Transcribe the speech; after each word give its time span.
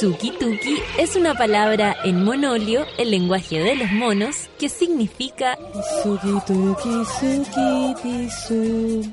Suki 0.00 0.30
Tuki 0.30 0.78
es 0.96 1.14
una 1.14 1.34
palabra 1.34 1.94
en 2.04 2.24
monolio, 2.24 2.86
el 2.96 3.10
lenguaje 3.10 3.58
de 3.60 3.76
los 3.76 3.92
monos, 3.92 4.48
que 4.58 4.70
significa 4.70 5.58
Suki 6.02 6.40
Tuki 6.46 7.04
Suki 7.04 7.94
Tisu. 8.02 9.12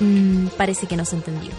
Mm, 0.00 0.46
parece 0.56 0.86
que 0.86 0.96
no 0.96 1.04
se 1.04 1.16
entendió. 1.16 1.50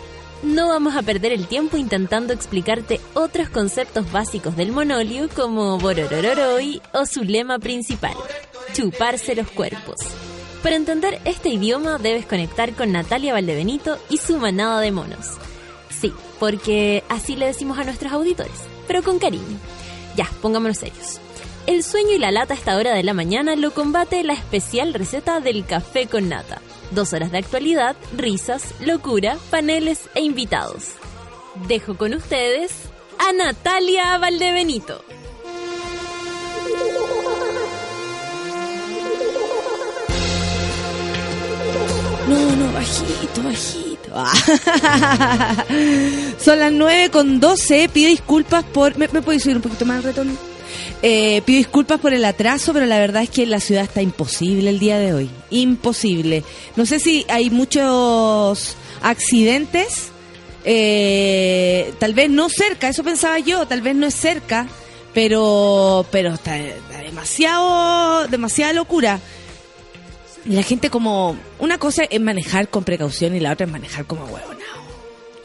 No 0.41 0.69
vamos 0.69 0.95
a 0.95 1.03
perder 1.03 1.33
el 1.33 1.45
tiempo 1.45 1.77
intentando 1.77 2.33
explicarte 2.33 2.99
otros 3.13 3.49
conceptos 3.49 4.11
básicos 4.11 4.55
del 4.55 4.71
monolio 4.71 5.29
como 5.29 5.77
Bororororoi 5.77 6.81
o 6.93 7.05
su 7.05 7.23
lema 7.23 7.59
principal, 7.59 8.15
chuparse 8.73 9.35
los 9.35 9.51
cuerpos. 9.51 9.97
Para 10.63 10.77
entender 10.77 11.21
este 11.25 11.49
idioma 11.49 11.99
debes 11.99 12.25
conectar 12.25 12.73
con 12.73 12.91
Natalia 12.91 13.33
Valdebenito 13.33 13.99
y 14.09 14.17
su 14.17 14.37
manada 14.37 14.81
de 14.81 14.91
monos. 14.91 15.37
Sí, 16.03 16.13
porque 16.37 17.01
así 17.07 17.37
le 17.37 17.45
decimos 17.45 17.79
a 17.79 17.85
nuestros 17.85 18.11
auditores, 18.11 18.59
pero 18.87 19.03
con 19.03 19.19
cariño. 19.19 19.57
Ya, 20.17 20.29
pongámonos 20.41 20.79
serios. 20.79 21.21
El 21.65 21.81
sueño 21.81 22.11
y 22.11 22.19
la 22.19 22.29
lata 22.29 22.53
a 22.53 22.57
esta 22.57 22.75
hora 22.75 22.93
de 22.93 23.03
la 23.03 23.13
mañana 23.13 23.55
lo 23.55 23.71
combate 23.71 24.21
la 24.25 24.33
especial 24.33 24.93
receta 24.93 25.39
del 25.39 25.65
café 25.65 26.07
con 26.07 26.27
nata. 26.27 26.61
Dos 26.91 27.13
horas 27.13 27.31
de 27.31 27.37
actualidad, 27.37 27.95
risas, 28.17 28.73
locura, 28.81 29.37
paneles 29.49 30.09
e 30.13 30.19
invitados. 30.19 30.89
Dejo 31.69 31.95
con 31.95 32.13
ustedes 32.13 32.73
a 33.17 33.31
Natalia 33.31 34.17
Valdebenito. 34.17 35.05
No, 42.27 42.55
no, 42.57 42.73
bajito, 42.73 43.41
bajito. 43.41 43.92
Ah. 44.13 44.31
Son 46.39 46.59
las 46.59 46.71
9 46.71 47.09
con 47.09 47.39
12. 47.39 47.89
Pido 47.89 48.09
disculpas 48.09 48.63
por. 48.63 48.97
¿Me, 48.97 49.07
me 49.09 49.21
puedes 49.21 49.43
subir 49.43 49.55
un 49.57 49.61
poquito 49.61 49.85
más 49.85 49.97
el 49.97 50.03
retorno? 50.03 50.33
Eh, 51.01 51.41
pido 51.45 51.57
disculpas 51.57 51.99
por 51.99 52.13
el 52.13 52.23
atraso, 52.25 52.73
pero 52.73 52.85
la 52.85 52.97
verdad 52.99 53.23
es 53.23 53.29
que 53.29 53.45
la 53.45 53.59
ciudad 53.59 53.83
está 53.83 54.01
imposible 54.01 54.69
el 54.69 54.79
día 54.79 54.97
de 54.99 55.13
hoy. 55.13 55.29
Imposible. 55.49 56.43
No 56.75 56.85
sé 56.85 56.99
si 56.99 57.25
hay 57.29 57.49
muchos 57.49 58.75
accidentes. 59.01 60.09
eh, 60.65 61.93
tal 61.99 62.13
vez 62.13 62.29
no 62.29 62.49
cerca, 62.49 62.87
eso 62.89 63.03
pensaba 63.03 63.39
yo. 63.39 63.65
Tal 63.67 63.81
vez 63.81 63.95
no 63.95 64.07
es 64.07 64.15
cerca, 64.15 64.67
pero 65.13 66.05
pero 66.11 66.33
está, 66.35 66.57
está 66.57 66.99
demasiado, 66.99 68.27
demasiada 68.27 68.73
locura. 68.73 69.19
Y 70.45 70.51
la 70.51 70.63
gente 70.63 70.89
como... 70.89 71.37
Una 71.59 71.77
cosa 71.77 72.03
es 72.03 72.19
manejar 72.21 72.67
con 72.69 72.83
precaución 72.83 73.35
y 73.35 73.39
la 73.39 73.53
otra 73.53 73.65
es 73.65 73.71
manejar 73.71 74.05
como 74.05 74.25
huevonao. 74.25 74.83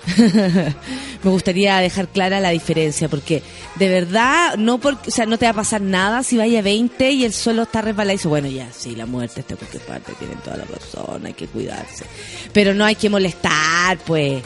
Me 1.22 1.30
gustaría 1.30 1.76
dejar 1.78 2.08
clara 2.08 2.40
la 2.40 2.50
diferencia 2.50 3.08
porque 3.08 3.42
de 3.76 3.88
verdad 3.88 4.56
no 4.56 4.78
porque, 4.78 5.10
o 5.10 5.12
sea, 5.12 5.26
no 5.26 5.38
te 5.38 5.46
va 5.46 5.50
a 5.50 5.54
pasar 5.54 5.80
nada 5.80 6.22
si 6.22 6.36
vaya 6.36 6.60
a 6.60 6.62
20 6.62 7.10
y 7.10 7.24
el 7.24 7.32
suelo 7.32 7.62
está 7.62 7.82
resbaladizo. 7.82 8.28
Bueno, 8.28 8.48
ya, 8.48 8.72
sí, 8.72 8.94
la 8.94 9.06
muerte 9.06 9.40
está 9.40 9.54
en 9.54 9.58
cualquier 9.58 9.82
parte, 9.82 10.12
tienen 10.14 10.38
toda 10.38 10.56
la 10.58 10.64
razón, 10.64 11.26
hay 11.26 11.34
que 11.34 11.46
cuidarse. 11.46 12.04
Pero 12.52 12.74
no 12.74 12.84
hay 12.84 12.94
que 12.94 13.10
molestar, 13.10 13.98
pues. 13.98 14.42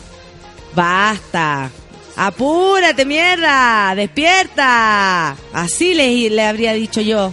Basta. 0.74 1.70
Apúrate, 2.16 3.04
mierda. 3.04 3.94
Despierta. 3.94 5.36
Así 5.52 5.94
le, 5.94 6.30
le 6.30 6.46
habría 6.46 6.72
dicho 6.72 7.00
yo. 7.00 7.32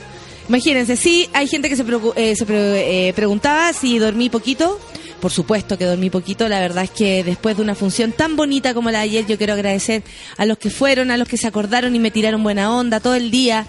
Imagínense, 0.50 0.98
sí, 0.98 1.30
hay 1.34 1.48
gente 1.48 1.70
que 1.70 1.76
se, 1.76 1.86
eh, 2.16 2.36
se 2.36 2.46
pre- 2.46 3.10
eh, 3.10 3.14
preguntaba 3.14 3.72
si 3.74 4.00
dormí 4.00 4.30
poquito. 4.30 4.80
Por 5.22 5.32
supuesto 5.32 5.78
que 5.78 5.86
dormí 5.86 6.10
poquito. 6.10 6.48
La 6.50 6.60
verdad 6.60 6.86
es 6.86 6.92
que 6.92 7.24
después 7.24 7.56
de 7.58 7.62
una 7.64 7.76
función 7.76 8.14
tan 8.14 8.36
bonita 8.36 8.74
como 8.74 8.90
la 8.90 9.00
de 9.00 9.04
ayer, 9.06 9.26
yo 9.28 9.38
quiero 9.38 9.54
agradecer 9.54 10.02
a 10.38 10.46
los 10.46 10.58
que 10.58 10.70
fueron, 10.70 11.12
a 11.12 11.18
los 11.18 11.28
que 11.28 11.38
se 11.38 11.46
acordaron 11.48 11.96
y 11.96 12.00
me 12.00 12.10
tiraron 12.10 12.42
buena 12.42 12.74
onda 12.74 13.00
todo 13.00 13.16
el 13.16 13.30
día. 13.30 13.66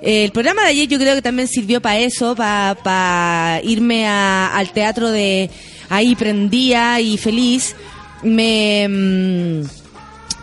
Eh, 0.00 0.24
el 0.24 0.32
programa 0.32 0.62
de 0.62 0.68
ayer 0.68 0.88
yo 0.88 0.98
creo 0.98 1.14
que 1.14 1.22
también 1.22 1.48
sirvió 1.48 1.82
para 1.82 1.98
eso, 1.98 2.34
para 2.34 3.60
irme 3.64 4.06
a- 4.06 4.56
al 4.56 4.70
teatro 4.72 5.10
de 5.10 5.50
ahí 5.90 6.14
prendía 6.14 6.98
y 7.00 7.18
feliz. 7.18 7.74
Me... 8.22 8.86
mm, 8.88 9.62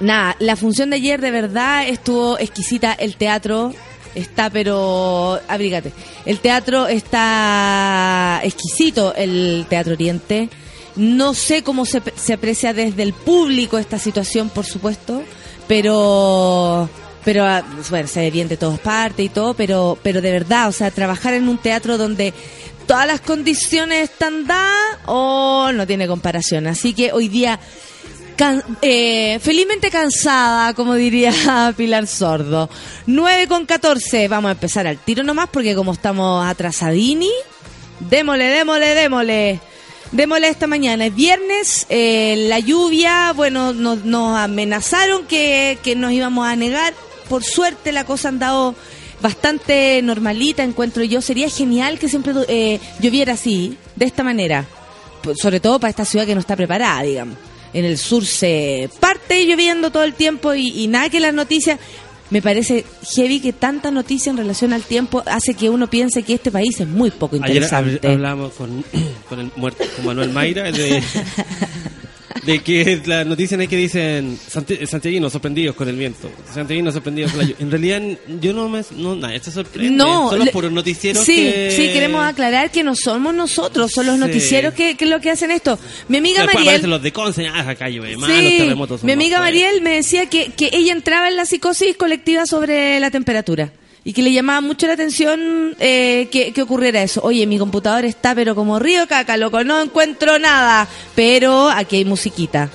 Nada, 0.01 0.35
la 0.39 0.56
función 0.56 0.89
de 0.91 0.97
ayer 0.97 1.19
de 1.19 1.31
verdad 1.31 1.88
estuvo 1.88 2.38
exquisita. 2.39 2.94
El 2.94 3.16
teatro 3.16 3.73
está, 4.15 4.49
pero. 4.49 5.39
Abrígate. 5.47 5.91
El 6.25 6.39
teatro 6.39 6.87
está 6.87 8.41
exquisito, 8.43 9.13
el 9.15 9.65
Teatro 9.69 9.93
Oriente. 9.93 10.49
No 10.95 11.33
sé 11.33 11.63
cómo 11.63 11.85
se, 11.85 12.01
se 12.15 12.33
aprecia 12.33 12.73
desde 12.73 13.03
el 13.03 13.13
público 13.13 13.77
esta 13.77 13.99
situación, 13.99 14.49
por 14.49 14.65
supuesto, 14.65 15.23
pero. 15.67 16.89
Pero, 17.25 17.45
ah, 17.45 17.63
bueno, 17.89 18.07
se 18.07 18.21
ve 18.21 18.31
bien 18.31 18.47
de 18.47 18.57
todas 18.57 18.79
partes 18.79 19.25
y 19.25 19.29
todo, 19.29 19.53
pero, 19.53 19.97
pero 20.01 20.21
de 20.21 20.31
verdad, 20.31 20.69
o 20.69 20.71
sea, 20.71 20.89
trabajar 20.89 21.33
en 21.33 21.49
un 21.49 21.57
teatro 21.57 21.97
donde 21.97 22.33
todas 22.87 23.05
las 23.05 23.21
condiciones 23.21 24.09
están 24.09 24.47
dadas, 24.47 24.97
o 25.05 25.71
no 25.73 25.85
tiene 25.85 26.07
comparación. 26.07 26.65
Así 26.65 26.93
que 26.93 27.11
hoy 27.11 27.27
día 27.27 27.59
Eh, 28.81 29.38
felizmente 29.41 29.91
cansada, 29.91 30.73
como 30.73 30.95
diría 30.95 31.33
Pilar 31.77 32.07
Sordo. 32.07 32.69
9 33.05 33.47
con 33.47 33.66
14. 33.66 34.27
Vamos 34.29 34.50
a 34.50 34.51
empezar 34.53 34.88
al 34.88 34.97
tiro 34.97 35.23
nomás 35.23 35.50
porque 35.51 35.75
como 35.75 35.91
estamos 35.91 36.45
atrasadini, 36.45 37.31
démosle, 38.00 38.45
démosle, 38.45 38.95
démosle. 38.95 39.59
Démosle 40.11 40.47
esta 40.47 40.67
mañana. 40.67 41.07
Es 41.07 41.16
viernes, 41.16 41.85
eh, 41.89 42.45
la 42.47 42.59
lluvia, 42.59 43.33
bueno, 43.35 43.73
nos, 43.73 44.05
nos 44.05 44.38
amenazaron 44.38 45.25
que, 45.25 45.77
que 45.83 45.95
nos 45.95 46.13
íbamos 46.13 46.47
a 46.47 46.56
negar. 46.56 46.94
Por 47.27 47.44
suerte 47.44 47.91
la 47.91 48.06
cosa 48.06 48.29
ha 48.29 48.31
andado 48.31 48.73
bastante 49.21 50.01
normalita, 50.01 50.63
encuentro 50.63 51.03
yo. 51.03 51.21
Sería 51.21 51.50
genial 51.50 52.00
que 52.00 52.07
siempre 52.07 52.33
eh, 52.47 52.79
lloviera 53.01 53.33
así, 53.33 53.77
de 53.97 54.06
esta 54.06 54.23
manera. 54.23 54.66
Pues, 55.21 55.38
Sobre 55.39 55.59
todo 55.59 55.79
para 55.79 55.89
esta 55.91 56.06
ciudad 56.06 56.25
que 56.25 56.33
no 56.33 56.39
está 56.41 56.56
preparada, 56.56 57.03
digamos 57.03 57.48
en 57.74 57.85
el 57.85 57.97
sur 57.97 58.25
se 58.25 58.90
parte 59.00 59.46
lloviendo 59.46 59.91
todo 59.91 60.03
el 60.03 60.13
tiempo 60.13 60.53
y, 60.56 60.68
y 60.69 60.88
nada 60.88 61.09
que 61.09 61.19
las 61.19 61.34
noticias 61.34 61.80
me 62.31 62.41
parece 62.44 62.85
heavy 63.16 63.40
que 63.40 63.53
tanta 63.53 63.90
noticia 63.90 64.30
en 64.30 64.38
relación 64.38 64.72
al 64.74 64.84
tiempo 64.84 65.24
hace 65.25 65.56
que 65.56 65.69
uno 65.69 65.90
piense 65.90 66.22
que 66.24 66.35
este 66.35 66.52
país 66.52 66.80
es 66.80 66.88
muy 66.88 67.09
poco 67.12 67.35
Ayer 67.38 67.47
interesante. 67.63 68.07
hab- 68.07 68.12
hablamos 68.13 68.53
con, 68.53 68.84
con 69.30 69.40
el 69.40 69.52
muerto, 69.56 69.84
con 69.96 70.06
Manuel 70.06 70.30
Mayra, 70.31 70.72
de, 70.72 71.02
de 72.53 72.59
que 72.59 73.01
la 73.05 73.23
noticia 73.25 73.55
en 73.61 73.67
que 73.67 73.75
dicen 73.77 74.37
"Santi- 74.47 74.85
santiaguinos 74.87 75.31
sorprendidos 75.31 75.75
con 75.75 75.87
el 75.87 75.95
viento, 75.95 76.29
santiaguinos 76.53 76.93
sorprendidos 76.93 77.31
con 77.31 77.39
la 77.41 77.45
lluvia. 77.45 77.57
En 77.59 77.71
realidad, 77.71 78.01
yo 78.41 78.53
no 78.53 78.69
me. 78.69 78.81
No, 78.95 79.15
nadie 79.15 79.39
se 79.39 79.51
sorprende. 79.51 79.91
No, 79.91 80.29
Son 80.29 80.39
los 80.39 80.49
puros 80.49 80.71
noticieros 80.71 81.23
sí, 81.23 81.35
que. 81.35 81.71
sí, 81.71 81.89
queremos 81.93 82.23
aclarar 82.25 82.71
que 82.71 82.83
no 82.83 82.95
somos 82.95 83.33
nosotros, 83.33 83.91
son 83.91 84.05
los 84.07 84.15
Sí. 84.15 84.21
noticieros 84.21 84.73
que, 84.73 84.95
que 84.97 85.05
lo 85.05 85.19
que 85.21 85.31
hacen 85.31 85.51
esto. 85.51 85.77
Mi 86.07 86.17
amiga 86.17 86.43
Después 86.43 86.65
Mariel, 86.65 86.89
los 86.89 87.01
de 87.01 87.11
Conce, 87.11 87.47
ah, 87.47 87.69
acá 87.69 87.89
llueve 87.89 88.17
más, 88.17 88.29
los 88.29 88.38
terremotos 88.39 88.99
son 89.01 89.07
mi 89.07 89.13
más 89.15 89.21
amiga 89.23 89.38
fuertes. 89.39 89.61
Mariel 89.61 89.81
me 89.81 89.91
decía 89.95 90.25
que, 90.29 90.51
que 90.51 90.69
ella 90.73 90.91
entraba 90.93 91.27
en 91.27 91.35
la 91.35 91.45
psicosis 91.45 91.95
colectiva 91.97 92.45
sobre 92.45 92.99
la 92.99 93.11
temperatura 93.11 93.71
y 94.03 94.13
que 94.13 94.21
le 94.21 94.31
llamaba 94.31 94.61
mucho 94.61 94.87
la 94.87 94.93
atención 94.93 95.75
eh, 95.79 96.27
que, 96.31 96.53
que 96.53 96.61
ocurriera 96.61 97.01
eso. 97.03 97.21
Oye, 97.23 97.45
mi 97.47 97.57
computador 97.59 98.05
está 98.05 98.33
pero 98.35 98.55
como 98.55 98.79
río 98.79 99.07
caca, 99.07 99.37
loco, 99.37 99.63
no 99.63 99.81
encuentro 99.81 100.39
nada, 100.39 100.87
pero 101.15 101.69
aquí 101.69 101.97
hay 101.97 102.05
musiquita. 102.05 102.69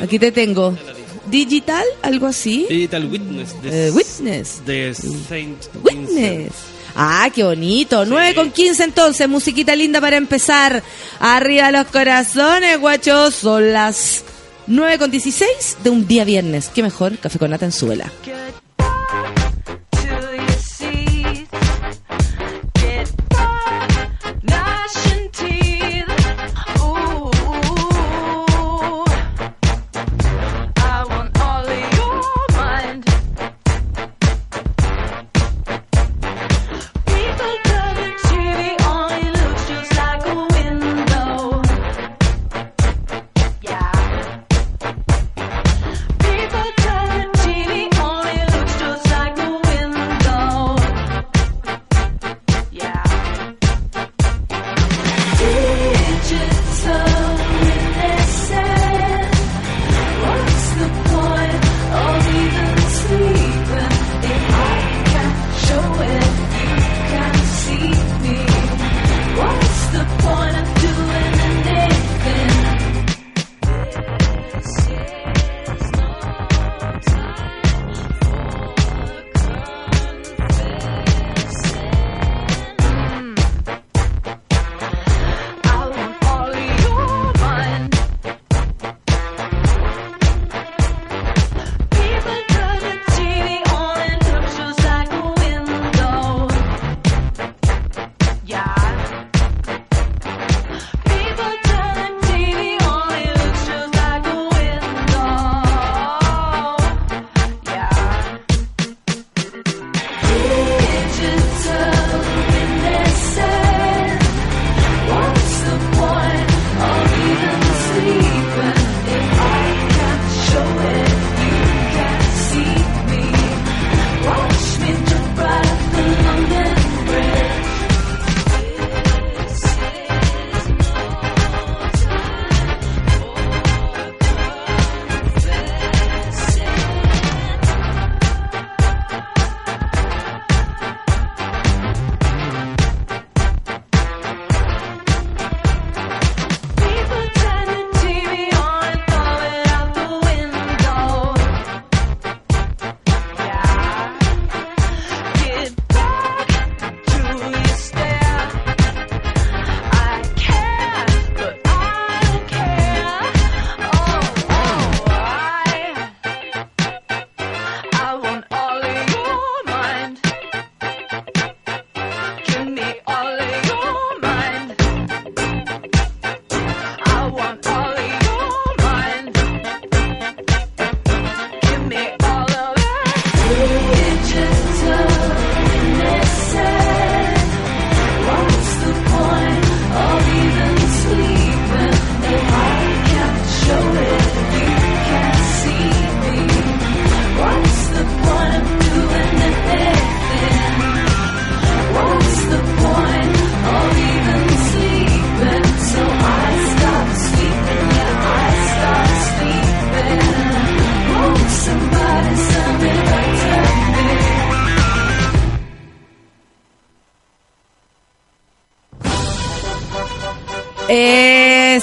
Aquí 0.00 0.18
te 0.18 0.32
tengo. 0.32 0.76
Digital, 1.26 1.84
algo 2.02 2.26
así. 2.26 2.66
Digital 2.68 3.06
Witness. 3.06 3.62
De, 3.62 3.88
Eh, 3.88 3.90
Witness. 3.92 4.62
De 4.66 4.94
Saint 5.28 5.56
Witness. 5.82 6.08
Vincent. 6.14 6.52
Ah, 6.94 7.30
qué 7.34 7.44
bonito. 7.44 8.04
9 8.04 8.34
con 8.34 8.50
15 8.50 8.84
entonces, 8.84 9.26
musiquita 9.28 9.74
linda 9.74 10.00
para 10.00 10.16
empezar. 10.16 10.82
Arriba 11.20 11.70
los 11.70 11.86
corazones, 11.86 12.78
guachos. 12.78 13.34
Son 13.36 13.72
las 13.72 14.24
9 14.66 14.98
con 14.98 15.10
16 15.10 15.78
de 15.82 15.88
un 15.90 16.06
día 16.06 16.24
viernes. 16.24 16.70
Qué 16.74 16.82
mejor, 16.82 17.16
café 17.18 17.38
con 17.38 17.50
nata 17.50 17.64
en 17.64 17.72
suela. 17.72 18.12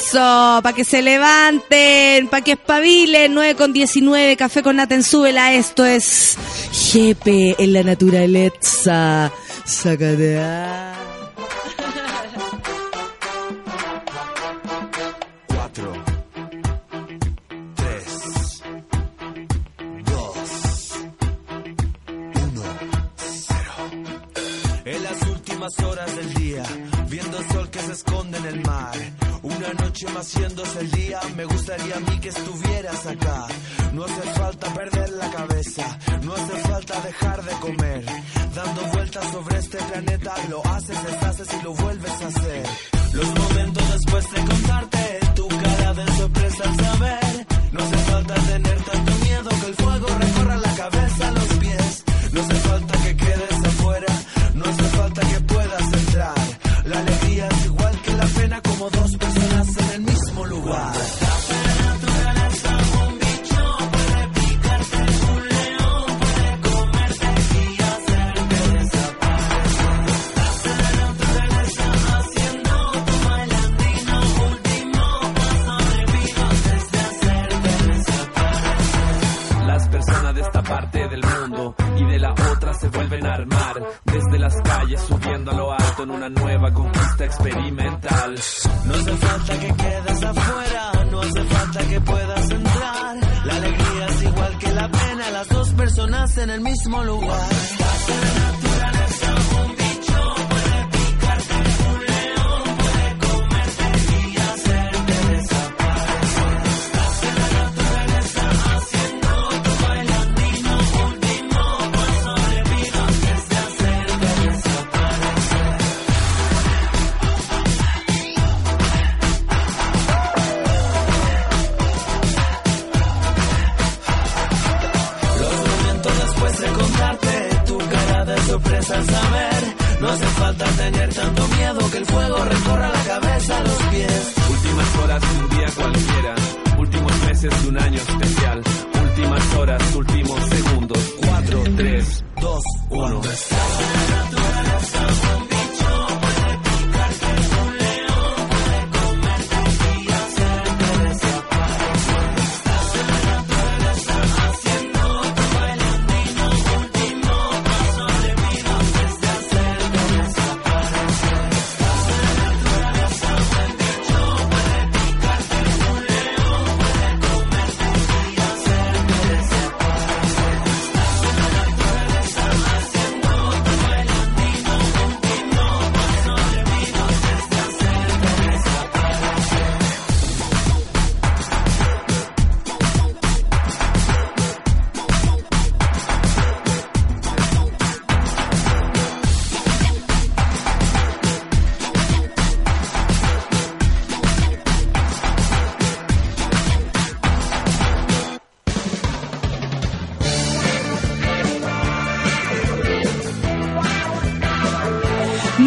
Eso, 0.10 0.60
para 0.64 0.74
que 0.74 0.84
se 0.84 1.04
levanten, 1.04 2.30
para 2.30 2.44
que 2.44 2.54
espabilen, 2.54 3.32
9 3.36 3.54
con 3.54 3.74
19, 3.74 4.38
café 4.38 4.64
con 4.64 4.78
Naten, 4.78 5.04
súbela, 5.04 5.54
esto 5.54 5.86
es 5.86 6.36
Jepe 6.72 7.56
en 7.60 7.74
la 7.74 7.84
naturaleza. 7.84 9.32
Sácate 9.66 10.40
haciéndose 30.20 30.80
el 30.80 30.92
día, 30.92 31.20
me 31.36 31.46
gustaría 31.46 31.96
a 31.96 32.00
mí 32.00 32.20
que 32.20 32.30
estuvieras 32.30 33.06
acá. 33.06 33.48
No 33.94 34.04
hace 34.04 34.22
falta 34.34 34.74
perder 34.74 35.10
la 35.12 35.32
cabeza, 35.32 35.98
no 36.24 36.34
hace 36.34 36.56
falta 36.68 37.02
dejar 37.02 37.44
de 37.44 37.52
comer. 37.54 38.06
Dando 38.54 38.82
vueltas 38.94 39.32
sobre 39.32 39.58
este 39.60 39.78
planeta, 39.78 40.34
lo 40.50 40.66
haces, 40.66 41.04
deshaces 41.04 41.48
y 41.54 41.64
lo 41.64 41.74
vuelves 41.74 42.22
a 42.22 42.28
hacer. 42.28 42.66
Los 43.14 43.28
momentos 43.40 43.94
después 43.94 44.32
de 44.32 44.46
contarte, 44.46 45.20
en 96.92 96.96
el 96.96 97.59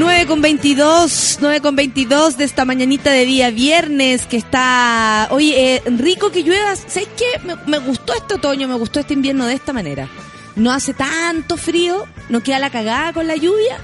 9 0.03 0.27
con 0.27 0.43
22, 0.43 1.39
9 1.41 1.61
con 1.61 1.77
22 1.77 2.37
de 2.37 2.43
esta 2.43 2.65
mañanita 2.65 3.13
de 3.13 3.25
día 3.25 3.51
viernes 3.51 4.27
que 4.27 4.37
está... 4.37 5.29
Oye, 5.31 5.77
eh, 5.77 5.83
rico 5.97 6.33
que 6.33 6.43
llueva. 6.43 6.75
¿Sabes 6.75 7.09
qué? 7.17 7.41
Me, 7.67 7.79
gustó 7.79 8.13
este 8.13 8.35
otoño, 8.35 8.67
me 8.67 8.75
gustó 8.75 8.99
este 8.99 9.15
invierno 9.15 9.47
de 9.47 9.55
esta 9.55 9.73
manera. 9.73 10.09
No 10.57 10.73
hace 10.73 10.93
tanto 10.93 11.57
frío, 11.57 12.05
no 12.31 12.43
queda 12.43 12.59
la 12.59 12.71
cagada 12.71 13.13
con 13.13 13.29
la 13.29 13.37
lluvia 13.37 13.79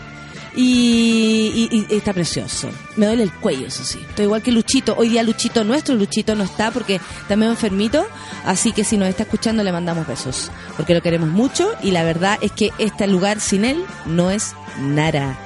y, 0.57 1.69
y, 1.71 1.95
está 1.95 2.13
precioso. 2.13 2.69
Me 2.97 3.07
duele 3.07 3.23
el 3.23 3.33
cuello, 3.33 3.69
eso 3.69 3.85
sí. 3.85 4.01
Estoy 4.09 4.25
igual 4.25 4.43
que 4.43 4.51
Luchito. 4.51 4.97
Hoy 4.99 5.11
día 5.11 5.23
Luchito, 5.23 5.63
nuestro 5.63 5.95
Luchito 5.95 6.35
no 6.35 6.43
está 6.43 6.73
porque 6.73 7.01
también 7.29 7.53
enfermito. 7.53 8.05
Así 8.45 8.73
que 8.73 8.83
si 8.83 8.97
nos 8.97 9.09
está 9.09 9.23
escuchando 9.23 9.63
le 9.63 9.71
mandamos 9.71 10.05
besos 10.05 10.51
porque 10.77 10.95
lo 10.95 11.01
queremos 11.01 11.29
mucho 11.29 11.71
y 11.81 11.93
la 11.93 12.03
verdad 12.03 12.39
es 12.41 12.51
que 12.51 12.73
este 12.79 13.07
lugar 13.07 13.39
sin 13.39 13.65
él 13.65 13.85
no 14.05 14.33
es 14.33 14.57
nada. 14.81 15.39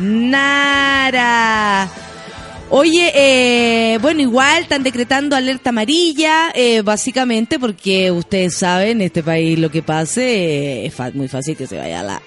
Nara. 0.00 1.90
Oye, 2.70 3.12
eh, 3.14 3.98
bueno, 3.98 4.20
igual 4.20 4.62
están 4.62 4.82
decretando 4.82 5.34
alerta 5.34 5.70
amarilla, 5.70 6.50
eh, 6.54 6.82
básicamente 6.82 7.58
porque 7.58 8.10
ustedes 8.10 8.56
saben, 8.56 9.00
en 9.00 9.02
este 9.02 9.22
país 9.22 9.58
lo 9.58 9.70
que 9.70 9.82
pase 9.82 10.84
eh, 10.84 10.86
es 10.86 11.14
muy 11.14 11.28
fácil 11.28 11.56
que 11.56 11.66
se 11.66 11.78
vaya 11.78 12.00
a 12.00 12.02
la... 12.02 12.22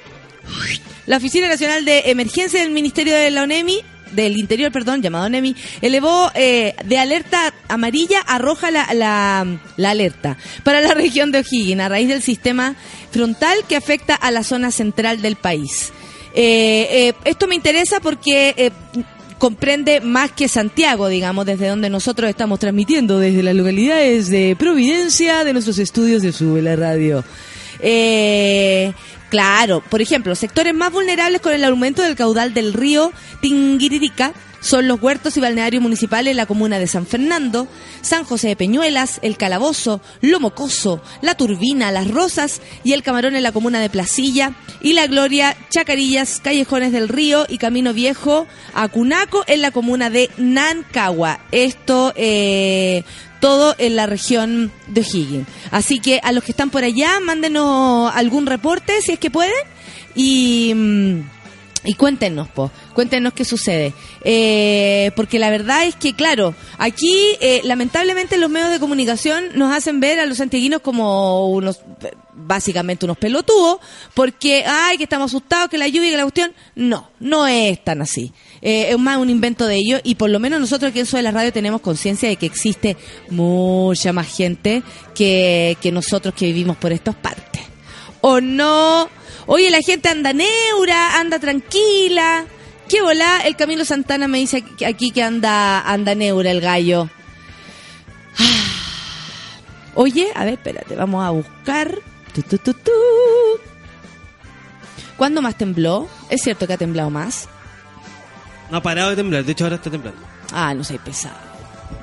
La 1.05 1.17
Oficina 1.17 1.47
Nacional 1.47 1.85
de 1.85 2.03
Emergencia 2.05 2.59
del 2.59 2.71
Ministerio 2.71 3.15
de 3.15 3.29
la 3.31 3.43
ONEMI, 3.43 3.81
del 4.13 4.37
Interior, 4.37 4.71
perdón, 4.71 5.01
llamado 5.01 5.25
ONEMI, 5.25 5.55
elevó 5.81 6.31
eh, 6.33 6.75
de 6.85 6.97
alerta 6.97 7.53
amarilla 7.67 8.21
a 8.21 8.37
roja 8.37 8.71
la, 8.71 8.93
la, 8.93 9.45
la 9.77 9.89
alerta 9.89 10.37
para 10.63 10.81
la 10.81 10.93
región 10.95 11.31
de 11.31 11.39
O'Higgins 11.39 11.81
a 11.81 11.89
raíz 11.89 12.09
del 12.09 12.21
sistema 12.21 12.75
frontal 13.11 13.57
que 13.67 13.75
afecta 13.75 14.15
a 14.15 14.31
la 14.31 14.43
zona 14.43 14.71
central 14.71 15.21
del 15.21 15.35
país. 15.35 15.91
Eh, 16.33 16.87
eh, 17.09 17.13
esto 17.25 17.47
me 17.47 17.55
interesa 17.55 17.99
porque 17.99 18.53
eh, 18.57 18.71
comprende 19.37 20.01
más 20.01 20.31
que 20.31 20.47
Santiago, 20.47 21.07
digamos, 21.07 21.45
desde 21.45 21.67
donde 21.67 21.89
nosotros 21.89 22.29
estamos 22.29 22.59
transmitiendo, 22.59 23.17
desde 23.17 23.41
las 23.41 23.55
localidades 23.55 24.29
de 24.29 24.55
Providencia, 24.57 25.43
de 25.43 25.53
nuestros 25.53 25.79
estudios 25.79 26.21
de 26.21 26.31
Sube 26.31 26.61
la 26.61 26.75
Radio. 26.75 27.23
Eh, 27.79 28.93
claro, 29.29 29.83
por 29.89 30.01
ejemplo, 30.01 30.35
sectores 30.35 30.75
más 30.75 30.91
vulnerables 30.91 31.41
con 31.41 31.53
el 31.53 31.63
aumento 31.63 32.03
del 32.03 32.15
caudal 32.15 32.53
del 32.53 32.73
río 32.73 33.11
Tinguiririca 33.41 34.33
son 34.61 34.87
los 34.87 35.01
huertos 35.01 35.35
y 35.35 35.41
balnearios 35.41 35.83
municipales 35.83 36.31
en 36.31 36.37
la 36.37 36.45
comuna 36.45 36.79
de 36.79 36.87
San 36.87 37.05
Fernando, 37.05 37.67
San 38.01 38.23
José 38.23 38.49
de 38.49 38.55
Peñuelas, 38.55 39.19
El 39.21 39.35
Calabozo, 39.35 40.01
Lomocoso, 40.21 41.01
La 41.21 41.35
Turbina, 41.35 41.91
Las 41.91 42.09
Rosas 42.09 42.61
y 42.83 42.93
El 42.93 43.03
Camarón 43.03 43.35
en 43.35 43.43
la 43.43 43.51
comuna 43.51 43.81
de 43.81 43.89
Placilla 43.89 44.53
y 44.79 44.93
La 44.93 45.07
Gloria, 45.07 45.57
Chacarillas, 45.69 46.39
Callejones 46.41 46.91
del 46.93 47.09
Río 47.09 47.45
y 47.49 47.57
Camino 47.57 47.93
Viejo, 47.93 48.47
Acunaco 48.73 49.43
en 49.47 49.61
la 49.61 49.71
comuna 49.71 50.09
de 50.09 50.29
Nancagua. 50.37 51.39
Esto 51.51 52.13
eh, 52.15 53.03
todo 53.39 53.75
en 53.79 53.95
la 53.95 54.05
región 54.05 54.71
de 54.87 55.01
O'Higgins. 55.01 55.47
Así 55.71 55.99
que 55.99 56.19
a 56.23 56.31
los 56.31 56.43
que 56.43 56.51
están 56.51 56.69
por 56.69 56.83
allá, 56.83 57.19
mándenos 57.19 58.11
algún 58.13 58.45
reporte 58.45 59.01
si 59.01 59.13
es 59.13 59.19
que 59.19 59.31
pueden 59.31 59.53
y... 60.15 60.71
mm, 60.75 61.40
y 61.83 61.95
cuéntenos, 61.95 62.47
po, 62.49 62.69
cuéntenos 62.93 63.33
qué 63.33 63.43
sucede. 63.43 63.93
Eh, 64.23 65.11
porque 65.15 65.39
la 65.39 65.49
verdad 65.49 65.85
es 65.85 65.95
que, 65.95 66.13
claro, 66.13 66.53
aquí 66.77 67.15
eh, 67.39 67.61
lamentablemente 67.63 68.37
los 68.37 68.51
medios 68.51 68.69
de 68.69 68.79
comunicación 68.79 69.45
nos 69.55 69.75
hacen 69.75 69.99
ver 69.99 70.19
a 70.19 70.25
los 70.27 70.37
santiaguinos 70.37 70.81
como 70.81 71.49
unos, 71.49 71.81
básicamente 72.33 73.05
unos 73.05 73.17
pelotudos, 73.17 73.79
porque, 74.13 74.63
ay, 74.65 74.97
que 74.97 75.03
estamos 75.03 75.31
asustados, 75.31 75.69
que 75.69 75.79
la 75.79 75.87
lluvia, 75.87 76.11
que 76.11 76.17
la 76.17 76.23
cuestión. 76.23 76.53
No, 76.75 77.09
no 77.19 77.47
es 77.47 77.83
tan 77.83 78.01
así. 78.01 78.31
Eh, 78.61 78.91
es 78.91 78.99
más 78.99 79.17
un 79.17 79.31
invento 79.31 79.65
de 79.65 79.77
ellos 79.77 80.01
y 80.03 80.15
por 80.15 80.29
lo 80.29 80.39
menos 80.39 80.59
nosotros 80.59 80.91
aquí 80.91 80.99
en 80.99 81.07
Soy 81.07 81.23
la 81.23 81.31
Radio 81.31 81.51
tenemos 81.51 81.81
conciencia 81.81 82.29
de 82.29 82.35
que 82.35 82.45
existe 82.45 82.95
mucha 83.31 84.13
más 84.13 84.27
gente 84.27 84.83
que, 85.15 85.77
que 85.81 85.91
nosotros 85.91 86.35
que 86.35 86.45
vivimos 86.45 86.77
por 86.77 86.91
estas 86.91 87.15
partes. 87.15 87.63
¿O 88.21 88.39
no? 88.39 89.09
Oye, 89.47 89.69
la 89.71 89.81
gente 89.81 90.09
anda 90.09 90.33
neura, 90.33 91.19
anda 91.19 91.39
tranquila. 91.39 92.45
¿Qué 92.87 93.01
volá? 93.01 93.41
El 93.45 93.55
Camilo 93.55 93.85
Santana 93.85 94.27
me 94.27 94.37
dice 94.39 94.63
aquí- 94.85 95.11
que 95.11 95.23
anda, 95.23 95.81
anda 95.81 96.13
neura 96.15 96.51
el 96.51 96.61
gallo. 96.61 97.09
Ah. 98.37 99.91
Oye, 99.95 100.27
a 100.35 100.45
ver, 100.45 100.53
espérate, 100.55 100.95
vamos 100.95 101.25
a 101.25 101.29
buscar. 101.31 101.97
Tu, 102.33 102.41
tu, 102.43 102.57
tu, 102.57 102.73
tu. 102.73 102.91
¿Cuándo 105.17 105.41
más 105.41 105.55
tembló? 105.57 106.09
¿Es 106.29 106.41
cierto 106.43 106.65
que 106.67 106.73
ha 106.73 106.77
temblado 106.77 107.09
más? 107.09 107.47
No 108.69 108.77
ha 108.77 108.81
parado 108.81 109.09
de 109.11 109.17
temblar, 109.17 109.43
de 109.43 109.51
hecho 109.51 109.65
ahora 109.65 109.75
está 109.75 109.89
temblando. 109.91 110.21
Ah, 110.53 110.73
no 110.73 110.83
soy 110.83 110.97
pesado. 110.97 111.35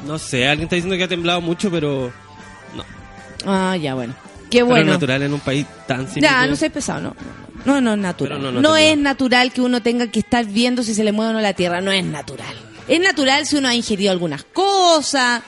No 0.07 0.19
sé, 0.19 0.47
alguien 0.47 0.65
está 0.67 0.77
diciendo 0.77 0.97
que 0.97 1.05
ha 1.05 1.09
temblado 1.09 1.41
mucho, 1.41 1.71
pero 1.71 2.13
no. 2.77 2.85
Ah, 3.47 3.77
ya, 3.77 3.95
bueno. 3.95 4.15
Qué 4.51 4.59
Pero 4.59 4.65
es 4.67 4.71
bueno. 4.71 4.93
natural 4.93 5.23
en 5.23 5.35
un 5.35 5.41
país 5.41 5.67
tan 5.87 6.07
Ya, 6.07 6.13
cínico. 6.13 6.47
no 6.49 6.57
soy 6.57 6.69
pesado, 6.71 7.01
no. 7.01 7.17
No, 7.65 7.81
no 7.81 7.93
es 7.93 7.99
natural. 7.99 8.39
Pero 8.39 8.53
No, 8.53 8.61
no, 8.61 8.61
no 8.69 8.77
es 8.77 8.97
natural 8.97 9.53
que 9.53 9.61
uno 9.61 9.83
tenga 9.83 10.07
que 10.07 10.21
estar 10.21 10.45
viendo 10.47 10.83
si 10.83 10.95
se 10.95 11.05
le 11.05 11.13
mueve 11.13 11.31
o 11.31 11.35
no 11.35 11.41
la 11.41 11.53
tierra. 11.53 11.81
No 11.81 11.91
es 11.93 12.05
natural. 12.05 12.55
Es 12.87 13.01
natural 13.01 13.47
si 13.47 13.57
uno 13.57 13.69
ha 13.69 13.75
ingerido 13.75 14.11
algunas 14.13 14.45
cosas. 14.45 15.43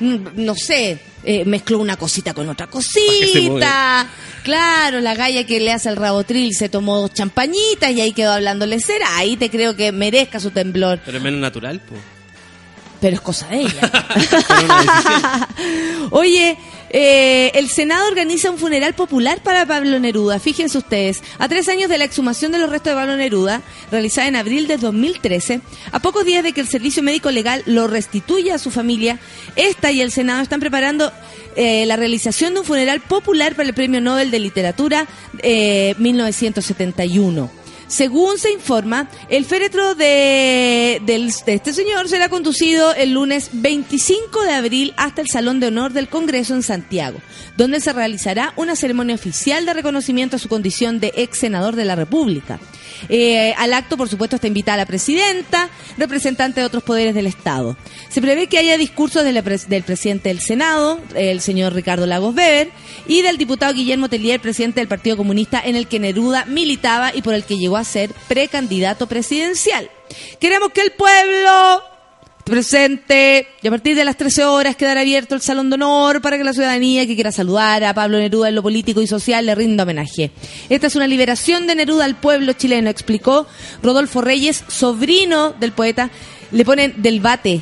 No 0.00 0.54
sé, 0.56 0.98
eh, 1.24 1.44
mezcló 1.44 1.78
una 1.78 1.96
cosita 1.96 2.34
con 2.34 2.48
otra 2.48 2.66
cosita. 2.66 4.06
Claro, 4.42 5.00
la 5.00 5.14
galla 5.14 5.44
que 5.46 5.60
le 5.60 5.72
hace 5.72 5.88
el 5.88 5.96
rabotril 5.96 6.52
se 6.54 6.68
tomó 6.68 6.98
dos 7.00 7.14
champañitas 7.14 7.92
y 7.92 8.00
ahí 8.00 8.12
quedó 8.12 8.32
hablándole 8.32 8.80
cera. 8.80 9.06
Ahí 9.16 9.36
te 9.36 9.48
creo 9.48 9.76
que 9.76 9.92
merezca 9.92 10.40
su 10.40 10.50
temblor. 10.50 11.00
Pero 11.04 11.18
es 11.18 11.22
menos 11.24 11.40
natural, 11.40 11.80
pues. 11.88 12.00
Pero 13.00 13.14
es 13.14 13.20
cosa 13.20 13.46
de 13.48 13.60
ella. 13.62 13.90
Oye, 16.10 16.56
eh, 16.92 17.50
el 17.54 17.70
Senado 17.70 18.06
organiza 18.06 18.50
un 18.50 18.58
funeral 18.58 18.94
popular 18.94 19.42
para 19.42 19.64
Pablo 19.64 19.98
Neruda. 19.98 20.38
Fíjense 20.38 20.76
ustedes, 20.76 21.22
a 21.38 21.48
tres 21.48 21.68
años 21.68 21.88
de 21.88 21.96
la 21.96 22.04
exhumación 22.04 22.52
de 22.52 22.58
los 22.58 22.68
restos 22.68 22.92
de 22.92 23.00
Pablo 23.00 23.16
Neruda, 23.16 23.62
realizada 23.90 24.28
en 24.28 24.36
abril 24.36 24.66
de 24.66 24.76
2013, 24.76 25.62
a 25.90 26.00
pocos 26.00 26.26
días 26.26 26.44
de 26.44 26.52
que 26.52 26.60
el 26.60 26.68
Servicio 26.68 27.02
Médico 27.02 27.30
Legal 27.30 27.62
lo 27.64 27.86
restituya 27.86 28.56
a 28.56 28.58
su 28.58 28.70
familia, 28.70 29.18
esta 29.56 29.90
y 29.90 30.02
el 30.02 30.12
Senado 30.12 30.42
están 30.42 30.60
preparando 30.60 31.10
eh, 31.56 31.86
la 31.86 31.96
realización 31.96 32.54
de 32.54 32.60
un 32.60 32.66
funeral 32.66 33.00
popular 33.00 33.54
para 33.54 33.68
el 33.68 33.74
Premio 33.74 34.00
Nobel 34.00 34.30
de 34.30 34.38
Literatura 34.38 35.06
eh, 35.42 35.94
1971. 35.98 37.61
Según 37.92 38.38
se 38.38 38.50
informa, 38.50 39.06
el 39.28 39.44
féretro 39.44 39.94
de, 39.94 40.96
este 41.46 41.74
señor 41.74 42.08
será 42.08 42.30
conducido 42.30 42.94
el 42.94 43.12
lunes 43.12 43.50
25 43.52 44.44
de 44.44 44.54
abril 44.54 44.94
hasta 44.96 45.20
el 45.20 45.28
Salón 45.28 45.60
de 45.60 45.66
Honor 45.66 45.92
del 45.92 46.08
Congreso 46.08 46.54
en 46.54 46.62
Santiago, 46.62 47.18
donde 47.58 47.80
se 47.80 47.92
realizará 47.92 48.54
una 48.56 48.76
ceremonia 48.76 49.14
oficial 49.14 49.66
de 49.66 49.74
reconocimiento 49.74 50.36
a 50.36 50.38
su 50.38 50.48
condición 50.48 51.00
de 51.00 51.12
ex 51.16 51.40
senador 51.40 51.76
de 51.76 51.84
la 51.84 51.94
República. 51.94 52.58
Eh, 53.08 53.54
al 53.58 53.72
acto, 53.74 53.96
por 53.96 54.08
supuesto, 54.08 54.36
está 54.36 54.46
invitada 54.46 54.78
la 54.78 54.86
presidenta, 54.86 55.68
representante 55.98 56.60
de 56.60 56.66
otros 56.66 56.82
poderes 56.82 57.14
del 57.14 57.26
Estado. 57.26 57.76
Se 58.08 58.20
prevé 58.20 58.46
que 58.46 58.58
haya 58.58 58.76
discursos 58.78 59.24
de 59.24 59.32
la 59.32 59.42
pres- 59.42 59.66
del 59.66 59.82
presidente 59.82 60.28
del 60.28 60.40
Senado, 60.40 61.00
el 61.14 61.40
señor 61.40 61.74
Ricardo 61.74 62.06
Lagos 62.06 62.34
Weber, 62.34 62.70
y 63.06 63.22
del 63.22 63.38
diputado 63.38 63.74
Guillermo 63.74 64.08
Tellier, 64.08 64.40
presidente 64.40 64.80
del 64.80 64.88
Partido 64.88 65.16
Comunista, 65.16 65.60
en 65.64 65.76
el 65.76 65.86
que 65.86 65.98
Neruda 65.98 66.44
militaba 66.46 67.14
y 67.14 67.22
por 67.22 67.34
el 67.34 67.44
que 67.44 67.56
llegó 67.58 67.76
a 67.76 67.84
ser 67.84 68.10
precandidato 68.28 69.06
presidencial. 69.06 69.90
Queremos 70.40 70.72
que 70.72 70.82
el 70.82 70.92
pueblo 70.92 71.82
presente 72.44 73.46
y 73.62 73.66
a 73.66 73.70
partir 73.70 73.96
de 73.96 74.04
las 74.04 74.16
13 74.16 74.44
horas 74.44 74.76
quedará 74.76 75.00
abierto 75.00 75.34
el 75.34 75.40
Salón 75.40 75.70
de 75.70 75.74
Honor 75.74 76.20
para 76.20 76.36
que 76.36 76.44
la 76.44 76.52
ciudadanía 76.52 77.06
que 77.06 77.14
quiera 77.14 77.32
saludar 77.32 77.84
a 77.84 77.94
Pablo 77.94 78.18
Neruda 78.18 78.48
en 78.48 78.54
lo 78.54 78.62
político 78.62 79.00
y 79.00 79.06
social 79.06 79.46
le 79.46 79.54
rinda 79.54 79.84
homenaje. 79.84 80.30
Esta 80.68 80.86
es 80.86 80.96
una 80.96 81.06
liberación 81.06 81.66
de 81.66 81.74
Neruda 81.74 82.04
al 82.04 82.16
pueblo 82.16 82.52
chileno, 82.52 82.90
explicó 82.90 83.46
Rodolfo 83.82 84.20
Reyes, 84.20 84.64
sobrino 84.68 85.52
del 85.52 85.72
poeta. 85.72 86.10
Le 86.50 86.64
ponen 86.64 86.94
del 87.00 87.20
bate, 87.20 87.60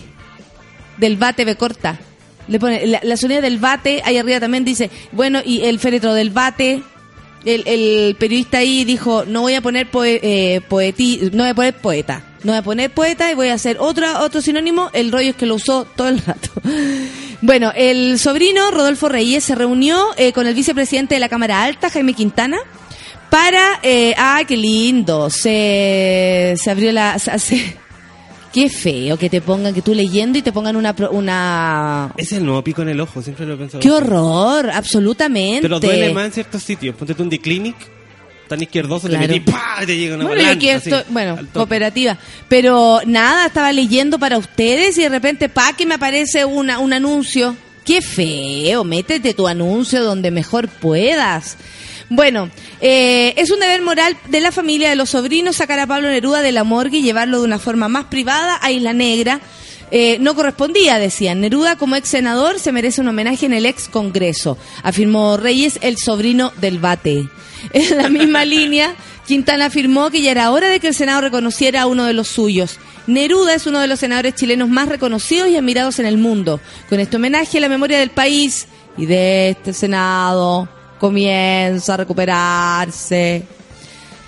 del 0.96 1.16
bate 1.16 1.44
B 1.44 1.56
corta. 1.56 1.98
Le 2.48 2.58
pone 2.58 2.86
la, 2.86 3.00
la 3.02 3.14
del 3.14 3.58
bate, 3.58 4.02
ahí 4.04 4.16
arriba 4.18 4.40
también 4.40 4.64
dice, 4.64 4.90
bueno, 5.12 5.40
y 5.44 5.62
el 5.62 5.78
féretro 5.78 6.14
del 6.14 6.30
bate. 6.30 6.82
El, 7.44 7.62
el 7.66 8.16
periodista 8.16 8.58
ahí 8.58 8.84
dijo, 8.84 9.24
no 9.26 9.40
voy 9.42 9.54
a 9.54 9.60
poner 9.62 9.90
poe- 9.90 10.20
eh, 10.22 10.60
poeti- 10.68 11.30
no 11.32 11.42
voy 11.44 11.50
a 11.50 11.54
poner 11.54 11.74
poeta, 11.74 12.22
no 12.42 12.52
voy 12.52 12.58
a 12.58 12.62
poner 12.62 12.90
poeta 12.90 13.30
y 13.30 13.34
voy 13.34 13.48
a 13.48 13.54
hacer 13.54 13.76
otro, 13.80 14.06
otro 14.20 14.40
sinónimo, 14.42 14.90
el 14.92 15.10
rollo 15.10 15.30
es 15.30 15.36
que 15.36 15.46
lo 15.46 15.54
usó 15.54 15.84
todo 15.84 16.08
el 16.08 16.18
rato. 16.20 16.50
Bueno, 17.42 17.72
el 17.74 18.18
sobrino 18.18 18.70
Rodolfo 18.70 19.08
Reyes 19.08 19.42
se 19.44 19.54
reunió 19.54 19.98
eh, 20.18 20.30
con 20.34 20.46
el 20.46 20.54
vicepresidente 20.54 21.14
de 21.14 21.20
la 21.20 21.30
Cámara 21.30 21.62
Alta, 21.64 21.88
Jaime 21.88 22.12
Quintana, 22.12 22.58
para, 23.30 23.80
eh, 23.82 24.12
ah, 24.18 24.42
qué 24.46 24.58
lindo, 24.58 25.30
se, 25.30 26.54
se 26.62 26.70
abrió 26.70 26.92
la, 26.92 27.18
se- 27.38 27.76
qué 28.52 28.68
feo 28.68 29.16
que 29.16 29.30
te 29.30 29.40
pongan, 29.40 29.72
que 29.74 29.82
tú 29.82 29.94
leyendo 29.94 30.38
y 30.38 30.42
te 30.42 30.52
pongan 30.52 30.76
una, 30.76 30.94
pro- 30.94 31.10
una, 31.10 32.12
Ese 32.16 32.34
es 32.36 32.38
el 32.40 32.44
nuevo 32.46 32.62
pico 32.62 32.82
en 32.82 32.88
el 32.90 33.00
ojo, 33.00 33.22
siempre 33.22 33.46
lo 33.46 33.54
he 33.54 33.56
pensado. 33.56 33.80
qué 33.80 33.90
horror, 33.90 34.70
absolutamente. 34.70 35.62
Pero 35.62 35.80
duele 35.80 36.12
más 36.12 36.26
en 36.26 36.32
ciertos 36.32 36.62
sitios. 36.62 36.94
Ponte 36.96 37.14
tú 37.14 37.22
un 37.22 37.28
D-Clinic, 37.30 37.76
tan 38.48 38.60
izquierdoso, 38.62 39.06
Claro. 39.08 39.26
te 39.26 39.32
metí, 39.34 39.50
¡pah! 39.50 39.82
y 39.82 39.86
te 39.86 39.96
llega 39.96 40.16
una 40.16 40.24
Bueno, 40.26 40.42
así, 40.76 40.90
bueno, 41.10 41.38
cooperativa. 41.52 42.18
Pero 42.48 43.00
nada, 43.06 43.46
estaba 43.46 43.72
leyendo 43.72 44.18
para 44.18 44.38
ustedes 44.38 44.98
y 44.98 45.02
de 45.02 45.08
repente, 45.08 45.48
pa, 45.48 45.72
que 45.76 45.86
me 45.86 45.94
aparece 45.94 46.44
una, 46.44 46.78
un 46.80 46.92
anuncio. 46.92 47.56
Qué 47.84 48.02
feo, 48.02 48.84
métete 48.84 49.32
tu 49.34 49.48
anuncio 49.48 50.02
donde 50.04 50.30
mejor 50.30 50.68
puedas. 50.68 51.56
Bueno, 52.12 52.50
eh, 52.80 53.34
es 53.36 53.52
un 53.52 53.60
deber 53.60 53.82
moral 53.82 54.16
de 54.26 54.40
la 54.40 54.50
familia 54.50 54.90
de 54.90 54.96
los 54.96 55.10
sobrinos 55.10 55.54
sacar 55.54 55.78
a 55.78 55.86
Pablo 55.86 56.08
Neruda 56.08 56.42
de 56.42 56.50
la 56.50 56.64
morgue 56.64 56.98
y 56.98 57.02
llevarlo 57.02 57.38
de 57.38 57.44
una 57.44 57.60
forma 57.60 57.88
más 57.88 58.06
privada 58.06 58.58
a 58.60 58.72
Isla 58.72 58.92
Negra. 58.92 59.40
Eh, 59.92 60.18
no 60.20 60.34
correspondía, 60.34 60.98
decían. 60.98 61.40
Neruda, 61.40 61.76
como 61.76 61.94
ex 61.94 62.08
senador, 62.08 62.58
se 62.58 62.72
merece 62.72 63.00
un 63.00 63.06
homenaje 63.06 63.46
en 63.46 63.52
el 63.52 63.64
ex 63.64 63.88
Congreso, 63.88 64.58
afirmó 64.82 65.36
Reyes, 65.36 65.78
el 65.82 65.98
sobrino 65.98 66.52
del 66.60 66.80
bate. 66.80 67.28
En 67.72 67.96
la 67.96 68.08
misma 68.08 68.44
línea, 68.44 68.96
Quintana 69.28 69.66
afirmó 69.66 70.10
que 70.10 70.20
ya 70.20 70.32
era 70.32 70.50
hora 70.50 70.68
de 70.68 70.80
que 70.80 70.88
el 70.88 70.94
Senado 70.94 71.20
reconociera 71.20 71.82
a 71.82 71.86
uno 71.86 72.06
de 72.06 72.12
los 72.12 72.26
suyos. 72.26 72.80
Neruda 73.06 73.54
es 73.54 73.68
uno 73.68 73.78
de 73.78 73.86
los 73.86 74.00
senadores 74.00 74.34
chilenos 74.34 74.68
más 74.68 74.88
reconocidos 74.88 75.48
y 75.48 75.56
admirados 75.56 76.00
en 76.00 76.06
el 76.06 76.18
mundo. 76.18 76.60
Con 76.88 76.98
este 76.98 77.18
homenaje 77.18 77.58
a 77.58 77.60
la 77.60 77.68
memoria 77.68 78.00
del 78.00 78.10
país 78.10 78.66
y 78.98 79.06
de 79.06 79.50
este 79.50 79.72
Senado 79.72 80.68
comienza 81.00 81.94
a 81.94 81.96
recuperarse. 81.96 83.42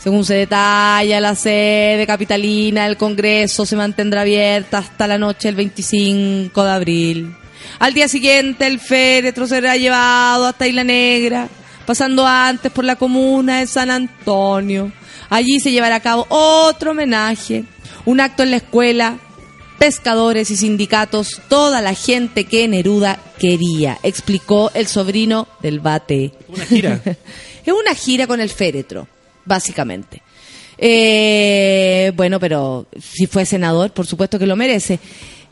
Según 0.03 0.25
se 0.25 0.35
detalla, 0.35 1.21
la 1.21 1.37
sede 1.37 2.05
capitalina 2.07 2.87
del 2.87 2.97
Congreso 2.97 3.65
se 3.65 3.77
mantendrá 3.77 4.23
abierta 4.23 4.79
hasta 4.79 5.07
la 5.07 5.19
noche 5.19 5.49
del 5.49 5.55
25 5.55 6.65
de 6.65 6.71
abril. 6.71 7.37
Al 7.79 7.95
día 7.95 8.09
siguiente, 8.09 8.67
el 8.67 8.81
féretro 8.81 9.47
será 9.47 9.77
llevado 9.77 10.47
hasta 10.47 10.67
Isla 10.67 10.83
Negra, 10.83 11.49
pasando 11.87 12.27
antes 12.27 12.73
por 12.73 12.85
la 12.85 12.97
comuna 12.97 13.61
de 13.61 13.67
San 13.69 13.91
Antonio. 13.91 14.91
Allí 15.31 15.61
se 15.61 15.71
llevará 15.71 15.97
a 15.97 16.01
cabo 16.01 16.27
otro 16.31 16.91
homenaje, 16.91 17.65
un 18.05 18.21
acto 18.21 18.43
en 18.43 18.51
la 18.51 18.57
escuela, 18.57 19.19
pescadores 19.79 20.51
y 20.51 20.57
sindicatos, 20.57 21.41
toda 21.49 21.81
la 21.81 21.95
gente 21.95 22.45
que 22.45 22.69
Neruda 22.69 23.19
quería, 23.39 23.99
explicó 24.03 24.71
el 24.75 24.87
sobrino 24.87 25.49
del 25.61 25.81
bate. 25.81 26.33
Una 26.49 26.67
gira. 26.67 27.01
Es 27.65 27.73
una 27.73 27.95
gira 27.95 28.27
con 28.27 28.41
el 28.41 28.51
féretro, 28.51 29.07
básicamente. 29.45 30.21
Eh, 30.79 32.13
bueno, 32.17 32.41
pero 32.41 32.87
si 33.01 33.29
fue 33.29 33.47
senador, 33.47 33.93
por 33.93 34.05
supuesto 34.05 34.37
que 34.37 34.47
lo 34.47 34.57
merece. 34.57 34.99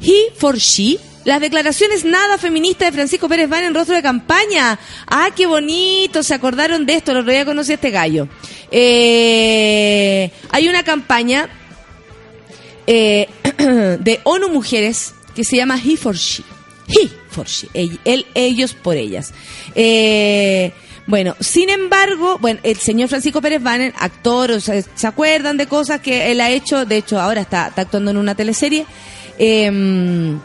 He 0.01 0.33
for 0.37 0.57
she. 0.57 0.99
Las 1.25 1.41
declaraciones 1.41 2.05
nada 2.05 2.37
feministas 2.39 2.89
de 2.89 2.93
Francisco 2.93 3.29
Pérez 3.29 3.49
van 3.49 3.63
en 3.63 3.75
rostro 3.75 3.95
de 3.95 4.03
campaña. 4.03 4.79
Ah, 5.07 5.29
qué 5.37 5.47
bonito, 5.47 6.23
se 6.23 6.35
acordaron 6.35 6.87
de 6.87 6.95
esto, 6.95 7.13
lo 7.13 7.21
otro 7.21 7.31
día 7.31 7.45
conocí 7.45 7.73
a 7.73 7.75
este 7.75 7.91
gallo. 7.91 8.27
Eh, 8.71 10.31
hay 10.51 10.69
una 10.69 10.83
campaña 10.83 11.49
eh, 12.87 13.29
de 14.01 14.21
ONU 14.25 14.49
Mujeres 14.49 15.15
que 15.35 15.45
se 15.45 15.57
llama 15.57 15.79
He 15.83 15.97
for 15.97 16.17
She. 16.17 16.43
He 16.89 17.09
for 17.31 17.47
She. 17.47 17.69
Él- 17.75 18.27
ellos 18.35 18.75
por 18.75 18.97
ellas. 18.97 19.33
Eh, 19.75 20.73
bueno, 21.07 21.35
sin 21.41 21.71
embargo, 21.71 22.39
bueno, 22.41 22.61
el 22.63 22.77
señor 22.77 23.09
Francisco 23.09 23.41
Pérez 23.41 23.63
Banner, 23.63 23.93
actor, 23.99 24.51
o 24.53 24.61
sea, 24.61 24.81
¿se 24.95 25.07
acuerdan 25.07 25.57
de 25.57 25.67
cosas 25.67 26.01
que 26.01 26.31
él 26.31 26.41
ha 26.41 26.51
hecho? 26.51 26.85
De 26.85 26.97
hecho, 26.99 27.21
ahora 27.21 27.41
está, 27.41 27.73
actuando 27.75 28.11
en 28.13 28.17
una 28.17 28.35
teleserie. 28.35 28.87
Eh, 29.39 30.37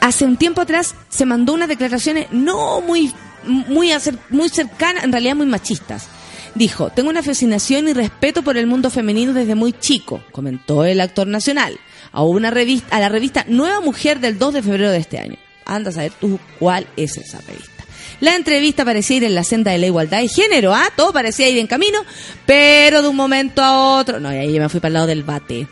hace 0.00 0.24
un 0.24 0.36
tiempo 0.36 0.60
atrás 0.60 0.94
se 1.08 1.26
mandó 1.26 1.52
unas 1.52 1.68
declaraciones 1.68 2.26
no 2.32 2.80
muy 2.80 3.12
muy 3.44 3.90
acer- 3.90 4.18
muy 4.28 4.48
cercanas, 4.50 5.04
en 5.04 5.12
realidad 5.12 5.34
muy 5.36 5.46
machistas. 5.46 6.08
Dijo, 6.54 6.90
tengo 6.90 7.10
una 7.10 7.22
fascinación 7.22 7.88
y 7.88 7.92
respeto 7.92 8.42
por 8.42 8.56
el 8.56 8.66
mundo 8.66 8.90
femenino 8.90 9.32
desde 9.32 9.54
muy 9.54 9.72
chico, 9.72 10.22
comentó 10.32 10.84
el 10.84 11.00
actor 11.00 11.26
nacional 11.26 11.78
a 12.12 12.22
una 12.22 12.50
revista, 12.50 12.96
a 12.96 13.00
la 13.00 13.08
revista 13.08 13.44
Nueva 13.48 13.80
Mujer 13.80 14.20
del 14.20 14.38
2 14.38 14.54
de 14.54 14.62
febrero 14.62 14.90
de 14.90 14.98
este 14.98 15.18
año. 15.18 15.36
Anda 15.64 15.90
a 15.90 15.92
saber 15.92 16.12
tú 16.20 16.40
cuál 16.58 16.86
es 16.96 17.16
esa 17.16 17.40
revista. 17.42 17.84
La 18.20 18.34
entrevista 18.34 18.84
parecía 18.84 19.18
ir 19.18 19.24
en 19.24 19.34
la 19.34 19.44
senda 19.44 19.70
de 19.70 19.78
la 19.78 19.86
igualdad 19.86 20.20
y 20.20 20.28
género, 20.28 20.74
¿ah? 20.74 20.88
Todo 20.94 21.12
parecía 21.12 21.48
ir 21.48 21.58
en 21.58 21.66
camino, 21.66 22.00
pero 22.44 23.00
de 23.00 23.08
un 23.08 23.16
momento 23.16 23.62
a 23.62 23.98
otro, 23.98 24.20
no, 24.20 24.32
y 24.32 24.36
ahí 24.36 24.58
me 24.58 24.68
fui 24.68 24.80
para 24.80 24.88
el 24.88 24.94
lado 24.94 25.06
del 25.06 25.22
bate. 25.22 25.68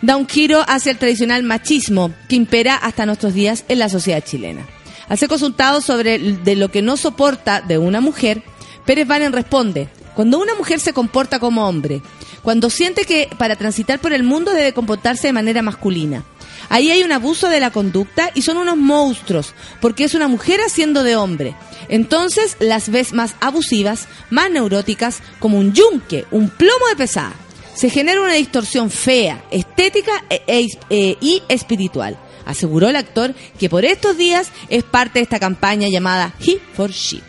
Da 0.00 0.16
un 0.16 0.26
giro 0.26 0.64
hacia 0.66 0.90
el 0.90 0.98
tradicional 0.98 1.42
machismo 1.42 2.10
que 2.28 2.36
impera 2.36 2.74
hasta 2.74 3.06
nuestros 3.06 3.34
días 3.34 3.64
en 3.68 3.78
la 3.78 3.88
sociedad 3.88 4.24
chilena. 4.24 4.66
Al 5.08 5.18
ser 5.18 5.28
consultado 5.28 5.80
sobre 5.80 6.18
de 6.18 6.56
lo 6.56 6.70
que 6.70 6.82
no 6.82 6.96
soporta 6.96 7.60
de 7.60 7.78
una 7.78 8.00
mujer, 8.00 8.42
Pérez 8.84 9.06
Valen 9.06 9.32
responde, 9.32 9.88
cuando 10.14 10.38
una 10.38 10.54
mujer 10.54 10.80
se 10.80 10.92
comporta 10.92 11.38
como 11.38 11.66
hombre, 11.66 12.02
cuando 12.42 12.70
siente 12.70 13.04
que 13.04 13.28
para 13.38 13.56
transitar 13.56 14.00
por 14.00 14.12
el 14.12 14.22
mundo 14.22 14.52
debe 14.52 14.72
comportarse 14.72 15.28
de 15.28 15.32
manera 15.32 15.62
masculina, 15.62 16.24
Ahí 16.68 16.90
hay 16.90 17.02
un 17.02 17.12
abuso 17.12 17.50
de 17.50 17.60
la 17.60 17.70
conducta 17.70 18.30
y 18.34 18.40
son 18.40 18.56
unos 18.56 18.78
monstruos, 18.78 19.52
porque 19.82 20.04
es 20.04 20.14
una 20.14 20.26
mujer 20.26 20.60
haciendo 20.60 21.02
de 21.02 21.16
hombre. 21.16 21.54
Entonces 21.88 22.56
las 22.60 22.88
ves 22.88 23.12
más 23.12 23.34
abusivas, 23.40 24.08
más 24.30 24.50
neuróticas, 24.50 25.20
como 25.38 25.58
un 25.58 25.74
yunque, 25.74 26.24
un 26.30 26.48
plomo 26.48 26.88
de 26.88 26.96
pesada. 26.96 27.34
Se 27.74 27.90
genera 27.90 28.22
una 28.22 28.32
distorsión 28.32 28.90
fea, 28.90 29.44
estética 29.50 30.12
e- 30.30 30.42
e- 30.46 30.66
e- 30.88 31.18
y 31.20 31.42
espiritual. 31.48 32.18
Aseguró 32.46 32.88
el 32.88 32.96
actor 32.96 33.34
que 33.58 33.68
por 33.68 33.84
estos 33.84 34.16
días 34.16 34.48
es 34.70 34.82
parte 34.82 35.18
de 35.18 35.24
esta 35.24 35.38
campaña 35.38 35.88
llamada 35.90 36.32
He 36.40 36.58
for 36.74 36.90
She, 36.90 37.20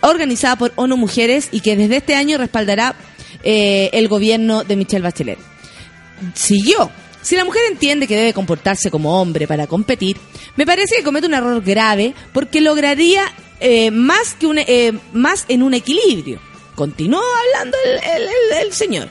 organizada 0.00 0.56
por 0.56 0.72
ONU 0.76 0.96
Mujeres 0.96 1.48
y 1.52 1.60
que 1.60 1.76
desde 1.76 1.96
este 1.96 2.14
año 2.14 2.38
respaldará 2.38 2.94
eh, 3.42 3.90
el 3.92 4.08
gobierno 4.08 4.64
de 4.64 4.76
Michelle 4.76 5.02
Bachelet 5.02 5.38
siguió. 6.34 6.90
Si 7.22 7.36
la 7.36 7.44
mujer 7.44 7.62
entiende 7.70 8.06
que 8.06 8.16
debe 8.16 8.32
comportarse 8.32 8.90
como 8.90 9.20
hombre 9.20 9.48
para 9.48 9.66
competir, 9.66 10.16
me 10.54 10.64
parece 10.64 10.96
que 10.96 11.02
comete 11.02 11.26
un 11.26 11.34
error 11.34 11.62
grave 11.62 12.14
porque 12.32 12.60
lograría 12.60 13.22
eh, 13.58 13.90
más 13.90 14.34
que 14.34 14.46
un, 14.46 14.58
eh, 14.58 14.92
más 15.12 15.44
en 15.48 15.62
un 15.62 15.74
equilibrio. 15.74 16.40
Continuó 16.74 17.22
hablando 17.54 17.76
el, 18.60 18.72
señor. 18.72 19.08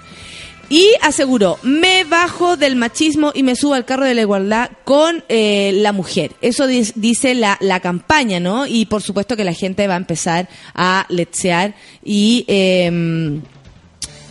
Y 0.70 0.88
aseguró, 1.02 1.60
me 1.62 2.04
bajo 2.06 2.58
del 2.58 2.76
machismo 2.76 3.32
y 3.36 3.44
me 3.44 3.56
subo 3.56 3.76
al 3.76 3.86
carro 3.86 4.06
de 4.06 4.16
la 4.16 4.22
igualdad 4.22 4.72
con 4.84 5.24
eh, 5.30 5.72
la 5.76 5.92
mujer. 5.92 6.32
Eso 6.42 6.66
dice 6.68 7.36
la, 7.36 7.58
la 7.62 7.80
campaña, 7.82 8.40
¿no? 8.40 8.66
Y 8.66 8.86
por 8.88 9.04
supuesto 9.04 9.38
que 9.38 9.44
la 9.44 9.54
gente 9.54 9.88
va 9.88 9.94
a 9.94 9.98
empezar 9.98 10.50
a 10.74 11.06
letsear 11.10 11.76
y... 12.04 12.46
em, 12.48 13.42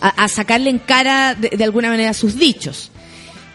a, 0.00 0.28
sacarle 0.28 0.68
en 0.68 0.78
cara 0.80 1.34
de, 1.34 1.64
alguna 1.64 1.88
manera 1.88 2.12
sus 2.12 2.36
dichos. 2.38 2.90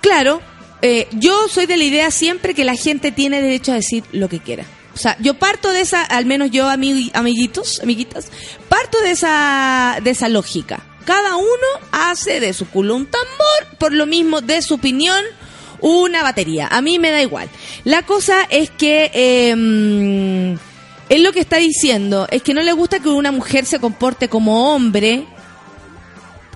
Claro, 0.02 0.42
eh, 0.82 1.08
yo 1.12 1.48
soy 1.48 1.68
de 1.68 1.78
la 1.78 1.84
idea 1.84 2.10
siempre 2.10 2.56
que 2.56 2.63
la 2.63 2.74
gente 2.76 3.12
tiene 3.12 3.39
derecho 3.42 3.72
a 3.72 3.76
decir 3.76 4.04
lo 4.13 4.30
que 4.30 4.39
quiera. 4.39 4.65
O 4.96 4.98
sea, 4.98 5.15
yo 5.20 5.36
parto 5.36 5.72
de 5.72 5.82
esa, 5.82 6.02
al 6.04 6.26
menos 6.26 6.50
yo, 6.50 6.68
amig- 6.68 7.12
amiguitos, 7.13 7.80
amiguitas, 7.82 8.32
parto 8.68 9.00
de 9.02 9.12
esa, 9.12 10.00
de 10.04 10.10
esa 10.10 10.28
lógica. 10.28 10.84
Cada 11.06 11.36
uno 11.36 11.68
hace 11.92 12.40
de 12.40 12.54
su 12.54 12.70
culo 12.70 12.96
un 12.96 13.06
tambor, 13.06 13.78
por 13.78 13.94
lo 13.94 14.06
mismo 14.06 14.42
de 14.42 14.62
su 14.62 14.76
opinión, 14.76 15.24
una 15.80 16.24
batería. 16.24 16.68
A 16.70 16.82
mí 16.82 17.00
me 17.00 17.12
da 17.12 17.22
igual. 17.22 17.50
La 17.84 18.04
cosa 18.04 18.44
es 18.50 18.70
que 18.70 19.12
eh, 19.14 19.52
él 21.10 21.24
lo 21.24 21.32
que 21.32 21.40
está 21.40 21.58
diciendo 21.58 22.28
es 22.30 22.44
que 22.44 22.54
no 22.54 22.62
le 22.62 22.74
gusta 22.74 23.00
que 23.00 23.10
una 23.10 23.32
mujer 23.32 23.66
se 23.66 23.80
comporte 23.80 24.30
como 24.30 24.74
hombre, 24.74 25.26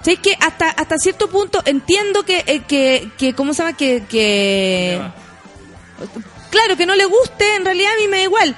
¿Sabes 0.04 0.20
que 0.20 0.38
hasta 0.42 0.70
hasta 0.70 0.98
cierto 0.98 1.30
punto 1.30 1.62
entiendo 1.64 2.24
que, 2.24 2.44
eh, 2.46 2.64
que, 2.68 3.10
que 3.18 3.34
¿cómo 3.34 3.54
se 3.54 3.64
llama? 3.64 3.78
Que, 3.78 4.04
que... 4.04 5.02
Claro, 6.50 6.76
que 6.76 6.86
no 6.86 6.94
le 6.94 7.06
guste, 7.06 7.56
en 7.56 7.64
realidad 7.64 7.94
a 7.94 8.02
mí 8.02 8.08
me 8.10 8.18
da 8.18 8.24
igual. 8.24 8.56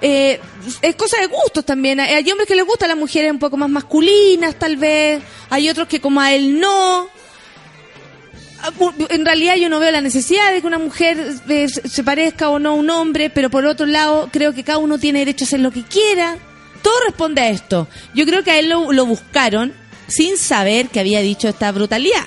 Eh, 0.00 0.40
es 0.82 0.96
cosa 0.96 1.18
de 1.20 1.26
gustos 1.26 1.64
también. 1.64 2.00
Hay 2.00 2.28
hombres 2.30 2.46
que 2.46 2.54
les 2.54 2.66
gustan 2.66 2.88
las 2.88 2.98
mujeres 2.98 3.30
un 3.30 3.38
poco 3.38 3.56
más 3.56 3.70
masculinas, 3.70 4.58
tal 4.58 4.76
vez. 4.76 5.22
Hay 5.50 5.68
otros 5.68 5.88
que 5.88 6.00
como 6.00 6.20
a 6.20 6.32
él 6.32 6.58
no. 6.58 7.08
Ah, 8.62 8.70
En 9.10 9.24
realidad 9.24 9.56
yo 9.56 9.68
no 9.68 9.78
veo 9.80 9.90
la 9.90 10.00
necesidad 10.00 10.52
de 10.52 10.60
que 10.60 10.66
una 10.66 10.78
mujer 10.78 11.34
eh, 11.48 11.68
se 11.68 12.04
parezca 12.04 12.48
o 12.50 12.58
no 12.58 12.70
a 12.70 12.74
un 12.74 12.90
hombre, 12.90 13.30
pero 13.30 13.50
por 13.50 13.64
otro 13.66 13.86
lado 13.86 14.28
creo 14.32 14.52
que 14.52 14.64
cada 14.64 14.78
uno 14.78 14.98
tiene 14.98 15.20
derecho 15.20 15.44
a 15.44 15.46
hacer 15.46 15.60
lo 15.60 15.70
que 15.70 15.82
quiera. 15.84 16.36
Todo 16.82 16.94
responde 17.06 17.40
a 17.40 17.48
esto. 17.48 17.88
Yo 18.14 18.26
creo 18.26 18.42
que 18.44 18.50
a 18.50 18.58
él 18.58 18.68
lo 18.68 19.06
buscaron 19.06 19.72
sin 20.06 20.36
saber 20.36 20.88
que 20.88 21.00
había 21.00 21.20
dicho 21.20 21.48
esta 21.48 21.72
brutalidad, 21.72 22.26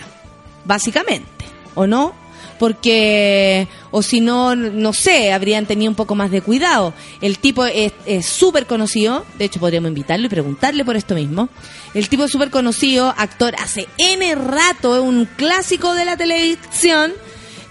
básicamente, 0.65 1.45
¿o 1.75 1.85
no? 1.85 2.15
Porque, 2.59 3.67
o 3.91 4.01
si 4.01 4.19
no, 4.19 4.55
no 4.55 4.93
sé, 4.93 5.31
habrían 5.31 5.65
tenido 5.65 5.91
un 5.91 5.95
poco 5.95 6.15
más 6.15 6.31
de 6.31 6.41
cuidado. 6.41 6.93
El 7.21 7.37
tipo 7.39 7.65
es 7.65 7.93
súper 8.25 8.65
conocido, 8.65 9.25
de 9.37 9.45
hecho 9.45 9.59
podríamos 9.59 9.89
invitarlo 9.89 10.25
y 10.25 10.29
preguntarle 10.29 10.83
por 10.83 10.95
esto 10.95 11.15
mismo. 11.15 11.49
El 11.93 12.09
tipo 12.09 12.23
es 12.25 12.31
súper 12.31 12.49
conocido, 12.49 13.13
actor 13.17 13.55
hace 13.61 13.87
N 13.97 14.35
rato, 14.35 14.95
es 14.95 15.01
un 15.01 15.25
clásico 15.25 15.93
de 15.93 16.05
la 16.05 16.17
televisión. 16.17 17.13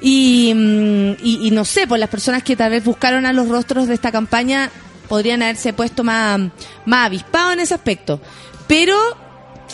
Y, 0.01 0.53
mm, 0.55 1.13
y, 1.23 1.51
no 1.53 1.65
sé, 1.65 1.87
pues 1.87 1.99
las 1.99 2.11
personas 2.11 2.43
que 2.43 2.55
tal 2.55 2.71
vez 2.71 2.85
buscaron 2.85 3.27
a 3.27 3.33
los 3.33 3.49
rostros 3.49 3.89
de 3.89 3.95
esta 3.95 4.13
campaña 4.13 4.71
podrían 5.09 5.43
haberse 5.43 5.73
puesto 5.73 6.05
más, 6.05 6.41
más 6.85 7.07
avispados 7.07 7.55
en 7.55 7.61
ese 7.61 7.75
aspecto. 7.75 8.21
Pero, 8.67 8.97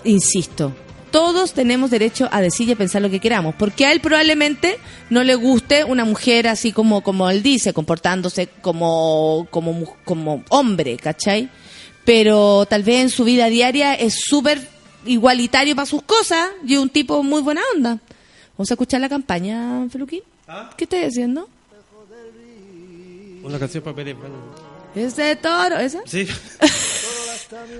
insisto, 0.05 0.73
todos 1.13 1.53
tenemos 1.53 1.91
derecho 1.91 2.29
a 2.33 2.41
decir 2.41 2.69
y 2.69 2.73
a 2.73 2.77
pensar 2.77 3.01
lo 3.03 3.11
que 3.11 3.21
queramos, 3.21 3.55
porque 3.55 3.87
a 3.87 3.93
él 3.93 4.01
probablemente 4.01 4.79
no 5.11 5.23
le 5.23 5.37
guste 5.37 5.85
una 5.85 6.05
mujer 6.05 6.49
así 6.49 6.73
como, 6.73 7.03
como 7.03 7.31
él 7.31 7.43
dice, 7.43 7.73
comportándose 7.73 8.49
como, 8.61 9.47
como, 9.51 9.95
como 10.05 10.43
hombre, 10.49 10.97
¿cachai? 10.97 11.49
Pero 12.05 12.67
tal 12.67 12.83
vez 12.83 13.03
en 13.03 13.11
su 13.11 13.23
vida 13.23 13.47
diaria 13.47 13.95
es 13.95 14.25
súper 14.25 14.67
igualitario 15.07 15.77
para 15.77 15.87
sus 15.87 16.03
cosas 16.03 16.49
y 16.67 16.77
un 16.77 16.89
tipo 16.89 17.23
muy 17.23 17.43
buena 17.43 17.61
onda. 17.77 17.99
Vamos 18.57 18.71
a 18.71 18.75
escuchar 18.75 19.01
la 19.01 19.09
campaña, 19.09 19.87
Feluquín. 19.91 20.23
¿Qué 20.77 20.85
estás 20.85 21.05
diciendo? 21.05 21.49
Una 23.43 23.59
canción 23.59 23.85
para 23.85 23.97
Pérez. 23.97 24.17
¿Ese 24.95 25.37
toro? 25.37 25.79
¿Esa? 25.79 26.01
Sí. 26.07 26.27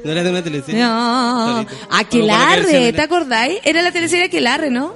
no 0.05 0.11
era 0.13 0.23
de 0.23 0.31
una 0.31 0.43
teleserie. 0.43 0.83
No. 0.83 1.55
Solito. 1.65 1.73
Aquelarre, 1.91 2.93
¿te 2.93 3.01
acordáis? 3.01 3.59
Era 3.65 3.83
la 3.83 3.93
teleserie 3.93 4.27
Aquelarre, 4.27 4.71
¿no? 4.71 4.95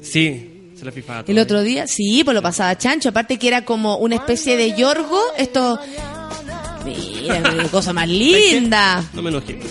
Sí, 0.00 0.72
se 0.78 0.84
la 0.84 0.92
fifaba. 0.92 1.24
El 1.26 1.38
otro 1.38 1.62
día, 1.62 1.86
sí, 1.86 2.22
pues 2.24 2.34
lo 2.34 2.42
pasaba 2.42 2.76
chancho. 2.76 3.10
Aparte 3.10 3.38
que 3.38 3.48
era 3.48 3.64
como 3.64 3.96
una 3.98 4.16
especie 4.16 4.56
de 4.56 4.74
yorgo. 4.74 5.20
Esto. 5.36 5.78
Mira, 6.84 7.42
qué 7.62 7.68
cosa 7.68 7.92
más 7.92 8.08
linda. 8.08 9.04
No 9.14 9.22
me 9.22 9.30
enojé. 9.30 9.60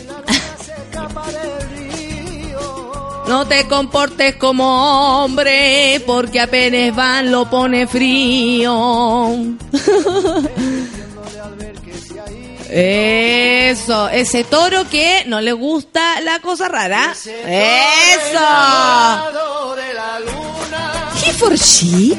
No 3.27 3.47
te 3.47 3.65
comportes 3.65 4.35
como 4.35 5.23
hombre, 5.23 6.01
porque 6.05 6.41
apenas 6.41 6.93
van 6.93 7.31
lo 7.31 7.49
pone 7.49 7.87
frío. 7.87 9.29
Eso, 12.73 14.07
ese 14.07 14.45
toro 14.45 14.87
que 14.89 15.25
no 15.27 15.41
le 15.41 15.51
gusta 15.51 16.21
la 16.21 16.39
cosa 16.39 16.69
rara. 16.69 17.11
Eso. 17.11 17.41
He 21.25 21.33
for 21.33 21.55
she. 21.55 22.17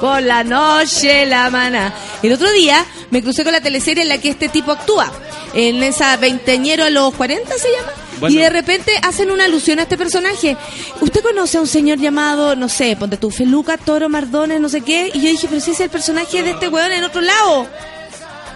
Por 0.00 0.22
la 0.22 0.42
noche, 0.42 1.24
la 1.26 1.50
mana. 1.50 1.94
El 2.20 2.32
otro 2.32 2.50
día 2.50 2.84
me 3.10 3.22
crucé 3.22 3.44
con 3.44 3.52
la 3.52 3.60
teleserie 3.60 4.02
en 4.02 4.08
la 4.08 4.18
que 4.18 4.30
este 4.30 4.48
tipo 4.48 4.72
actúa. 4.72 5.12
En 5.54 5.82
esa 5.84 6.16
veinteñero 6.16 6.84
a 6.84 6.90
los 6.90 7.14
40 7.14 7.58
se 7.58 7.70
llama. 7.70 7.92
Bueno. 8.18 8.34
Y 8.34 8.38
de 8.38 8.50
repente 8.50 8.92
hacen 9.02 9.30
una 9.30 9.44
alusión 9.44 9.78
a 9.78 9.82
este 9.82 9.96
personaje. 9.96 10.56
¿Usted 11.00 11.22
conoce 11.22 11.58
a 11.58 11.60
un 11.60 11.66
señor 11.66 11.98
llamado, 11.98 12.56
no 12.56 12.68
sé, 12.68 12.96
ponte 12.96 13.16
tú, 13.16 13.30
Feluca, 13.30 13.78
Toro, 13.78 14.08
Mardones, 14.08 14.60
no 14.60 14.68
sé 14.68 14.80
qué? 14.80 15.10
Y 15.14 15.20
yo 15.20 15.28
dije, 15.30 15.46
pero 15.48 15.60
si 15.60 15.70
es 15.70 15.80
el 15.80 15.90
personaje 15.90 16.42
de 16.42 16.50
este 16.50 16.68
weón 16.68 16.92
en 16.92 17.04
otro 17.04 17.20
lado. 17.20 17.68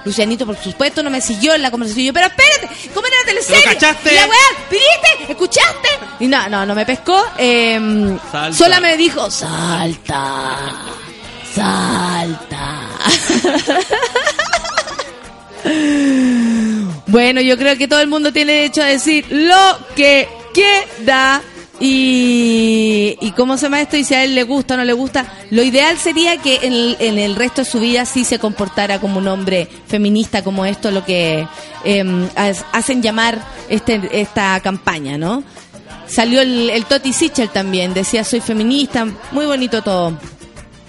Lucianito, 0.04 0.44
por 0.46 0.56
supuesto, 0.56 1.02
no 1.02 1.10
me 1.10 1.20
siguió 1.20 1.54
en 1.54 1.62
la 1.62 1.70
conversación. 1.70 2.06
Yo, 2.06 2.12
pero 2.12 2.26
espérate, 2.26 2.90
¿cómo 2.92 3.06
era 3.06 3.16
la 3.18 3.24
teleserie? 3.26 3.64
¿Lo 3.64 3.72
cachaste? 3.72 4.12
Y 4.12 4.14
la 4.14 4.26
weá, 4.26 4.38
¿viste? 4.70 5.32
¿Escuchaste? 5.32 5.88
Y 6.20 6.26
no, 6.26 6.48
no, 6.48 6.66
no 6.66 6.74
me 6.74 6.84
pescó. 6.84 7.24
Eh, 7.38 8.16
sola 8.52 8.80
me 8.80 8.96
dijo, 8.96 9.30
salta, 9.30 10.58
salta. 11.54 12.88
Bueno, 17.06 17.40
yo 17.40 17.56
creo 17.56 17.78
que 17.78 17.88
todo 17.88 18.00
el 18.00 18.08
mundo 18.08 18.32
tiene 18.32 18.52
derecho 18.52 18.82
a 18.82 18.86
decir 18.86 19.24
lo 19.30 19.78
que 19.94 20.28
quiera. 20.52 21.40
Y, 21.80 23.16
y 23.20 23.30
cómo 23.32 23.56
se 23.56 23.64
llama 23.66 23.80
esto 23.80 23.96
y 23.96 24.04
si 24.04 24.14
a 24.14 24.24
él 24.24 24.34
le 24.34 24.44
gusta 24.44 24.74
o 24.74 24.76
no 24.76 24.84
le 24.84 24.92
gusta. 24.92 25.26
Lo 25.50 25.62
ideal 25.62 25.98
sería 25.98 26.36
que 26.38 26.60
en 26.62 26.72
el, 26.72 26.96
en 27.00 27.18
el 27.18 27.34
resto 27.36 27.62
de 27.62 27.70
su 27.70 27.80
vida 27.80 28.04
sí 28.06 28.24
se 28.24 28.38
comportara 28.38 29.00
como 29.00 29.18
un 29.18 29.28
hombre 29.28 29.68
feminista, 29.86 30.42
como 30.44 30.64
esto 30.64 30.90
lo 30.90 31.04
que 31.04 31.46
eh, 31.84 32.28
ha- 32.36 32.52
hacen 32.78 33.02
llamar 33.02 33.38
este, 33.68 34.00
esta 34.12 34.58
campaña, 34.60 35.18
¿no? 35.18 35.42
Salió 36.06 36.40
el, 36.42 36.70
el 36.70 36.84
Toti 36.84 37.12
Sichel 37.12 37.48
también, 37.48 37.92
decía 37.94 38.24
soy 38.24 38.40
feminista, 38.40 39.06
muy 39.32 39.46
bonito 39.46 39.82
todo. 39.82 40.18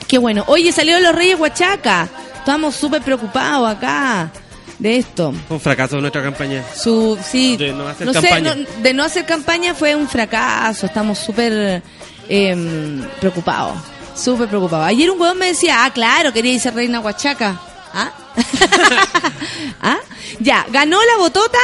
Qué 0.07 0.17
bueno. 0.17 0.43
Oye, 0.47 0.71
salieron 0.71 1.01
los 1.03 1.15
Reyes 1.15 1.39
Huachaca. 1.39 2.07
Estamos 2.37 2.75
súper 2.75 3.01
preocupados 3.01 3.67
acá 3.67 4.31
de 4.79 4.97
esto. 4.97 5.33
Un 5.49 5.59
fracaso 5.59 5.99
nuestra 6.01 6.21
campaña. 6.23 6.63
Su, 6.75 7.17
sí, 7.23 7.55
De 7.57 7.71
no 7.73 7.87
hacer 7.87 8.07
sé, 8.07 8.13
campaña. 8.13 8.55
no- 8.55 8.81
de 8.83 8.93
no 8.93 9.03
hacer 9.03 9.25
campaña 9.25 9.73
fue 9.73 9.95
un 9.95 10.07
fracaso. 10.07 10.85
Estamos 10.85 11.17
súper 11.19 11.81
eh, 12.29 13.01
preocupados. 13.19 13.77
Súper 14.15 14.47
preocupados. 14.47 14.87
Ayer 14.87 15.09
un 15.11 15.19
huevón 15.19 15.37
me 15.37 15.47
decía, 15.47 15.83
ah, 15.85 15.91
claro, 15.91 16.31
quería 16.33 16.57
ser 16.59 16.73
reina 16.75 16.99
Huachaca. 16.99 17.59
¿Ah? 17.93 18.11
¿Ah? 19.81 19.97
Ya, 20.39 20.65
ganó 20.71 20.97
la 21.05 21.17
botota 21.17 21.57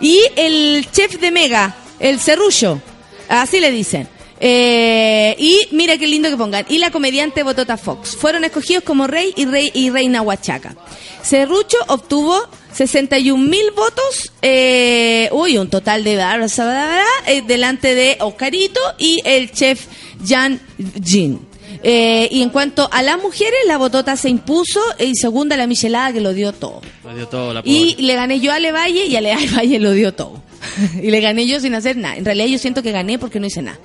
y 0.00 0.20
el 0.36 0.86
chef 0.90 1.18
de 1.20 1.30
Mega, 1.30 1.74
el 1.98 2.20
serrullo. 2.20 2.80
Así 3.28 3.60
le 3.60 3.70
dicen. 3.70 4.08
Eh, 4.40 5.36
y 5.38 5.68
mira 5.72 5.98
qué 5.98 6.06
lindo 6.06 6.30
que 6.30 6.36
pongan. 6.36 6.64
Y 6.68 6.78
la 6.78 6.90
comediante 6.90 7.42
Botota 7.42 7.76
Fox. 7.76 8.16
Fueron 8.16 8.44
escogidos 8.44 8.82
como 8.84 9.06
rey 9.06 9.32
y, 9.36 9.44
rey 9.44 9.70
y 9.74 9.90
reina 9.90 10.22
Huachaca. 10.22 10.74
Serrucho 11.22 11.76
obtuvo 11.88 12.40
61 12.72 13.44
mil 13.44 13.70
votos. 13.72 14.32
eh, 14.42 15.28
uy, 15.32 15.58
un 15.58 15.68
total 15.68 16.04
de 16.04 16.14
eh, 16.14 17.42
delante 17.46 17.94
de 17.94 18.16
Oscarito 18.20 18.80
y 18.98 19.20
el 19.24 19.52
chef 19.52 19.86
Jan 20.26 20.60
Jin. 21.04 21.50
Eh, 21.82 22.28
y 22.30 22.42
en 22.42 22.50
cuanto 22.50 22.88
a 22.92 23.02
las 23.02 23.20
mujeres, 23.22 23.58
la 23.66 23.78
Botota 23.78 24.16
se 24.16 24.28
impuso 24.28 24.80
y 24.98 25.14
segunda 25.14 25.56
la 25.56 25.66
Michelada 25.66 26.12
que 26.12 26.20
lo 26.20 26.34
dio 26.34 26.52
todo. 26.52 26.80
Me 27.04 27.14
dio 27.14 27.28
todo 27.28 27.54
la 27.54 27.62
pobre. 27.62 27.72
Y 27.72 27.96
le 28.02 28.14
gané 28.14 28.40
yo 28.40 28.52
a 28.52 28.56
Ale 28.56 28.72
Valle 28.72 29.06
y 29.06 29.16
Ale 29.16 29.34
Valle 29.56 29.78
lo 29.78 29.92
dio 29.92 30.12
todo. 30.12 30.42
y 31.02 31.10
le 31.10 31.20
gané 31.20 31.46
yo 31.46 31.60
sin 31.60 31.74
hacer 31.74 31.96
nada. 31.96 32.16
En 32.16 32.24
realidad 32.24 32.48
yo 32.48 32.58
siento 32.58 32.82
que 32.82 32.92
gané 32.92 33.18
porque 33.18 33.40
no 33.40 33.46
hice 33.46 33.62
nada. 33.62 33.78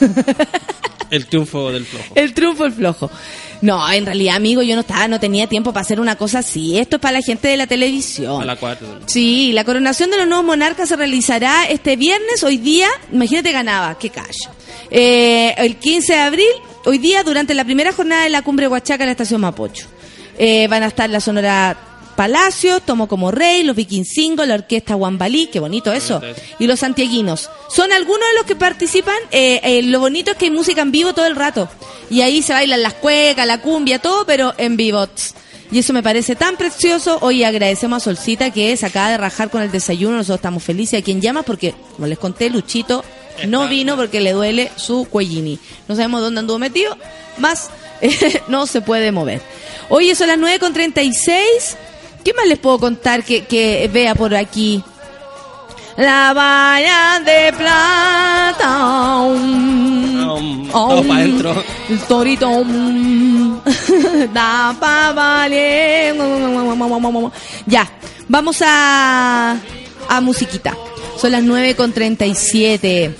El 1.10 1.26
triunfo 1.26 1.72
del 1.72 1.84
flojo. 1.84 2.12
El 2.14 2.32
triunfo 2.32 2.64
el 2.64 2.72
flojo. 2.72 3.10
No, 3.62 3.90
en 3.92 4.06
realidad, 4.06 4.36
amigo, 4.36 4.62
yo 4.62 4.76
no 4.76 4.82
estaba, 4.82 5.08
no 5.08 5.18
tenía 5.18 5.48
tiempo 5.48 5.72
para 5.72 5.82
hacer 5.82 5.98
una 5.98 6.16
cosa 6.16 6.38
así. 6.38 6.78
Esto 6.78 6.96
es 6.96 7.02
para 7.02 7.18
la 7.18 7.22
gente 7.22 7.48
de 7.48 7.56
la 7.56 7.66
televisión. 7.66 8.40
A 8.40 8.44
la 8.44 8.56
4. 8.56 9.00
Sí, 9.06 9.52
la 9.52 9.64
coronación 9.64 10.10
de 10.10 10.18
los 10.18 10.28
nuevos 10.28 10.46
monarcas 10.46 10.88
se 10.88 10.96
realizará 10.96 11.64
este 11.64 11.96
viernes, 11.96 12.44
hoy 12.44 12.58
día, 12.58 12.86
imagínate 13.12 13.50
ganaba, 13.50 13.98
qué 13.98 14.10
callo. 14.10 14.50
Eh, 14.90 15.52
el 15.58 15.76
15 15.76 16.12
de 16.12 16.18
abril, 16.20 16.46
hoy 16.86 16.98
día, 16.98 17.24
durante 17.24 17.54
la 17.54 17.64
primera 17.64 17.92
jornada 17.92 18.22
de 18.22 18.30
la 18.30 18.42
cumbre 18.42 18.68
Huachaca 18.68 19.02
en 19.02 19.08
la 19.08 19.12
estación 19.12 19.40
Mapocho. 19.40 19.88
Eh, 20.38 20.68
van 20.68 20.84
a 20.84 20.86
estar 20.86 21.10
la 21.10 21.20
Sonora 21.20 21.76
Palacio, 22.20 22.80
Tomo 22.80 23.08
como 23.08 23.30
Rey, 23.30 23.62
los 23.62 23.74
Vikingos, 23.74 24.46
la 24.46 24.52
Orquesta 24.52 24.92
Guambalí, 24.92 25.46
qué 25.46 25.58
bonito 25.58 25.90
eso, 25.90 26.20
y 26.58 26.66
los 26.66 26.80
santiaguinos. 26.80 27.48
Son 27.70 27.90
algunos 27.92 28.28
de 28.28 28.34
los 28.36 28.44
que 28.44 28.54
participan. 28.56 29.16
eh, 29.30 29.58
eh, 29.62 29.82
lo 29.84 30.00
bonito 30.00 30.32
es 30.32 30.36
que 30.36 30.44
hay 30.44 30.50
música 30.50 30.82
en 30.82 30.92
vivo 30.92 31.14
todo 31.14 31.24
el 31.24 31.34
rato. 31.34 31.66
Y 32.10 32.20
ahí 32.20 32.42
se 32.42 32.52
bailan 32.52 32.82
las 32.82 32.92
cuecas, 32.92 33.46
la 33.46 33.62
cumbia, 33.62 34.00
todo, 34.00 34.26
pero 34.26 34.52
en 34.58 34.76
vivo. 34.76 35.08
Y 35.72 35.78
eso 35.78 35.94
me 35.94 36.02
parece 36.02 36.36
tan 36.36 36.58
precioso. 36.58 37.16
Hoy 37.22 37.42
agradecemos 37.42 38.02
a 38.02 38.04
Solcita 38.04 38.50
que 38.50 38.76
se 38.76 38.84
acaba 38.84 39.08
de 39.08 39.16
rajar 39.16 39.48
con 39.48 39.62
el 39.62 39.72
desayuno. 39.72 40.18
Nosotros 40.18 40.40
estamos 40.40 40.62
felices. 40.62 41.00
¿A 41.00 41.02
quien 41.02 41.22
llama? 41.22 41.42
Porque, 41.42 41.74
como 41.96 42.06
les 42.06 42.18
conté, 42.18 42.50
Luchito 42.50 43.02
no 43.48 43.66
vino 43.66 43.96
porque 43.96 44.20
le 44.20 44.32
duele 44.32 44.70
su 44.76 45.06
cuellini. 45.08 45.58
No 45.88 45.96
sabemos 45.96 46.20
dónde 46.20 46.40
anduvo 46.40 46.58
metido, 46.58 46.98
más 47.38 47.70
eh, 48.02 48.42
no 48.48 48.66
se 48.66 48.82
puede 48.82 49.10
mover. 49.10 49.40
Hoy 49.88 50.14
son 50.14 50.28
las 50.28 50.38
9.36. 50.38 51.78
¿Qué 52.24 52.32
más 52.34 52.46
les 52.46 52.58
puedo 52.58 52.78
contar 52.78 53.24
que, 53.24 53.44
que 53.44 53.88
vea 53.92 54.14
por 54.14 54.34
aquí? 54.34 54.82
La 55.96 56.32
valla 56.32 57.20
de 57.24 57.52
plata. 57.52 59.20
um, 59.20 60.10
Um, 60.30 60.68
todo 60.68 61.02
pa' 61.04 61.18
dentro. 61.18 61.64
El 61.88 61.98
torito. 62.00 62.48
um, 62.48 63.60
da 64.32 64.74
pa'. 64.78 65.48
Ya, 67.66 67.90
vamos 68.28 68.62
a, 68.64 69.56
a 70.08 70.20
musiquita. 70.20 70.76
Son 71.16 71.32
las 71.32 71.42
9.37. 71.42 73.14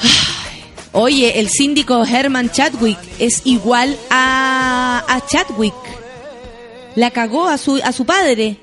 Ay, 0.00 0.62
Oye, 0.92 1.40
el 1.40 1.48
síndico 1.48 2.04
Herman 2.04 2.50
Chadwick 2.50 2.98
es 3.18 3.42
igual 3.44 3.96
a, 4.10 5.02
a 5.08 5.26
Chadwick. 5.26 5.74
La 6.96 7.10
cagó 7.10 7.48
a 7.48 7.58
su, 7.58 7.80
a 7.82 7.92
su 7.92 8.04
padre. 8.04 8.58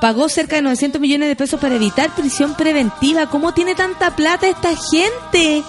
Pagó 0.00 0.28
cerca 0.28 0.56
de 0.56 0.62
900 0.62 1.00
millones 1.00 1.28
de 1.28 1.36
pesos 1.36 1.60
para 1.60 1.74
evitar 1.74 2.14
prisión 2.14 2.54
preventiva. 2.54 3.28
¿Cómo 3.30 3.52
tiene 3.52 3.74
tanta 3.74 4.14
plata 4.14 4.46
esta 4.46 4.74
gente? 4.76 5.62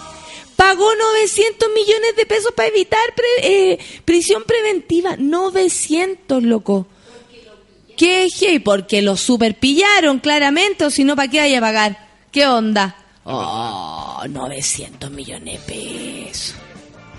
Pagó 0.55 0.93
900 0.93 1.69
millones 1.73 2.15
de 2.17 2.25
pesos 2.25 2.51
para 2.55 2.67
evitar 2.67 2.99
eh, 3.41 3.79
prisión 4.05 4.43
preventiva. 4.43 5.15
900, 5.17 6.43
loco. 6.43 6.87
¿Qué 7.97 8.27
hey, 8.39 8.59
Porque 8.59 9.01
lo 9.01 9.17
super 9.17 9.55
pillaron 9.55 10.19
claramente, 10.19 10.85
o 10.85 10.89
si 10.89 11.03
no, 11.03 11.15
¿para 11.15 11.29
qué 11.29 11.39
vaya 11.39 11.57
a 11.57 11.61
pagar? 11.61 12.07
¿Qué 12.31 12.45
onda? 12.47 12.95
Oh, 13.23 14.23
900 14.29 15.11
millones 15.11 15.65
de 15.67 15.73
pesos. 15.73 16.55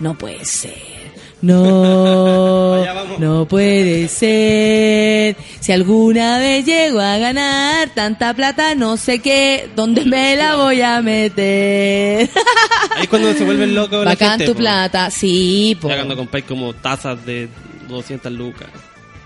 No 0.01 0.17
puede 0.17 0.45
ser. 0.45 1.20
No, 1.43 3.19
no 3.19 3.47
puede 3.47 4.09
ser. 4.09 5.37
Si 5.61 5.73
alguna 5.73 6.39
vez 6.39 6.67
llego 6.67 7.01
a 7.01 7.17
ganar 7.17 7.89
tanta 7.95 8.35
plata, 8.35 8.75
no 8.75 8.97
sé 8.99 9.21
qué, 9.21 9.71
¿dónde 9.75 10.05
me 10.05 10.37
la 10.37 10.57
voy 10.57 10.83
a 10.83 11.01
meter? 11.01 12.29
Ahí 12.97 13.03
es 13.03 13.09
cuando 13.09 13.33
se 13.33 13.45
vuelven 13.45 13.75
locos 13.75 14.05
la 14.05 14.11
Bacán 14.11 14.31
gente. 14.31 14.47
tu 14.47 14.53
po. 14.53 14.59
plata, 14.59 15.11
sí, 15.11 15.77
po. 15.81 15.89
Ya 15.89 15.97
cuando 15.97 16.17
compráis 16.17 16.45
como 16.45 16.75
tazas 16.75 17.25
de 17.25 17.49
200 17.89 18.31
lucas. 18.33 18.69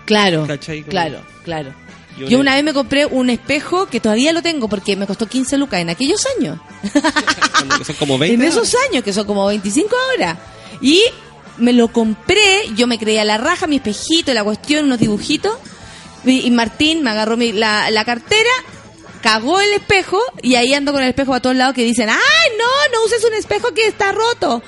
Claro, 0.05 0.47
claro, 0.87 1.19
claro. 1.43 1.73
Yo 2.17 2.39
una 2.39 2.55
vez 2.55 2.63
me 2.63 2.73
compré 2.73 3.05
un 3.05 3.29
espejo 3.29 3.87
que 3.87 3.99
todavía 3.99 4.31
lo 4.31 4.41
tengo 4.41 4.69
porque 4.69 4.95
me 4.95 5.05
costó 5.05 5.27
15 5.27 5.57
lucas 5.57 5.81
en 5.81 5.89
aquellos 5.89 6.25
años. 6.37 6.59
Son 7.85 7.95
como 7.97 8.17
20. 8.17 8.35
en 8.41 8.49
esos 8.49 8.73
años, 8.89 9.03
que 9.03 9.11
son 9.11 9.25
como 9.25 9.45
25 9.47 9.93
ahora. 10.11 10.37
Y 10.81 11.01
me 11.57 11.73
lo 11.73 11.87
compré, 11.89 12.61
yo 12.75 12.87
me 12.87 12.97
creía 12.99 13.23
la 13.23 13.37
raja, 13.37 13.67
mi 13.67 13.77
espejito, 13.77 14.33
la 14.33 14.43
cuestión, 14.43 14.85
unos 14.85 14.99
dibujitos. 14.99 15.57
Y, 16.25 16.41
y 16.45 16.51
Martín 16.51 17.03
me 17.03 17.11
agarró 17.11 17.37
mi- 17.37 17.51
la, 17.53 17.89
la 17.91 18.03
cartera, 18.05 18.49
cagó 19.21 19.59
el 19.61 19.73
espejo 19.73 20.19
y 20.41 20.55
ahí 20.55 20.73
ando 20.73 20.91
con 20.91 21.01
el 21.03 21.09
espejo 21.09 21.33
a 21.33 21.39
todos 21.41 21.55
lados 21.55 21.75
que 21.75 21.83
dicen, 21.83 22.09
¡ay, 22.09 22.17
no, 22.57 22.65
no 22.93 23.05
uses 23.05 23.23
un 23.23 23.33
espejo 23.33 23.73
que 23.73 23.87
está 23.87 24.11
roto! 24.11 24.61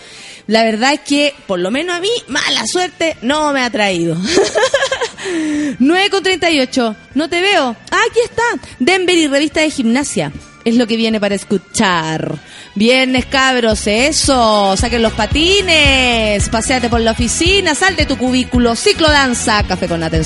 La 0.48 0.64
verdad 0.64 0.94
es 0.94 1.02
que, 1.02 1.36
por 1.46 1.60
lo 1.60 1.72
menos 1.72 1.96
a 1.96 2.00
mí, 2.00 2.10
mala 2.30 2.66
suerte 2.68 3.18
no 3.22 3.52
me 3.52 3.62
ha 3.64 3.70
traído. 3.70 4.16
9 5.80 6.10
con 6.10 6.24
38. 6.24 6.96
No 7.16 7.30
te 7.30 7.42
veo. 7.42 7.76
Ah, 7.92 8.00
aquí 8.10 8.20
está. 8.24 8.44
Denver 8.80 9.18
y 9.18 9.28
revista 9.28 9.60
de 9.62 9.70
gimnasia. 9.70 10.32
Es 10.68 10.76
lo 10.76 10.86
que 10.86 10.98
viene 10.98 11.22
para 11.22 11.34
escuchar. 11.34 12.38
Viernes, 12.76 13.26
cabros, 13.26 13.88
eso. 13.88 14.76
Saquen 14.76 15.02
los 15.02 15.14
patines. 15.14 16.50
Paseate 16.50 16.90
por 16.90 17.00
la 17.00 17.12
oficina. 17.12 17.74
Sal 17.74 17.96
de 17.96 18.06
tu 18.06 18.18
cubículo. 18.18 18.76
Ciclo 18.76 19.10
danza. 19.10 19.64
Café 19.64 19.88
con 19.88 20.02
nata. 20.02 20.18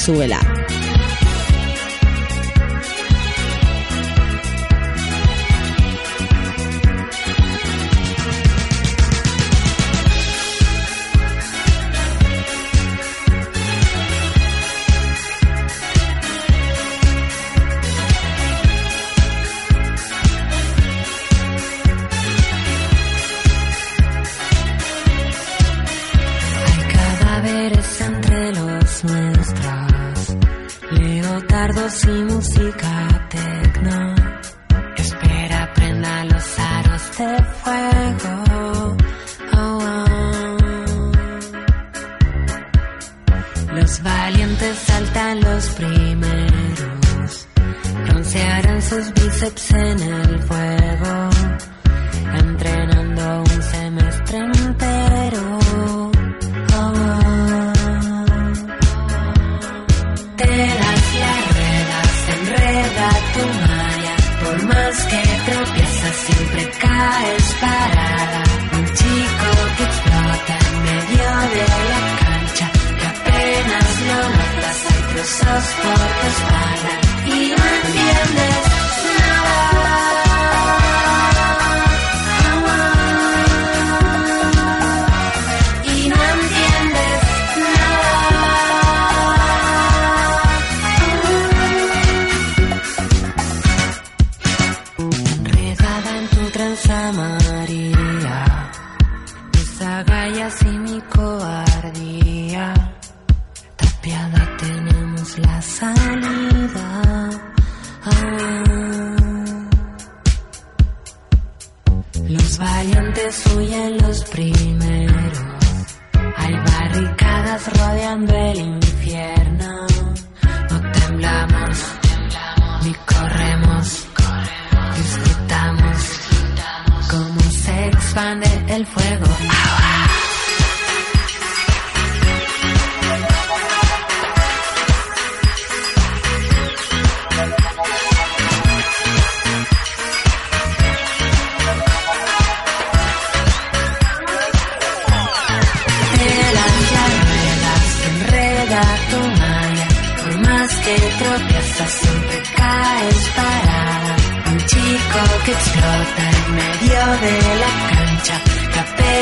Leotardos 32.06 32.08
y 32.08 32.24
música 32.24 32.72
tecno. 32.82 33.11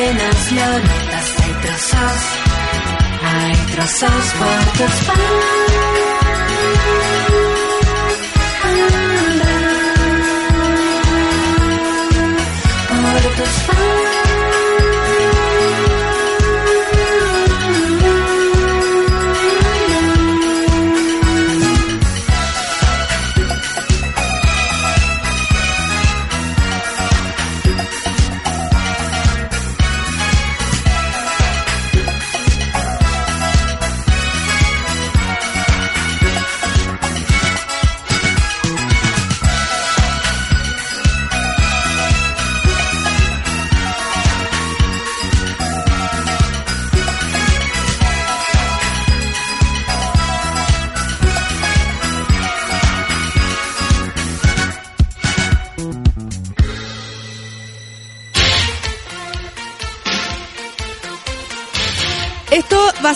Apenas 0.10 0.52
lo 0.52 0.80
notas, 0.80 1.28
hay 1.43 1.54
trozos, 1.62 2.22
hay 3.24 3.56
trozos 3.74 4.34
por 4.39 4.78
tu 4.78 4.84
espalda. 4.84 5.89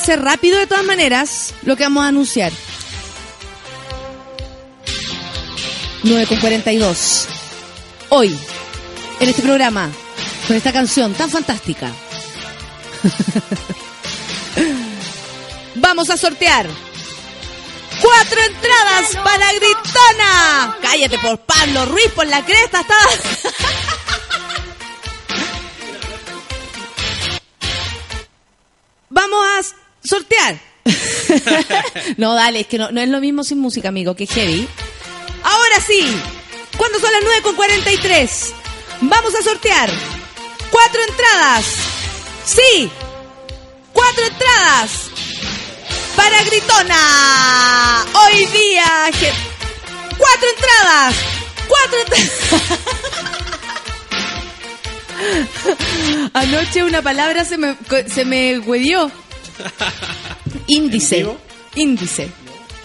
Ser 0.03 0.21
rápido 0.21 0.59
de 0.59 0.67
todas 0.67 0.83
maneras, 0.83 1.53
lo 1.63 1.75
que 1.75 1.83
vamos 1.83 2.03
a 2.03 2.07
anunciar. 2.07 2.51
9 6.03 6.27
con 6.27 6.39
42. 6.39 7.27
Hoy, 8.09 8.37
en 9.19 9.29
este 9.29 9.41
programa, 9.41 9.89
con 10.47 10.57
esta 10.57 10.73
canción 10.73 11.13
tan 11.13 11.29
fantástica, 11.29 11.89
vamos 15.75 16.09
a 16.09 16.17
sortear 16.17 16.67
cuatro 18.01 18.41
entradas 18.41 19.15
para 19.23 19.53
Gritona. 19.53 20.77
Cállate 20.81 21.17
por 21.19 21.39
Pablo 21.39 21.85
Ruiz, 21.85 22.11
por 22.13 22.27
la 22.27 22.43
cresta, 22.43 22.81
está. 22.81 22.97
sortear. 30.03 30.59
no, 32.17 32.33
dale, 32.33 32.61
es 32.61 32.67
que 32.67 32.77
no, 32.77 32.91
no 32.91 33.01
es 33.01 33.09
lo 33.09 33.19
mismo 33.19 33.43
sin 33.43 33.59
música, 33.59 33.89
amigo, 33.89 34.15
que 34.15 34.27
heavy. 34.27 34.67
Ahora 35.43 35.79
sí, 35.85 36.05
cuando 36.77 36.99
son 36.99 37.11
las 37.11 37.21
9 37.23 37.41
con 37.41 37.55
43, 37.55 38.53
vamos 39.01 39.35
a 39.35 39.41
sortear 39.41 39.89
cuatro 40.73 41.01
entradas. 41.07 41.65
Sí, 42.45 42.89
cuatro 43.93 44.25
entradas 44.25 45.09
para 46.15 46.43
Gritona. 46.43 48.05
Hoy 48.13 48.45
día, 48.47 49.11
cuatro 50.17 50.49
entradas. 50.55 51.15
Cuatro 51.67 51.99
entradas. 51.99 52.31
Anoche 56.33 56.83
una 56.83 57.01
palabra 57.01 57.45
se 57.45 57.57
me, 57.57 57.77
se 58.07 58.25
me 58.25 58.59
huevió. 58.59 59.11
Índice. 60.67 61.25
Índice. 61.75 62.29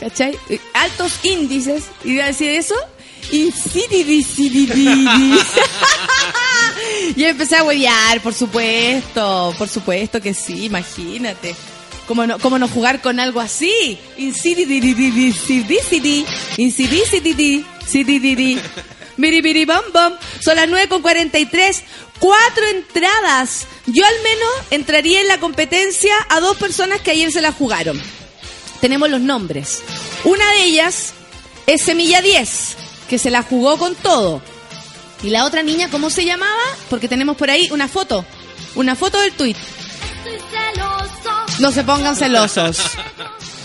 ¿Cachai? 0.00 0.36
Eh, 0.48 0.58
Altos 0.74 1.12
índices. 1.24 1.84
¿Iba 2.04 2.24
a 2.24 2.28
decir 2.28 2.50
eso? 2.50 2.74
Y 7.16 7.24
empecé 7.30 7.56
a 7.56 7.64
huevear, 7.64 8.20
por 8.22 8.34
supuesto. 8.34 9.54
Por 9.58 9.68
supuesto 9.68 10.20
que 10.20 10.34
sí, 10.34 10.66
imagínate. 10.66 11.54
¿Cómo 12.06 12.26
no, 12.26 12.38
cómo 12.38 12.58
no 12.58 12.68
jugar 12.68 13.02
con 13.02 13.20
algo 13.20 13.40
así? 13.40 13.98
Insidididisididi. 14.16 16.24
Insididisididi. 19.18 19.64
Sidididi. 19.64 19.64
Biribiri 19.64 19.64
bom 19.64 19.92
bom. 19.92 20.18
Son 20.40 20.56
las 20.56 20.68
9 20.68 20.88
con 20.88 21.02
43. 21.02 21.84
Cuatro 22.18 22.66
entradas. 22.66 23.66
Yo 23.86 24.04
al 24.04 24.22
menos 24.22 24.50
entraría 24.70 25.20
en 25.20 25.28
la 25.28 25.38
competencia 25.38 26.14
a 26.28 26.40
dos 26.40 26.56
personas 26.56 27.00
que 27.00 27.12
ayer 27.12 27.30
se 27.30 27.40
la 27.40 27.52
jugaron. 27.52 28.00
Tenemos 28.80 29.08
los 29.10 29.20
nombres. 29.20 29.82
Una 30.24 30.50
de 30.52 30.64
ellas 30.64 31.12
es 31.66 31.82
Semilla 31.82 32.22
10, 32.22 32.76
que 33.08 33.18
se 33.18 33.30
la 33.30 33.42
jugó 33.42 33.76
con 33.78 33.94
todo. 33.96 34.42
Y 35.22 35.30
la 35.30 35.44
otra 35.44 35.62
niña, 35.62 35.90
¿cómo 35.90 36.10
se 36.10 36.24
llamaba? 36.24 36.62
Porque 36.88 37.08
tenemos 37.08 37.36
por 37.36 37.50
ahí 37.50 37.68
una 37.70 37.88
foto. 37.88 38.24
Una 38.74 38.94
foto 38.94 39.20
del 39.20 39.32
celoso, 39.32 39.52
No 41.58 41.72
se 41.72 41.82
pongan 41.82 42.14
celosos. 42.14 42.78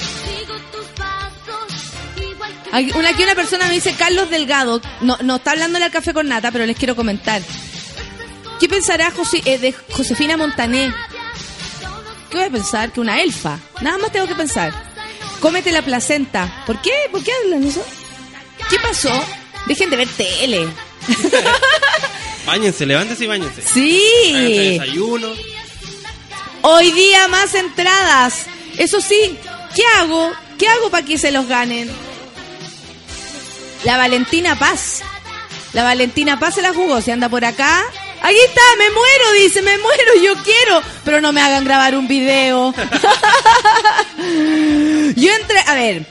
Aquí 2.73 2.91
una, 2.95 3.09
aquí 3.09 3.23
una 3.23 3.35
persona 3.35 3.67
me 3.67 3.73
dice, 3.75 3.93
Carlos 3.93 4.29
Delgado, 4.29 4.81
no, 5.01 5.17
no 5.21 5.35
está 5.37 5.51
hablando 5.51 5.79
del 5.79 5.91
café 5.91 6.13
con 6.13 6.27
nata, 6.27 6.51
pero 6.51 6.65
les 6.65 6.75
quiero 6.77 6.95
comentar. 6.95 7.41
¿Qué 8.59 8.67
pensará 8.67 9.11
José- 9.11 9.41
eh, 9.45 9.57
de 9.59 9.73
Josefina 9.91 10.35
Montané? 10.37 10.93
¿Qué 12.29 12.37
voy 12.37 12.45
a 12.47 12.49
pensar? 12.49 12.91
Que 12.91 12.99
una 12.99 13.21
elfa. 13.21 13.59
Nada 13.81 13.97
más 13.99 14.11
tengo 14.11 14.27
que 14.27 14.35
pensar. 14.35 14.73
Cómete 15.39 15.71
la 15.71 15.81
placenta. 15.83 16.63
¿Por 16.65 16.81
qué? 16.81 16.91
¿Por 17.11 17.23
qué 17.23 17.31
hablan 17.43 17.63
eso? 17.63 17.85
¿Qué 18.69 18.77
pasó? 18.79 19.11
Dejen 19.67 19.89
de 19.89 19.97
ver 19.97 20.07
tele. 20.07 20.67
Báñense, 22.45 22.85
levántense 22.85 23.23
y 23.23 23.27
báñense. 23.27 23.61
Sí. 23.61 24.01
desayuno. 24.79 25.29
Hoy 26.61 26.91
día 26.91 27.27
más 27.27 27.53
entradas. 27.55 28.45
Eso 28.77 28.99
sí, 29.01 29.37
¿qué 29.75 29.83
hago? 29.97 30.31
¿Qué 30.57 30.67
hago 30.67 30.89
para 30.89 31.05
que 31.05 31.17
se 31.17 31.31
los 31.31 31.47
ganen? 31.47 31.89
La 33.83 33.97
Valentina 33.97 34.57
Paz. 34.57 35.01
La 35.73 35.83
Valentina 35.83 36.39
Paz 36.39 36.55
se 36.55 36.61
la 36.61 36.73
jugó. 36.73 37.01
Se 37.01 37.11
anda 37.11 37.27
por 37.29 37.43
acá. 37.45 37.83
Ahí 38.21 38.37
está, 38.47 38.61
me 38.77 38.89
muero, 38.89 39.33
dice, 39.43 39.61
me 39.61 39.77
muero, 39.77 40.15
yo 40.23 40.33
quiero. 40.43 40.81
Pero 41.03 41.19
no 41.19 41.33
me 41.33 41.41
hagan 41.41 41.65
grabar 41.65 41.95
un 41.95 42.07
video. 42.07 42.73
yo 45.15 45.33
entré, 45.33 45.59
a 45.67 45.75
ver, 45.75 46.05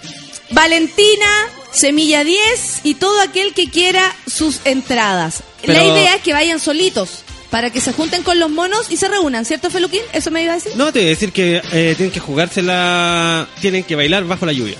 Valentina, 0.50 1.26
Semilla 1.72 2.22
10 2.22 2.80
y 2.84 2.94
todo 2.94 3.18
aquel 3.22 3.54
que 3.54 3.70
quiera 3.70 4.14
sus 4.26 4.60
entradas. 4.64 5.42
La 5.64 5.82
idea 5.82 6.16
es 6.16 6.22
que 6.22 6.34
vayan 6.34 6.60
solitos. 6.60 7.24
Para 7.48 7.70
que 7.70 7.80
se 7.82 7.92
junten 7.92 8.22
con 8.22 8.38
los 8.38 8.50
monos 8.50 8.90
y 8.90 8.96
se 8.96 9.08
reúnan, 9.08 9.44
¿cierto, 9.44 9.68
Feluquín? 9.68 10.00
¿Eso 10.14 10.30
me 10.30 10.42
iba 10.42 10.52
a 10.52 10.54
decir? 10.56 10.72
No, 10.74 10.90
te 10.90 11.00
voy 11.00 11.08
a 11.08 11.10
decir 11.10 11.32
que 11.32 11.60
eh, 11.72 11.92
tienen 11.96 12.10
que 12.10 12.18
jugársela, 12.18 13.46
tienen 13.60 13.84
que 13.84 13.94
bailar 13.94 14.24
bajo 14.24 14.46
la 14.46 14.52
lluvia. 14.52 14.78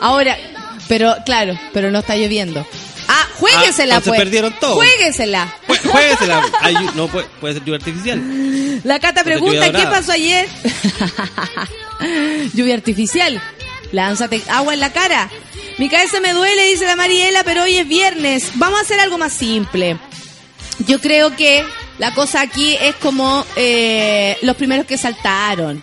Ahora, 0.00 0.38
pero 0.88 1.14
claro, 1.24 1.58
pero 1.72 1.90
no 1.90 2.00
está 2.00 2.16
lloviendo. 2.16 2.66
Ah, 3.10 3.26
juéguesela, 3.38 3.94
Ah, 3.94 3.98
entonces 3.98 4.10
pues. 4.10 4.18
perdieron 4.20 4.54
todo. 4.60 4.74
Juéguesela. 4.74 5.54
Jue- 5.66 5.90
Juéguesela. 5.90 6.42
No 6.94 7.08
puede, 7.08 7.26
puede 7.40 7.54
ser 7.54 7.62
lluvia 7.64 7.76
artificial. 7.78 8.80
La 8.84 8.98
Cata 9.00 9.24
pregunta, 9.24 9.72
¿qué 9.72 9.82
pasó 9.84 10.12
ayer? 10.12 10.46
Lluvia 12.54 12.74
artificial. 12.74 13.40
Lánzate 13.92 14.42
agua 14.48 14.74
en 14.74 14.80
la 14.80 14.92
cara. 14.92 15.30
Mi 15.78 15.88
cabeza 15.88 16.20
me 16.20 16.32
duele, 16.32 16.64
dice 16.70 16.84
la 16.86 16.96
Mariela, 16.96 17.44
pero 17.44 17.62
hoy 17.62 17.76
es 17.78 17.88
viernes. 17.88 18.50
Vamos 18.56 18.78
a 18.78 18.82
hacer 18.82 19.00
algo 19.00 19.16
más 19.18 19.32
simple. 19.32 19.96
Yo 20.86 21.00
creo 21.00 21.34
que 21.34 21.64
la 21.98 22.12
cosa 22.14 22.40
aquí 22.42 22.76
es 22.80 22.94
como 22.96 23.44
eh, 23.56 24.36
los 24.42 24.56
primeros 24.56 24.86
que 24.86 24.98
saltaron. 24.98 25.82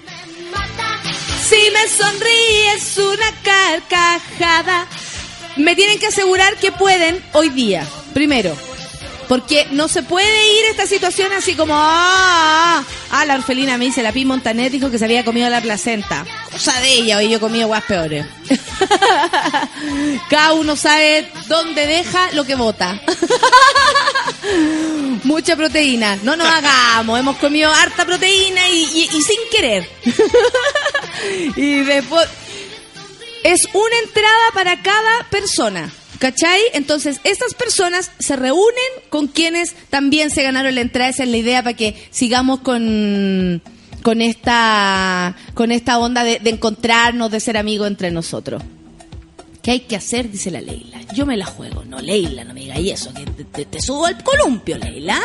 Si 1.48 1.70
me 1.72 1.88
sonríes 1.88 2.98
una 2.98 3.32
carcajada. 3.44 4.88
Me 5.58 5.76
tienen 5.76 6.00
que 6.00 6.08
asegurar 6.08 6.56
que 6.58 6.72
pueden 6.72 7.24
hoy 7.34 7.50
día. 7.50 7.88
Primero. 8.16 8.56
Porque 9.28 9.68
no 9.72 9.88
se 9.88 10.02
puede 10.02 10.60
ir 10.60 10.66
esta 10.72 10.88
situación 10.88 11.32
así 11.34 11.56
como, 11.56 11.76
ah, 11.78 12.84
ah, 13.22 13.26
la 13.26 13.36
orfelina 13.36 13.78
me 13.78 13.86
dice, 13.86 14.04
la 14.04 14.12
Pi 14.12 14.26
Montanet 14.26 14.72
dijo 14.72 14.92
que 14.92 14.98
se 15.00 15.06
había 15.06 15.24
comido 15.26 15.50
la 15.50 15.62
placenta. 15.62 16.26
Cosa 16.52 16.80
de 16.82 16.94
ella, 16.94 17.18
hoy 17.18 17.30
yo 17.30 17.38
he 17.38 17.40
comido 17.40 17.68
guas 17.68 17.84
peores. 17.84 18.26
Cada 20.30 20.54
uno 20.54 20.76
sabe 20.76 21.28
dónde 21.48 21.88
deja 21.88 22.32
lo 22.34 22.44
que 22.46 22.56
vota. 22.56 23.00
Mucha 25.24 25.56
proteína. 25.56 26.18
No 26.24 26.36
nos 26.36 26.48
hagamos, 26.48 27.20
hemos 27.20 27.38
comido 27.38 27.72
harta 27.74 28.06
proteína 28.06 28.68
y, 28.70 28.84
y- 28.84 29.10
y 29.18 29.22
sin 29.22 29.38
querer. 29.52 29.90
y 31.56 31.84
después... 31.84 32.28
Es 33.44 33.62
una 33.74 34.00
entrada 34.04 34.44
para 34.56 34.82
cada 34.82 35.30
persona. 35.30 35.92
¿Cachai? 36.20 36.60
Entonces, 36.74 37.20
estas 37.24 37.54
personas 37.54 38.12
se 38.20 38.36
reúnen 38.36 38.74
con 39.10 39.28
quienes 39.28 39.76
también 39.90 40.30
se 40.30 40.44
ganaron 40.44 40.74
la 40.76 40.82
entrada. 40.82 41.10
Esa 41.10 41.24
es 41.24 41.30
la 41.30 41.38
idea 41.38 41.62
para 41.64 41.76
que 41.76 41.96
sigamos 42.10 42.62
con, 42.62 43.62
con 44.02 44.22
esta 44.22 45.36
con 45.54 45.72
esta 45.72 46.00
onda 46.00 46.24
de, 46.24 46.40
de 46.40 46.50
encontrarnos, 46.52 47.30
de 47.32 47.40
ser 47.40 47.58
amigos 47.58 47.88
entre 47.88 48.12
nosotros. 48.12 48.64
¿Qué 49.62 49.72
hay 49.72 49.80
que 49.82 49.96
hacer? 49.96 50.30
Dice 50.32 50.52
la 50.52 50.62
Leila. 50.62 51.00
Yo 51.14 51.26
me 51.26 51.36
la 51.38 51.46
juego. 51.46 51.84
No, 51.86 52.00
Leila, 52.00 52.44
no 52.44 52.54
me 52.54 52.62
digas 52.62 52.80
eso. 53.02 53.14
Que 53.14 53.26
te, 53.26 53.44
te- 53.46 53.66
te 53.66 53.82
subo 53.82 54.06
al 54.06 54.24
columpio, 54.24 54.78
Leila. 54.78 55.20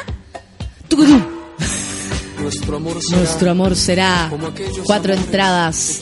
Nuestro 2.41 2.77
amor 2.77 3.03
será 3.03 3.19
Nuestro 3.19 3.51
amor 3.51 3.77
será 3.77 4.33
cuatro 4.85 5.13
entradas 5.13 6.01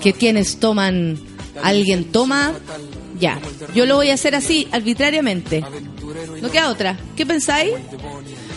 que 0.00 0.12
quienes 0.12 0.60
toman, 0.60 1.18
alguien 1.62 2.04
toma, 2.12 2.54
ya. 3.18 3.40
Yo 3.74 3.86
lo 3.86 3.96
voy 3.96 4.10
a 4.10 4.14
hacer 4.14 4.34
así, 4.34 4.68
arbitrariamente. 4.72 5.64
No 6.40 6.50
queda 6.50 6.70
otra. 6.70 6.96
¿Qué 7.16 7.26
pensáis? 7.26 7.72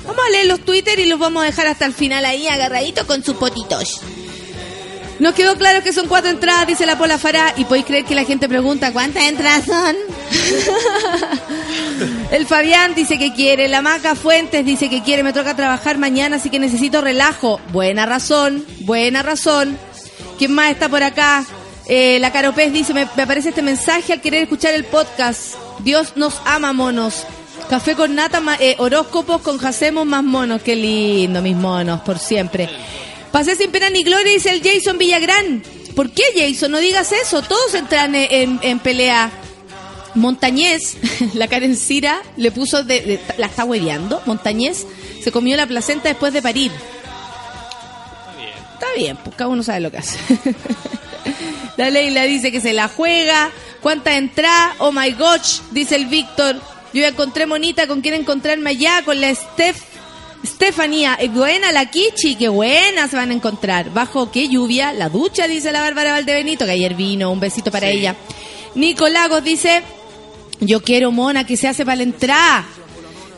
Vamos 0.05 0.25
a 0.25 0.29
leer 0.31 0.47
los 0.47 0.61
Twitter 0.61 0.99
y 0.99 1.05
los 1.05 1.19
vamos 1.19 1.43
a 1.43 1.45
dejar 1.45 1.67
hasta 1.67 1.85
el 1.85 1.93
final 1.93 2.25
ahí 2.25 2.47
agarraditos 2.47 3.05
con 3.05 3.23
sus 3.23 3.35
potitos. 3.35 4.01
Nos 5.19 5.35
quedó 5.35 5.55
claro 5.55 5.83
que 5.83 5.93
son 5.93 6.07
cuatro 6.07 6.31
entradas, 6.31 6.65
dice 6.65 6.87
la 6.87 6.97
Pola 6.97 7.19
Fará, 7.19 7.53
y 7.55 7.65
podéis 7.65 7.85
creer 7.85 8.05
que 8.05 8.15
la 8.15 8.23
gente 8.23 8.49
pregunta 8.49 8.91
cuántas 8.91 9.25
entradas 9.25 9.65
son. 9.65 9.95
El 12.31 12.47
Fabián 12.47 12.95
dice 12.95 13.19
que 13.19 13.31
quiere, 13.31 13.67
la 13.67 13.83
Maca 13.83 14.15
Fuentes 14.15 14.65
dice 14.65 14.89
que 14.89 15.03
quiere, 15.03 15.21
me 15.21 15.31
toca 15.31 15.55
trabajar 15.55 15.99
mañana, 15.99 16.37
así 16.37 16.49
que 16.49 16.57
necesito 16.57 17.01
relajo. 17.01 17.61
Buena 17.71 18.07
razón, 18.07 18.65
buena 18.79 19.21
razón. 19.21 19.77
¿Quién 20.39 20.53
más 20.53 20.71
está 20.71 20.89
por 20.89 21.03
acá? 21.03 21.45
Eh, 21.87 22.19
la 22.19 22.31
Caropez 22.31 22.71
dice, 22.71 22.93
me, 22.93 23.07
me 23.15 23.23
aparece 23.23 23.49
este 23.49 23.61
mensaje 23.61 24.13
al 24.13 24.21
querer 24.21 24.43
escuchar 24.43 24.73
el 24.73 24.85
podcast. 24.85 25.55
Dios 25.79 26.13
nos 26.15 26.41
ama, 26.45 26.73
monos. 26.73 27.23
Café 27.69 27.95
con 27.95 28.15
nata, 28.15 28.41
eh, 28.59 28.75
horóscopos 28.79 29.41
con 29.41 29.57
jacemos 29.57 30.05
más 30.05 30.23
monos. 30.23 30.61
Qué 30.61 30.75
lindo, 30.75 31.41
mis 31.41 31.55
monos, 31.55 32.01
por 32.01 32.19
siempre. 32.19 32.69
Pasé 33.31 33.55
sin 33.55 33.71
pena 33.71 33.89
ni 33.89 34.03
gloria, 34.03 34.33
dice 34.33 34.51
el 34.51 34.61
Jason 34.61 34.97
Villagrán. 34.97 35.63
¿Por 35.95 36.11
qué, 36.11 36.23
Jason? 36.35 36.71
No 36.71 36.79
digas 36.79 37.11
eso. 37.11 37.41
Todos 37.41 37.73
entran 37.73 38.13
en, 38.15 38.27
en- 38.31 38.59
en 38.61 38.79
pelea. 38.79 39.31
Montañés, 40.13 40.97
la 41.35 41.47
Karen 41.47 41.75
Cira 41.77 42.21
le 42.35 42.51
puso 42.51 42.83
de, 42.83 43.01
de- 43.01 43.21
la 43.37 43.47
está 43.47 43.63
hueveando. 43.63 44.21
Montañés 44.25 44.85
se 45.23 45.31
comió 45.31 45.55
la 45.55 45.65
placenta 45.67 46.09
después 46.09 46.33
de 46.33 46.41
parir. 46.41 46.71
Está 48.73 48.87
bien, 48.97 49.15
pues 49.23 49.35
cada 49.35 49.47
uno 49.49 49.63
sabe 49.63 49.79
lo 49.79 49.91
que 49.91 49.97
hace. 49.97 50.17
la 51.77 51.89
Leila 51.89 52.23
dice 52.23 52.51
que 52.51 52.61
se 52.61 52.73
la 52.73 52.87
juega. 52.87 53.51
¿Cuántas 53.81 54.15
entradas? 54.15 54.75
Oh 54.79 54.91
my 54.91 55.11
gosh, 55.11 55.59
dice 55.71 55.95
el 55.95 56.05
Víctor. 56.05 56.55
Yo 56.93 57.01
ya 57.01 57.09
encontré 57.09 57.45
monita 57.45 57.87
con 57.87 58.01
quien 58.01 58.15
encontrarme 58.15 58.71
allá, 58.71 59.01
con 59.03 59.19
la 59.19 59.33
Steph. 59.33 59.77
Estefanía, 60.43 61.19
buena 61.29 61.71
la 61.71 61.85
Kichi, 61.85 62.35
qué 62.35 62.49
buena 62.49 63.07
se 63.07 63.15
van 63.15 63.29
a 63.29 63.33
encontrar. 63.33 63.93
Bajo 63.93 64.31
qué 64.31 64.49
lluvia, 64.49 64.91
la 64.91 65.07
ducha, 65.07 65.47
dice 65.47 65.71
la 65.71 65.81
Bárbara 65.81 66.13
Valdebenito, 66.13 66.65
que 66.65 66.71
ayer 66.71 66.95
vino, 66.95 67.31
un 67.31 67.39
besito 67.39 67.69
para 67.69 67.87
ella. 67.87 68.15
Nico 68.73 69.07
Lagos 69.07 69.43
dice, 69.43 69.83
yo 70.59 70.81
quiero 70.81 71.11
mona 71.11 71.45
que 71.45 71.57
se 71.57 71.67
hace 71.67 71.85
para 71.85 71.97
la 71.97 72.03
entrada. 72.03 72.65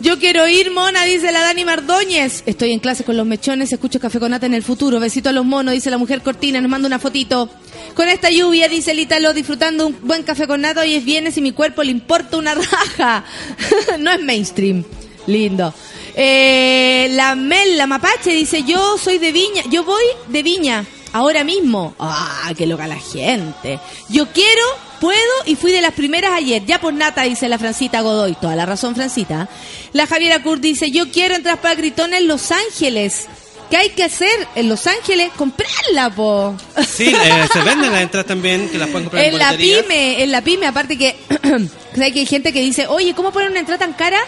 Yo 0.04 0.20
quiero 0.20 0.46
ir, 0.50 0.70
mona, 0.70 1.06
dice 1.06 1.32
la 1.32 1.40
Dani 1.40 1.64
Mardóñez. 1.64 2.44
Estoy 2.46 2.74
en 2.74 2.80
clase 2.80 3.06
con 3.06 3.16
los 3.16 3.26
mechones, 3.26 3.72
escucho 3.72 4.02
café 4.02 4.20
con 4.20 4.32
nata 4.32 4.46
en 4.46 4.54
el 4.54 4.62
futuro. 4.62 5.00
Besito 5.00 5.30
a 5.30 5.32
los 5.32 5.46
monos, 5.46 5.74
dice 5.74 5.90
la 5.90 5.98
mujer 5.98 6.22
Cortina, 6.22 6.60
nos 6.60 6.70
manda 6.70 6.88
una 6.88 7.00
fotito. 7.00 7.50
Con 7.94 8.10
esta 8.10 8.30
lluvia, 8.30 8.68
dice 8.68 8.92
el 8.92 9.00
Italo, 9.00 9.32
disfrutando 9.34 9.88
un 9.88 9.98
buen 10.02 10.24
café 10.24 10.46
con 10.46 10.60
nata. 10.60 10.82
Hoy 10.82 10.96
es 10.96 11.06
viernes 11.06 11.38
y 11.38 11.42
mi 11.42 11.54
cuerpo 11.54 11.84
le 11.84 11.92
importa 11.92 12.36
una 12.36 12.54
raja. 12.54 13.24
no 14.00 14.12
es 14.12 14.22
mainstream. 14.22 14.84
Lindo. 15.26 15.74
Eh, 16.16 17.08
la 17.12 17.36
Mel, 17.36 17.78
la 17.78 17.88
Mapache, 17.88 18.32
dice, 18.32 18.64
yo 18.64 18.98
soy 18.98 19.20
de 19.20 19.32
Viña, 19.32 19.64
yo 19.72 19.86
voy 19.86 20.04
de 20.28 20.44
Viña, 20.44 20.86
ahora 21.14 21.46
mismo. 21.46 21.96
Ah, 21.98 22.52
qué 22.58 22.68
loca 22.68 22.88
la 22.88 23.00
gente. 23.00 23.80
Yo 24.10 24.28
quiero, 24.34 24.64
puedo 25.04 25.20
y 25.46 25.56
fui 25.56 25.74
de 25.74 25.82
las 25.82 25.92
primeras 25.94 26.32
ayer. 26.32 26.64
Ya 26.66 26.80
por 26.80 26.94
nata, 26.94 27.24
dice 27.24 27.50
la 27.50 27.60
Francita 27.60 28.00
Godoy. 28.00 28.36
Toda 28.40 28.56
la 28.56 28.66
razón, 28.66 28.96
Francita. 28.96 29.50
La 29.92 30.08
Javiera 30.08 30.42
Kurt 30.42 30.62
dice, 30.62 30.92
yo 30.92 31.12
quiero 31.12 31.36
entrar 31.36 31.60
para 31.60 31.76
Gritón 31.76 32.14
en 32.14 32.26
Los 32.28 32.52
Ángeles. 32.52 33.28
¿Qué 33.70 33.76
hay 33.76 33.90
que 33.90 34.04
hacer 34.04 34.30
en 34.56 34.70
Los 34.70 34.88
Ángeles? 34.88 35.32
Comprarla, 35.36 36.10
po. 36.16 36.56
Sí, 36.88 37.08
eh, 37.08 37.48
se 37.52 37.60
venden 37.64 37.92
las 37.92 38.02
entradas 38.04 38.28
también, 38.28 38.70
que 38.70 38.78
las 38.78 38.88
pueden 38.88 39.10
comprar 39.10 39.26
en, 39.26 39.34
En 39.34 39.40
la 39.40 39.58
pyme, 39.58 40.24
en 40.24 40.32
la 40.32 40.42
pyme, 40.42 40.68
aparte 40.68 40.98
que, 40.98 41.18
¿sabes 41.96 42.14
que 42.14 42.20
hay 42.20 42.26
gente 42.26 42.54
que 42.54 42.62
dice, 42.62 42.88
oye, 42.88 43.14
¿cómo 43.14 43.32
poner 43.34 43.50
una 43.50 43.60
entrada 43.60 43.80
tan 43.80 43.94
cara? 43.94 44.20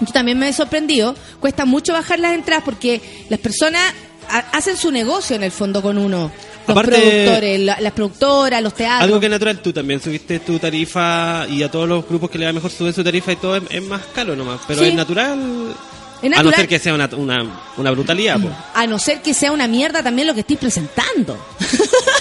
Yo 0.00 0.12
también 0.14 0.38
me 0.38 0.48
he 0.48 0.52
sorprendido. 0.54 1.14
Cuesta 1.40 1.66
mucho 1.66 1.92
bajar 1.92 2.20
las 2.20 2.32
entradas 2.32 2.64
porque 2.64 3.02
las 3.28 3.38
personas 3.40 3.82
ha- 4.30 4.46
hacen 4.56 4.76
su 4.78 4.90
negocio 4.90 5.36
en 5.36 5.42
el 5.42 5.52
fondo 5.52 5.82
con 5.82 5.98
uno. 5.98 6.30
Los 6.66 6.76
Aparte- 6.76 7.00
productores, 7.00 7.60
la- 7.60 7.80
las 7.80 7.92
productoras, 7.92 8.62
los 8.62 8.74
teatros. 8.74 9.02
Algo 9.02 9.20
que 9.20 9.26
es 9.26 9.30
natural, 9.32 9.58
tú 9.60 9.72
también 9.72 10.00
subiste 10.00 10.40
tu 10.40 10.58
tarifa 10.58 11.46
y 11.48 11.62
a 11.62 11.70
todos 11.70 11.88
los 11.88 12.06
grupos 12.08 12.28
que 12.30 12.38
le 12.38 12.46
va 12.46 12.52
mejor 12.52 12.70
suben 12.70 12.92
su 12.92 13.04
tarifa 13.04 13.32
y 13.32 13.36
todo 13.36 13.56
es, 13.56 13.62
es 13.70 13.82
más 13.82 14.02
caro 14.14 14.34
nomás, 14.34 14.60
pero 14.66 14.80
Sí. 14.82 14.88
es 14.88 14.94
natural. 14.94 15.38
Es 16.32 16.40
A 16.40 16.42
no 16.42 16.50
ser 16.52 16.68
que 16.68 16.78
sea 16.78 16.94
una, 16.94 17.08
una, 17.12 17.44
una 17.76 17.90
brutalidad, 17.90 18.40
po. 18.40 18.48
A 18.74 18.86
no 18.86 18.98
ser 18.98 19.20
que 19.22 19.34
sea 19.34 19.52
una 19.52 19.66
mierda 19.66 20.02
también 20.02 20.26
lo 20.28 20.34
que 20.34 20.40
estoy 20.40 20.56
presentando. 20.56 21.38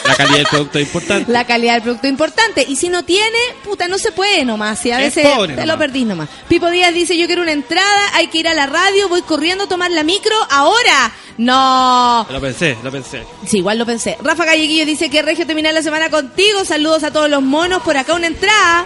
La 0.06 0.12
La 0.12 0.16
calidad 0.18 0.38
del 0.38 0.48
producto 0.48 0.80
es 0.80 0.86
importante. 0.86 1.32
La 1.32 1.46
calidad 1.46 1.74
del 1.74 1.82
producto 1.84 2.08
es 2.08 2.12
importante. 2.12 2.66
Y 2.68 2.76
si 2.76 2.90
no 2.90 3.04
tiene, 3.04 3.38
puta, 3.64 3.88
no 3.88 3.98
se 3.98 4.12
puede 4.12 4.46
nomás. 4.46 4.80
Si 4.80 4.92
a 4.92 5.02
Es 5.04 5.16
veces 5.16 5.32
pobre 5.34 5.48
te 5.56 5.62
nomás. 5.62 5.68
lo 5.68 5.78
perdís 5.80 6.06
nomás. 6.06 6.30
Pipo 6.48 6.70
Díaz 6.70 6.94
dice, 6.94 7.18
yo 7.18 7.26
quiero 7.28 7.42
una 7.42 7.52
entrada, 7.52 8.10
hay 8.14 8.28
que 8.28 8.38
ir 8.40 8.48
a 8.48 8.54
la 8.54 8.66
radio, 8.68 9.10
voy 9.10 9.22
corriendo 9.24 9.64
a 9.66 9.68
tomar 9.68 9.92
la 9.92 10.04
micro, 10.04 10.36
ahora. 10.50 11.12
No. 11.38 12.26
Lo 12.30 12.40
pensé, 12.40 12.78
lo 12.84 12.92
pensé. 12.92 13.24
Sí, 13.46 13.58
igual 13.58 13.78
lo 13.78 13.86
pensé. 13.86 14.18
Rafa 14.24 14.46
Galleguillo 14.46 14.86
dice 14.86 15.10
que 15.10 15.22
regio 15.22 15.46
terminar 15.46 15.74
la 15.74 15.82
semana 15.82 16.10
contigo. 16.10 16.64
Saludos 16.64 17.04
a 17.04 17.12
todos 17.12 17.30
los 17.30 17.42
monos. 17.42 17.82
Por 17.82 17.98
acá 17.98 18.14
una 18.14 18.28
entrada. 18.28 18.86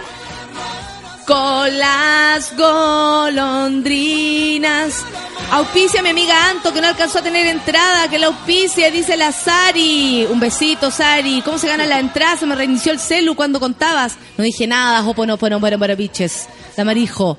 Con 1.30 1.78
las 1.78 2.56
golondrinas. 2.56 3.84
Auspicia 5.52 6.02
mi 6.02 6.08
amiga 6.08 6.50
Anto 6.50 6.72
que 6.72 6.80
no 6.80 6.88
alcanzó 6.88 7.20
a 7.20 7.22
tener 7.22 7.46
entrada. 7.46 8.08
Que 8.10 8.18
la 8.18 8.26
auspicia, 8.26 8.90
dice 8.90 9.16
la 9.16 9.30
Sari. 9.30 10.26
Un 10.28 10.40
besito, 10.40 10.90
Sari. 10.90 11.40
¿Cómo 11.42 11.56
se 11.56 11.68
gana 11.68 11.86
la 11.86 12.00
entrada? 12.00 12.36
Se 12.36 12.46
me 12.46 12.56
reinició 12.56 12.90
el 12.90 12.98
celu 12.98 13.36
cuando 13.36 13.60
contabas. 13.60 14.16
No 14.36 14.42
dije 14.42 14.66
nada. 14.66 15.06
Opo, 15.06 15.24
no, 15.24 15.38
no, 15.40 15.48
no, 15.48 15.60
no, 15.60 15.96
biches. 15.96 16.48
La 16.76 16.84
marijo. 16.84 17.38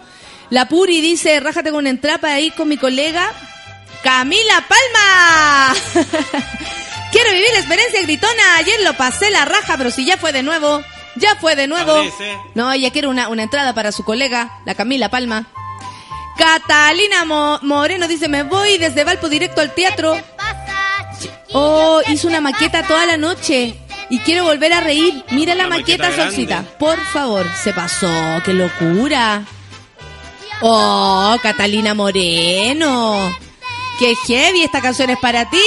La 0.51 0.69
Puri 0.69 1.01
dice, 1.01 1.41
rájate 1.41 1.71
con 1.71 1.79
una 1.79 1.89
entrada 1.89 2.19
para 2.19 2.39
ir 2.39 2.53
con 2.53 2.69
mi 2.69 2.77
colega 2.77 3.29
Camila 4.03 4.65
Palma. 4.69 5.75
Quiero 7.11 7.31
vivir 7.33 7.49
la 7.51 7.59
experiencia 7.59 8.01
gritona. 8.03 8.55
Ayer 8.55 8.79
lo 8.85 8.93
pasé 8.93 9.29
la 9.31 9.43
raja, 9.43 9.75
pero 9.75 9.91
si 9.91 10.05
ya 10.05 10.15
fue 10.15 10.31
de 10.31 10.43
nuevo. 10.43 10.81
Ya 11.15 11.35
fue 11.35 11.55
de 11.55 11.67
nuevo. 11.67 11.93
No, 12.55 12.71
ella 12.71 12.91
quiere 12.91 13.07
una, 13.07 13.27
una 13.29 13.43
entrada 13.43 13.73
para 13.73 13.91
su 13.91 14.03
colega, 14.03 14.59
la 14.65 14.75
Camila 14.75 15.09
Palma. 15.09 15.45
Catalina 16.37 17.25
Mo- 17.25 17.59
Moreno 17.61 18.07
dice, 18.07 18.27
me 18.27 18.43
voy 18.43 18.77
desde 18.77 19.03
Valpo 19.03 19.29
directo 19.29 19.61
al 19.61 19.73
teatro. 19.73 20.17
Oh, 21.53 22.01
hizo 22.07 22.27
una 22.27 22.39
maqueta 22.41 22.83
toda 22.87 23.05
la 23.05 23.17
noche. 23.17 23.75
Y 24.09 24.19
quiero 24.19 24.43
volver 24.43 24.73
a 24.73 24.81
reír. 24.81 25.23
Mira 25.31 25.53
la 25.55 25.67
maqueta, 25.67 26.05
maqueta 26.05 26.23
Solcita. 26.23 26.63
Por 26.79 26.99
favor, 27.05 27.45
se 27.61 27.73
pasó. 27.73 28.09
¡Qué 28.43 28.53
locura! 28.53 29.43
Oh, 30.61 31.37
Catalina 31.41 31.93
Moreno. 31.93 33.33
¡Qué 33.99 34.15
heavy! 34.27 34.63
Esta 34.63 34.81
canción 34.81 35.09
es 35.11 35.17
para 35.19 35.49
ti. 35.49 35.57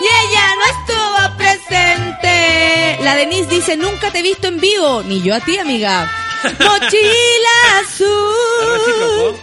Y 0.00 0.04
ella 0.04 0.54
no 0.56 0.64
estuvo 0.66 1.36
presente. 1.36 2.98
La 3.02 3.14
Denise 3.16 3.48
dice, 3.48 3.76
nunca 3.76 4.10
te 4.10 4.18
he 4.20 4.22
visto 4.22 4.48
en 4.48 4.60
vivo. 4.60 5.02
Ni 5.04 5.22
yo 5.22 5.34
a 5.34 5.40
ti, 5.40 5.56
amiga. 5.58 6.10
Mochila 6.58 7.78
azul. 7.82 9.36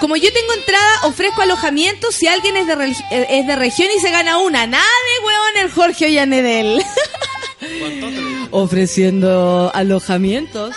Como 0.00 0.16
yo 0.16 0.32
tengo 0.32 0.52
entrada, 0.52 1.00
ofrezco 1.04 1.42
alojamiento 1.42 2.12
si 2.12 2.26
alguien 2.28 2.56
es 2.56 2.66
de, 2.66 2.74
eh, 3.10 3.26
es 3.30 3.46
de 3.46 3.56
región 3.56 3.88
y 3.96 4.00
se 4.00 4.10
gana 4.10 4.38
una. 4.38 4.66
Nada 4.66 4.84
de 4.84 5.24
huevón 5.26 5.56
el 5.62 5.70
Jorge 5.70 6.06
Ollanedel. 6.06 6.84
Ofreciendo 8.50 9.70
alojamientos. 9.74 10.74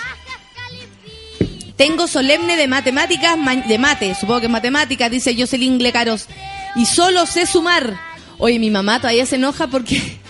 Tengo 1.75 2.07
solemne 2.07 2.55
de 2.57 2.67
matemáticas, 2.67 3.38
ma- 3.38 3.55
de 3.55 3.78
mate, 3.78 4.15
supongo 4.15 4.39
que 4.39 4.45
es 4.47 4.51
matemáticas, 4.51 5.11
dice 5.11 5.36
Jocelyn 5.38 5.78
Glecaros. 5.78 6.28
Y 6.75 6.86
solo 6.86 7.25
sé 7.25 7.45
sumar. 7.45 7.99
Oye, 8.39 8.59
mi 8.59 8.69
mamá 8.69 8.99
todavía 8.99 9.25
se 9.25 9.35
enoja 9.35 9.67
porque... 9.67 10.01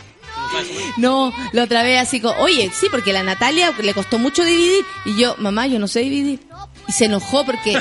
No, 0.97 1.33
la 1.51 1.65
otra 1.65 1.83
vez 1.83 1.99
así 1.99 2.21
como, 2.21 2.39
oye, 2.39 2.71
sí, 2.73 2.87
porque 2.89 3.11
la 3.11 3.21
Natalia 3.21 3.73
le 3.83 3.93
costó 3.93 4.17
mucho 4.17 4.43
dividir. 4.45 4.85
Y 5.05 5.17
yo, 5.17 5.35
mamá, 5.37 5.67
yo 5.67 5.77
no 5.77 5.87
sé 5.87 5.99
dividir. 5.99 6.39
Y 6.87 6.91
se 6.93 7.05
enojó 7.05 7.45
porque 7.45 7.77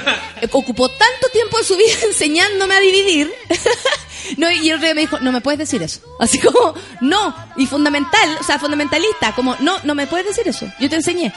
ocupó 0.52 0.88
tanto 0.88 1.28
tiempo 1.32 1.58
de 1.58 1.64
su 1.64 1.76
vida 1.76 1.94
enseñándome 2.06 2.74
a 2.74 2.80
dividir. 2.80 3.32
No, 4.36 4.50
y 4.50 4.70
el 4.70 4.80
día 4.80 4.94
me 4.94 5.02
dijo, 5.02 5.18
no 5.20 5.32
me 5.32 5.40
puedes 5.40 5.58
decir 5.58 5.82
eso. 5.82 6.00
Así 6.20 6.38
como, 6.38 6.74
no. 7.00 7.34
Y 7.56 7.66
fundamental, 7.66 8.38
o 8.40 8.44
sea, 8.44 8.58
fundamentalista, 8.58 9.32
como, 9.34 9.56
no, 9.60 9.76
no 9.84 9.94
me 9.94 10.06
puedes 10.06 10.26
decir 10.26 10.48
eso. 10.48 10.66
Yo 10.80 10.88
te 10.88 10.96
enseñé. 10.96 11.32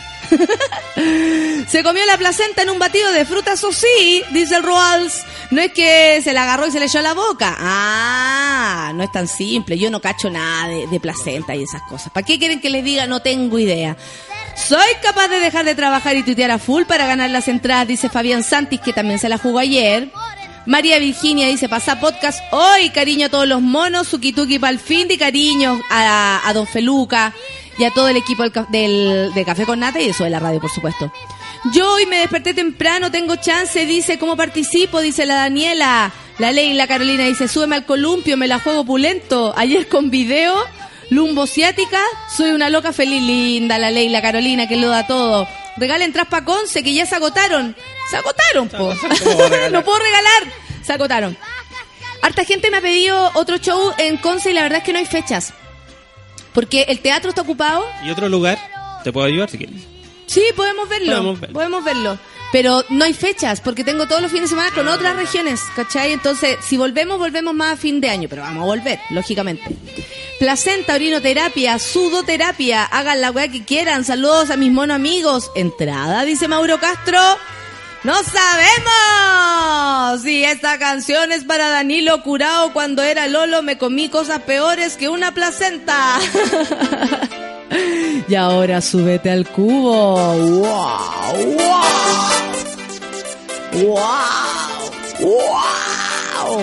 Se 1.67 1.83
comió 1.83 2.05
la 2.05 2.17
placenta 2.17 2.63
en 2.63 2.69
un 2.69 2.79
batido 2.79 3.11
de 3.11 3.25
frutas 3.25 3.63
o 3.63 3.71
sí, 3.71 4.23
dice 4.31 4.55
el 4.55 4.63
Roals. 4.63 5.23
No 5.51 5.61
es 5.61 5.71
que 5.71 6.21
se 6.23 6.33
la 6.33 6.43
agarró 6.43 6.67
y 6.67 6.71
se 6.71 6.79
le 6.79 6.85
echó 6.85 6.99
a 6.99 7.03
la 7.03 7.13
boca. 7.13 7.55
Ah, 7.59 8.91
no 8.95 9.03
es 9.03 9.11
tan 9.11 9.27
simple. 9.27 9.77
Yo 9.77 9.89
no 9.89 10.01
cacho 10.01 10.29
nada 10.29 10.67
de, 10.67 10.87
de 10.87 10.99
placenta 10.99 11.55
y 11.55 11.63
esas 11.63 11.81
cosas. 11.83 12.11
¿Para 12.11 12.25
qué 12.25 12.39
quieren 12.39 12.59
que 12.59 12.69
les 12.69 12.83
diga? 12.83 13.07
No 13.07 13.21
tengo 13.21 13.59
idea. 13.59 13.95
Soy 14.67 14.87
capaz 15.01 15.29
de 15.29 15.39
dejar 15.39 15.65
de 15.65 15.73
trabajar 15.73 16.15
y 16.15 16.23
tuitear 16.23 16.51
a 16.51 16.59
full 16.59 16.83
para 16.83 17.07
ganar 17.07 17.29
las 17.29 17.47
entradas, 17.47 17.87
dice 17.87 18.09
Fabián 18.09 18.43
Santis, 18.43 18.79
que 18.81 18.93
también 18.93 19.17
se 19.17 19.29
la 19.29 19.37
jugó 19.37 19.59
ayer. 19.59 20.09
María 20.65 20.99
Virginia 20.99 21.47
dice, 21.47 21.69
pasa 21.69 21.99
podcast 21.99 22.39
hoy, 22.51 22.89
cariño 22.89 23.27
a 23.27 23.29
todos 23.29 23.47
los 23.47 23.61
monos, 23.61 24.09
suki 24.09 24.33
tuki 24.33 24.59
pa'l 24.59 24.77
fin 24.77 25.07
y 25.09 25.17
cariño 25.17 25.81
a, 25.89 26.41
a 26.47 26.53
Don 26.53 26.67
Feluca 26.67 27.33
y 27.79 27.85
a 27.85 27.91
todo 27.91 28.09
el 28.09 28.17
equipo 28.17 28.43
del, 28.43 28.53
del, 28.69 29.33
de 29.33 29.45
Café 29.45 29.65
con 29.65 29.79
Nata 29.79 29.99
y 30.01 30.09
eso 30.09 30.25
de 30.25 30.29
la 30.29 30.39
radio, 30.39 30.59
por 30.59 30.69
supuesto. 30.69 31.11
Yo 31.73 31.93
hoy 31.93 32.05
me 32.05 32.19
desperté 32.19 32.53
temprano, 32.53 33.09
tengo 33.09 33.37
chance, 33.37 33.85
dice, 33.85 34.19
¿cómo 34.19 34.37
participo? 34.37 34.99
Dice 35.01 35.25
la 35.25 35.35
Daniela. 35.35 36.11
La 36.37 36.51
ley, 36.51 36.73
la 36.73 36.87
Carolina 36.87 37.25
dice, 37.25 37.47
súbeme 37.47 37.75
al 37.75 37.85
columpio, 37.85 38.37
me 38.37 38.47
la 38.47 38.59
juego 38.59 38.85
pulento. 38.85 39.53
Ayer 39.57 39.87
con 39.87 40.09
video, 40.09 40.55
lumbo 41.09 41.47
ciática, 41.47 42.01
soy 42.35 42.51
una 42.51 42.69
loca 42.69 42.93
feliz, 42.93 43.21
linda, 43.21 43.77
la 43.77 43.91
ley, 43.91 44.09
la 44.09 44.21
Carolina, 44.21 44.67
que 44.67 44.77
lo 44.77 44.89
da 44.89 45.07
todo. 45.07 45.47
Regalen 45.77 46.13
traspa 46.13 46.43
Conce, 46.43 46.83
que 46.83 46.93
ya 46.93 47.05
se 47.05 47.15
agotaron. 47.15 47.75
Se 48.09 48.17
agotaron, 48.17 48.69
po. 48.69 48.93
No 49.71 49.83
puedo 49.83 49.99
regalar. 49.99 50.43
Se 50.83 50.93
agotaron. 50.93 51.37
Harta 52.21 52.43
gente 52.43 52.69
me 52.69 52.77
ha 52.77 52.81
pedido 52.81 53.31
otro 53.35 53.57
show 53.57 53.93
en 53.97 54.17
Conce 54.17 54.51
y 54.51 54.53
la 54.53 54.63
verdad 54.63 54.79
es 54.79 54.83
que 54.83 54.93
no 54.93 54.99
hay 54.99 55.05
fechas. 55.05 55.53
Porque 56.53 56.83
el 56.89 56.99
teatro 56.99 57.29
está 57.29 57.41
ocupado. 57.41 57.85
¿Y 58.03 58.09
otro 58.09 58.27
lugar? 58.27 58.57
¿Te 59.03 59.13
puedo 59.13 59.25
ayudar 59.25 59.49
si 59.49 59.57
quieres? 59.57 59.83
Sí, 60.25 60.43
podemos 60.55 60.89
verlo. 60.89 61.13
Podemos 61.13 61.39
verlo. 61.39 61.53
Podemos 61.53 61.83
verlo. 61.83 62.19
Pero 62.51 62.83
no 62.89 63.05
hay 63.05 63.13
fechas, 63.13 63.61
porque 63.61 63.83
tengo 63.83 64.07
todos 64.07 64.21
los 64.21 64.31
fines 64.31 64.49
de 64.49 64.55
semana 64.55 64.73
con 64.73 64.87
otras 64.87 65.15
regiones, 65.15 65.61
¿cachai? 65.75 66.13
Entonces, 66.13 66.57
si 66.63 66.77
volvemos, 66.77 67.19
volvemos 67.19 67.53
más 67.53 67.73
a 67.73 67.77
fin 67.77 68.01
de 68.01 68.09
año, 68.09 68.27
pero 68.27 68.41
vamos 68.41 68.63
a 68.63 68.65
volver, 68.65 68.99
lógicamente. 69.11 69.63
Placenta, 70.39 70.95
orinoterapia, 70.95 71.77
sudoterapia, 71.77 72.85
hagan 72.85 73.21
la 73.21 73.29
weá 73.29 73.49
que 73.49 73.65
quieran. 73.65 74.03
Saludos 74.03 74.49
a 74.49 74.57
mis 74.57 74.71
mono 74.71 74.93
amigos. 74.93 75.51
Entrada, 75.53 76.23
dice 76.25 76.47
Mauro 76.47 76.79
Castro. 76.79 77.19
¡No 78.03 78.13
sabemos! 78.23 80.21
Si 80.23 80.45
esta 80.45 80.79
canción 80.79 81.33
es 81.33 81.43
para 81.43 81.67
Danilo 81.69 82.23
Curao 82.23 82.71
cuando 82.71 83.03
era 83.03 83.27
Lolo 83.27 83.61
me 83.61 83.77
comí 83.77 84.07
cosas 84.07 84.39
peores 84.43 84.95
que 84.95 85.09
una 85.09 85.33
placenta. 85.33 86.17
y 88.29 88.35
ahora 88.35 88.79
súbete 88.79 89.31
al 89.31 89.47
cubo. 89.49 90.15
¡Wow! 90.15 90.67
¡Wow! 93.73 94.19
¡Wow! 95.19 95.19
¡Wow! 95.19 96.59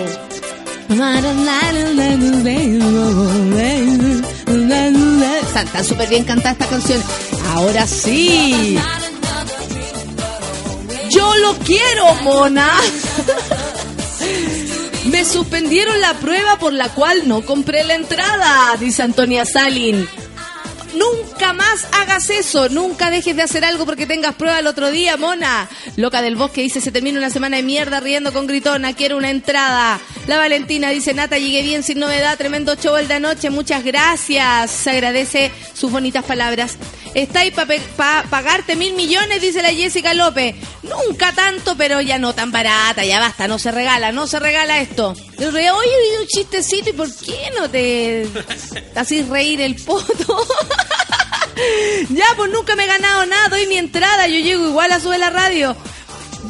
Están 5.43 5.67
tan 5.69 5.85
súper 5.85 6.09
bien 6.09 6.25
cantada 6.25 6.53
esta 6.53 6.67
canción. 6.67 7.03
Ahora 7.55 7.87
sí. 7.87 8.79
Yo 11.11 11.37
lo 11.37 11.55
quiero, 11.59 12.15
mona. 12.23 12.71
Me 15.07 15.25
suspendieron 15.25 16.01
la 16.01 16.15
prueba 16.15 16.59
por 16.59 16.73
la 16.73 16.89
cual 16.91 17.27
no 17.27 17.41
compré 17.43 17.85
la 17.85 17.95
entrada, 17.95 18.77
dice 18.79 19.03
Antonia 19.03 19.45
Salin. 19.45 20.07
Nunca 20.97 21.53
más 21.53 21.87
hagas 21.93 22.31
eso, 22.31 22.69
nunca 22.69 23.11
dejes 23.11 23.37
de 23.37 23.43
hacer 23.43 23.65
algo 23.65 23.85
porque 23.85 24.07
tengas 24.07 24.35
prueba 24.35 24.59
el 24.59 24.67
otro 24.67 24.91
día, 24.91 25.17
mona. 25.17 25.69
Loca 25.97 26.23
del 26.23 26.37
bosque 26.37 26.63
dice, 26.63 26.81
se 26.81 26.91
termina 26.91 27.19
una 27.19 27.31
semana 27.31 27.59
de 27.59 27.63
mierda 27.63 28.01
riendo 28.01 28.33
con 28.33 28.47
gritona, 28.47 28.95
quiero 28.95 29.17
una 29.17 29.31
entrada. 29.31 30.01
La 30.27 30.39
Valentina 30.39 30.91
dice, 30.91 31.13
Nata, 31.13 31.39
llegué 31.39 31.63
bien 31.63 31.83
sin 31.83 31.99
novedad, 31.99 32.39
tremendo 32.39 32.75
show 32.77 32.97
el 32.97 33.09
de 33.09 33.15
anoche, 33.15 33.51
muchas 33.51 33.85
gracias. 33.85 34.71
Se 34.71 34.91
agradece 34.91 35.53
sus 35.75 35.93
bonitas 35.93 36.25
palabras. 36.25 36.77
Está 37.17 37.41
ahí 37.41 37.51
para 37.51 38.25
pagarte 38.29 38.77
mil 38.77 38.93
millones, 38.93 39.41
dice 39.41 39.63
la 39.63 39.73
Jessica 39.73 40.13
López. 40.13 40.55
Nunca 40.83 41.33
tanto, 41.33 41.75
pero 41.75 42.03
ya 42.03 42.19
no 42.19 42.35
tan 42.35 42.53
barata, 42.53 43.07
ya 43.07 43.19
basta, 43.19 43.49
no 43.49 43.59
se 43.59 43.73
regala, 43.73 44.13
no 44.13 44.27
se 44.27 44.39
regala 44.39 44.83
esto. 44.83 45.15
Yo 45.39 45.49
Oye, 45.49 45.71
un 46.21 46.27
chistecito, 46.27 46.91
¿y 46.91 46.93
por 46.93 47.09
qué 47.17 47.51
no 47.57 47.71
te 47.71 48.29
haces 48.95 49.27
reír 49.31 49.63
el 49.63 49.77
poto? 49.77 50.47
ya, 52.11 52.27
pues 52.37 52.53
nunca 52.53 52.77
me 52.77 52.85
he 52.85 52.87
ganado 52.87 53.25
nada, 53.25 53.49
doy 53.49 53.67
mi 53.67 53.79
entrada, 53.79 54.29
yo 54.29 54.39
llego 54.39 54.69
igual 54.69 54.93
a 54.93 55.01
sube 55.01 55.17
la 55.17 55.31
radio. 55.31 55.75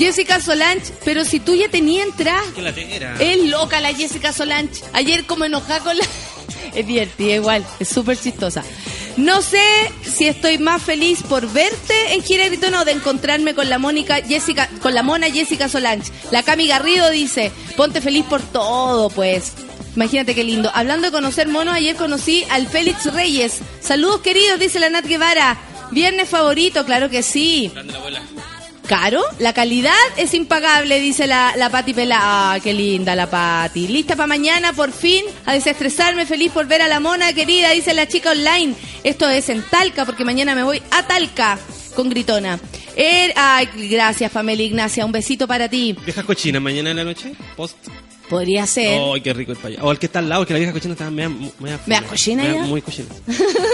Jessica 0.00 0.40
Solange, 0.40 0.92
pero 1.04 1.24
si 1.24 1.38
tú 1.38 1.54
ya 1.54 1.68
tenías 1.68 2.08
entrada. 2.08 2.42
¿Qué 2.56 2.62
latera? 2.62 3.14
Es 3.20 3.38
loca 3.44 3.80
la 3.80 3.94
Jessica 3.94 4.32
Solange. 4.32 4.82
Ayer 4.94 5.26
como 5.26 5.44
enojada 5.44 5.78
con 5.78 5.96
la... 5.96 6.04
Es 6.74 6.86
divertida 6.86 7.36
igual, 7.36 7.64
es 7.78 7.88
súper 7.88 8.18
chistosa. 8.18 8.62
No 9.16 9.40
sé 9.40 9.64
si 10.02 10.26
estoy 10.26 10.58
más 10.58 10.82
feliz 10.82 11.22
por 11.22 11.50
verte 11.50 12.12
en 12.12 12.22
Gira 12.22 12.46
Gritona 12.46 12.82
o 12.82 12.84
de 12.84 12.92
encontrarme 12.92 13.54
con 13.54 13.70
la 13.70 13.78
Mónica 13.78 14.16
Jessica, 14.16 14.68
con 14.82 14.94
la 14.94 15.02
mona 15.02 15.30
Jessica 15.30 15.68
Solange. 15.68 16.12
La 16.30 16.42
Cami 16.42 16.66
Garrido 16.66 17.08
dice, 17.10 17.50
ponte 17.76 18.00
feliz 18.02 18.24
por 18.26 18.42
todo, 18.42 19.08
pues. 19.08 19.54
Imagínate 19.94 20.34
qué 20.34 20.44
lindo. 20.44 20.70
Hablando 20.74 21.06
de 21.06 21.12
conocer 21.12 21.48
monos, 21.48 21.74
ayer 21.74 21.96
conocí 21.96 22.44
al 22.50 22.66
Félix 22.66 23.12
Reyes. 23.14 23.60
Saludos 23.80 24.20
queridos, 24.20 24.60
dice 24.60 24.78
la 24.78 24.90
Nat 24.90 25.06
Guevara. 25.06 25.56
Viernes 25.90 26.28
favorito, 26.28 26.84
claro 26.84 27.08
que 27.08 27.22
sí. 27.22 27.72
Caro, 28.86 29.20
la 29.40 29.52
calidad 29.52 29.92
es 30.16 30.32
impagable, 30.34 31.00
dice 31.00 31.26
la, 31.26 31.54
la 31.56 31.70
Pati 31.70 31.92
Pela. 31.92 32.18
Ah, 32.20 32.58
qué 32.62 32.72
linda 32.72 33.16
la 33.16 33.28
Pati. 33.28 33.88
Lista 33.88 34.14
para 34.14 34.28
mañana, 34.28 34.72
por 34.72 34.92
fin, 34.92 35.24
a 35.44 35.54
desestresarme, 35.54 36.24
feliz 36.24 36.52
por 36.52 36.66
ver 36.66 36.82
a 36.82 36.88
la 36.88 37.00
mona 37.00 37.32
querida, 37.32 37.70
dice 37.70 37.94
la 37.94 38.06
chica 38.06 38.30
online. 38.30 38.74
Esto 39.02 39.28
es 39.28 39.48
en 39.48 39.62
Talca, 39.62 40.04
porque 40.04 40.24
mañana 40.24 40.54
me 40.54 40.62
voy 40.62 40.80
a 40.92 41.02
Talca 41.06 41.58
con 41.96 42.08
Gritona. 42.10 42.60
Er- 42.96 43.32
ay, 43.36 43.68
gracias, 43.90 44.30
Pamela 44.30 44.62
Ignacia, 44.62 45.04
un 45.04 45.12
besito 45.12 45.48
para 45.48 45.68
ti. 45.68 45.96
¿Vieja 46.04 46.22
cochina 46.22 46.60
mañana 46.60 46.90
en 46.92 46.96
la 46.96 47.04
noche? 47.04 47.32
¿Post? 47.56 47.76
Podría 48.28 48.66
ser. 48.66 49.00
¡Ay, 49.14 49.20
qué 49.20 49.32
rico 49.32 49.52
el 49.52 49.58
payaso! 49.58 49.84
O 49.86 49.92
el 49.92 49.98
que 49.98 50.06
está 50.06 50.18
al 50.18 50.28
lado, 50.28 50.44
que 50.44 50.52
la 50.52 50.58
vieja 50.58 50.72
cochina 50.72 50.94
está 50.94 51.08
media, 51.10 51.28
media, 51.60 51.78
¿Media 51.86 52.02
cochina 52.08 52.42
media- 52.42 52.60
ya? 52.60 52.66
Muy 52.66 52.82
cochina. 52.82 53.08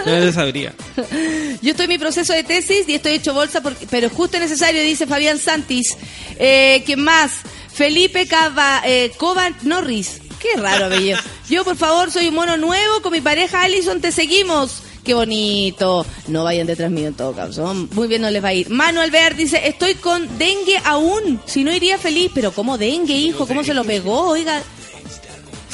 No 0.07 0.18
lo 0.20 0.32
sabría. 0.32 0.74
Yo 1.62 1.70
estoy 1.70 1.84
en 1.84 1.88
mi 1.90 1.98
proceso 1.98 2.32
de 2.32 2.42
tesis 2.42 2.86
y 2.88 2.94
estoy 2.94 3.12
hecho 3.12 3.32
bolsa, 3.32 3.62
porque, 3.62 3.86
pero 3.90 4.11
justo 4.11 4.36
es 4.36 4.42
necesario, 4.42 4.82
dice 4.82 5.07
Fabián 5.07 5.38
Santis. 5.38 5.96
Eh, 6.38 6.82
¿Quién 6.84 7.03
más? 7.03 7.32
Felipe 7.72 8.26
Cava, 8.26 8.82
eh, 8.84 9.12
Cova 9.16 9.50
Norris. 9.62 10.20
Qué 10.38 10.61
raro, 10.61 10.88
bello. 10.90 11.16
Yo, 11.48 11.64
por 11.64 11.76
favor, 11.76 12.11
soy 12.11 12.28
un 12.28 12.34
mono 12.34 12.57
nuevo 12.57 13.00
con 13.00 13.12
mi 13.12 13.20
pareja 13.20 13.62
Alison, 13.62 14.00
te 14.00 14.12
seguimos. 14.12 14.82
Qué 15.05 15.14
bonito. 15.14 16.07
No 16.28 16.44
vayan 16.44 16.66
detrás 16.66 16.90
mío 16.90 17.09
en 17.09 17.14
todo 17.14 17.32
caso. 17.32 17.74
Muy 17.74 18.07
bien, 18.09 18.22
no 18.22 18.30
les 18.30 18.42
va 18.42 18.48
a 18.48 18.55
ir. 18.55 18.70
Manuel 18.70 19.11
Ver 19.11 19.34
dice, 19.34 19.61
estoy 19.66 19.94
con 19.96 20.38
dengue 20.38 20.80
aún. 20.84 21.40
Si 21.44 21.64
no 21.64 21.72
iría 21.72 21.98
feliz, 21.98 22.30
pero 22.34 22.53
¿cómo 22.53 22.78
dengue, 22.78 23.14
hijo? 23.14 23.46
¿Cómo 23.48 23.64
se 23.64 23.74
lo 23.74 23.84
pegó? 23.84 24.28
Oiga. 24.28 24.62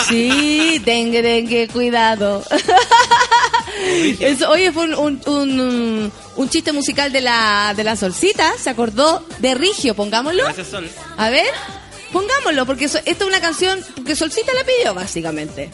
Sí, 0.09 0.79
dengue, 0.85 1.20
dengue, 1.22 1.68
cuidado. 1.68 2.43
Eso, 4.20 4.49
oye, 4.51 4.72
fue 4.72 4.85
un, 4.85 4.95
un, 4.95 5.20
un- 5.61 6.12
un 6.37 6.49
chiste 6.49 6.72
musical 6.72 7.12
de 7.12 7.20
la, 7.20 7.74
de 7.76 7.85
la 7.85 7.97
solcita. 7.97 8.53
Se 8.59 8.70
acordó 8.70 9.26
de 9.39 9.55
Rigio, 9.55 9.95
pongámoslo. 9.95 10.45
Gracias, 10.45 10.68
Sol. 10.68 10.89
A 11.16 11.31
ver, 11.31 11.47
pongámoslo, 12.12 12.64
porque 12.64 12.89
so- 12.89 12.99
esta 13.05 13.24
es 13.24 13.29
una 13.29 13.41
canción 13.41 13.85
que 14.07 14.14
Solcita 14.16 14.53
la 14.55 14.64
pidió, 14.64 14.95
básicamente. 14.95 15.70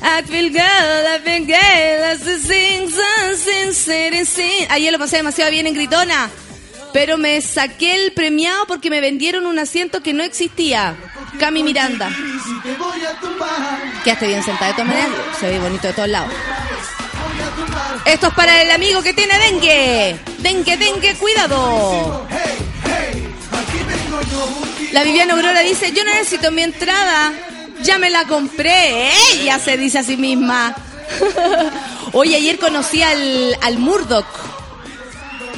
I 0.00 0.22
feel 0.22 0.50
good, 0.50 0.60
I 0.60 2.16
sing, 2.16 2.88
sing, 3.34 3.72
sing, 3.72 4.24
sing. 4.24 4.66
Ayer 4.70 4.92
lo 4.92 4.98
pasé 4.98 5.16
demasiado 5.16 5.50
bien 5.50 5.66
en 5.66 5.74
Gritona, 5.74 6.30
pero 6.92 7.18
me 7.18 7.40
saqué 7.40 8.06
el 8.06 8.12
premiado 8.12 8.66
porque 8.66 8.90
me 8.90 9.00
vendieron 9.00 9.46
un 9.46 9.58
asiento 9.58 10.02
que 10.02 10.12
no 10.12 10.22
existía. 10.22 10.96
Cami 11.38 11.62
Miranda. 11.62 12.10
Quedaste 14.04 14.26
bien 14.28 14.42
sentada 14.42 14.72
de 14.72 14.82
todas 14.82 15.06
se 15.38 15.48
ve 15.48 15.58
bonito 15.58 15.86
de 15.88 15.92
todos 15.92 16.08
lados. 16.08 16.32
Esto 18.04 18.28
es 18.28 18.34
para 18.34 18.62
el 18.62 18.70
amigo 18.70 19.02
que 19.02 19.12
tiene 19.12 19.38
dengue. 19.38 20.18
Dengue, 20.38 20.76
dengue, 20.76 21.14
cuidado. 21.16 22.26
La 24.92 25.04
Viviana 25.04 25.34
Aurora 25.34 25.60
dice, 25.60 25.92
yo 25.92 26.04
necesito 26.04 26.50
mi 26.50 26.62
entrada. 26.62 27.32
Ya 27.82 27.98
me 27.98 28.10
la 28.10 28.24
compré. 28.24 29.10
Ella 29.34 29.58
se 29.58 29.76
dice 29.76 29.98
a 29.98 30.02
sí 30.02 30.16
misma. 30.16 30.74
Oye, 32.12 32.36
ayer 32.36 32.58
conocí 32.58 33.02
al, 33.02 33.56
al 33.60 33.78
Murdoch. 33.78 34.26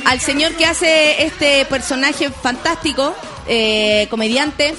Al 0.05 0.21
señor 0.21 0.53
que 0.55 0.67
hace 0.67 1.25
este 1.25 1.65
personaje 1.67 2.31
fantástico, 2.31 3.15
eh, 3.47 4.07
comediante. 4.11 4.75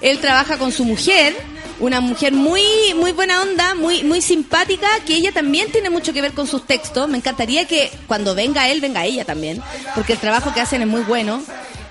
Él 0.00 0.18
trabaja 0.20 0.58
con 0.58 0.72
su 0.72 0.84
mujer, 0.84 1.34
una 1.80 2.00
mujer 2.00 2.32
muy 2.32 2.62
muy 2.94 3.12
buena 3.12 3.40
onda, 3.40 3.74
muy 3.74 4.02
muy 4.02 4.20
simpática, 4.20 4.88
que 5.06 5.14
ella 5.14 5.32
también 5.32 5.70
tiene 5.70 5.90
mucho 5.90 6.12
que 6.12 6.20
ver 6.20 6.32
con 6.32 6.46
sus 6.46 6.66
textos. 6.66 7.08
Me 7.08 7.16
encantaría 7.16 7.66
que 7.66 7.90
cuando 8.06 8.34
venga 8.34 8.68
él, 8.68 8.80
venga 8.80 9.04
ella 9.04 9.24
también, 9.24 9.62
porque 9.94 10.14
el 10.14 10.18
trabajo 10.18 10.52
que 10.52 10.60
hacen 10.60 10.82
es 10.82 10.88
muy 10.88 11.02
bueno. 11.02 11.42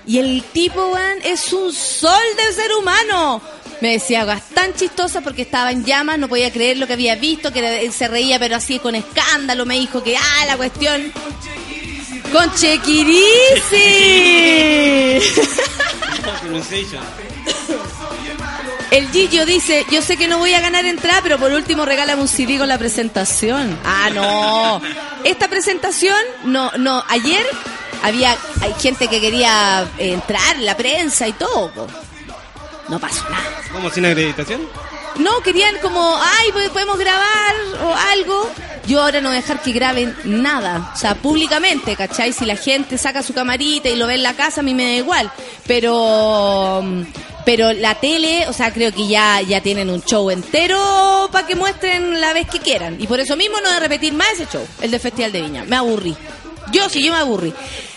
Y 0.06 0.18
el 0.18 0.42
tipo, 0.52 0.96
es 1.22 1.52
un 1.52 1.72
sol 1.72 2.22
del 2.36 2.54
ser 2.54 2.72
humano. 2.74 3.40
Me 3.80 3.92
decía, 3.92 4.24
"Gas, 4.24 4.42
tan 4.54 4.74
chistosa 4.74 5.20
porque 5.20 5.42
estaba 5.42 5.70
en 5.72 5.84
llamas, 5.84 6.18
no 6.18 6.28
podía 6.28 6.52
creer 6.52 6.78
lo 6.78 6.86
que 6.86 6.94
había 6.94 7.16
visto, 7.16 7.52
que 7.52 7.80
él 7.82 7.92
se 7.92 8.08
reía, 8.08 8.38
pero 8.38 8.56
así 8.56 8.78
con 8.78 8.94
escándalo. 8.94 9.66
Me 9.66 9.78
dijo 9.78 10.02
que, 10.02 10.16
ah, 10.16 10.46
la 10.46 10.56
cuestión. 10.56 11.12
Con 12.32 12.52
Chequirisi. 12.54 13.24
El 18.90 19.10
Gillo 19.10 19.44
dice, 19.44 19.84
yo 19.90 20.02
sé 20.02 20.16
que 20.16 20.28
no 20.28 20.38
voy 20.38 20.54
a 20.54 20.60
ganar 20.60 20.84
entrada, 20.84 21.20
pero 21.22 21.38
por 21.38 21.52
último 21.52 21.84
regálame 21.84 22.22
un 22.22 22.28
CD 22.28 22.58
con 22.58 22.68
la 22.68 22.78
presentación. 22.78 23.76
Ah, 23.84 24.08
no. 24.14 24.80
Esta 25.24 25.48
presentación, 25.48 26.16
no, 26.44 26.70
no, 26.78 27.02
ayer 27.08 27.44
había 28.02 28.36
hay 28.60 28.74
gente 28.78 29.08
que 29.08 29.20
quería 29.20 29.88
eh, 29.98 30.12
entrar, 30.12 30.58
la 30.58 30.76
prensa 30.76 31.26
y 31.26 31.32
todo. 31.32 31.88
No 32.88 32.98
pasó 32.98 33.22
nada. 33.28 33.44
¿Cómo 33.72 33.90
sin 33.90 34.06
acreditación? 34.06 34.68
No, 35.18 35.40
querían 35.40 35.76
como, 35.80 36.16
ay, 36.20 36.68
podemos 36.72 36.98
grabar 36.98 37.54
o 37.82 37.94
algo. 38.12 38.50
Yo 38.86 39.02
ahora 39.02 39.20
no 39.20 39.28
voy 39.28 39.38
a 39.38 39.40
dejar 39.40 39.62
que 39.62 39.72
graben 39.72 40.14
nada, 40.24 40.92
o 40.94 40.98
sea, 40.98 41.14
públicamente, 41.14 41.96
¿cachai? 41.96 42.34
Si 42.34 42.44
la 42.44 42.56
gente 42.56 42.98
saca 42.98 43.22
su 43.22 43.32
camarita 43.32 43.88
y 43.88 43.96
lo 43.96 44.06
ve 44.06 44.16
en 44.16 44.22
la 44.22 44.34
casa, 44.34 44.60
a 44.60 44.64
mí 44.64 44.74
me 44.74 44.84
da 44.84 44.96
igual. 44.96 45.32
Pero, 45.66 46.82
pero 47.46 47.72
la 47.72 47.94
tele, 47.94 48.46
o 48.46 48.52
sea, 48.52 48.74
creo 48.74 48.92
que 48.92 49.06
ya, 49.06 49.40
ya 49.40 49.62
tienen 49.62 49.88
un 49.88 50.02
show 50.02 50.30
entero 50.30 51.30
para 51.32 51.46
que 51.46 51.54
muestren 51.54 52.20
la 52.20 52.34
vez 52.34 52.46
que 52.46 52.58
quieran. 52.58 52.96
Y 53.00 53.06
por 53.06 53.20
eso 53.20 53.36
mismo 53.36 53.56
no 53.60 53.68
voy 53.68 53.76
a 53.76 53.80
repetir 53.80 54.12
más 54.12 54.32
ese 54.34 54.46
show, 54.52 54.66
el 54.82 54.90
de 54.90 54.98
Festival 54.98 55.32
de 55.32 55.40
Viña. 55.40 55.64
Me 55.64 55.76
aburrí. 55.76 56.14
Yo 56.70 56.88
sí, 56.90 57.02
yo 57.02 57.12
me 57.12 57.18
aburrí. 57.20 57.54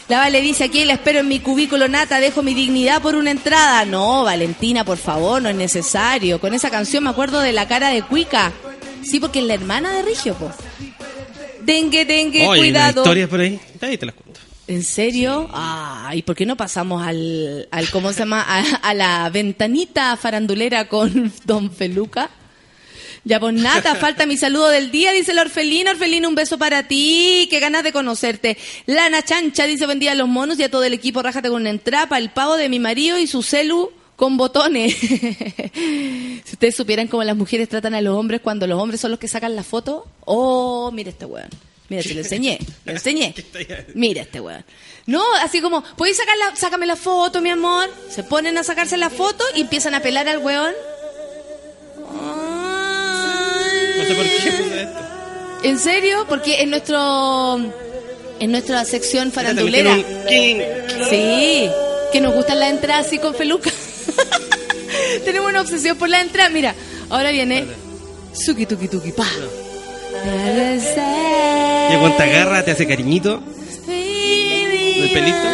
La 0.10 0.20
Vale 0.20 0.42
dice 0.42 0.64
aquí, 0.64 0.86
la 0.86 0.94
espero 0.94 1.20
en 1.20 1.28
mi 1.28 1.40
cubículo 1.40 1.90
nata, 1.90 2.20
dejo 2.22 2.42
mi 2.42 2.54
dignidad 2.54 3.02
por 3.02 3.16
una 3.16 3.30
entrada. 3.32 3.84
No, 3.84 4.24
Valentina, 4.24 4.86
por 4.86 4.98
favor, 4.98 5.42
no 5.42 5.50
es 5.50 5.56
necesario. 5.56 6.40
Con 6.40 6.54
esa 6.54 6.70
canción 6.70 7.04
me 7.04 7.10
acuerdo 7.10 7.42
de 7.42 7.52
la 7.52 7.68
cara 7.68 7.90
de 7.90 8.02
Cuica. 8.04 8.54
Sí, 9.04 9.20
porque 9.20 9.40
es 9.40 9.46
la 9.46 9.56
hermana 9.56 9.92
de 9.92 10.04
Rigio, 10.04 10.34
po. 10.36 10.50
Dengue, 11.62 12.06
dengue, 12.06 12.48
Oye, 12.48 12.62
cuidado. 12.62 13.02
historias 13.02 13.30
por 13.30 13.42
ahí. 13.42 13.60
Ahí 13.82 13.98
te 13.98 14.06
las 14.06 14.16
cuento. 14.16 14.40
¿En 14.68 14.84
serio? 14.84 15.50
Ah, 15.54 16.12
¿y 16.14 16.22
por 16.22 16.36
qué 16.36 16.46
no 16.46 16.56
pasamos 16.56 17.06
al, 17.06 17.68
al 17.72 17.90
¿cómo 17.90 18.12
se 18.14 18.20
llama? 18.20 18.46
A, 18.48 18.60
a 18.62 18.94
la 18.94 19.30
ventanita 19.30 20.16
farandulera 20.16 20.88
con 20.88 21.34
Don 21.46 21.70
Feluca. 21.72 22.30
Ya 23.28 23.42
pues 23.42 23.54
nada, 23.54 23.96
falta 24.00 24.26
mi 24.26 24.38
saludo 24.38 24.70
del 24.70 24.90
día, 24.90 25.12
dice 25.12 25.34
la 25.34 25.42
Orfelina. 25.42 25.92
Orfelina, 25.92 26.30
un 26.30 26.36
beso 26.36 26.58
para 26.58 26.88
ti, 26.88 27.48
qué 27.50 27.60
ganas 27.60 27.84
de 27.84 27.92
conocerte. 27.92 28.58
Lana 28.86 29.22
Chancha 29.22 29.66
dice, 29.66 29.86
buen 29.86 30.00
día 30.00 30.14
a 30.14 30.16
los 30.16 30.30
monos 30.30 30.58
y 30.60 30.64
a 30.64 30.72
todo 30.72 30.86
el 30.86 30.94
equipo, 30.94 31.22
rájate 31.22 31.50
con 31.50 31.62
una 31.62 31.70
entrapa, 31.70 32.18
el 32.18 32.30
pavo 32.30 32.56
de 32.56 32.70
mi 32.70 32.80
marido 32.80 33.20
y 33.20 33.28
su 33.28 33.44
celu 33.44 33.92
con 34.16 34.38
botones. 34.38 34.96
si 34.96 36.54
ustedes 36.54 36.74
supieran 36.74 37.10
cómo 37.10 37.22
las 37.26 37.36
mujeres 37.36 37.68
tratan 37.68 37.96
a 37.96 38.02
los 38.02 38.18
hombres 38.18 38.40
cuando 38.40 38.66
los 38.66 38.82
hombres 38.82 39.02
son 39.02 39.12
los 39.12 39.20
que 39.20 39.28
sacan 39.28 39.58
la 39.58 39.64
foto. 39.64 40.08
Oh, 40.24 40.90
mira 40.94 41.10
este 41.10 41.26
weón. 41.26 41.50
Mira, 41.90 42.04
se 42.04 42.14
lo 42.14 42.22
enseñé, 42.22 42.60
le 42.86 42.94
enseñé. 42.94 43.34
Mira 43.94 44.22
este 44.22 44.40
weón. 44.40 44.64
No, 45.06 45.24
así 45.42 45.62
como, 45.62 45.84
¿puedes 45.96 46.18
sacar 46.18 46.36
la, 46.38 46.56
sácame 46.56 46.86
la 46.86 46.96
foto, 46.96 47.42
mi 47.42 47.50
amor? 47.50 47.90
Se 48.10 48.24
ponen 48.24 48.58
a 48.58 48.64
sacarse 48.64 48.96
la 48.96 49.10
foto 49.10 49.44
y 49.56 49.62
empiezan 49.62 49.96
a 49.96 50.02
pelar 50.02 50.28
al 50.28 50.40
weón. 50.40 50.74
No 52.14 52.47
sé 54.08 54.16
por 54.16 54.26
qué 54.26 54.64
puse 54.64 54.82
esto. 54.84 55.00
¿En 55.64 55.80
serio? 55.80 56.26
Porque 56.28 56.62
en 56.62 56.70
nuestro 56.70 57.60
en 58.40 58.52
nuestra 58.52 58.86
sección 58.86 59.32
farandulera. 59.32 59.96
Sí, 61.10 61.70
que 62.12 62.22
nos 62.22 62.34
gustan 62.34 62.60
las 62.60 62.70
entradas 62.72 63.08
así 63.08 63.20
con 63.20 63.34
feluca. 63.34 63.72
Tenemos 65.26 65.50
una 65.50 65.62
obsesión 65.62 65.98
por 65.98 66.10
la 66.10 66.22
entrada. 66.22 66.50
Mira, 66.50 66.76
ahora 67.10 67.32
viene 67.32 67.66
Suki 68.34 68.66
tuki 68.66 68.88
tuki 68.88 69.12
pa. 69.12 69.28
Y 71.90 71.98
cuando 71.98 72.18
te 72.18 72.24
agarra, 72.24 72.64
te 72.64 72.72
hace 72.72 72.88
cariñito. 72.88 73.42
El 73.88 75.10
pelito. 75.12 75.48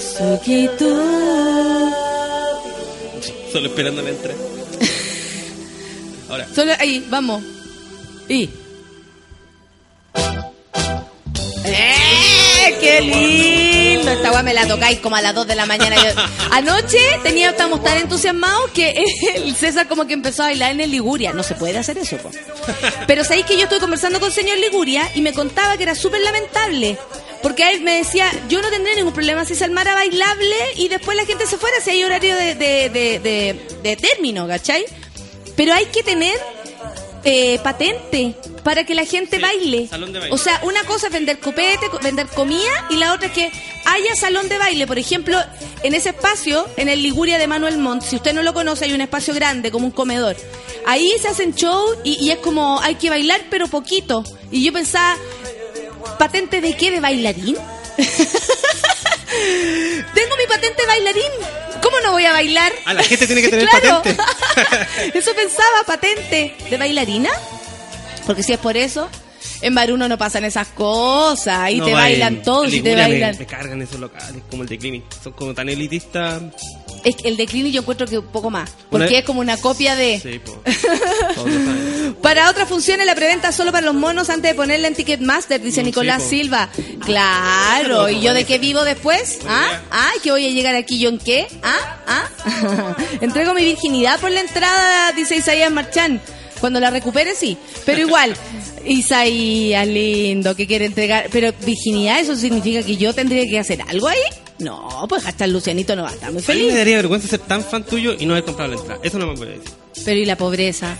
Suki 0.00 0.68
tu. 0.78 0.94
Solo 3.54 3.68
esperando 3.68 4.02
la 4.02 4.10
entrada. 4.10 4.36
Ahora. 6.28 6.48
Solo 6.52 6.72
ahí, 6.80 7.06
vamos. 7.08 7.40
Y. 8.28 8.50
¡Eh! 11.66 12.76
¡Qué 12.80 13.00
lindo! 13.00 14.10
Esta 14.10 14.32
weá 14.32 14.42
me 14.42 14.52
la 14.54 14.66
tocáis 14.66 14.98
como 14.98 15.14
a 15.16 15.22
las 15.22 15.34
2 15.36 15.46
de 15.46 15.54
la 15.54 15.66
mañana. 15.66 15.94
Yo- 15.96 16.20
Anoche 16.50 16.98
tenía, 17.22 17.50
estábamos 17.50 17.82
tan 17.84 17.96
entusiasmados 17.98 18.70
que 18.72 19.04
el 19.36 19.54
César 19.54 19.86
como 19.86 20.04
que 20.06 20.14
empezó 20.14 20.42
a 20.42 20.46
bailar 20.46 20.72
en 20.72 20.80
el 20.80 20.90
Liguria. 20.90 21.32
No 21.32 21.44
se 21.44 21.54
puede 21.54 21.78
hacer 21.78 21.96
eso, 21.98 22.16
po. 22.18 22.30
Pero 23.06 23.22
sabéis 23.22 23.46
que 23.46 23.56
yo 23.56 23.62
estuve 23.62 23.78
conversando 23.80 24.18
con 24.18 24.30
el 24.30 24.34
señor 24.34 24.58
Liguria 24.58 25.08
y 25.14 25.20
me 25.20 25.32
contaba 25.32 25.76
que 25.76 25.84
era 25.84 25.94
súper 25.94 26.20
lamentable. 26.22 26.98
Porque 27.44 27.70
él 27.70 27.82
me 27.82 27.98
decía, 27.98 28.28
yo 28.48 28.60
no 28.62 28.70
tendría 28.70 28.96
ningún 28.96 29.12
problema 29.12 29.44
si 29.44 29.54
se 29.54 29.64
armara 29.64 29.94
bailable 29.94 30.56
y 30.76 30.88
después 30.88 31.16
la 31.16 31.26
gente 31.26 31.46
se 31.46 31.58
fuera, 31.58 31.76
si 31.80 31.90
hay 31.90 32.02
horario 32.02 32.34
de, 32.34 32.54
de, 32.56 32.88
de, 32.88 33.18
de- 33.20 33.60
de 33.82 33.96
término, 33.96 34.48
¿cachai? 34.48 34.84
Pero 35.54 35.72
hay 35.74 35.84
que 35.86 36.02
tener 36.02 36.34
eh, 37.24 37.58
patente 37.62 38.34
para 38.62 38.84
que 38.84 38.94
la 38.94 39.04
gente 39.04 39.36
Sí, 39.36 39.42
baile. 39.42 39.86
salón 39.88 40.12
de 40.12 40.20
baile. 40.20 40.34
O 40.34 40.38
sea, 40.38 40.58
una 40.62 40.84
cosa 40.84 41.08
es 41.08 41.12
vender 41.12 41.38
copete, 41.38 41.88
co- 41.90 41.98
vender 42.00 42.26
comida 42.28 42.86
y 42.90 42.96
la 42.96 43.12
otra 43.12 43.26
es 43.28 43.32
que 43.34 43.52
haya 43.84 44.14
salón 44.16 44.48
de 44.48 44.56
baile. 44.58 44.86
Por 44.86 44.98
ejemplo, 44.98 45.38
en 45.82 45.94
ese 45.94 46.08
espacio, 46.10 46.66
en 46.78 46.88
el 46.88 47.02
Liguria 47.02 47.38
de 47.38 47.46
Manuel 47.46 47.76
Montt, 47.78 48.02
si 48.04 48.16
usted 48.16 48.32
no 48.32 48.42
lo 48.42 48.52
conoce, 48.54 48.86
hay 48.86 48.94
un 48.94 49.00
espacio 49.02 49.34
grande 49.34 49.70
como 49.70 49.84
un 49.86 49.92
comedor. 49.92 50.36
Ahí 50.86 51.12
se 51.20 51.28
hacen 51.28 51.54
show 51.54 51.94
y, 52.04 52.14
y 52.24 52.30
es 52.30 52.38
como 52.38 52.80
hay 52.80 52.94
que 52.96 53.10
bailar 53.10 53.42
pero 53.50 53.68
poquito. 53.68 54.24
Y 54.50 54.62
yo 54.64 54.72
pensaba, 54.72 55.16
¿patente 56.18 56.60
de 56.60 56.76
qué? 56.76 56.90
¿De 56.90 57.00
bailarín? 57.00 57.56
Tengo 60.14 60.36
mi 60.36 60.46
patente 60.48 60.82
de 60.82 60.86
bailarín. 60.86 61.32
¿Cómo 61.82 61.96
no 62.00 62.12
voy 62.12 62.24
a 62.24 62.32
bailar? 62.32 62.72
Ah, 62.86 62.94
la 62.94 63.02
gente 63.02 63.26
tiene 63.26 63.42
que 63.42 63.48
tener 63.48 63.68
Claro. 63.68 64.02
patente. 64.02 64.22
Eso 65.18 65.32
pensaba, 65.34 65.82
patente. 65.86 66.54
¿De 66.70 66.76
bailarina? 66.78 67.30
Porque 68.26 68.42
si 68.42 68.52
es 68.54 68.58
por 68.58 68.74
eso, 68.76 69.08
en 69.60 69.74
Baruno 69.74 70.08
no 70.08 70.16
pasan 70.16 70.44
esas 70.44 70.68
cosas. 70.68 71.58
Ahí 71.58 71.78
No, 71.78 71.84
te 71.84 71.92
bailan 71.92 72.42
todos 72.42 72.72
y 72.72 72.80
te 72.80 72.94
me- 72.94 73.02
bailan. 73.02 73.36
Me, 73.38 73.46
cargan 73.46 73.82
esos 73.82 74.00
locales, 74.00 74.42
como 74.50 74.62
el 74.62 74.68
de 74.68 74.78
Clinic. 74.78 75.04
Son 75.22 75.32
como 75.34 75.52
tan 75.52 75.68
elitistas. 75.68 76.40
Es 77.04 77.16
que 77.16 77.28
el 77.28 77.36
de 77.36 77.44
Clinic 77.46 77.74
yo 77.74 77.80
encuentro 77.82 78.06
que 78.06 78.16
un 78.18 78.28
poco 78.28 78.48
más. 78.48 78.70
Porque 78.88 79.08
Una- 79.08 79.18
es 79.18 79.24
como 79.26 79.40
una 79.40 79.56
copia 79.58 79.94
de... 79.94 80.18
Sí, 80.20 80.38
po. 80.38 80.52
Todos 81.34 81.50
lo 81.50 81.64
saben. 81.64 81.93
Para 82.22 82.50
otras 82.50 82.68
funciones 82.68 83.06
la 83.06 83.14
preventa 83.14 83.52
solo 83.52 83.72
para 83.72 83.84
los 83.86 83.94
monos 83.94 84.30
antes 84.30 84.50
de 84.50 84.54
ponerla 84.54 84.88
en 84.88 84.94
Ticketmaster, 84.94 85.60
dice 85.60 85.82
Mm, 85.82 85.86
Nicolás 85.86 86.22
sí. 86.22 86.40
Silva. 86.40 86.68
Claro, 87.04 88.08
¿y 88.08 88.20
yo 88.20 88.34
de 88.34 88.44
qué 88.44 88.58
vivo 88.58 88.84
después? 88.84 89.38
¿Ah? 89.48 89.80
¿Ah? 89.90 90.10
¿Que 90.22 90.30
voy 90.30 90.46
a 90.46 90.50
llegar 90.50 90.74
aquí 90.74 90.98
yo 90.98 91.08
en 91.08 91.18
qué? 91.18 91.46
¿Ah? 91.62 91.96
¿Ah? 92.06 92.96
Entrego 93.20 93.54
mi 93.54 93.64
virginidad 93.64 94.18
por 94.20 94.30
la 94.30 94.40
entrada, 94.40 95.12
dice 95.12 95.36
Isaías 95.36 95.70
Marchán. 95.70 96.20
Cuando 96.60 96.80
la 96.80 96.90
recupere, 96.90 97.34
sí. 97.34 97.58
Pero 97.84 98.00
igual, 98.00 98.34
Isaías, 98.86 99.86
lindo, 99.86 100.54
que 100.56 100.66
quiere 100.66 100.86
entregar. 100.86 101.28
Pero 101.30 101.52
virginidad, 101.64 102.20
¿eso 102.20 102.36
significa 102.36 102.82
que 102.82 102.96
yo 102.96 103.12
tendría 103.12 103.44
que 103.48 103.58
hacer 103.58 103.82
algo 103.88 104.08
ahí? 104.08 104.18
No, 104.60 105.04
pues 105.08 105.26
hasta 105.26 105.44
el 105.44 105.52
Lucianito 105.52 105.96
no 105.96 106.04
va 106.04 106.10
a 106.10 106.14
estar 106.14 106.32
muy 106.32 106.38
A 106.42 106.46
mí 106.48 106.54
me 106.54 106.60
feliz. 106.62 106.74
daría 106.74 106.96
vergüenza 106.96 107.28
ser 107.28 107.40
tan 107.40 107.62
fan 107.62 107.84
tuyo 107.84 108.14
y 108.18 108.24
no 108.24 108.34
haber 108.34 108.44
comprado 108.44 108.72
la 108.72 108.78
entrada. 108.80 109.00
Eso 109.02 109.18
no 109.18 109.26
me 109.26 109.46
decir. 109.46 109.62
Pero 110.04 110.20
¿y 110.20 110.24
la 110.24 110.36
pobreza? 110.36 110.96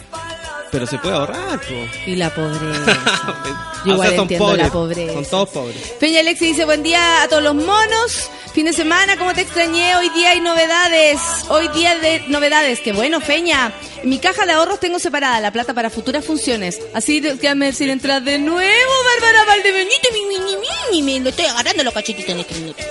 Pero 0.75 0.89
se 0.89 0.99
puede 0.99 1.15
ahorrar, 1.15 1.61
po. 1.61 1.89
¿Y 2.05 2.17
la 2.17 2.35
pobreza? 2.35 3.81
Yo 3.85 3.93
igual 3.93 4.13
entiendo 4.13 4.57
la 4.57 4.73
pobreza. 4.73 5.13
Son 5.13 5.25
todos 5.25 5.49
pobres. 5.51 5.77
Peña 6.01 6.19
Alexi 6.19 6.47
dice, 6.47 6.65
buen 6.65 6.83
día 6.83 7.23
a 7.23 7.29
todos 7.29 7.45
los 7.45 7.55
monos. 7.55 8.29
Fin 8.53 8.67
de 8.67 8.73
semana, 8.73 9.17
¿cómo 9.17 9.33
te 9.35 9.43
extrañé? 9.43 9.95
Hoy 9.95 10.09
día 10.09 10.31
hay 10.31 10.41
novedades. 10.41 11.21
Hoy 11.49 11.69
día 11.69 11.97
de 12.01 12.25
novedades. 12.27 12.81
Qué 12.81 12.93
bueno, 12.93 13.21
Peña. 13.21 13.73
En 14.03 14.09
mi 14.09 14.19
caja 14.19 14.47
de 14.47 14.53
ahorros 14.53 14.81
tengo 14.81 14.99
separada 14.99 15.41
la 15.41 15.53
plata 15.53 15.75
para 15.75 15.91
futuras 15.91 16.25
funciones. 16.25 16.81
Así 16.93 17.23
que 17.23 17.55
me 17.55 17.67
decir 17.67 17.89
entrar 17.89 18.25
de 18.25 18.41
nuevo, 18.41 18.93
Bárbara 19.13 19.45
Valdebenito. 19.45 20.09
Mi, 20.13 20.25
mi, 20.41 21.03
mi, 21.05 21.21
Me 21.21 21.31
estoy 21.31 21.45
agarrando 21.47 21.85
los 21.85 21.95
cachetitos 21.95 22.31
en 22.31 22.41
este 22.41 22.55
minuto. 22.57 22.83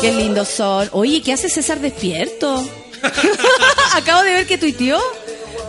Qué 0.00 0.10
lindos 0.10 0.48
son. 0.48 0.88
Oye, 0.90 1.22
¿qué 1.22 1.32
hace 1.32 1.48
César 1.48 1.78
despierto? 1.78 2.68
Acabo 3.94 4.24
de 4.24 4.32
ver 4.32 4.46
que 4.48 4.58
tuiteó. 4.58 5.00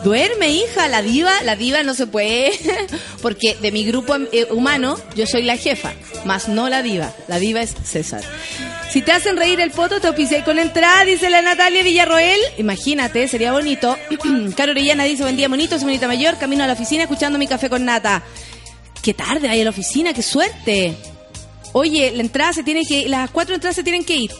Duerme, 0.03 0.51
hija, 0.51 0.87
la 0.87 1.01
diva, 1.01 1.31
la 1.43 1.55
diva 1.55 1.83
no 1.83 1.93
se 1.93 2.07
puede, 2.07 2.51
porque 3.21 3.55
de 3.61 3.71
mi 3.71 3.83
grupo 3.83 4.15
eh, 4.31 4.47
humano 4.51 4.97
yo 5.15 5.25
soy 5.25 5.43
la 5.43 5.57
jefa, 5.57 5.93
más 6.25 6.47
no 6.47 6.69
la 6.69 6.81
diva, 6.81 7.13
la 7.27 7.39
diva 7.39 7.61
es 7.61 7.73
César. 7.83 8.23
Si 8.91 9.01
te 9.01 9.11
hacen 9.11 9.35
reír 9.35 9.59
el 9.59 9.71
poto, 9.71 9.99
te 9.99 10.07
auspicié 10.07 10.43
con 10.43 10.59
entrada, 10.59 11.03
dice 11.03 11.29
la 11.29 11.41
Natalia 11.41 11.83
Villarroel. 11.83 12.39
Imagínate, 12.57 13.27
sería 13.27 13.51
bonito. 13.51 13.97
Caro 14.55 14.71
Orellana 14.71 15.03
dice, 15.03 15.23
buen 15.23 15.35
día, 15.35 15.49
bonito, 15.49 15.75
soy 15.77 15.85
bonita 15.85 16.07
mayor, 16.07 16.37
camino 16.37 16.63
a 16.63 16.67
la 16.67 16.73
oficina 16.73 17.03
escuchando 17.03 17.37
mi 17.37 17.47
café 17.47 17.69
con 17.69 17.83
nata. 17.83 18.23
Qué 19.01 19.13
tarde 19.13 19.49
hay 19.49 19.61
a 19.61 19.65
la 19.65 19.71
oficina, 19.71 20.13
qué 20.13 20.21
suerte. 20.21 20.95
Oye, 21.73 22.11
la 22.11 22.21
entrada 22.21 22.53
se 22.53 22.63
tiene 22.63 22.85
que, 22.85 23.09
las 23.09 23.29
cuatro 23.29 23.55
entradas 23.55 23.75
se 23.75 23.83
tienen 23.83 24.05
que 24.05 24.15
ir. 24.15 24.31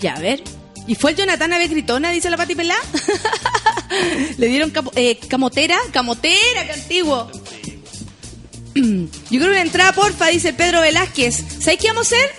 Ya, 0.00 0.14
a 0.14 0.20
ver. 0.20 0.42
¿Y 0.86 0.94
fue 0.94 1.12
el 1.12 1.16
Jonathan 1.16 1.52
a 1.52 1.58
ver 1.58 1.70
gritona, 1.70 2.10
dice 2.10 2.28
la 2.28 2.36
Pati 2.36 2.54
Pelá? 2.54 2.76
Le 4.38 4.46
dieron 4.48 4.70
capo- 4.70 4.92
eh, 4.96 5.18
camotera, 5.28 5.76
camotera, 5.92 6.64
qué 6.66 6.72
antiguo. 6.72 7.30
Yo 8.74 8.82
creo 9.28 9.40
que 9.40 9.46
una 9.46 9.62
entrada, 9.62 9.92
porfa, 9.92 10.28
dice 10.28 10.52
Pedro 10.52 10.80
Velázquez. 10.80 11.36
¿Sabes 11.60 11.78
qué 11.80 11.88
vamos 11.88 12.12
a 12.12 12.16
hacer? 12.16 12.30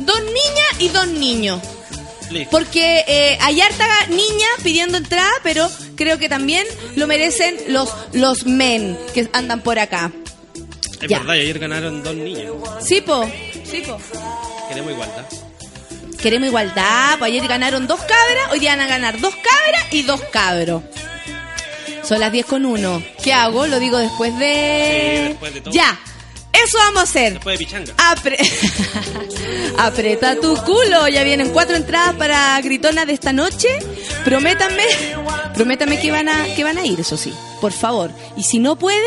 Dos 0.00 0.20
niñas 0.22 0.68
y 0.80 0.88
dos 0.88 1.06
niños. 1.08 1.60
Porque 2.50 3.04
eh, 3.08 3.38
hay 3.40 3.58
harta 3.62 3.86
niña 4.10 4.46
pidiendo 4.62 4.98
entrada, 4.98 5.30
pero 5.42 5.70
creo 5.96 6.18
que 6.18 6.28
también 6.28 6.66
lo 6.94 7.06
merecen 7.06 7.56
los, 7.68 7.88
los 8.12 8.44
men 8.44 8.98
que 9.14 9.30
andan 9.32 9.62
por 9.62 9.78
acá. 9.78 10.12
Es 11.00 11.08
ya. 11.08 11.20
verdad, 11.20 11.36
ayer 11.36 11.58
ganaron 11.58 12.02
dos 12.02 12.14
niños. 12.14 12.54
Sí, 12.84 13.00
po. 13.00 13.24
Sí, 13.64 13.80
po. 13.86 13.96
Queremos 14.68 14.92
igualdad. 14.92 15.24
Queremos 16.20 16.48
igualdad, 16.48 17.18
pues 17.18 17.30
ayer 17.30 17.46
ganaron 17.46 17.86
dos 17.86 18.00
cabras, 18.00 18.52
hoy 18.52 18.58
día 18.58 18.72
van 18.72 18.80
a 18.80 18.86
ganar 18.88 19.20
dos 19.20 19.34
cabras 19.36 19.84
y 19.92 20.02
dos 20.02 20.20
cabros. 20.32 20.82
Son 22.02 22.20
las 22.20 22.32
10 22.32 22.46
con 22.46 22.64
1. 22.64 23.02
¿Qué 23.22 23.32
hago? 23.32 23.66
Lo 23.66 23.78
digo 23.78 23.98
después 23.98 24.36
de... 24.38 25.18
Sí, 25.20 25.28
después 25.28 25.54
de 25.54 25.60
todo. 25.60 25.74
Ya, 25.74 25.98
eso 26.52 26.76
vamos 26.78 27.00
a 27.00 27.02
hacer. 27.02 27.34
Después 27.34 27.58
de 27.58 27.64
pichanga. 27.64 27.94
Apre- 27.96 28.38
Aprieta 29.78 30.36
tu 30.40 30.54
culo. 30.56 31.08
Ya 31.08 31.22
vienen 31.24 31.50
cuatro 31.50 31.76
entradas 31.76 32.14
para 32.16 32.60
Gritona 32.60 33.06
de 33.06 33.12
esta 33.12 33.32
noche. 33.32 33.68
Prométanme, 34.24 34.82
prométanme 35.54 36.00
que 36.00 36.10
van 36.10 36.28
a, 36.28 36.54
que 36.54 36.64
van 36.64 36.76
a 36.78 36.84
ir, 36.84 37.00
eso 37.00 37.16
sí, 37.16 37.32
por 37.60 37.72
favor. 37.72 38.10
Y 38.36 38.42
si 38.42 38.58
no 38.58 38.76
pueden, 38.78 39.02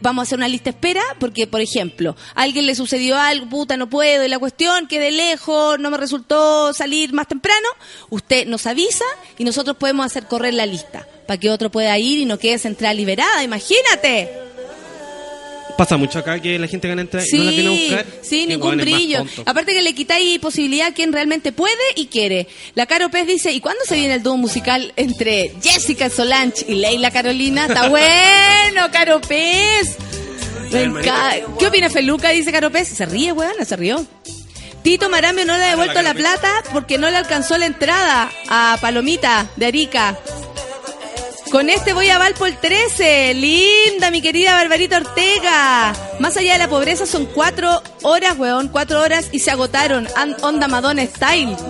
vamos 0.00 0.22
a 0.22 0.24
hacer 0.24 0.38
una 0.38 0.48
lista 0.48 0.70
espera, 0.70 1.02
porque, 1.18 1.46
por 1.46 1.60
ejemplo, 1.60 2.16
a 2.34 2.42
alguien 2.42 2.64
le 2.66 2.74
sucedió 2.74 3.18
algo, 3.18 3.48
puta, 3.48 3.76
no 3.76 3.90
puedo, 3.90 4.24
y 4.24 4.28
la 4.28 4.38
cuestión 4.38 4.86
que 4.86 4.98
de 5.00 5.10
lejos 5.10 5.78
no 5.78 5.90
me 5.90 5.96
resultó 5.98 6.72
salir 6.72 7.12
más 7.12 7.26
temprano, 7.28 7.68
usted 8.08 8.46
nos 8.46 8.66
avisa 8.66 9.04
y 9.36 9.44
nosotros 9.44 9.76
podemos 9.76 10.06
hacer 10.06 10.26
correr 10.26 10.54
la 10.54 10.64
lista, 10.64 11.06
para 11.26 11.38
que 11.38 11.50
otro 11.50 11.70
pueda 11.70 11.98
ir 11.98 12.18
y 12.20 12.24
no 12.24 12.38
quede 12.38 12.54
esa 12.54 12.68
entrada 12.68 12.94
liberada, 12.94 13.42
imagínate. 13.42 14.30
Pasa 15.76 15.96
mucho 15.96 16.18
acá 16.18 16.40
que 16.40 16.58
la 16.58 16.68
gente 16.68 16.88
gana 16.88 17.02
entrada 17.02 17.26
y 17.30 17.36
no 17.36 17.44
la 17.44 17.50
viene 17.50 17.68
a 17.68 17.80
buscar. 17.80 18.06
Sí, 18.22 18.46
ningún 18.46 18.76
brillo. 18.78 19.26
Aparte 19.44 19.72
que 19.72 19.82
le 19.82 19.94
quitáis 19.94 20.38
posibilidad 20.38 20.88
a 20.88 20.94
quien 20.94 21.12
realmente 21.12 21.52
puede 21.52 21.74
y 21.96 22.06
quiere. 22.06 22.46
La 22.74 22.86
Caro 22.86 23.10
Pez 23.10 23.26
dice, 23.26 23.52
¿y 23.52 23.60
cuándo 23.60 23.84
se 23.84 23.96
viene 23.96 24.14
el 24.14 24.22
dúo 24.22 24.36
musical 24.36 24.92
entre 24.96 25.52
Jessica 25.62 26.08
Solange 26.08 26.64
y 26.68 26.76
Leila 26.76 27.10
Carolina? 27.10 27.66
Está 27.66 27.88
bueno, 27.90 28.90
Caro 28.90 29.20
Pez. 29.20 29.96
¿Qué 30.70 31.66
opina 31.66 31.90
Feluca? 31.90 32.30
Dice 32.30 32.52
Caro 32.52 32.70
Pez. 32.70 32.88
Se 32.88 33.06
ríe, 33.06 33.32
weón, 33.32 33.52
se 33.64 33.76
rió. 33.76 34.06
Tito 34.82 35.08
Marambio 35.08 35.44
no 35.44 35.56
le 35.56 35.64
ha 35.64 35.70
devuelto 35.70 36.00
la 36.00 36.14
plata 36.14 36.62
porque 36.72 36.96
no 36.96 37.10
le 37.10 37.16
alcanzó 37.16 37.58
la 37.58 37.66
entrada 37.66 38.30
a 38.48 38.78
Palomita 38.80 39.50
de 39.56 39.66
Arica. 39.66 40.16
Con 41.50 41.70
este 41.70 41.92
voy 41.92 42.10
a 42.10 42.18
Valpo 42.18 42.44
el 42.46 42.56
13. 42.58 43.32
Linda, 43.34 44.10
mi 44.10 44.20
querida 44.20 44.52
Barbarita 44.54 44.96
Ortega. 44.98 45.94
Más 46.18 46.36
allá 46.36 46.54
de 46.54 46.58
la 46.58 46.68
pobreza 46.68 47.06
son 47.06 47.24
cuatro 47.26 47.82
horas, 48.02 48.36
weón. 48.36 48.68
Cuatro 48.68 49.00
horas 49.00 49.28
y 49.32 49.38
se 49.38 49.50
agotaron. 49.52 50.08
An- 50.16 50.36
onda 50.42 50.66
Madonna 50.68 51.06
Style. 51.06 51.56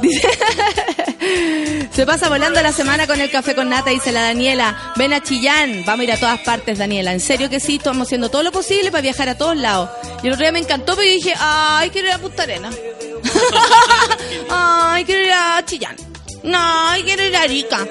Se 1.93 2.05
pasa 2.07 2.29
volando 2.29 2.61
la 2.63 2.73
semana 2.73 3.07
con 3.07 3.21
el 3.21 3.31
café 3.31 3.55
con 3.55 3.69
nata, 3.69 3.91
dice 3.91 4.13
la 4.13 4.23
Daniela. 4.23 4.93
Ven 4.97 5.13
a 5.13 5.23
Chillán. 5.23 5.85
Vamos 5.85 6.01
a 6.01 6.05
ir 6.05 6.13
a 6.13 6.17
todas 6.21 6.41
partes, 6.41 6.79
Daniela. 6.79 7.13
En 7.13 7.21
serio 7.21 7.51
que 7.51 7.61
sí, 7.61 7.77
estamos 7.77 8.07
haciendo 8.09 8.29
todo 8.31 8.43
lo 8.43 8.53
posible 8.53 8.91
para 8.91 9.03
viajar 9.03 9.29
a 9.29 9.37
todos 9.37 9.57
lados. 9.57 9.91
Y 10.23 10.27
el 10.27 10.33
otro 10.33 10.45
día 10.45 10.53
me 10.53 10.59
encantó, 10.61 10.95
yo 10.97 11.03
dije, 11.03 11.35
ay, 11.39 11.91
quiero 11.91 12.09
ir 12.09 12.15
a 12.15 12.19
Punta 12.19 12.43
Arena. 12.45 12.71
ay, 14.51 15.05
quiero 15.05 15.23
ir 15.23 15.33
a 15.33 15.63
Chillán. 15.65 15.97
No, 16.43 16.59
quiero 17.05 17.25
ir 17.25 17.37
a 17.37 17.43
Arica. 17.43 17.87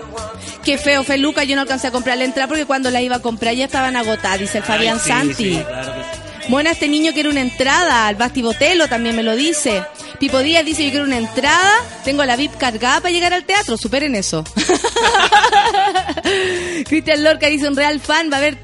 Qué 0.66 0.80
feo, 0.80 1.04
Feluca, 1.04 1.44
yo 1.44 1.56
no 1.56 1.62
alcancé 1.62 1.88
a 1.88 1.92
comprar 1.92 2.18
la 2.18 2.24
entrada 2.26 2.48
porque 2.48 2.66
cuando 2.66 2.90
la 2.90 3.00
iba 3.02 3.18
a 3.18 3.22
comprar 3.22 3.54
ya 3.54 3.66
estaban 3.66 3.96
agotadas, 3.96 4.40
dice 4.40 4.58
el 4.58 4.64
Fabián 4.64 4.96
Ay, 4.96 5.00
sí, 5.04 5.10
Santi. 5.10 5.34
sí, 5.36 5.64
claro 5.68 5.94
que 5.94 6.02
sí. 6.02 6.25
Buena, 6.48 6.72
este 6.72 6.88
niño 6.88 7.12
quiere 7.14 7.30
una 7.30 7.42
entrada. 7.42 8.08
Al 8.08 8.16
Basti 8.16 8.44
Botelo 8.44 8.88
también 8.88 9.16
me 9.16 9.24
lo 9.24 9.36
dice. 9.36 9.84
Pipo 10.20 10.40
Díaz 10.40 10.64
dice, 10.64 10.84
yo 10.84 10.92
quiero 10.92 11.06
una 11.06 11.18
entrada. 11.18 11.72
Tengo 12.04 12.24
la 12.24 12.36
VIP 12.36 12.56
cargada 12.58 13.02
para 13.02 13.12
llegar 13.12 13.34
al 13.34 13.46
teatro. 13.46 13.78
Superen 13.78 14.14
eso. 14.16 14.44
Cristian 16.86 17.24
Lorca 17.24 17.48
dice, 17.48 17.68
un 17.68 17.76
real 17.76 18.00
fan 18.00 18.30
va 18.32 18.38
a 18.38 18.42
ver, 18.42 18.60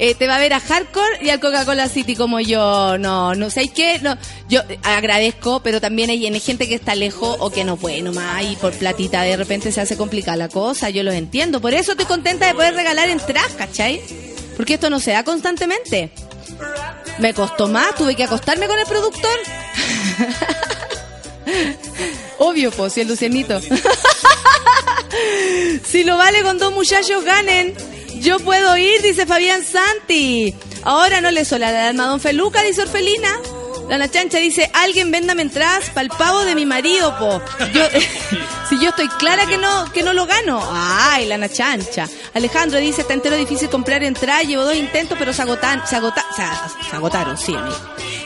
eh, 0.00 0.16
te 0.16 0.26
va 0.26 0.36
a 0.36 0.38
ver 0.40 0.52
a 0.52 0.60
Hardcore 0.60 1.22
y 1.22 1.30
al 1.30 1.38
Coca-Cola 1.38 1.88
City 1.88 2.16
como 2.16 2.40
yo. 2.40 2.98
No, 2.98 3.36
no 3.36 3.48
sé 3.48 3.68
qué. 3.68 4.00
No, 4.00 4.18
yo 4.48 4.62
eh, 4.68 4.80
agradezco, 4.82 5.60
pero 5.62 5.80
también 5.80 6.10
hay, 6.10 6.26
hay 6.26 6.40
gente 6.40 6.68
que 6.68 6.74
está 6.74 6.96
lejos 6.96 7.36
o 7.38 7.50
que 7.50 7.62
no 7.62 7.76
puede 7.76 8.02
nomás 8.02 8.42
y 8.42 8.56
por 8.56 8.72
platita 8.72 9.22
de 9.22 9.36
repente 9.36 9.70
se 9.70 9.80
hace 9.80 9.96
complicada 9.96 10.36
la 10.36 10.48
cosa. 10.48 10.90
Yo 10.90 11.04
los 11.04 11.14
entiendo. 11.14 11.60
Por 11.60 11.74
eso 11.74 11.92
estoy 11.92 12.06
contenta 12.06 12.48
de 12.48 12.54
poder 12.54 12.74
regalar 12.74 13.08
entradas, 13.08 13.52
¿cachai? 13.52 14.00
Porque 14.56 14.74
esto 14.74 14.90
no 14.90 14.98
se 14.98 15.12
da 15.12 15.22
constantemente. 15.22 16.10
Me 17.20 17.34
costó 17.34 17.68
más, 17.68 17.94
tuve 17.94 18.16
que 18.16 18.24
acostarme 18.24 18.66
con 18.66 18.78
el 18.78 18.86
productor 18.86 19.38
Obvio, 22.38 22.70
pues, 22.70 22.94
si 22.94 23.02
el 23.02 23.08
Lucianito. 23.08 23.60
si 25.84 26.04
lo 26.04 26.16
vale 26.16 26.42
con 26.42 26.58
dos 26.58 26.72
muchachos 26.72 27.24
ganen, 27.24 27.74
yo 28.14 28.38
puedo 28.38 28.76
ir, 28.76 29.02
dice 29.02 29.26
Fabián 29.26 29.62
Santi. 29.64 30.54
Ahora 30.82 31.20
no 31.20 31.30
le 31.30 31.44
sola 31.44 31.70
la 31.70 31.88
alma 31.88 32.04
a 32.04 32.08
Don 32.08 32.20
Feluca, 32.20 32.62
dice 32.62 32.82
Orfelina. 32.82 33.28
La 33.98 34.08
Chancha 34.08 34.38
dice, 34.38 34.70
alguien 34.72 35.10
véndame 35.10 35.42
entradas 35.42 35.90
para 35.90 36.02
el 36.02 36.10
pavo 36.10 36.44
de 36.44 36.54
mi 36.54 36.64
marido, 36.64 37.16
po. 37.18 37.42
Yo, 37.72 37.82
si 38.68 38.80
yo 38.80 38.90
estoy 38.90 39.08
clara 39.08 39.46
que 39.46 39.58
no, 39.58 39.90
que 39.92 40.02
no 40.02 40.12
lo 40.12 40.26
gano. 40.26 40.62
Ay, 40.72 41.26
la 41.26 41.48
Chancha. 41.48 42.08
Alejandro 42.34 42.78
dice, 42.78 43.02
está 43.02 43.14
entero 43.14 43.36
difícil 43.36 43.68
comprar 43.68 44.02
entradas, 44.04 44.46
llevo 44.46 44.64
dos 44.64 44.76
intentos, 44.76 45.18
pero 45.18 45.32
se 45.32 45.42
agotan, 45.42 45.86
se 45.86 45.96
agota, 45.96 46.24
se, 46.34 46.42
se 46.88 46.96
agotaron, 46.96 47.36
sí, 47.36 47.54
amigo. 47.54 47.76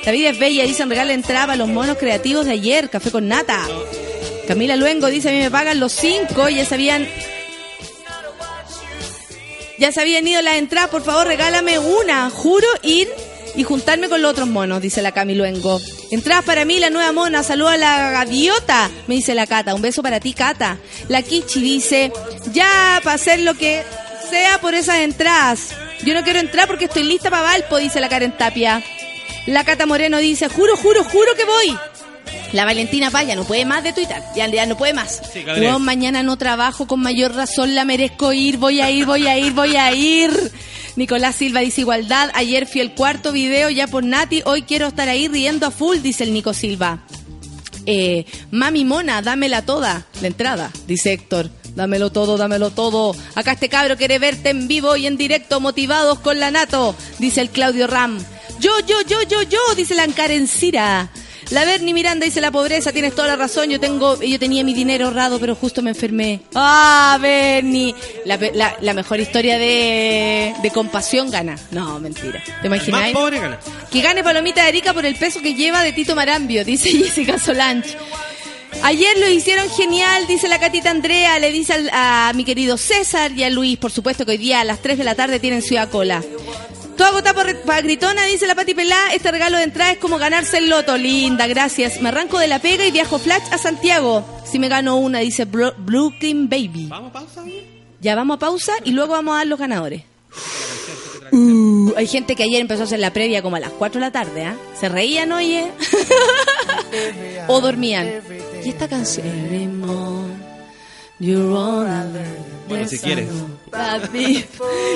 David 0.05 0.27
es 0.27 0.39
bella, 0.39 0.65
dicen 0.65 0.91
regala 0.91 1.15
entrada 1.15 1.55
a 1.55 1.57
los 1.57 1.69
monos 1.69 1.97
creativos 1.97 2.45
de 2.45 2.53
ayer, 2.53 2.91
café 2.91 3.11
con 3.11 3.27
nata. 3.27 3.59
Camila 4.47 4.77
Luengo 4.77 5.07
dice, 5.07 5.31
a 5.31 5.33
mí 5.33 5.39
me 5.39 5.51
pagan 5.51 5.81
los 5.81 5.93
cinco, 5.93 6.49
ya 6.51 6.67
sabían 6.67 7.09
ya 9.79 9.91
se 9.91 10.01
habían 10.01 10.27
ido 10.27 10.41
las 10.41 10.57
entradas, 10.57 10.91
por 10.91 11.03
favor 11.03 11.27
regálame 11.27 11.79
una. 11.79 12.31
Juro 12.31 12.67
ir 12.83 13.09
y 13.57 13.63
juntarme 13.63 14.09
con 14.09 14.23
los 14.23 14.33
otros 14.33 14.49
monos, 14.49 14.81
dice 14.83 15.03
la 15.03 15.13
Camiluengo. 15.13 15.81
Entradas 16.11 16.45
para 16.45 16.65
mí, 16.65 16.79
la 16.79 16.91
nueva 16.91 17.13
mona. 17.13 17.43
Saluda 17.43 17.75
a 17.75 17.77
la 17.77 18.11
gaviota, 18.11 18.91
me 19.07 19.17
dice 19.17 19.35
la 19.35 19.47
Cata. 19.47 19.75
Un 19.75 19.83
beso 19.83 20.03
para 20.03 20.21
ti, 20.21 20.33
Cata. 20.33 20.79
La 21.09 21.23
Kichi 21.23 21.61
dice, 21.61 22.13
ya 22.53 23.01
para 23.03 23.15
hacer 23.15 23.41
lo 23.41 23.55
que 23.55 23.83
sea 24.31 24.61
por 24.61 24.75
esas 24.75 24.99
entradas. 24.99 25.71
Yo 26.05 26.15
no 26.15 26.23
quiero 26.23 26.41
entrar 26.41 26.67
porque 26.67 26.87
estoy 26.87 27.05
lista 27.05 27.31
para 27.31 27.43
Valpo, 27.43 27.79
dice 27.79 28.01
la 28.01 28.09
Karen 28.09 28.37
Tapia. 28.37 28.83
La 29.47 29.65
Cata 29.65 29.87
Moreno 29.87 30.19
dice, 30.19 30.49
juro, 30.49 30.77
juro, 30.77 31.05
juro 31.05 31.35
que 31.37 31.45
voy. 31.45 31.79
La 32.53 32.65
Valentina 32.65 33.11
Paya 33.11 33.35
no 33.35 33.45
puede 33.45 33.65
más 33.65 33.83
de 33.83 33.93
Twitter, 33.93 34.23
ya, 34.37 34.47
ya 34.47 34.65
no 34.65 34.77
puede 34.77 34.95
más. 34.95 35.21
Sí. 35.33 35.45
Weón, 35.45 35.83
mañana 35.83 36.23
no 36.23 36.37
trabajo, 36.37 36.87
con 36.87 37.01
mayor 37.01 37.35
razón 37.35 37.75
la 37.75 37.85
merezco 37.85 38.33
ir, 38.33 38.59
voy 38.59 38.81
a 38.81 38.91
ir, 38.91 39.07
voy 39.07 39.27
a 39.27 39.37
ir, 39.37 39.53
voy 39.53 39.77
a 39.77 39.93
ir. 39.93 40.53
Nicolás 40.97 41.35
Silva 41.37 41.61
dice 41.61 41.81
igualdad, 41.81 42.31
ayer 42.35 42.67
fui 42.67 42.81
el 42.81 42.93
cuarto 42.93 43.33
video 43.33 43.69
ya 43.69 43.89
por 43.89 44.05
Nati, 44.05 44.43
hoy 44.45 44.63
quiero 44.63 44.87
estar 44.89 45.09
ahí 45.09 45.27
riendo 45.27 45.67
a 45.67 45.71
full, 45.71 45.99
dice 45.99 46.23
el 46.23 46.33
Nico 46.33 46.55
Silva. 46.55 47.01
Eh, 47.87 48.25
mami 48.51 48.85
mona, 48.85 49.21
dámela 49.21 49.63
toda, 49.63 50.07
la 50.21 50.27
entrada, 50.27 50.71
dice 50.87 51.13
Héctor. 51.13 51.51
Dámelo 51.75 52.13
todo, 52.13 52.37
dámelo 52.37 52.71
todo. 52.71 53.17
Acá 53.35 53.53
este 53.53 53.69
cabro 53.69 53.97
quiere 53.97 54.21
verte 54.21 54.51
en 54.51 54.69
vivo 54.69 54.97
y 54.97 55.09
en 55.09 55.17
directo, 55.17 55.59
motivados 55.59 56.21
con 56.21 56.39
la 56.39 56.53
Nato, 56.53 56.95
dice 57.19 57.41
el 57.41 57.51
Claudio 57.51 57.89
Ram. 57.89 58.17
Yo, 58.61 58.71
yo, 58.87 59.01
yo, 59.03 59.23
yo, 59.23 59.43
yo, 59.43 59.59
dice 59.77 59.97
la 59.97 60.05
Encarencira. 60.05 61.11
La 61.55 61.65
Berni 61.65 61.95
Miranda 61.95 62.25
dice 62.25 62.41
la 62.41 62.51
pobreza, 62.51 62.93
tienes 62.93 63.15
toda 63.15 63.29
la 63.29 63.37
razón, 63.37 63.71
yo 63.71 63.79
tengo, 63.79 64.21
yo 64.21 64.39
tenía 64.41 64.65
mi 64.65 64.75
dinero 64.75 65.07
ahorrado, 65.07 65.39
pero 65.39 65.55
justo 65.55 65.83
me 65.83 65.91
enfermé. 65.91 66.41
Ah, 66.55 67.17
Berni. 67.21 67.95
La, 68.25 68.37
la- 68.53 68.77
la 68.81 68.93
mejor 68.93 69.21
historia 69.21 69.57
de, 69.57 70.53
de 70.61 70.71
compasión 70.73 71.31
gana. 71.31 71.57
No, 71.71 72.01
mentira. 72.01 72.43
¿Te 72.61 72.69
Más 72.69 72.79
imagináis? 72.89 73.15
pobre 73.15 73.39
gana. 73.39 73.61
Que 73.91 74.01
gane 74.01 74.25
Palomita 74.25 74.65
de 74.65 74.71
Erika 74.71 74.93
por 74.93 75.07
el 75.07 75.15
peso 75.15 75.41
que 75.41 75.55
lleva 75.55 75.83
de 75.85 75.93
Tito 75.93 76.17
Marambio, 76.17 76.65
dice 76.65 76.91
Jessica 76.99 77.39
Solange. 77.39 77.97
Ayer 78.83 79.17
lo 79.21 79.29
hicieron 79.31 79.71
genial, 79.71 80.27
dice 80.27 80.49
la 80.49 80.59
catita 80.59 80.91
Andrea, 80.91 81.39
le 81.39 81.53
dice 81.53 81.73
al- 81.75 81.91
a 81.93 82.33
mi 82.35 82.45
querido 82.45 82.77
César 82.77 83.31
y 83.31 83.45
a 83.45 83.51
Luis, 83.51 83.79
por 83.79 83.93
supuesto 83.93 84.27
que 84.27 84.33
hoy 84.33 84.39
día 84.39 84.61
a 84.61 84.65
las 84.65 84.83
3 84.83 84.99
de 84.99 85.05
la 85.05 85.15
tarde 85.15 85.39
tienen 85.39 85.63
Ciudad 85.63 85.89
Cola. 85.89 86.21
Todo 86.97 87.09
agotado 87.09 87.43
por- 87.43 87.57
para 87.63 87.81
Gritona, 87.81 88.25
dice 88.27 88.47
la 88.47 88.55
Pati 88.55 88.75
Pelá, 88.75 89.13
este 89.13 89.31
regalo 89.33 89.57
de 89.59 89.65
entrada 89.65 89.93
es 89.93 89.99
como 89.99 90.17
ganarse 90.19 90.59
el 90.59 90.69
loto, 90.71 90.97
linda, 90.97 91.47
gracias. 91.47 92.01
Me 92.01 92.09
arranco 92.11 92.39
de 92.39 92.47
la 92.47 92.61
pega 92.61 92.87
y 92.87 92.91
viajo 92.93 93.19
flash 93.19 93.43
a 93.51 93.59
Santiago. 93.59 94.25
Si 94.45 94.59
me 94.59 94.69
gano 94.69 94.97
una, 94.97 95.19
dice 95.19 95.45
Bro- 95.45 95.75
Brooklyn 95.79 96.49
Baby. 96.49 96.87
Vamos, 96.89 97.13
pausa, 97.13 97.43
bien. 97.43 97.65
Ya 98.01 98.15
vamos 98.15 98.37
a 98.37 98.39
pausa 98.39 98.73
y 98.85 98.91
luego 98.93 99.13
vamos 99.15 99.35
a 99.35 99.39
dar 99.39 99.47
los 99.47 99.59
ganadores. 99.59 100.03
Uh, 101.33 101.93
hay 101.97 102.07
gente 102.07 102.37
que 102.37 102.45
ayer 102.45 102.61
empezó 102.61 102.83
a 102.83 102.85
hacer 102.85 103.01
la 103.01 103.13
previa 103.13 103.43
como 103.43 103.57
a 103.57 103.61
las 103.61 103.71
4 103.71 103.99
de 104.01 104.07
la 104.07 104.13
tarde, 104.13 104.45
¿ah? 104.45 104.57
Se 104.79 104.89
reían, 104.89 105.33
oye. 105.33 105.73
o 107.49 107.61
dormían. 107.61 108.23
Y 108.65 108.69
esta 108.69 108.87
canción. 108.89 110.34
You're 111.21 111.57
all 111.57 111.87
I. 111.87 112.37
Bueno, 112.69 112.87
si 112.89 112.99
quieres. 112.99 113.29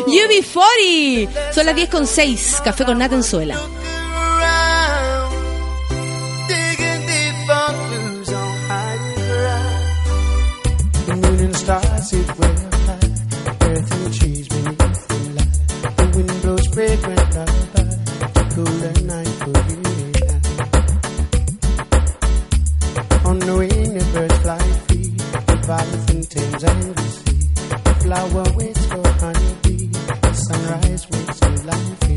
UB40. 0.06 1.52
Son 1.52 1.66
las 1.66 1.76
10 1.76 1.88
con 1.88 2.06
6. 2.06 2.60
Café 2.64 2.84
con 2.84 2.98
nata 2.98 3.14
en 3.14 3.22
suela. 3.22 3.56
on. 7.48 8.48
The 11.06 11.14
moon 11.16 11.40
and 11.40 11.56
stars 11.56 12.10
sit 12.10 12.28
way 12.38 12.48
up 12.48 12.74
high, 12.74 13.10
earth 13.68 13.92
and 13.92 14.14
trees 14.14 14.46
beneath 14.48 14.78
the 15.08 15.16
light. 15.36 15.52
The 15.96 16.04
wind 16.14 16.42
blows 16.42 16.66
fragrant 16.74 17.34
lullaby, 17.34 17.88
to 18.34 18.42
cooler 18.54 18.94
night 19.06 19.34
for 19.40 19.56
you 19.70 19.80
and 20.04 20.16
I. 23.14 23.28
On 23.28 23.36
the 23.38 23.54
birds 24.12 24.38
fly 24.38 24.58
free, 24.86 25.10
Thames 26.58 27.22
the 27.22 27.94
flower 28.02 28.44
waits 28.56 28.84
for 28.86 29.06
honeybee, 29.20 29.86
the 29.86 30.32
sunrise 30.32 31.08
waits 31.08 31.38
for 31.38 31.50
me. 32.08 32.16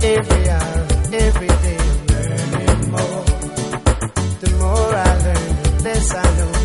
Every 0.00 0.48
hour, 0.50 0.86
every 1.12 1.48
day, 1.48 1.82
learning 2.10 2.90
more. 2.92 3.24
The 4.38 4.50
more 4.60 4.94
I 4.94 5.10
learn, 5.24 5.62
the 5.62 5.70
less 5.82 6.14
I 6.14 6.22
know 6.36 6.59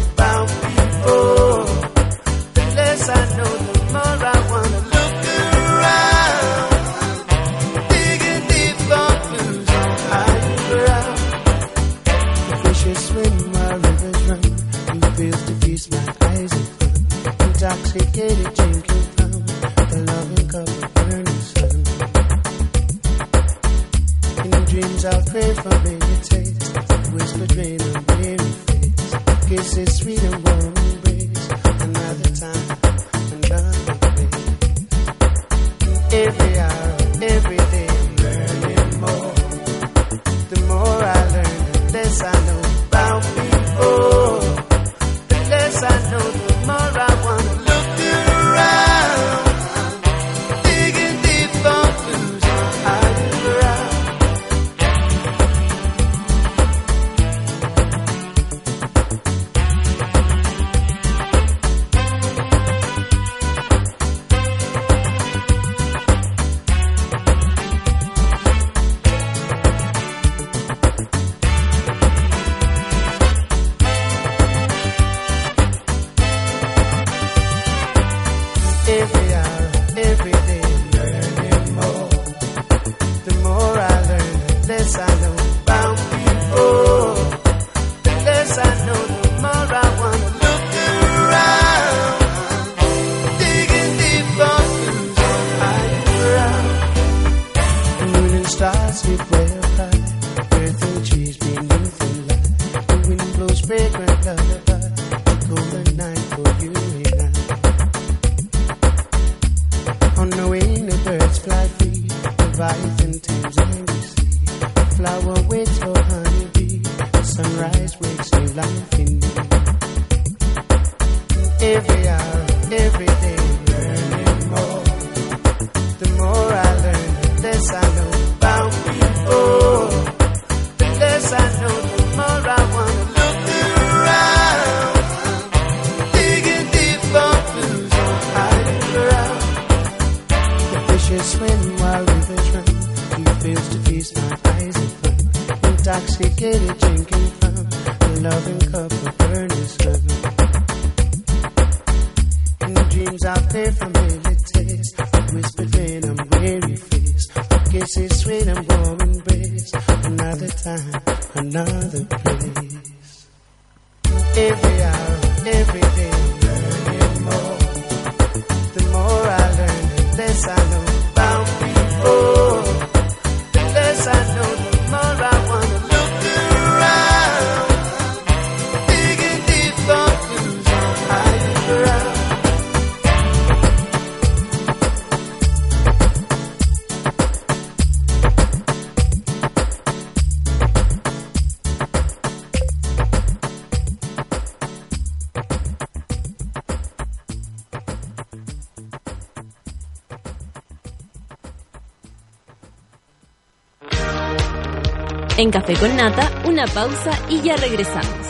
En 205.38 205.52
Café 205.52 205.74
con 205.74 205.94
Nata, 205.98 206.32
una 206.46 206.66
pausa 206.66 207.12
y 207.30 207.42
ya 207.42 207.58
regresamos. 207.58 208.26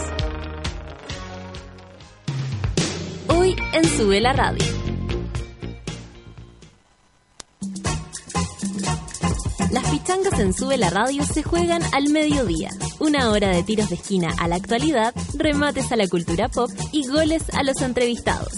Hoy 3.27 3.55
en 3.73 3.85
Sube 3.85 4.19
la 4.19 4.33
Radio. 4.33 4.65
Las 9.69 9.87
pichangas 9.91 10.39
en 10.39 10.51
Sube 10.51 10.79
la 10.79 10.89
Radio 10.89 11.23
se 11.25 11.43
juegan 11.43 11.83
al 11.93 12.09
mediodía. 12.09 12.71
Una 12.97 13.29
hora 13.29 13.49
de 13.49 13.61
tiros 13.61 13.89
de 13.89 13.95
esquina 13.95 14.33
a 14.39 14.47
la 14.47 14.55
actualidad, 14.55 15.13
remates 15.37 15.91
a 15.91 15.97
la 15.97 16.07
cultura 16.07 16.49
pop 16.49 16.71
y 16.91 17.07
goles 17.07 17.43
a 17.53 17.61
los 17.61 17.83
entrevistados. 17.83 18.53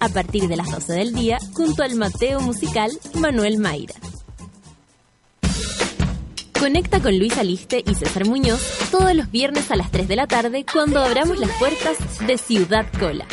A 0.00 0.08
partir 0.08 0.48
de 0.48 0.56
las 0.56 0.68
12 0.68 0.94
del 0.94 1.14
día, 1.14 1.38
junto 1.52 1.84
al 1.84 1.94
Mateo 1.94 2.40
musical 2.40 2.90
Manuel 3.14 3.58
Mayra. 3.58 3.94
Conecta 6.64 6.98
con 6.98 7.18
Luis 7.18 7.36
Aliste 7.36 7.84
y 7.86 7.94
César 7.94 8.24
Muñoz 8.24 8.62
todos 8.90 9.14
los 9.14 9.30
viernes 9.30 9.70
a 9.70 9.76
las 9.76 9.90
3 9.90 10.08
de 10.08 10.16
la 10.16 10.26
tarde 10.26 10.64
cuando 10.64 11.04
abramos 11.04 11.38
las 11.38 11.50
puertas 11.58 11.98
de 12.26 12.38
Ciudad 12.38 12.86
Cola. 12.98 13.26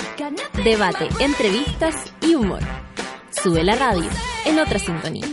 Debate, 0.65 1.07
entrevistas 1.21 1.95
y 2.19 2.35
humor. 2.35 2.59
Sube 3.41 3.63
la 3.63 3.77
radio 3.77 4.09
en 4.43 4.59
otra 4.59 4.79
sintonía. 4.79 5.25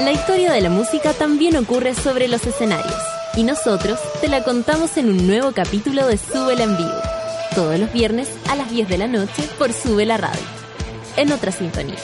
La 0.00 0.10
historia 0.10 0.52
de 0.52 0.62
la 0.62 0.70
música 0.70 1.12
también 1.12 1.54
ocurre 1.54 1.94
sobre 1.94 2.26
los 2.26 2.44
escenarios 2.44 3.00
y 3.36 3.44
nosotros 3.44 4.00
te 4.20 4.26
la 4.26 4.42
contamos 4.42 4.96
en 4.96 5.08
un 5.08 5.28
nuevo 5.28 5.52
capítulo 5.52 6.04
de 6.08 6.16
Súbela 6.16 6.64
en 6.64 6.76
vivo. 6.76 7.00
Todos 7.54 7.78
los 7.78 7.92
viernes 7.92 8.28
a 8.48 8.56
las 8.56 8.68
10 8.72 8.88
de 8.88 8.98
la 8.98 9.06
noche 9.06 9.48
por 9.56 9.72
Sube 9.72 10.04
la 10.04 10.16
radio. 10.16 10.42
En 11.16 11.30
otra 11.30 11.52
sintonía. 11.52 11.94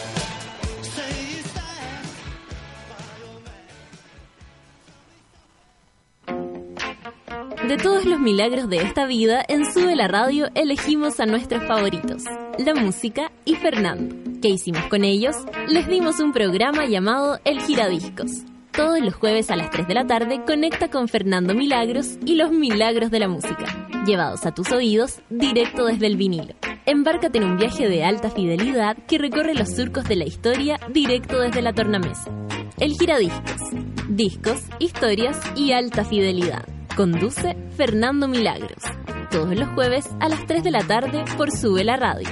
De 7.66 7.76
todos 7.78 8.04
los 8.04 8.20
milagros 8.20 8.68
de 8.68 8.76
esta 8.76 9.06
vida, 9.06 9.44
en 9.48 9.66
Sube 9.72 9.96
la 9.96 10.06
Radio 10.06 10.46
elegimos 10.54 11.18
a 11.18 11.26
nuestros 11.26 11.64
favoritos, 11.64 12.22
la 12.58 12.76
música 12.76 13.32
y 13.44 13.56
Fernando. 13.56 14.14
¿Qué 14.40 14.50
hicimos 14.50 14.84
con 14.84 15.02
ellos? 15.02 15.34
Les 15.66 15.88
dimos 15.88 16.20
un 16.20 16.32
programa 16.32 16.86
llamado 16.86 17.40
El 17.44 17.60
Giradiscos. 17.60 18.30
Todos 18.70 19.00
los 19.00 19.14
jueves 19.14 19.50
a 19.50 19.56
las 19.56 19.70
3 19.70 19.88
de 19.88 19.94
la 19.94 20.06
tarde 20.06 20.44
conecta 20.46 20.90
con 20.90 21.08
Fernando 21.08 21.54
Milagros 21.54 22.18
y 22.24 22.36
los 22.36 22.52
milagros 22.52 23.10
de 23.10 23.18
la 23.18 23.26
música, 23.26 23.88
llevados 24.06 24.46
a 24.46 24.54
tus 24.54 24.70
oídos 24.70 25.18
directo 25.28 25.86
desde 25.86 26.06
el 26.06 26.16
vinilo. 26.16 26.54
Embárcate 26.84 27.38
en 27.38 27.44
un 27.44 27.56
viaje 27.56 27.88
de 27.88 28.04
alta 28.04 28.30
fidelidad 28.30 28.96
que 29.08 29.18
recorre 29.18 29.54
los 29.54 29.74
surcos 29.74 30.04
de 30.04 30.14
la 30.14 30.24
historia 30.24 30.78
directo 30.92 31.40
desde 31.40 31.62
la 31.62 31.72
tornamesa. 31.72 32.30
El 32.78 32.92
Giradiscos. 32.92 33.60
Discos, 34.08 34.62
historias 34.78 35.40
y 35.56 35.72
alta 35.72 36.04
fidelidad. 36.04 36.64
Conduce 36.96 37.54
Fernando 37.76 38.26
Milagros. 38.26 38.82
Todos 39.30 39.54
los 39.54 39.68
jueves 39.70 40.08
a 40.18 40.30
las 40.30 40.46
3 40.46 40.64
de 40.64 40.70
la 40.70 40.82
tarde 40.82 41.24
por 41.36 41.50
Sube 41.50 41.84
la 41.84 41.96
Radio. 41.96 42.28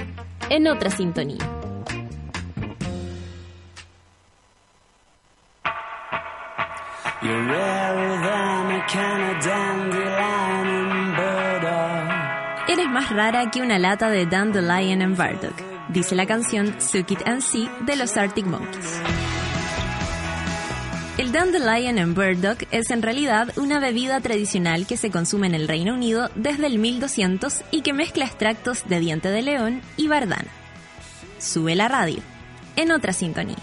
En 0.49 0.67
otra 0.67 0.89
sintonía. 0.89 1.37
You're. 7.21 7.65
Eres 12.67 12.89
más 12.89 13.09
rara 13.11 13.51
que 13.51 13.61
una 13.61 13.79
lata 13.79 14.09
de 14.09 14.25
Dandelion 14.25 15.01
and 15.01 15.15
Burdock, 15.15 15.55
dice 15.89 16.15
la 16.15 16.25
canción 16.25 16.81
Suck 16.81 17.11
It 17.11 17.27
and 17.27 17.41
See 17.41 17.69
de 17.85 17.95
los 17.95 18.17
Arctic 18.17 18.45
Monkeys. 18.45 19.01
El 21.17 21.31
Dandelion 21.31 21.97
and 21.97 22.13
Burdock 22.13 22.67
es 22.71 22.91
en 22.91 23.01
realidad 23.01 23.53
una 23.55 23.79
bebida 23.79 24.19
tradicional 24.19 24.85
que 24.85 24.97
se 24.97 25.11
consume 25.11 25.47
en 25.47 25.55
el 25.55 25.69
Reino 25.69 25.93
Unido 25.93 26.29
desde 26.35 26.67
el 26.67 26.77
1200 26.77 27.61
y 27.71 27.83
que 27.83 27.93
mezcla 27.93 28.25
extractos 28.25 28.85
de 28.89 28.99
diente 28.99 29.29
de 29.29 29.41
león 29.41 29.81
y 29.95 30.09
bardana. 30.09 30.49
Sube 31.39 31.73
la 31.75 31.87
radio, 31.87 32.19
en 32.75 32.91
otra 32.91 33.13
sintonía. 33.13 33.55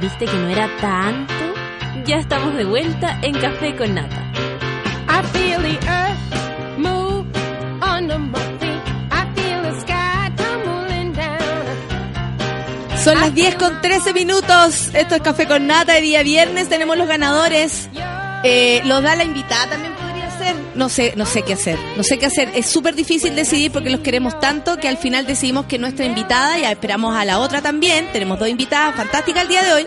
¿Viste 0.00 0.24
que 0.24 0.36
no 0.36 0.48
era 0.48 0.68
tanto? 0.80 1.32
Ya 2.04 2.16
estamos 2.16 2.56
de 2.56 2.64
vuelta 2.64 3.20
en 3.22 3.34
Café 3.34 3.76
con 3.76 3.94
Nata. 3.94 4.32
I 5.08 5.22
feel 5.32 5.62
the 5.62 5.78
earth 5.86 6.28
Son 13.08 13.20
las 13.20 13.34
10 13.34 13.54
con 13.54 13.80
13 13.80 14.12
minutos. 14.12 14.90
Esto 14.92 15.14
es 15.14 15.22
Café 15.22 15.46
con 15.46 15.66
Nata 15.66 15.94
de 15.94 16.00
día 16.02 16.22
viernes. 16.22 16.68
Tenemos 16.68 16.98
los 16.98 17.08
ganadores. 17.08 17.88
Eh, 18.44 18.82
da 18.84 19.16
la 19.16 19.24
invitada 19.24 19.70
también 19.70 19.94
podría 19.94 20.30
ser. 20.36 20.56
No 20.74 20.88
sé, 20.88 21.14
no 21.16 21.24
sé 21.24 21.42
qué 21.42 21.54
hacer. 21.54 21.78
No 21.96 22.02
sé 22.02 22.18
qué 22.18 22.26
hacer. 22.26 22.50
Es 22.54 22.66
súper 22.66 22.94
difícil 22.94 23.34
decidir 23.34 23.70
porque 23.72 23.88
los 23.88 24.00
queremos 24.00 24.38
tanto 24.40 24.76
que 24.76 24.88
al 24.88 24.98
final 24.98 25.26
decidimos 25.26 25.66
que 25.66 25.78
nuestra 25.78 26.04
invitada, 26.04 26.58
ya 26.58 26.70
esperamos 26.70 27.16
a 27.16 27.24
la 27.24 27.38
otra 27.38 27.62
también. 27.62 28.08
Tenemos 28.12 28.38
dos 28.38 28.48
invitadas 28.48 28.94
fantásticas 28.94 29.42
el 29.42 29.48
día 29.48 29.62
de 29.62 29.72
hoy. 29.72 29.86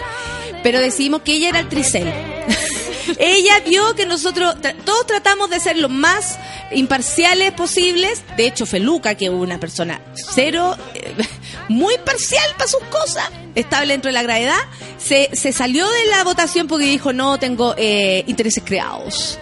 Pero 0.64 0.80
decidimos 0.80 1.22
que 1.22 1.34
ella 1.34 1.50
era 1.50 1.60
el 1.60 1.70
tricel. 1.70 2.12
ella 3.20 3.60
vio 3.68 3.96
que 3.96 4.06
nosotros 4.06 4.56
tra- 4.62 4.76
todos 4.84 5.06
tratamos 5.08 5.50
de 5.50 5.60
ser 5.60 5.78
lo 5.78 5.90
más 5.90 6.38
imparciales 6.72 7.52
posibles. 7.54 8.24
De 8.38 8.48
hecho, 8.48 8.66
Feluca, 8.66 9.16
que 9.16 9.26
es 9.26 9.32
una 9.32 9.60
persona 9.60 10.02
cero, 10.34 10.78
eh, 10.94 11.14
muy 11.70 11.98
parcial 12.00 12.44
para 12.58 12.70
sus 12.70 12.82
cosas, 12.90 13.30
estable 13.56 13.94
dentro 13.94 14.10
de 14.10 14.14
la 14.14 14.24
gravedad, 14.24 14.60
se, 14.98 15.30
se 15.34 15.52
salió 15.52 15.90
de 15.90 16.06
la 16.08 16.24
votación 16.24 16.68
porque 16.68 16.86
dijo, 16.86 17.14
no, 17.14 17.40
tengo 17.40 17.74
eh, 17.78 18.24
intereses 18.28 18.64
creados. 18.66 19.38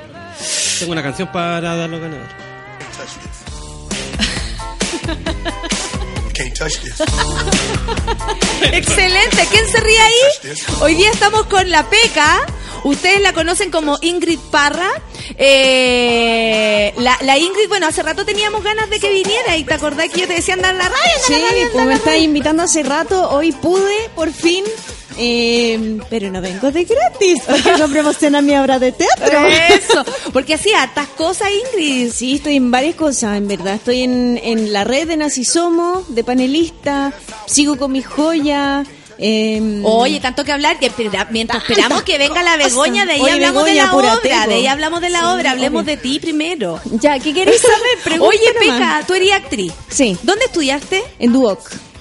Tengo 0.79 0.93
una 0.93 1.03
canción 1.03 1.29
para 1.31 1.75
dar 1.75 1.89
los 1.89 1.99
Excelente, 8.71 9.47
¿quién 9.51 9.67
se 9.71 9.79
ríe 9.79 9.99
ahí? 9.99 10.13
Hoy 10.81 10.95
día 10.95 11.09
estamos 11.11 11.45
con 11.45 11.69
la 11.69 11.89
Peca. 11.89 12.45
Ustedes 12.83 13.21
la 13.21 13.33
conocen 13.33 13.71
como 13.71 13.97
Ingrid 14.01 14.39
Parra. 14.51 14.89
Eh, 15.37 16.93
la, 16.97 17.17
la 17.21 17.37
Ingrid, 17.37 17.67
bueno, 17.67 17.87
hace 17.87 18.03
rato 18.03 18.25
teníamos 18.25 18.63
ganas 18.63 18.89
de 18.89 18.99
que 18.99 19.09
viniera 19.09 19.55
y 19.57 19.63
te 19.63 19.73
acordás 19.73 20.09
que 20.09 20.21
yo 20.21 20.27
te 20.27 20.33
decía 20.35 20.53
andar 20.55 20.73
en 20.73 20.79
la 20.79 20.89
radio. 20.89 21.11
Sí, 21.25 21.33
en 21.33 21.41
la 21.41 21.49
radio, 21.49 21.69
pues 21.71 21.85
me 21.85 21.91
la 21.91 21.97
está 21.97 22.09
radio. 22.11 22.23
invitando 22.23 22.63
hace 22.63 22.83
rato, 22.83 23.29
hoy 23.29 23.51
pude, 23.51 24.09
por 24.15 24.31
fin, 24.31 24.63
eh, 25.17 25.99
pero 26.09 26.31
no 26.31 26.41
vengo 26.41 26.71
de 26.71 26.83
gratis, 26.85 27.41
porque 27.45 27.77
no 27.77 27.87
promociona 27.89 28.41
mi 28.41 28.55
obra 28.55 28.79
de 28.79 28.91
teatro. 28.91 29.39
Eso, 29.47 30.05
porque 30.31 30.53
hacía 30.53 30.83
hartas 30.83 31.07
cosas, 31.09 31.49
Ingrid. 31.73 32.11
Sí, 32.11 32.35
estoy 32.35 32.55
en 32.55 32.71
varias 32.71 32.95
cosas, 32.95 33.37
en 33.37 33.47
verdad. 33.47 33.75
Estoy 33.75 34.03
en, 34.03 34.39
en 34.43 34.71
la 34.73 34.83
red 34.83 35.07
de 35.07 35.17
Nací 35.17 35.43
Somos, 35.45 36.13
de 36.13 36.23
panelista, 36.23 37.13
sigo 37.47 37.77
con 37.77 37.91
mi 37.91 38.01
joya, 38.01 38.83
Eh, 39.21 39.81
Oye, 39.83 40.21
tanto 40.21 40.45
que 40.45 40.53
hablar, 40.53 40.79
que 40.79 40.89
mientras 41.31 41.61
esperamos 41.63 42.03
que 42.03 42.17
venga 42.17 42.41
la 42.41 42.55
Begoña, 42.55 43.05
de 43.05 43.13
ahí 43.13 43.19
Oye, 43.21 43.33
hablamos 43.33 43.65
Begoña, 43.65 43.83
de 43.87 43.91
la 43.91 44.15
obra, 44.15 44.47
de 44.47 44.53
ahí 44.53 44.67
hablamos 44.67 45.01
de 45.01 45.09
la 45.09 45.19
Sí, 45.19 45.25
obra, 45.25 45.51
hablemos 45.51 45.83
obvio. 45.83 45.95
de 45.97 46.01
ti 46.01 46.19
primero. 46.21 46.79
ya, 46.85 47.19
¿qué 47.19 47.33
queréis 47.33 47.59
saber? 47.61 47.97
Pregunta 48.05 48.29
Oye. 48.37 48.53
Peca, 48.57 49.03
tú 49.05 49.13
eres 49.15 49.33
actriz. 49.33 49.73
Sí. 49.89 50.17
¿Dónde 50.23 50.45
estudiaste? 50.45 51.03
En 51.19 51.33
Duoc. 51.33 51.59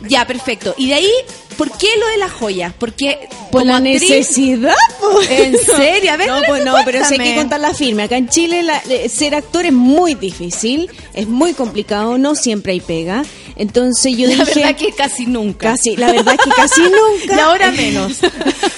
Ya, 0.09 0.29
perfecto. 0.29 0.77
Y 0.79 0.87
de 0.87 0.95
ahí, 0.95 1.11
¿por 1.59 1.71
qué 1.77 1.89
lo 1.99 2.07
de 2.09 2.17
las 2.17 2.33
joyas? 2.33 2.73
Porque 2.79 3.29
Por 3.53 3.67
la 3.67 3.79
actriz- 3.79 4.01
necesidad. 4.01 4.73
¿En 5.29 5.59
serio? 5.59 6.13
A 6.13 6.17
ver, 6.17 6.29
no, 6.29 6.41
pues 6.47 6.65
no, 6.65 6.75
pero 6.87 7.05
sí 7.05 7.17
hay 7.19 7.29
que 7.31 7.35
contarla 7.37 7.75
firme. 7.75 8.05
Acá 8.05 8.17
en 8.17 8.29
Chile 8.29 8.63
la- 8.63 8.83
eh, 8.89 9.09
ser 9.11 9.35
actor 9.35 9.67
es 9.67 9.73
muy 9.73 10.15
difícil, 10.15 10.89
es 11.13 11.29
muy 11.29 11.53
complicado, 11.53 12.17
no 12.17 12.35
siempre 12.35 12.73
hay 12.73 12.81
pega. 12.81 13.25
Entonces 13.59 14.17
yo 14.17 14.27
La 14.29 14.45
dije... 14.45 14.61
verdad 14.61 14.77
que 14.77 14.93
casi 14.93 15.27
nunca. 15.27 15.73
Casi, 15.73 15.97
la 15.97 16.13
verdad 16.13 16.35
es 16.39 16.41
que 16.45 16.51
casi 16.57 16.81
nunca. 16.85 17.37
Y 17.37 17.41
ahora 17.41 17.71
menos. 17.73 18.19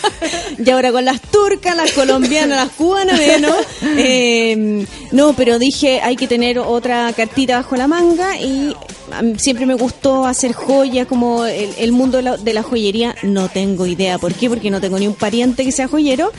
y 0.65 0.71
ahora 0.71 0.91
con 0.91 1.05
las 1.05 1.21
turcas, 1.21 1.77
las 1.77 1.93
colombianas, 1.93 2.57
las 2.65 2.71
cubanas, 2.77 3.19
menos. 3.19 3.55
Eh, 3.97 4.87
no, 5.13 5.35
pero 5.35 5.59
dije, 5.59 6.01
hay 6.03 6.17
que 6.17 6.27
tener 6.27 6.59
otra 6.59 7.13
cartita 7.13 7.57
bajo 7.59 7.77
la 7.77 7.87
manga 7.89 8.37
y 8.41 8.75
siempre 9.39 9.67
me 9.67 9.75
gustó 9.75 10.25
hacer 10.25 10.53
joyas, 10.53 11.07
como 11.07 11.45
el, 11.45 11.71
el 11.79 11.93
mundo 11.93 12.17
de 12.19 12.23
la, 12.23 12.37
de 12.37 12.55
la 12.55 12.63
joyería. 12.63 13.15
No 13.23 13.49
tengo 13.49 13.87
idea 13.87 14.19
por 14.19 14.33
qué, 14.35 14.49
porque 14.49 14.71
no 14.71 14.81
tengo 14.81 14.99
ni 14.99 15.07
un 15.07 15.15
pariente 15.15 15.65
que 15.65 15.73
sea 15.73 15.89
joyero. 15.89 16.33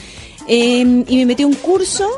Eh, 0.48 1.04
y 1.08 1.18
me 1.18 1.26
metí 1.26 1.44
a 1.44 1.48
un 1.48 1.54
curso. 1.56 2.10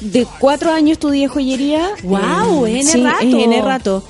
De 0.00 0.26
cuatro 0.40 0.72
años 0.72 0.92
estudié 0.92 1.28
joyería. 1.28 1.90
Guau, 2.02 2.66
Eh, 2.66 2.80
N 2.80 2.84
sí, 2.84 3.00
rato. 3.02 3.24
es 3.24 3.34
N 3.34 3.62
rato. 3.62 4.02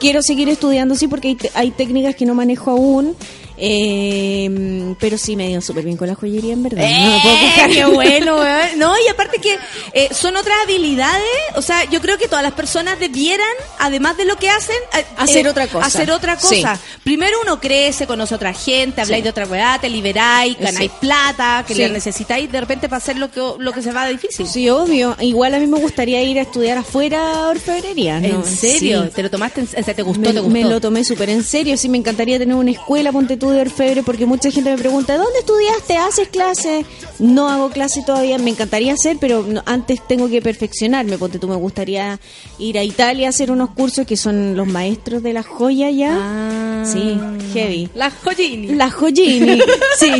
Quiero 0.00 0.22
seguir 0.22 0.48
estudiando, 0.48 0.94
sí, 0.94 1.08
porque 1.08 1.28
hay, 1.28 1.38
hay 1.54 1.70
técnicas 1.70 2.16
que 2.16 2.26
no 2.26 2.34
manejo 2.34 2.70
aún. 2.70 3.16
Eh, 3.60 4.94
pero 5.00 5.18
sí 5.18 5.36
me 5.36 5.48
dio 5.48 5.60
súper 5.60 5.84
bien 5.84 5.96
con 5.96 6.08
la 6.08 6.14
joyería, 6.14 6.52
en 6.52 6.62
verdad. 6.62 6.82
no 6.82 7.10
me 7.10 7.20
puedo 7.22 7.34
¡Eh, 7.36 7.40
quejar. 7.40 7.70
¡Qué 7.70 7.84
bueno! 7.84 8.36
weón. 8.38 8.78
No, 8.78 8.94
y 9.04 9.08
aparte 9.08 9.38
que 9.38 9.56
eh, 9.92 10.08
son 10.12 10.36
otras 10.36 10.56
habilidades. 10.64 11.22
O 11.56 11.62
sea, 11.62 11.84
yo 11.84 12.00
creo 12.00 12.18
que 12.18 12.28
todas 12.28 12.42
las 12.42 12.52
personas 12.52 12.98
debieran, 12.98 13.46
además 13.78 14.16
de 14.16 14.24
lo 14.24 14.36
que 14.36 14.48
hacen, 14.50 14.76
eh, 14.96 15.04
Hacer 15.16 15.46
eh, 15.46 15.50
otra 15.50 15.66
cosa. 15.66 15.86
Hacer 15.86 16.10
otra 16.10 16.38
Sí. 16.38 16.56
cosa. 16.62 16.78
Primero 17.04 17.36
uno 17.42 17.60
crece, 17.60 18.06
conoce 18.06 18.34
a 18.34 18.36
otra 18.36 18.52
gente, 18.52 19.00
habláis 19.00 19.24
de 19.24 19.30
otra 19.30 19.46
weá, 19.46 19.78
te 19.80 19.88
liberáis, 19.88 20.56
ganáis 20.58 20.90
Sí. 20.90 20.96
plata, 21.00 21.64
que 21.66 21.74
le 21.74 21.88
necesitáis 21.88 22.50
de 22.50 22.60
repente 22.60 22.88
para 22.88 22.98
hacer 22.98 23.16
lo 23.16 23.30
que, 23.30 23.40
lo 23.58 23.72
que 23.72 23.82
se 23.82 23.92
va 23.92 24.06
difícil. 24.08 24.46
Sí, 24.46 24.68
obvio. 24.70 25.16
Igual 25.20 25.54
a 25.54 25.58
mí 25.58 25.66
me 25.66 25.78
gustaría 25.78 26.22
ir 26.22 26.38
a 26.38 26.42
estudiar 26.42 26.78
afuera 26.78 27.32
a 27.32 27.48
orfebrería. 27.50 28.20
¿no? 28.20 28.26
¿En 28.26 28.44
serio? 28.44 29.08
¿Te 29.10 29.22
lo 29.22 29.30
tomaste? 29.30 29.60
En, 29.60 29.84
¿Te 29.84 30.02
gustó? 30.02 30.20
Me, 30.20 30.32
¿Te 30.32 30.40
gustó? 30.40 30.48
me 30.50 30.64
lo 30.64 30.80
tomé 30.80 31.04
súper 31.04 31.30
en 31.30 31.42
serio. 31.42 31.76
Sí, 31.76 31.88
me 31.88 31.98
encantaría 31.98 32.38
tener 32.38 32.54
una 32.54 32.70
escuela, 32.70 33.10
ponte 33.12 33.36
tú 33.36 33.47
de 33.50 33.60
orfebre, 33.62 34.02
porque 34.02 34.26
mucha 34.26 34.50
gente 34.50 34.70
me 34.70 34.78
pregunta, 34.78 35.16
¿dónde 35.16 35.38
estudiaste? 35.40 35.96
¿Haces 35.96 36.28
clases? 36.28 36.84
No 37.18 37.48
hago 37.48 37.70
clase 37.70 38.02
todavía. 38.04 38.38
Me 38.38 38.50
encantaría 38.50 38.92
hacer, 38.92 39.16
pero 39.20 39.44
antes 39.66 40.06
tengo 40.06 40.28
que 40.28 40.40
perfeccionarme. 40.42 41.18
Ponte 41.18 41.38
tú, 41.38 41.48
me 41.48 41.56
gustaría 41.56 42.18
ir 42.58 42.78
a 42.78 42.82
Italia 42.84 43.26
a 43.26 43.30
hacer 43.30 43.50
unos 43.50 43.70
cursos 43.70 44.06
que 44.06 44.16
son 44.16 44.56
los 44.56 44.66
maestros 44.66 45.22
de 45.22 45.32
la 45.32 45.42
joya 45.42 45.90
ya. 45.90 46.16
Ah. 46.20 46.84
Sí, 46.86 47.18
heavy. 47.52 47.88
La 47.94 48.10
joyini. 48.10 48.68
La 48.74 48.90
joyini, 48.90 49.60
sí. 49.98 50.10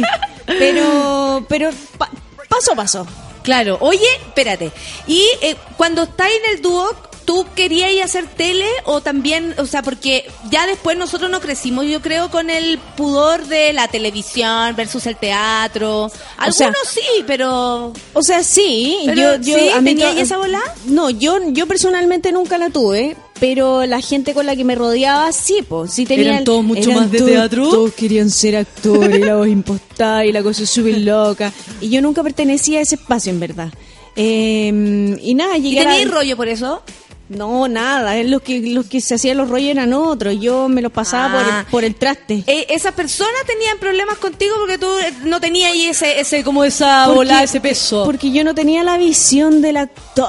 Pero, 0.47 1.45
pero 1.49 1.71
pa- 1.99 2.11
paso 2.49 2.73
a 2.73 2.75
paso. 2.77 3.07
Claro. 3.43 3.79
Oye, 3.81 4.07
espérate. 4.27 4.73
Y 5.07 5.23
eh, 5.41 5.57
cuando 5.77 6.03
estáis 6.03 6.35
en 6.45 6.55
el 6.57 6.63
dúo, 6.63 6.87
¿tú 7.29 7.45
querías 7.55 7.93
ir 7.93 8.01
a 8.01 8.07
hacer 8.07 8.25
tele 8.27 8.65
o 8.87 9.03
también, 9.03 9.55
o 9.59 9.67
sea, 9.67 9.83
porque 9.83 10.25
ya 10.51 10.67
después 10.67 10.97
nosotros 10.97 11.31
no 11.31 11.41
crecimos, 11.41 11.85
yo 11.85 12.01
creo, 12.01 12.31
con 12.31 12.49
el 12.49 12.79
pudor 12.97 13.45
de 13.49 13.75
la 13.75 13.87
televisión 13.87 14.75
versus 14.75 15.05
el 15.07 15.17
teatro. 15.17 16.11
Algunos 16.39 16.57
sea, 16.57 16.73
sí, 16.91 17.25
pero... 17.27 17.93
O 18.15 18.23
sea, 18.23 18.43
sí, 18.43 18.97
Pero, 19.05 19.37
yo, 19.37 19.43
yo 19.43 19.59
¿sí? 19.59 19.69
a 19.69 19.81
mí 19.83 19.91
¿Tenía 19.91 20.07
to- 20.07 20.13
ahí 20.17 20.21
esa 20.23 20.39
bola? 20.39 20.61
No, 20.87 21.11
yo, 21.11 21.37
yo 21.51 21.67
personalmente 21.67 22.33
nunca 22.33 22.57
la 22.57 22.71
tuve, 22.71 23.15
pero 23.39 23.85
la 23.85 24.01
gente 24.01 24.33
con 24.33 24.47
la 24.47 24.57
que 24.57 24.65
me 24.65 24.75
rodeaba 24.75 25.31
sí, 25.33 25.59
pues, 25.69 25.93
sí 25.93 26.07
tenía. 26.07 26.31
¿Eran 26.31 26.45
todos 26.45 26.65
mucho 26.65 26.91
más 26.93 27.11
de 27.13 27.19
todos- 27.19 27.31
teatro? 27.31 27.69
Todos 27.69 27.93
querían 27.93 28.31
ser 28.31 28.57
actores, 28.57 29.19
y 29.19 29.23
la 29.23 29.37
voz 29.37 29.49
impostada 29.49 30.25
y 30.25 30.33
la 30.33 30.43
cosa 30.43 30.65
súper 30.65 30.97
loca. 30.99 31.53
Y 31.83 31.91
yo 31.91 32.01
nunca 32.01 32.23
pertenecía 32.23 32.79
a 32.79 32.83
ese 32.83 32.95
espacio, 32.95 33.31
en 33.33 33.41
verdad. 33.41 33.69
Eh, 34.17 35.17
y 35.23 35.35
nada, 35.35 35.59
¿Y 35.59 35.63
llegué 35.63 35.81
a 35.81 35.85
la- 35.85 35.91
teníais 35.91 36.11
rollo 36.11 36.37
por 36.37 36.49
eso? 36.49 36.83
No, 37.29 37.69
nada, 37.69 38.17
es 38.17 38.27
los 38.29 38.41
que 38.43 38.61
los 38.61 38.87
que 38.87 39.01
se 39.01 39.15
hacían 39.17 39.37
los 39.37 39.49
rollos 39.51 39.71
eran 39.71 39.93
otros, 39.93 40.39
yo 40.41 40.69
me 40.69 40.81
los 40.81 40.91
pasaba 40.93 41.41
Ah. 41.41 41.63
por, 41.65 41.71
por 41.73 41.85
el 41.85 41.95
traste. 41.95 42.43
Eh, 42.47 42.67
¿Esas 42.71 42.95
personas 42.95 43.35
tenían 43.47 43.79
problemas 43.79 44.17
contigo 44.19 44.55
porque 44.59 44.79
tú 44.79 44.87
eh, 44.99 45.13
no 45.25 45.39
tenías 45.41 45.73
ahí 45.73 45.85
ese, 45.87 46.21
ese 46.21 46.43
como 46.43 46.65
esa 46.65 47.03
Porque- 47.07 47.17
bola, 47.19 47.43
ese 47.43 47.61
peso? 47.61 48.05
Porque 48.05 48.31
yo 48.31 48.45
no 48.45 48.55
tenía 48.55 48.83
la 48.83 48.97
visión 48.97 49.61
del 49.61 49.77
actor 49.77 50.27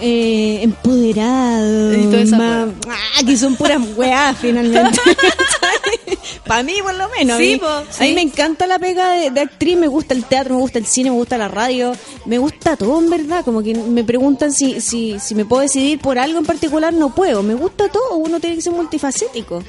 eh, 0.00 0.60
empoderado. 0.62 1.94
Y 1.94 2.02
toda 2.06 2.20
esa 2.20 2.36
ma- 2.38 2.68
ah, 2.88 3.22
que 3.24 3.36
son 3.36 3.54
puras 3.56 3.80
weas 3.96 4.36
finalmente. 4.40 4.98
Para 6.46 6.62
mí, 6.62 6.74
por 6.82 6.94
lo 6.94 7.08
menos. 7.10 7.36
Sí, 7.36 7.52
a, 7.52 7.54
mí, 7.54 7.58
po, 7.58 7.66
a 7.66 7.84
sí. 7.90 8.02
mí 8.04 8.12
me 8.14 8.22
encanta 8.22 8.66
la 8.66 8.78
pega 8.78 9.10
de, 9.12 9.30
de 9.30 9.40
actriz, 9.40 9.76
me 9.76 9.86
gusta 9.86 10.14
el 10.14 10.24
teatro, 10.24 10.54
me 10.54 10.60
gusta 10.62 10.78
el 10.78 10.86
cine, 10.86 11.10
me 11.10 11.16
gusta 11.16 11.36
la 11.36 11.48
radio, 11.48 11.92
me 12.24 12.38
gusta 12.38 12.76
todo 12.76 12.98
en 12.98 13.10
verdad. 13.10 13.44
Como 13.44 13.62
que 13.62 13.74
me 13.74 14.02
preguntan 14.04 14.52
si, 14.52 14.80
si, 14.80 15.18
si 15.20 15.34
me 15.34 15.44
puedo 15.44 15.62
decidir 15.62 15.98
por 16.08 16.18
algo 16.18 16.38
en 16.38 16.46
particular, 16.46 16.90
no 16.94 17.14
puedo. 17.14 17.42
Me 17.42 17.52
gusta 17.52 17.86
todo, 17.90 18.14
uno 18.16 18.40
tiene 18.40 18.56
que 18.56 18.62
ser 18.62 18.72
multifacético. 18.72 19.62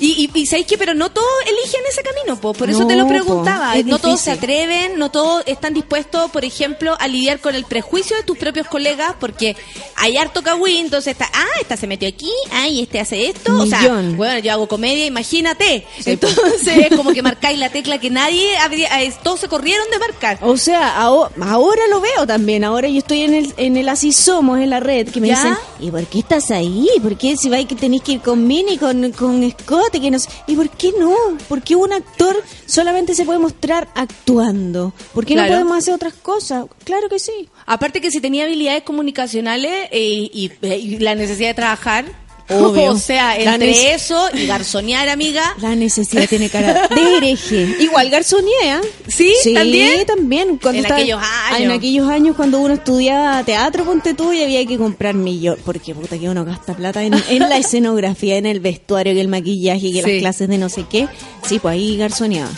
Y, 0.00 0.28
y, 0.34 0.40
y 0.40 0.46
¿sabéis 0.46 0.66
qué? 0.66 0.76
Pero 0.76 0.94
no 0.94 1.12
todos 1.12 1.28
eligen 1.46 1.80
ese 1.88 2.02
camino, 2.02 2.40
po. 2.40 2.52
por 2.54 2.68
eso 2.68 2.80
No, 2.80 2.86
te 2.88 2.96
lo 2.96 3.04
po, 3.04 3.10
preguntaba. 3.10 3.76
No 3.84 4.00
todos 4.00 4.20
se 4.20 4.32
atreven, 4.32 4.98
no 4.98 5.12
todos 5.12 5.44
están 5.46 5.74
dispuestos, 5.74 6.28
por 6.32 6.44
ejemplo, 6.44 6.96
a 6.98 7.06
lidiar 7.06 7.38
con 7.38 7.54
el 7.54 7.64
prejuicio 7.66 8.16
de 8.16 8.24
tus 8.24 8.36
propios 8.36 8.66
colegas, 8.66 9.14
porque 9.20 9.54
hay 9.94 10.16
harto 10.16 10.42
cagüín, 10.42 10.86
entonces 10.86 11.12
está, 11.12 11.30
ah, 11.32 11.44
esta 11.60 11.76
se 11.76 11.86
metió 11.86 12.08
aquí, 12.08 12.32
ah, 12.50 12.66
y 12.66 12.82
este 12.82 12.98
hace 12.98 13.28
esto. 13.28 13.56
O 13.56 13.64
sea, 13.66 13.78
Millón. 13.82 14.16
bueno, 14.16 14.40
yo 14.40 14.50
hago 14.52 14.66
comedia, 14.66 15.06
imagínate. 15.06 15.86
Entonces, 16.04 16.88
como 16.96 17.12
que 17.12 17.22
marcáis 17.30 17.58
la 17.60 17.70
tecla 17.70 17.98
que 17.98 18.10
nadie 18.10 18.56
habría, 18.58 19.02
eh, 19.04 19.14
todos 19.22 19.38
se 19.38 19.46
corrieron 19.48 19.88
de 19.92 19.98
marcar. 20.00 20.38
O 20.42 20.56
sea, 20.56 21.00
aho- 21.00 21.30
ahora 21.40 21.82
lo 21.88 22.00
veo 22.00 22.26
también. 22.26 22.64
Ahora 22.64 22.88
yo 22.88 22.98
estoy 22.98 23.22
en 23.22 23.34
el, 23.34 23.54
en 23.56 23.76
el 23.76 23.88
Así 23.88 24.12
Somos, 24.12 24.58
en 24.58 24.70
la 24.70 24.80
red, 24.80 25.08
que 25.10 25.20
me 25.20 25.28
¿Ya? 25.28 25.36
dicen, 25.36 25.56
¿y 25.80 25.90
por 25.90 26.04
qué 26.06 26.20
estás 26.20 26.50
ahí? 26.50 26.88
¿Por 27.02 27.16
qué 27.16 27.36
si 27.36 27.48
vais 27.48 27.66
que 27.66 27.74
tenéis 27.74 28.02
que 28.02 28.12
ir 28.12 28.20
con 28.20 28.46
Mini, 28.46 28.78
con, 28.78 29.12
con 29.12 29.48
Scott? 29.50 29.94
y 29.94 30.00
Que 30.00 30.10
no 30.10 30.18
sé? 30.18 30.28
¿Y 30.46 30.56
por 30.56 30.68
qué 30.70 30.92
no? 30.98 31.14
¿Por 31.48 31.62
qué 31.62 31.76
un 31.76 31.92
actor 31.92 32.36
solamente 32.66 33.14
se 33.14 33.24
puede 33.24 33.38
mostrar 33.38 33.88
actuando? 33.94 34.92
¿Por 35.14 35.24
qué 35.26 35.34
Claro. 35.34 35.48
no 35.50 35.54
podemos 35.60 35.78
hacer 35.78 35.94
otras 35.94 36.14
cosas? 36.14 36.66
Claro 36.84 37.08
que 37.08 37.18
sí. 37.18 37.48
Aparte 37.66 38.00
que 38.00 38.10
si 38.10 38.20
tenía 38.20 38.44
habilidades 38.44 38.82
comunicacionales 38.82 39.88
eh, 39.90 40.30
y, 40.32 40.50
y 40.62 40.98
la 40.98 41.14
necesidad 41.14 41.48
de 41.50 41.54
trabajar, 41.54 42.04
Obvio. 42.48 42.92
o 42.92 42.96
sea, 42.98 43.36
entre 43.38 43.94
eso 43.94 44.28
y 44.32 44.46
garzonear, 44.46 45.08
amiga, 45.08 45.54
La 45.60 45.74
necesidad 45.74 46.28
tiene 46.28 46.48
cara 46.48 46.88
de 46.88 47.16
hereje. 47.16 47.76
Igual 47.80 48.08
garzonía. 48.10 48.80
¿Sí? 49.08 49.32
¿También? 49.54 50.06
también. 50.06 50.58
Cuando 50.58 50.78
En 50.78 50.84
estaba- 50.84 51.00
aquellos 51.00 51.20
años. 51.50 51.60
En 51.60 51.70
aquellos 51.72 52.08
años 52.08 52.36
cuando 52.36 52.60
uno 52.60 52.74
estudiaba 52.74 53.42
teatro, 53.44 53.84
ponte 53.84 54.14
tú, 54.14 54.32
y 54.32 54.42
había 54.42 54.64
que 54.64 54.78
comprar 54.78 55.14
millones. 55.14 55.60
Porque 55.64 55.94
puta 55.94 56.18
que 56.18 56.28
uno 56.28 56.44
gasta 56.44 56.74
plata 56.74 57.02
en, 57.02 57.14
en 57.28 57.48
la 57.48 57.56
escenografía, 57.58 58.36
en 58.36 58.46
el 58.46 58.60
vestuario, 58.60 59.14
que 59.14 59.20
el 59.20 59.28
maquillaje, 59.28 59.92
que 59.92 60.02
Sí. 60.02 60.12
las 60.12 60.20
clases 60.20 60.48
de 60.48 60.58
no 60.58 60.68
sé 60.68 60.84
qué. 60.88 61.08
Sí, 61.46 61.58
pues 61.58 61.72
ahí 61.72 61.96
garzoneaba. 61.96 62.50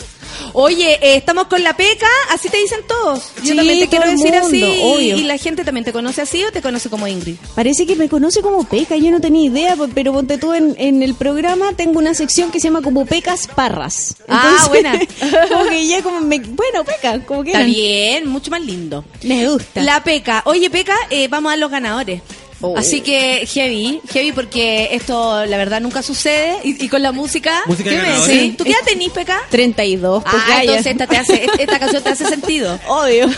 Oye, 0.53 0.93
eh, 1.01 1.15
estamos 1.17 1.47
con 1.47 1.63
la 1.63 1.75
peca, 1.75 2.07
así 2.31 2.49
te 2.49 2.57
dicen 2.57 2.79
todos. 2.87 3.31
Yo 3.43 3.51
Sí, 3.51 3.55
también 3.55 3.79
te 3.79 3.87
quiero 3.87 4.05
decir 4.09 4.31
mundo, 4.31 4.47
así. 4.47 4.79
obvio. 4.83 5.17
¿Y 5.17 5.23
la 5.23 5.37
gente 5.37 5.63
también 5.63 5.83
te 5.85 5.93
conoce 5.93 6.21
así 6.21 6.43
o 6.43 6.51
te 6.51 6.61
conoce 6.61 6.89
como 6.89 7.07
Ingrid? 7.07 7.35
Parece 7.55 7.85
que 7.85 7.95
me 7.95 8.09
conoce 8.09 8.41
como 8.41 8.63
Peca, 8.63 8.95
yo 8.97 9.11
no 9.11 9.19
tenía 9.21 9.49
idea, 9.49 9.75
pero 9.93 10.13
ponte 10.13 10.37
tú 10.37 10.53
en, 10.53 10.75
en 10.77 11.03
el 11.03 11.15
programa 11.15 11.73
tengo 11.75 11.99
una 11.99 12.13
sección 12.13 12.51
que 12.51 12.59
se 12.59 12.67
llama 12.67 12.81
como 12.81 13.05
Pecas 13.05 13.47
Parras. 13.47 14.15
Ah, 14.27 14.65
buena. 14.69 14.99
como 15.49 15.65
que 15.69 15.87
ya 15.87 16.01
como 16.01 16.21
me, 16.21 16.39
bueno, 16.39 16.83
Peca, 16.83 17.19
como 17.25 17.43
que 17.43 17.49
Está 17.51 17.59
eran. 17.61 17.71
bien, 17.71 18.27
mucho 18.27 18.51
más 18.51 18.61
lindo. 18.61 19.05
Me 19.23 19.47
gusta. 19.49 19.81
La 19.81 20.03
peca. 20.03 20.41
Oye, 20.45 20.69
peca, 20.69 20.95
eh, 21.09 21.27
vamos 21.27 21.53
a 21.53 21.57
los 21.57 21.69
ganadores. 21.71 22.21
Oh. 22.61 22.77
Así 22.77 23.01
que 23.01 23.45
heavy, 23.47 24.01
heavy 24.11 24.31
porque 24.33 24.89
esto 24.91 25.45
la 25.45 25.57
verdad 25.57 25.79
nunca 25.79 26.01
sucede 26.03 26.57
y, 26.63 26.83
y 26.85 26.89
con 26.89 27.01
la 27.01 27.11
música. 27.13 27.61
¿Música 27.65 27.89
¿qué 27.89 27.97
me 27.97 28.19
decís? 28.19 28.57
¿Tú 28.57 28.63
qué 28.65 28.71
edad 28.71 28.79
tenís, 28.85 29.11
peca? 29.11 29.39
32, 29.49 30.23
pues 30.23 30.35
Ah, 30.47 30.59
entonces 30.61 30.85
esta, 30.87 31.07
te 31.07 31.17
hace, 31.17 31.47
esta 31.57 31.79
canción 31.79 32.03
te 32.03 32.09
hace 32.09 32.25
sentido. 32.25 32.77
Obvio. 32.87 33.29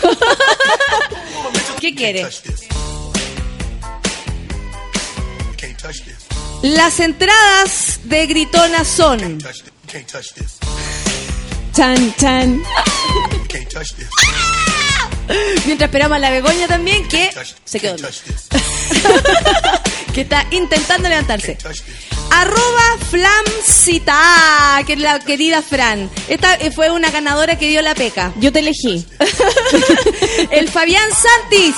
¿Qué 1.80 1.94
quieres? 1.94 2.42
Las 6.62 7.00
entradas 7.00 8.00
de 8.04 8.26
Gritona 8.26 8.84
son 8.84 9.38
Touch 9.38 9.62
this. 9.62 9.72
Can't 9.88 10.06
touch 10.06 10.32
this. 10.34 10.58
Chan, 11.74 12.14
chan. 12.18 12.62
Can't 13.48 13.68
touch 13.68 13.92
this. 13.94 14.08
Mientras 15.66 15.88
esperamos 15.88 16.16
a 16.16 16.18
la 16.18 16.30
Begoña 16.30 16.68
también, 16.68 17.06
que 17.08 17.30
se 17.64 17.80
quedó. 17.80 17.96
Que 20.12 20.20
está 20.22 20.46
intentando 20.50 21.08
levantarse. 21.08 21.56
Arroba 22.30 22.98
Flamcita, 23.10 24.82
que 24.86 24.92
es 24.92 24.98
la 24.98 25.18
querida 25.20 25.62
Fran. 25.62 26.10
Esta 26.28 26.54
eh, 26.56 26.70
fue 26.70 26.90
una 26.90 27.10
ganadora 27.10 27.58
que 27.58 27.68
dio 27.68 27.80
la 27.80 27.94
peca. 27.94 28.30
Yo 28.38 28.52
te 28.52 28.58
elegí. 28.58 29.06
El 30.50 30.68
Fabián 30.68 31.08
Santis. 31.12 31.76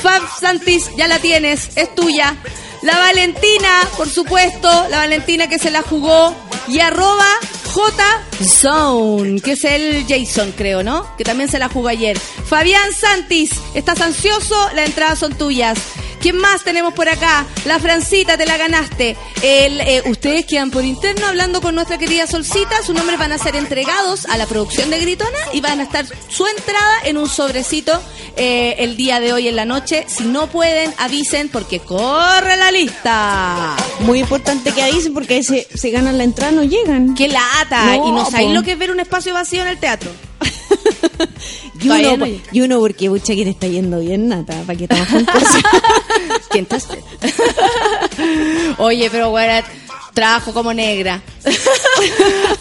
Fab 0.00 0.22
Santis, 0.40 0.90
ya 0.96 1.06
la 1.06 1.20
tienes, 1.20 1.76
es 1.76 1.94
tuya. 1.94 2.34
La 2.82 2.98
Valentina, 2.98 3.82
por 3.96 4.08
supuesto, 4.08 4.68
la 4.90 4.98
Valentina 4.98 5.48
que 5.48 5.58
se 5.58 5.70
la 5.70 5.82
jugó. 5.82 6.34
Y 6.68 6.80
arroba 6.80 7.28
J 7.72 8.04
Zone, 8.42 9.40
que 9.40 9.52
es 9.52 9.64
el 9.64 10.06
Jason, 10.08 10.52
creo, 10.56 10.82
¿no? 10.82 11.16
Que 11.16 11.24
también 11.24 11.50
se 11.50 11.58
la 11.58 11.68
jugó 11.68 11.88
ayer. 11.88 12.18
Fabián 12.18 12.92
Santis, 12.92 13.50
¿estás 13.74 14.00
ansioso? 14.00 14.56
Las 14.74 14.86
entradas 14.86 15.18
son 15.18 15.34
tuyas. 15.34 15.78
¿Quién 16.20 16.36
más 16.38 16.64
tenemos 16.64 16.94
por 16.94 17.08
acá? 17.08 17.46
La 17.64 17.78
Francita, 17.78 18.36
te 18.36 18.46
la 18.46 18.56
ganaste. 18.56 19.16
El, 19.42 19.80
eh, 19.80 20.02
ustedes 20.06 20.46
quedan 20.46 20.70
por 20.70 20.84
interno 20.84 21.26
hablando 21.26 21.60
con 21.60 21.74
nuestra 21.74 21.98
querida 21.98 22.26
Solcita. 22.26 22.82
Sus 22.82 22.94
nombres 22.94 23.18
van 23.18 23.32
a 23.32 23.38
ser 23.38 23.56
entregados 23.56 24.26
a 24.26 24.36
la 24.36 24.46
producción 24.46 24.90
de 24.90 25.00
Gritona 25.00 25.38
y 25.52 25.60
van 25.60 25.80
a 25.80 25.84
estar 25.84 26.06
su 26.28 26.46
entrada 26.46 27.00
en 27.04 27.18
un 27.18 27.28
sobrecito 27.28 27.92
eh, 28.36 28.76
el 28.78 28.96
día 28.96 29.20
de 29.20 29.32
hoy 29.32 29.48
en 29.48 29.56
la 29.56 29.64
noche. 29.64 30.04
Si 30.08 30.24
no 30.24 30.48
pueden, 30.48 30.92
avisen 30.98 31.48
porque 31.48 31.80
corre 31.80 32.56
la 32.56 32.70
lista. 32.70 33.76
Muy 34.00 34.20
importante 34.20 34.72
que 34.72 34.82
avisen 34.82 35.14
porque 35.14 35.42
se, 35.42 35.68
se 35.74 35.90
ganan 35.90 36.18
la 36.18 36.24
entrada, 36.24 36.52
no 36.52 36.64
llegan. 36.64 37.14
¡Qué 37.14 37.28
lata! 37.28 37.96
No, 37.96 38.08
y 38.08 38.12
no 38.12 38.30
sabéis 38.30 38.48
po. 38.48 38.54
lo 38.54 38.62
que 38.62 38.72
es 38.72 38.78
ver 38.78 38.90
un 38.90 39.00
espacio 39.00 39.34
vacío 39.34 39.62
en 39.62 39.68
el 39.68 39.78
teatro. 39.78 40.10
Y 41.80 41.88
uno, 41.88 42.16
no 42.16 42.26
y 42.26 42.60
uno 42.62 42.80
porque 42.80 43.08
pucha 43.08 43.34
que 43.34 43.44
te 43.44 43.50
está 43.50 43.68
yendo 43.68 44.00
bien, 44.00 44.28
Nata, 44.28 44.62
para 44.62 44.76
que 44.76 44.84
estamos 44.84 45.08
juntos. 45.08 45.34
¿Quién? 46.50 46.66
Oye, 48.78 49.08
pero 49.10 49.30
bueno, 49.30 49.64
trabajo 50.16 50.54
como 50.54 50.72
negra. 50.72 51.20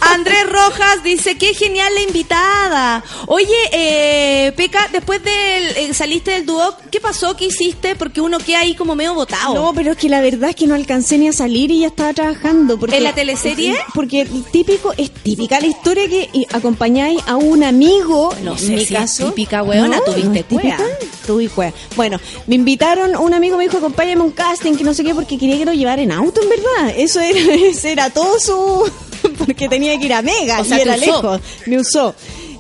Andrés 0.02 0.50
Rojas 0.50 1.02
dice, 1.04 1.38
qué 1.38 1.54
genial 1.54 1.94
la 1.96 2.02
invitada. 2.02 3.04
Oye, 3.28 3.48
eh, 3.72 4.52
Peca, 4.58 4.90
después 4.92 5.24
del 5.24 5.34
eh, 5.78 5.94
saliste 5.94 6.32
del 6.32 6.46
dúo, 6.46 6.76
¿qué 6.92 7.00
pasó? 7.00 7.36
¿Qué 7.38 7.46
hiciste? 7.46 7.96
Porque 7.96 8.20
uno 8.20 8.40
queda 8.40 8.60
ahí 8.60 8.76
como 8.76 8.94
medio 8.94 9.14
botado. 9.14 9.54
No, 9.56 9.74
pero 9.74 9.94
es 9.94 9.98
que 9.98 10.10
la 10.10 10.20
verdad 10.20 10.50
es 10.50 10.58
que 10.58 10.68
no 10.68 10.76
alcancé 10.76 11.18
ni 11.18 11.30
a 11.30 11.32
salir 11.32 11.72
y 11.72 11.80
ya 11.80 11.88
estaba 11.88 12.14
trabajando. 12.14 12.78
Porque, 12.78 12.98
¿En 12.98 13.04
la 13.04 13.16
teleserie? 13.16 13.74
Porque 13.94 14.28
típico, 14.52 14.94
es 14.98 15.10
típica 15.12 15.60
la 15.62 15.68
historia 15.68 16.10
que 16.10 16.30
acompañáis 16.52 17.22
a 17.26 17.38
un 17.38 17.64
amigo. 17.64 18.36
No 18.44 18.52
en 18.52 18.60
sé 18.60 18.72
mi 18.74 18.86
si 18.86 18.94
es 18.96 19.00
caso. 19.00 19.28
típica, 19.30 19.64
weona, 19.64 20.02
tuviste 20.02 20.40
es 20.40 20.46
típica. 20.46 20.78
Tuve 21.26 21.48
cuea. 21.48 21.74
Bueno, 21.96 22.20
me 22.48 22.56
invitaron, 22.56 23.16
un 23.16 23.34
amigo 23.34 23.58
me 23.58 23.64
dijo, 23.64 23.78
acompáñame 23.78 24.22
a 24.22 24.26
un 24.26 24.32
casting, 24.32 24.76
que 24.76 24.84
no 24.84 24.94
sé 24.94 25.04
qué, 25.06 25.16
porque 25.16 25.38
quería 25.38 25.58
que 25.58 25.66
lo 25.66 25.74
llevara 25.74 26.02
en 26.02 26.12
auto, 26.12 26.42
en 26.42 26.50
verdad. 26.50 26.94
Eso 26.98 27.20
era, 27.22 27.40
ese 27.50 27.92
era 27.94 28.10
todo 28.10 28.40
su... 28.40 28.92
porque 29.38 29.68
tenía 29.68 29.98
que 29.98 30.06
ir 30.06 30.14
a 30.14 30.22
Mega 30.22 30.60
O 30.62 30.66
sea, 30.66 30.78
y 30.78 30.82
era 30.82 30.98
lejos. 30.98 31.42
Me 31.66 31.80
usó. 31.80 32.14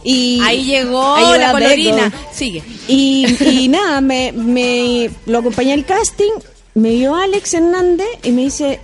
Y 0.03 0.39
Ahí 0.43 0.63
llegó 0.65 1.15
Ahí 1.15 1.39
la 1.39 1.51
colorina. 1.51 2.13
Sigue. 2.31 2.63
y, 2.87 3.25
y 3.43 3.67
nada, 3.69 4.01
me, 4.01 4.31
me 4.31 5.09
lo 5.25 5.39
acompañé 5.39 5.73
al 5.73 5.85
casting, 5.85 6.31
me 6.75 6.91
vio 6.91 7.15
Alex 7.15 7.55
Hernández 7.55 8.07
y 8.23 8.31
me 8.31 8.43
dice, 8.43 8.79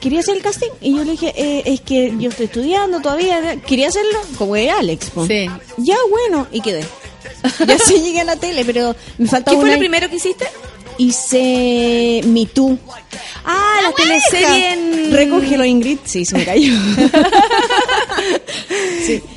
¿quería 0.00 0.20
hacer 0.20 0.36
el 0.36 0.42
casting? 0.42 0.68
Y 0.82 0.94
yo 0.96 1.04
le 1.04 1.12
dije, 1.12 1.32
eh, 1.36 1.62
es 1.64 1.80
que 1.80 2.12
yo 2.18 2.28
estoy 2.28 2.46
estudiando 2.46 3.00
todavía, 3.00 3.56
¿quería 3.66 3.88
hacerlo? 3.88 4.18
Como 4.36 4.56
es 4.56 4.70
Alex. 4.70 5.10
po. 5.10 5.26
Sí. 5.26 5.48
Ya, 5.78 5.96
bueno, 6.10 6.46
y 6.52 6.60
quedé. 6.60 6.84
Ya 7.66 7.78
sí 7.78 8.00
llegué 8.00 8.20
a 8.20 8.24
la 8.24 8.36
tele, 8.36 8.64
pero 8.64 8.94
me 9.18 9.26
falta 9.26 9.50
¿Qué 9.52 9.56
fue 9.56 9.70
lo 9.70 9.78
primero 9.78 10.08
que 10.10 10.16
hiciste? 10.16 10.46
Hice 10.98 12.20
Me 12.26 12.46
Too. 12.46 12.78
Ah, 13.44 13.80
la 13.82 13.92
teleserie 13.92 14.72
en... 14.72 15.12
Recógelo, 15.12 15.64
Ingrid. 15.64 15.98
Sí, 16.04 16.24
se 16.24 16.36
me 16.36 16.44
cayó. 16.44 16.72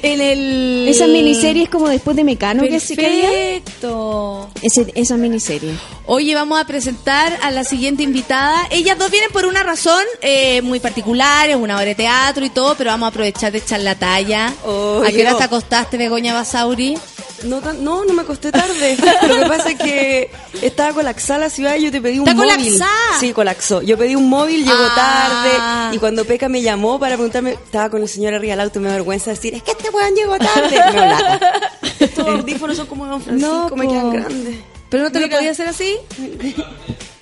En 0.04 0.22
el... 0.22 0.88
Esa 0.88 1.08
miniserie 1.08 1.64
es 1.64 1.70
como 1.70 1.90
después 1.90 2.16
de 2.16 2.24
Mecano 2.24 2.64
que 2.64 2.80
se 2.80 2.96
caía. 2.96 3.30
Perfecto. 3.30 4.50
Esa 4.62 5.18
miniserie. 5.18 5.74
Oye, 6.06 6.36
vamos 6.36 6.60
a 6.60 6.66
presentar 6.66 7.38
a 7.42 7.50
la 7.52 7.64
siguiente 7.64 8.04
invitada. 8.04 8.68
Ellas 8.70 8.98
dos 8.98 9.10
vienen 9.10 9.32
por 9.32 9.46
una 9.46 9.64
razón 9.64 10.04
eh, 10.22 10.62
muy 10.62 10.80
particular, 10.80 11.50
es 11.50 11.56
una 11.56 11.76
obra 11.76 11.86
de 11.86 11.96
teatro 11.96 12.46
y 12.46 12.50
todo, 12.50 12.76
pero 12.76 12.92
vamos 12.92 13.08
a 13.08 13.10
aprovechar 13.10 13.52
de 13.52 13.58
echar 13.58 13.80
la 13.80 13.96
talla. 13.96 14.54
Oye, 14.66 15.08
¿A 15.08 15.12
qué 15.12 15.22
hora 15.22 15.36
oh. 15.36 15.38
te 15.38 15.44
acostaste, 15.46 15.98
Begoña 15.98 16.34
Basauri? 16.34 16.98
No, 17.44 17.62
no, 17.62 18.06
no 18.06 18.14
me 18.14 18.22
acosté 18.22 18.52
tarde. 18.52 18.98
Lo 19.28 19.40
que 19.40 19.46
pasa 19.46 19.72
es 19.72 19.78
que 19.78 20.32
estaba 20.62 20.94
colapsada 20.94 21.40
la 21.40 21.50
ciudad 21.56 21.76
y 21.76 21.84
yo 21.84 21.92
te 21.92 22.02
pedí 22.02 22.20
un 22.20 22.28
¿Está 22.28 22.36
móvil. 22.36 22.54
colapsada? 22.56 23.20
Sí, 23.20 23.34
colapsó. 23.34 23.82
Yo 23.82 23.98
pedí 23.98 24.16
un 24.16 24.30
móvil, 24.30 24.64
llegó 24.64 24.78
Ah. 24.78 25.88
tarde. 25.90 25.96
Y 25.96 26.00
cuando 26.00 26.26
Peca 26.26 26.50
me 26.50 26.62
llamó 26.62 27.00
para 27.00 27.16
preguntarme, 27.16 27.52
estaba 27.54 27.90
con 27.90 28.02
el 28.02 28.08
señor 28.10 28.34
arriba 28.34 28.52
del 28.52 28.60
auto 28.62 28.80
me 28.80 28.88
da 28.90 28.94
vergüenza 28.96 29.32
decir, 29.32 29.54
es 29.56 29.64
que 29.64 29.72
este 29.72 29.90
weón 29.90 30.14
llegó 30.14 30.38
tarde. 30.38 30.76
Lata. 30.94 31.72
Estos 32.00 32.28
audífonos 32.28 32.78
son 32.78 32.88
como 32.88 33.06
Don 33.08 33.22
Francisco, 33.22 33.68
No, 33.70 33.76
me 33.76 33.88
quedan 33.88 34.12
grandes. 34.12 34.56
¿Pero 34.90 35.04
no 35.04 35.12
te 35.12 35.20
lo 35.20 35.30
podía 35.30 35.52
hacer 35.52 35.68
así? 35.68 35.96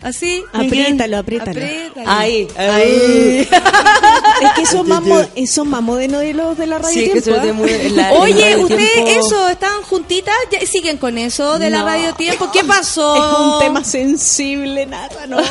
¿Así? 0.04 0.44
Apriétalo, 0.52 1.18
apriétalo. 1.18 1.52
Apriétalo. 1.62 2.10
Ahí, 2.12 2.48
Ahí. 2.58 3.48
es 4.42 4.52
que 4.56 4.66
son 4.66 4.88
más, 4.88 5.02
mo- 5.02 5.26
eh, 5.36 5.48
son 5.48 5.70
más 5.70 5.82
modernos 5.82 6.22
de 6.22 6.34
los 6.34 6.58
de 6.58 6.68
la 6.68 6.78
radio 6.80 6.94
Sí, 6.94 7.10
que 7.12 7.22
Tiempo, 7.22 7.30
eso 7.32 7.40
¿ah? 7.42 7.48
es 7.48 7.54
muy- 7.56 7.72
en 7.72 7.96
la- 7.96 8.12
Oye, 8.14 8.58
ustedes 8.58 9.18
eso, 9.26 9.48
estaban 9.48 9.82
juntitas, 9.84 10.36
ya 10.52 10.60
siguen 10.68 10.98
con 10.98 11.18
eso 11.18 11.58
de 11.58 11.70
la 11.70 11.80
No. 11.80 11.86
radio 11.86 12.14
tiempo. 12.16 12.50
¿Qué 12.52 12.64
pasó? 12.66 13.16
Es 13.16 13.40
un 13.40 13.60
tema 13.60 13.84
sensible, 13.84 14.86
nada, 14.86 15.26
no. 15.28 15.38
no 15.38 15.44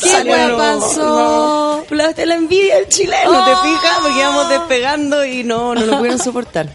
¿Qué 0.00 0.24
no, 0.24 0.56
pasó? 0.58 1.84
La, 1.90 2.12
la 2.24 2.34
envidia 2.34 2.76
del 2.76 2.88
chileno, 2.88 3.30
¿te 3.44 3.52
Oh. 3.52 3.62
fijas? 3.62 3.98
Porque 4.02 4.18
íbamos 4.18 4.48
despegando 4.48 5.24
y 5.24 5.44
no, 5.44 5.74
no 5.74 5.86
lo 5.86 5.98
pudieron 5.98 6.18
soportar. 6.18 6.68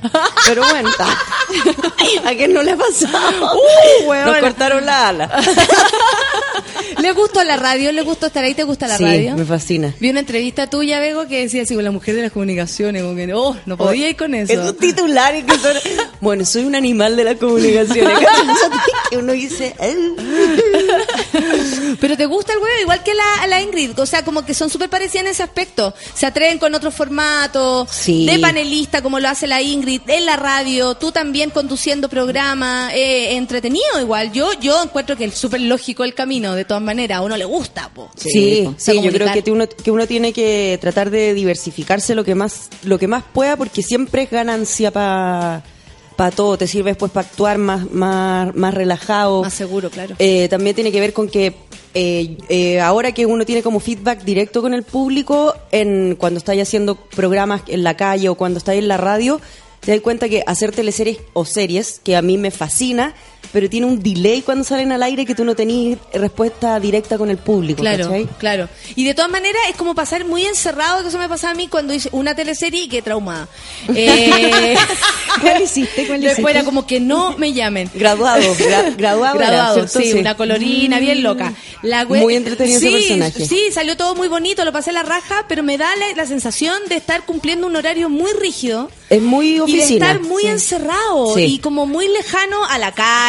Pero 0.46 0.64
bueno. 0.70 0.90
¿a 2.26 2.30
quién 2.32 2.54
no 2.54 2.62
le 2.64 2.72
ha 2.72 2.78
pasado? 2.78 3.56
Uh, 3.56 4.08
weona. 4.10 4.32
Nos 4.32 4.40
cortaron 4.40 4.86
la 4.86 5.08
ala. 5.10 5.30
¿Le 6.98 7.12
gustó 7.14 7.44
la 7.44 7.56
radio? 7.56 7.92
¿Le 7.92 8.02
gustó 8.02 8.28
estar 8.28 8.44
ahí? 8.44 8.54
¿Te 8.56 8.64
gusta 8.64 8.88
la 8.88 8.98
sí, 8.98 9.04
radio? 9.04 9.36
me 9.36 9.46
fascina. 9.46 9.94
Vi 10.00 10.10
una 10.10 10.20
entrevista 10.22 10.68
tuya, 10.70 11.00
Bego, 11.00 11.28
que 11.28 11.42
decía 11.42 11.64
así 11.64 11.76
con 11.76 11.84
la 11.84 11.92
mujer 11.92 12.16
de 12.16 12.24
las 12.24 12.32
comunicaciones, 12.32 13.04
como 13.04 13.16
que, 13.16 13.34
oh, 13.34 13.56
no 13.66 13.78
podía 13.78 14.10
ir 14.10 14.16
con 14.18 14.34
eso. 14.36 14.52
Esos 14.54 14.78
titulares 14.78 15.46
que 15.46 15.58
son... 15.58 15.76
Bueno, 16.22 16.46
soy 16.46 16.64
un 16.66 16.76
animal 16.76 17.16
de 17.16 17.24
la 17.24 17.36
comunicación. 17.36 18.12
que 19.10 19.18
uno 19.18 19.32
dice... 19.34 19.76
Pero 22.00 22.18
te 22.18 22.26
gusta 22.26 22.54
el 22.54 22.60
huevo, 22.60 22.82
igual 22.82 23.04
que 23.04 23.14
la, 23.14 23.48
la 23.48 23.62
Ingrid, 23.62 23.98
o 24.00 24.06
sea, 24.06 24.24
como 24.24 24.46
que 24.46 24.54
son 24.54 24.70
súper 24.70 24.90
parecidas 24.90 25.26
en 25.26 25.32
ese 25.32 25.44
aspecto. 25.44 25.94
Se 26.14 26.26
atreven 26.26 26.60
con 26.60 26.74
otros 26.76 26.94
formatos, 26.94 27.90
Sí. 27.92 28.26
de 28.26 28.40
panelista, 28.40 29.02
como 29.02 29.20
lo 29.20 29.28
hace 29.30 29.48
la 29.48 29.62
Ingrid, 29.62 30.02
en 30.08 30.26
la 30.26 30.36
radio, 30.36 30.96
tú 30.96 31.12
también 31.12 31.50
conduciendo 31.50 32.10
programa, 32.10 32.92
eh, 32.94 33.36
entretenido 33.36 34.00
igual. 34.00 34.32
Yo 34.32 34.52
yo 34.60 34.82
encuentro 34.84 35.16
que 35.18 35.26
es 35.26 35.36
súper 35.36 35.62
lógico 35.62 36.04
el 36.04 36.14
camino, 36.14 36.56
de 36.56 36.66
todas 36.66 36.79
maneras, 36.82 37.20
a 37.20 37.22
uno 37.22 37.38
le 37.38 37.46
gusta, 37.46 37.90
po. 37.94 38.10
Sí, 38.16 38.30
sí, 38.30 38.66
O 38.66 38.76
sea, 38.78 38.94
yo 38.94 39.12
creo 39.12 39.32
que 39.32 39.52
uno, 39.52 39.68
que 39.68 39.92
uno 39.92 40.08
tiene 40.08 40.34
que 40.34 40.78
tratar 40.82 41.10
de 41.10 41.34
diversificarse 41.34 42.16
lo 42.16 42.24
que 42.24 42.36
más, 42.36 42.70
lo 42.84 42.98
que 43.00 43.08
más 43.08 43.24
pueda, 43.34 43.56
porque 43.56 43.82
siempre 43.82 44.24
es 44.24 44.32
ganancia 44.32 44.92
para 44.92 45.64
todo. 46.36 46.58
Te 46.58 46.68
sirve 46.68 46.92
después 46.92 47.12
para 47.12 47.28
actuar 47.28 47.58
más, 47.58 47.90
más, 47.92 48.54
más 48.56 48.74
relajado. 48.74 49.44
Más 49.44 49.54
seguro, 49.54 49.90
claro. 49.90 50.16
Eh, 50.20 50.48
también 50.50 50.76
tiene 50.76 50.92
que 50.92 51.00
ver 51.00 51.14
con 51.14 51.30
que 51.30 51.56
eh, 51.94 52.38
eh, 52.50 52.80
ahora 52.80 53.12
que 53.14 53.26
uno 53.26 53.46
tiene 53.46 53.64
como 53.64 53.80
feedback 53.80 54.24
directo 54.24 54.62
con 54.62 54.74
el 54.74 54.84
público, 54.84 55.56
en 55.72 56.16
cuando 56.16 56.38
estáis 56.38 56.62
haciendo 56.62 56.96
programas 56.96 57.64
en 57.68 57.84
la 57.84 57.98
calle 57.98 58.30
o 58.30 58.36
cuando 58.36 58.60
estáis 58.60 58.80
en 58.80 58.88
la 58.88 58.98
radio, 58.98 59.42
te 59.80 59.92
das 59.92 60.02
cuenta 60.02 60.30
que 60.30 60.44
hacer 60.46 60.72
teleseries 60.72 61.20
o 61.34 61.46
series, 61.46 62.00
que 62.04 62.16
a 62.16 62.22
mí 62.22 62.38
me 62.38 62.52
fascina, 62.52 63.16
pero 63.52 63.68
tiene 63.70 63.88
un 63.88 64.02
delay 64.04 64.42
cuando 64.44 64.64
salen 64.64 64.92
al 64.92 65.02
aire 65.02 65.26
que 65.26 65.34
tú 65.34 65.44
no 65.44 65.56
tenés 65.56 65.98
respuesta 66.14 66.80
directa 66.80 67.18
con 67.18 67.30
el 67.32 67.38
público. 67.38 67.82
Claro, 67.82 68.06
¿cachai? 68.06 68.26
claro. 68.38 68.70
Y 68.96 69.06
de 69.06 69.14
todas 69.16 69.32
maneras 69.32 69.62
es 69.70 69.76
como 69.76 69.96
pasar 69.96 70.24
muy 70.26 70.46
encerrado, 70.46 71.02
que 71.02 71.08
eso 71.10 71.18
me 71.18 71.28
pasaba 71.28 71.54
a 71.54 71.56
mí 71.56 71.68
cuando 71.68 71.94
hice 71.94 72.10
una 72.12 72.36
teleserie 72.36 72.84
y 72.84 72.88
quedé 72.90 73.02
traumada. 73.02 73.48
Eh, 73.96 74.76
¿Cuál 75.42 75.62
hiciste? 75.64 76.06
¿Cuál 76.08 76.22
Después 76.22 76.34
hiciste? 76.40 76.52
era 76.52 76.64
como 76.64 76.86
que 76.86 77.00
no 77.00 77.38
me 77.38 77.54
llamen. 77.54 77.90
Graduado, 77.94 78.42
gra- 78.56 78.96
graduado, 78.96 79.38
Graduado, 79.38 79.88
sí, 79.88 80.14
una 80.14 80.36
colorina 80.36 81.00
bien 81.00 81.24
loca. 81.24 81.54
La 81.82 82.06
Muy 82.06 82.36
entretenido 82.36 82.78
ese 82.78 82.88
sí, 82.90 82.94
personaje. 83.08 83.46
Sí, 83.46 83.60
salió 83.72 83.96
todo 83.98 84.16
muy 84.16 84.28
bonito, 84.28 84.66
lo 84.66 84.72
pasé 84.74 84.92
la 84.92 85.04
raja, 85.04 85.46
pero 85.48 85.64
me 85.64 85.78
da 85.78 85.88
la, 85.96 86.14
la 86.16 86.26
sensación 86.26 86.78
de 86.90 86.96
estar 86.96 87.26
cumpliendo 87.26 87.68
un 87.68 87.76
horario 87.76 88.10
muy 88.10 88.32
rígido. 88.34 88.92
Es 89.10 89.22
muy 89.22 89.50
Y 89.52 89.54
de 89.56 89.62
oficina. 89.62 90.12
estar 90.12 90.22
muy 90.22 90.44
Sí. 90.44 90.48
encerrado 90.50 91.40
y 91.40 91.60
como 91.60 91.86
muy 91.86 92.08
lejano 92.10 92.64
a 92.66 92.78
la 92.78 92.92
calle, 92.92 93.29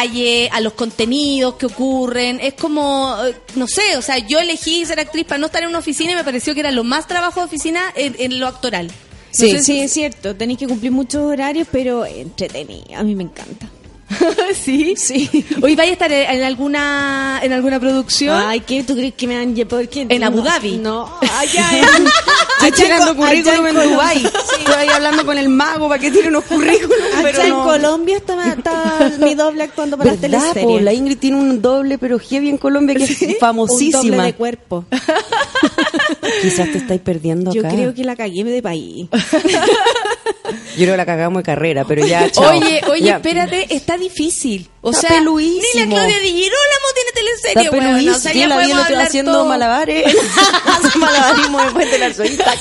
a 0.51 0.59
los 0.61 0.73
contenidos 0.73 1.55
que 1.55 1.65
ocurren. 1.65 2.39
Es 2.41 2.53
como, 2.53 3.15
eh, 3.25 3.35
no 3.55 3.67
sé, 3.67 3.97
o 3.97 4.01
sea, 4.01 4.17
yo 4.17 4.39
elegí 4.39 4.85
ser 4.85 4.99
actriz 4.99 5.25
para 5.25 5.39
no 5.39 5.47
estar 5.47 5.63
en 5.63 5.69
una 5.69 5.79
oficina 5.79 6.11
y 6.13 6.15
me 6.15 6.23
pareció 6.23 6.53
que 6.53 6.59
era 6.61 6.71
lo 6.71 6.83
más 6.83 7.07
trabajo 7.07 7.39
de 7.39 7.45
oficina 7.45 7.81
en, 7.95 8.15
en 8.19 8.39
lo 8.39 8.47
actoral. 8.47 8.91
Sí, 9.31 9.59
sí, 9.59 9.79
es 9.79 9.93
cierto. 9.93 10.35
Tenéis 10.35 10.59
que 10.59 10.67
cumplir 10.67 10.91
muchos 10.91 11.23
horarios, 11.23 11.67
pero 11.71 12.05
entretenido. 12.05 12.95
A 12.95 13.03
mí 13.03 13.15
me 13.15 13.23
encanta. 13.23 13.69
sí. 14.55 14.93
Sí. 14.97 15.45
Hoy 15.61 15.75
vaya 15.75 15.91
a 15.91 15.93
estar 15.93 16.11
en 16.11 16.43
alguna 16.43 17.39
en 17.41 17.53
alguna 17.53 17.79
producción. 17.79 18.35
Ay, 18.45 18.59
¿qué 18.61 18.83
tú 18.83 18.95
crees 18.95 19.13
que 19.13 19.27
me 19.27 19.37
han 19.37 19.55
llevado? 19.55 19.81
En 19.93 20.23
Abu 20.23 20.41
Dhabi. 20.41 20.77
No, 20.77 21.09
allá 21.39 21.65
en, 21.77 21.85
Estoy 22.65 22.83
tirando 22.85 23.15
currículum 23.15 23.67
en 23.67 23.75
Dubái. 23.75 24.23
Estoy 24.25 24.73
ahí 24.75 24.87
hablando 24.89 25.25
con 25.25 25.37
el 25.37 25.49
mago 25.49 25.87
para 25.89 25.99
que 25.99 26.11
tire 26.11 26.27
unos 26.27 26.43
currículums, 26.45 27.01
Allá 27.15 27.43
en 27.45 27.49
no. 27.49 27.63
Colombia 27.63 28.17
estaba, 28.17 28.47
estaba 28.47 29.09
mi 29.19 29.33
doble 29.35 29.63
actuando 29.63 29.97
para 29.97 30.11
las 30.11 30.21
¿Verdad, 30.21 30.39
po? 30.47 30.53
teleseries. 30.53 30.83
La 30.83 30.93
Ingrid 30.93 31.17
tiene 31.17 31.37
un 31.37 31.61
doble, 31.61 31.97
pero 31.97 32.19
heavy 32.19 32.49
en 32.49 32.57
Colombia 32.57 32.95
que 32.95 33.03
es 33.05 33.21
Un 33.21 33.35
famosísima. 33.39 33.97
doble 34.01 34.23
de 34.23 34.33
cuerpo. 34.35 34.85
Quizás 36.41 36.71
te 36.71 36.77
estáis 36.77 37.01
perdiendo 37.01 37.51
Yo 37.51 37.61
acá. 37.61 37.69
creo 37.73 37.93
que 37.93 38.03
la 38.03 38.15
cagué 38.15 38.43
de 38.43 38.61
país. 38.61 39.07
Yo 40.31 40.75
creo 40.77 40.93
que 40.93 40.97
la 40.97 41.05
cagamos 41.05 41.39
de 41.41 41.43
carrera, 41.45 41.85
pero 41.85 42.05
ya, 42.05 42.29
chao. 42.31 42.49
Oye, 42.51 42.81
oye, 42.89 43.03
Ya. 43.05 43.15
espérate, 43.17 43.67
está 43.73 43.97
difícil. 43.97 44.69
O 44.81 44.89
Está 44.91 45.09
sea, 45.09 45.17
peluísimo. 45.17 45.85
ni 45.85 45.91
la 45.91 45.95
Claudia 45.95 46.19
Di 46.19 46.29
Girolamo 46.31 46.87
tiene 46.95 47.11
teleserie, 47.13 47.63
Está 47.63 47.71
peluísimo. 47.71 48.15
O 48.15 48.19
sea, 48.19 48.33
ya 48.33 48.47
la 48.47 48.57
vi 48.59 48.71
el 48.71 49.01
haciendo 49.01 49.31
todo. 49.31 49.45
malabares. 49.45 50.05
Hace 50.65 50.97
malabarismo 50.97 51.61
después 51.61 51.91
de 51.91 51.97
la 51.99 52.13
suelta. 52.13 52.53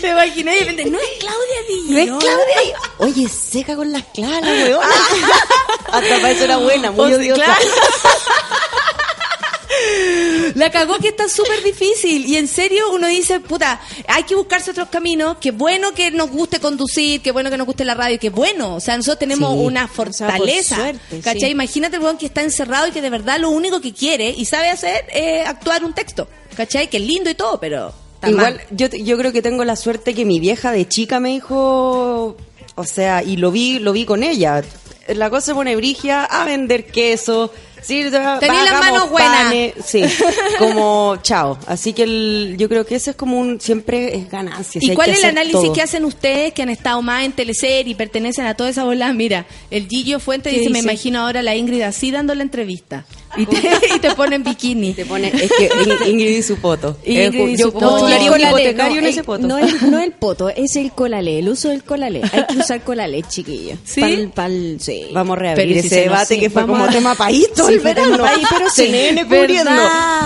Te 0.00 0.08
imaginé 0.10 0.56
y 0.56 0.60
repente, 0.60 0.84
no 0.90 0.98
es 0.98 1.04
Claudia 1.18 1.62
Di 1.68 1.82
¿No 1.90 1.98
es. 1.98 2.06
Claudia? 2.24 2.78
Oye, 2.98 3.28
seca 3.28 3.74
con 3.76 3.90
las 3.92 4.04
claras, 4.14 4.42
weón. 4.50 4.80
Hasta 5.92 6.14
para 6.16 6.30
eso 6.30 6.44
era 6.44 6.56
buena, 6.58 6.90
muy 6.92 7.12
odiosa. 7.12 7.42
claro. 7.42 7.60
La 10.54 10.70
cagó 10.70 10.98
que 10.98 11.08
está 11.08 11.28
súper 11.28 11.62
difícil. 11.62 12.26
Y 12.26 12.36
en 12.36 12.48
serio 12.48 12.92
uno 12.92 13.06
dice, 13.06 13.40
puta, 13.40 13.80
hay 14.08 14.24
que 14.24 14.34
buscarse 14.34 14.70
otros 14.72 14.88
caminos. 14.88 15.36
Qué 15.40 15.50
bueno 15.52 15.92
que 15.94 16.10
nos 16.10 16.30
guste 16.30 16.58
conducir, 16.60 17.20
qué 17.22 17.30
bueno 17.32 17.50
que 17.50 17.56
nos 17.56 17.66
guste 17.66 17.84
la 17.84 17.94
radio, 17.94 18.18
qué 18.18 18.30
bueno. 18.30 18.74
O 18.76 18.80
sea, 18.80 18.96
nosotros 18.96 19.18
tenemos 19.20 19.52
Sí. 19.52 19.58
una 19.64 19.88
fortaleza. 19.88 20.76
suerte, 20.76 21.20
¿Cachai? 21.20 21.40
sí. 21.40 21.46
Imagínate 21.48 21.96
el 21.96 22.02
weón 22.02 22.18
que 22.18 22.26
está 22.26 22.42
encerrado 22.42 22.86
y 22.88 22.90
que 22.90 23.00
de 23.02 23.10
verdad 23.10 23.38
lo 23.38 23.50
único 23.50 23.80
que 23.80 23.92
quiere 23.92 24.30
y 24.36 24.44
sabe 24.44 24.68
hacer 24.68 25.04
es 25.12 25.46
actuar 25.46 25.84
un 25.84 25.92
texto. 25.94 26.28
¿Cachai? 26.56 26.88
Que 26.90 26.96
es 26.98 27.02
lindo 27.04 27.30
y 27.30 27.34
todo, 27.34 27.58
pero... 27.60 27.92
Igual, 28.26 28.54
mal. 28.56 28.60
yo, 28.70 28.86
yo 28.88 29.16
creo 29.16 29.32
que 29.32 29.40
tengo 29.40 29.64
la 29.64 29.76
suerte 29.76 30.14
que 30.14 30.26
mi 30.26 30.40
vieja 30.40 30.72
de 30.72 30.86
chica 30.86 31.20
me 31.20 31.30
dijo, 31.30 32.36
o 32.74 32.84
sea, 32.84 33.22
y 33.22 33.36
lo 33.38 33.50
vi, 33.50 33.78
lo 33.78 33.92
vi 33.92 34.04
con 34.04 34.22
ella. 34.22 34.62
La 35.08 35.30
cosa 35.30 35.46
se 35.46 35.54
pone 35.54 35.74
brigia 35.74 36.24
a 36.24 36.44
vender 36.44 36.86
queso. 36.86 37.50
Sí, 37.82 38.04
Tenía 38.40 38.64
las 38.64 38.80
manos 38.80 39.10
buenas. 39.10 39.52
Sí, 39.84 40.02
como 40.58 41.16
chao. 41.22 41.58
Así 41.66 41.92
que 41.92 42.02
el- 42.04 42.56
yo 42.58 42.68
creo 42.68 42.84
que 42.86 42.96
eso 42.96 43.10
es 43.10 43.16
como 43.16 43.38
un, 43.38 43.60
siempre 43.60 44.16
es 44.16 44.30
ganancia. 44.30 44.80
¿Y 44.82 44.94
cuál 44.94 45.10
es 45.10 45.18
el 45.22 45.30
análisis 45.30 45.60
todo. 45.60 45.72
que 45.72 45.82
hacen 45.82 46.04
ustedes 46.04 46.52
que 46.52 46.62
han 46.62 46.68
estado 46.70 47.00
más 47.02 47.24
en 47.24 47.32
teleserie 47.32 47.92
y 47.92 47.94
pertenecen 47.94 48.46
a 48.46 48.54
toda 48.54 48.70
esa 48.70 48.84
bola? 48.84 49.12
Mira, 49.12 49.46
el 49.70 49.88
Gillo 49.88 50.20
Fuente 50.20 50.50
¿Qué 50.50 50.58
dice, 50.58 50.70
me 50.70 50.78
dice? 50.80 50.88
imagino 50.92 51.20
ahora 51.20 51.40
a 51.40 51.42
la 51.42 51.56
Ingrid 51.56 51.82
así 51.82 52.10
dando 52.10 52.34
la 52.34 52.42
entrevista. 52.42 53.04
Y 53.42 53.46
te, 53.46 53.56
y 53.96 53.98
te 53.98 54.10
pone 54.14 54.36
en 54.36 54.44
bikini. 54.44 54.94
Te 54.94 55.04
pone, 55.06 55.28
es 55.28 55.50
que 55.52 55.64
In- 56.04 56.12
Ingrid 56.12 56.36
y 56.38 56.42
su 56.42 56.56
poto. 56.56 56.96
Ingrid 57.04 57.48
y 57.48 57.56
yo 57.56 57.66
su 57.66 57.72
poto. 57.72 57.88
postularía 57.90 58.32
un 58.32 58.40
hipotecario 58.40 58.98
en 58.98 59.04
no, 59.04 59.08
ese 59.10 59.20
el- 59.20 59.24
poto. 59.26 59.46
No 59.46 59.58
es, 59.58 59.82
no 59.82 60.00
el 60.00 60.12
poto, 60.12 60.48
es 60.50 60.76
el 60.76 60.92
colalé, 60.92 61.38
el 61.40 61.48
uso 61.48 61.68
del 61.68 61.82
colalé. 61.84 62.22
Hay 62.32 62.46
que 62.46 62.58
usar 62.60 62.82
colalé, 62.82 63.22
chiquillo. 63.22 63.76
¿Sí? 63.84 64.00
Pa'l- 64.00 64.32
pa'l- 64.32 64.78
sí. 64.80 65.06
Vamos 65.12 65.36
a 65.36 65.40
reabrir 65.40 65.74
Pero 65.74 65.86
ese 65.86 66.00
debate 66.02 66.38
que 66.38 66.50
fue 66.50 66.66
como 66.66 66.84
a- 66.84 66.88
tema 66.88 67.14
país 67.14 67.48
todo 67.54 67.68
Sí, 67.68 67.74
el 67.74 67.80
verano. 67.80 68.18
país, 68.18 68.46
pero 68.50 68.70
sí. 68.70 68.82
CNN 68.86 69.24
cubriendo. 69.24 69.70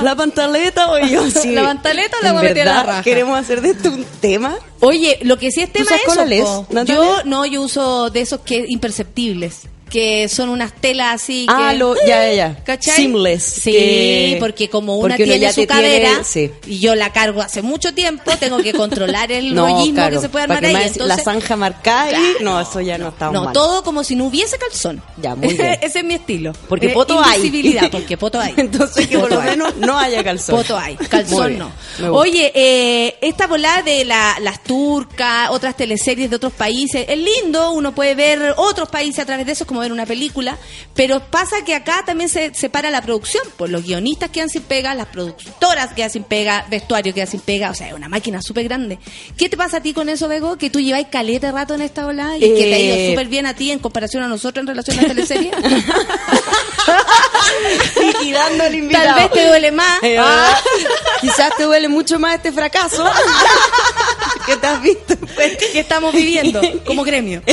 La 0.03 0.15
pantaleta 0.17 0.91
o 0.91 0.99
yo 0.99 1.31
sí. 1.31 1.53
¿La 1.53 1.63
pantaleta 1.65 2.17
la 2.23 2.29
¿En 2.31 2.35
voy 2.37 2.45
a 2.47 2.49
meter 2.49 2.69
a 2.69 2.75
la 2.75 2.83
raja? 2.83 3.03
queremos 3.03 3.39
hacer 3.39 3.61
de 3.61 3.71
esto 3.71 3.91
un 3.91 4.05
tema? 4.21 4.57
Oye, 4.81 5.19
lo 5.23 5.39
que 5.39 5.51
sí 5.51 5.61
es 5.63 5.73
¿Tú 5.73 5.83
tema 5.85 5.97
es 5.97 6.31
eso. 6.41 6.67
Yo 6.85 7.23
no, 7.25 7.47
yo 7.47 7.63
uso 7.63 8.11
de 8.11 8.21
esos 8.21 8.41
que 8.41 8.65
imperceptibles, 8.69 9.61
que 9.95 10.29
son 10.29 10.49
unas 10.49 10.73
telas 10.73 11.15
así 11.23 11.47
Ah, 11.49 11.69
que 11.71 11.79
lo, 11.79 11.95
ya, 12.05 12.33
ya. 12.33 12.57
¿Cachai? 12.65 12.97
Seamless. 12.97 13.45
Sí, 13.45 13.71
que- 13.71 14.37
porque 14.41 14.69
como 14.69 14.97
una 14.97 15.15
porque 15.15 15.23
tiene 15.23 15.49
su 15.53 15.61
te 15.61 15.67
tiene- 15.69 15.83
cadera 15.83 16.25
sí. 16.25 16.51
y 16.67 16.81
yo 16.81 16.97
la 16.97 17.13
cargo 17.13 17.41
hace 17.43 17.63
mucho 17.63 17.95
tiempo, 17.95 18.33
tengo 18.41 18.57
que 18.59 18.73
controlar 18.73 19.31
el 19.31 19.55
No, 19.55 19.69
rollismo 19.69 19.95
claro, 19.95 20.17
que 20.17 20.21
se 20.23 20.29
puede 20.29 20.43
armar 20.43 20.65
ahí. 20.65 20.75
Entonces, 20.75 21.07
la 21.07 21.17
zanja 21.19 21.55
marcada 21.55 22.09
Claro. 22.09 22.25
no, 22.41 22.61
eso 22.61 22.81
ya 22.81 22.99
no 22.99 23.11
está 23.11 23.31
no, 23.31 23.45
mal. 23.45 23.53
todo 23.53 23.85
como 23.85 24.03
si 24.03 24.17
no 24.17 24.25
hubiese 24.25 24.59
calzón. 24.59 25.01
Ya, 25.23 25.37
muy 25.37 25.55
bien. 25.55 25.79
Ese 25.81 26.01
es 26.01 26.05
mi 26.05 26.15
estilo. 26.15 26.53
Porque 26.69 26.87
Eh, 26.87 26.91
poto 26.93 27.23
hay. 27.23 27.89
porque 27.93 28.17
poto 28.17 28.41
hay. 28.41 28.53
Entonces 28.57 29.07
que 29.07 29.17
por 29.17 29.31
lo 29.31 29.41
hay. 29.41 29.51
menos 29.51 29.77
no 29.77 29.97
haya 29.97 30.25
calzón. 30.25 30.57
Poto 30.57 30.77
hay, 30.77 30.97
calzón 30.97 31.57
no. 31.57 31.71
Oye, 32.13 32.51
eh, 32.53 33.17
esta 33.21 33.47
volada 33.47 33.83
de 33.83 34.05
la- 34.05 34.39
las 34.41 34.61
turcas, 34.65 35.51
otras 35.51 35.77
teleseries 35.77 36.31
de 36.31 36.35
otros 36.37 36.53
países, 36.53 37.05
es 37.09 37.17
lindo, 37.19 37.71
uno 37.71 37.95
puede 37.95 38.17
ver 38.17 38.55
otros 38.57 38.89
países 38.89 39.21
a 39.21 39.25
través 39.27 39.47
de 39.47 39.53
eso, 39.53 39.63
es 39.65 39.69
como 39.69 39.84
ver 39.85 39.93
una 39.93 40.07
película, 40.07 40.59
pero 40.95 41.21
pasa 41.31 41.65
que 41.65 41.75
acá 41.75 42.03
también 42.05 42.29
se 42.29 42.53
separa 42.55 42.91
la 42.91 43.01
producción, 43.03 43.43
por 43.57 43.71
los 43.71 43.85
guionistas 43.85 44.31
quedan 44.31 44.49
sin 44.51 44.63
pega, 44.63 44.95
las 44.95 45.07
productoras 45.09 45.93
quedan 45.95 46.11
sin 46.11 46.25
pega, 46.25 46.67
vestuario 46.69 47.15
queda 47.15 47.27
sin 47.27 47.41
pega, 47.41 47.71
o 47.71 47.75
sea, 47.75 47.89
es 47.89 47.95
una 47.95 48.09
máquina 48.09 48.43
súper 48.43 48.65
grande. 48.65 48.99
¿Qué 49.37 49.49
te 49.49 49.57
pasa 49.57 49.79
a 49.79 49.81
ti 49.81 49.93
con 49.93 50.09
eso, 50.09 50.29
Bego? 50.29 50.57
Que 50.59 50.71
tú 50.71 50.81
lleváis 50.81 51.07
caleta 51.11 51.47
de 51.49 51.53
rato 51.53 51.75
en 51.75 51.83
esta 51.83 52.05
volada 52.05 52.37
y 52.37 52.41
que 52.41 52.47
te 52.55 52.75
ha 52.75 52.79
ido 52.79 52.95
Eh, 52.97 53.11
súper 53.11 53.27
bien 53.29 53.47
a 53.47 53.55
ti 53.55 53.71
en 53.71 53.79
comparación 53.79 54.23
a 54.23 54.29
nosotros 54.29 54.63
en 54.63 54.67
relación 54.69 54.99
a 54.99 55.03
las 55.03 55.09
teleseries. 55.09 55.53
Liquidando 58.01 58.65
al 58.65 58.75
invitado. 58.75 59.05
Tal 59.05 59.15
vez 59.17 59.31
te 59.33 59.47
duele 59.49 59.73
más. 59.73 60.03
Eh, 60.03 60.17
Ah. 60.19 60.59
Quizás 61.21 61.55
te 61.57 61.65
duele 61.65 61.89
mucho 61.89 62.19
más 62.19 62.37
este 62.37 62.53
fracaso 62.53 63.05
que 64.47 64.57
te 64.57 64.67
has 64.67 64.83
visto. 64.83 65.15
que 65.73 65.81
estamos 65.81 66.15
viviendo 66.15 66.61
como 66.87 67.05
gremio. 67.05 67.43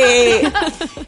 Eh, 0.00 0.42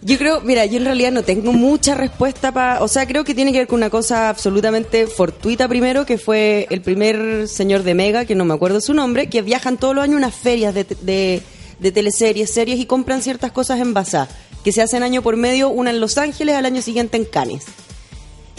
yo 0.01 0.18
creo, 0.18 0.40
mira, 0.40 0.64
yo 0.64 0.78
en 0.78 0.84
realidad 0.84 1.12
no 1.12 1.22
tengo 1.22 1.52
mucha 1.52 1.94
respuesta 1.94 2.51
para, 2.51 2.82
o 2.82 2.88
sea, 2.88 3.06
creo 3.06 3.22
que 3.22 3.34
tiene 3.34 3.52
que 3.52 3.59
ver 3.59 3.66
con 3.68 3.76
una 3.76 3.90
cosa 3.90 4.28
absolutamente 4.28 5.06
fortuita 5.06 5.68
primero, 5.68 6.06
que 6.06 6.18
fue 6.18 6.66
el 6.70 6.80
primer 6.80 7.47
señor 7.47 7.82
de 7.84 7.94
Mega, 7.94 8.24
que 8.24 8.34
no 8.34 8.44
me 8.44 8.55
acuerdo 8.55 8.80
su 8.80 8.94
nombre, 8.94 9.28
que 9.28 9.42
viajan 9.42 9.76
todos 9.76 9.94
los 9.94 10.02
años 10.02 10.14
a 10.14 10.18
unas 10.18 10.34
ferias 10.34 10.74
de, 10.74 10.84
de, 11.02 11.42
de 11.78 11.92
teleseries, 11.92 12.51
series 12.51 12.80
y 12.80 12.86
compran 12.86 13.22
ciertas 13.22 13.52
cosas 13.52 13.78
en 13.80 13.94
Bazá, 13.94 14.28
que 14.64 14.72
se 14.72 14.82
hacen 14.82 15.02
año 15.02 15.22
por 15.22 15.36
medio, 15.36 15.68
una 15.68 15.90
en 15.90 16.01
Los 16.01 16.18
Ángeles, 16.18 16.56
al 16.56 16.66
año 16.66 16.82
siguiente 16.82 17.16
en 17.16 17.26
Cannes. 17.26 17.66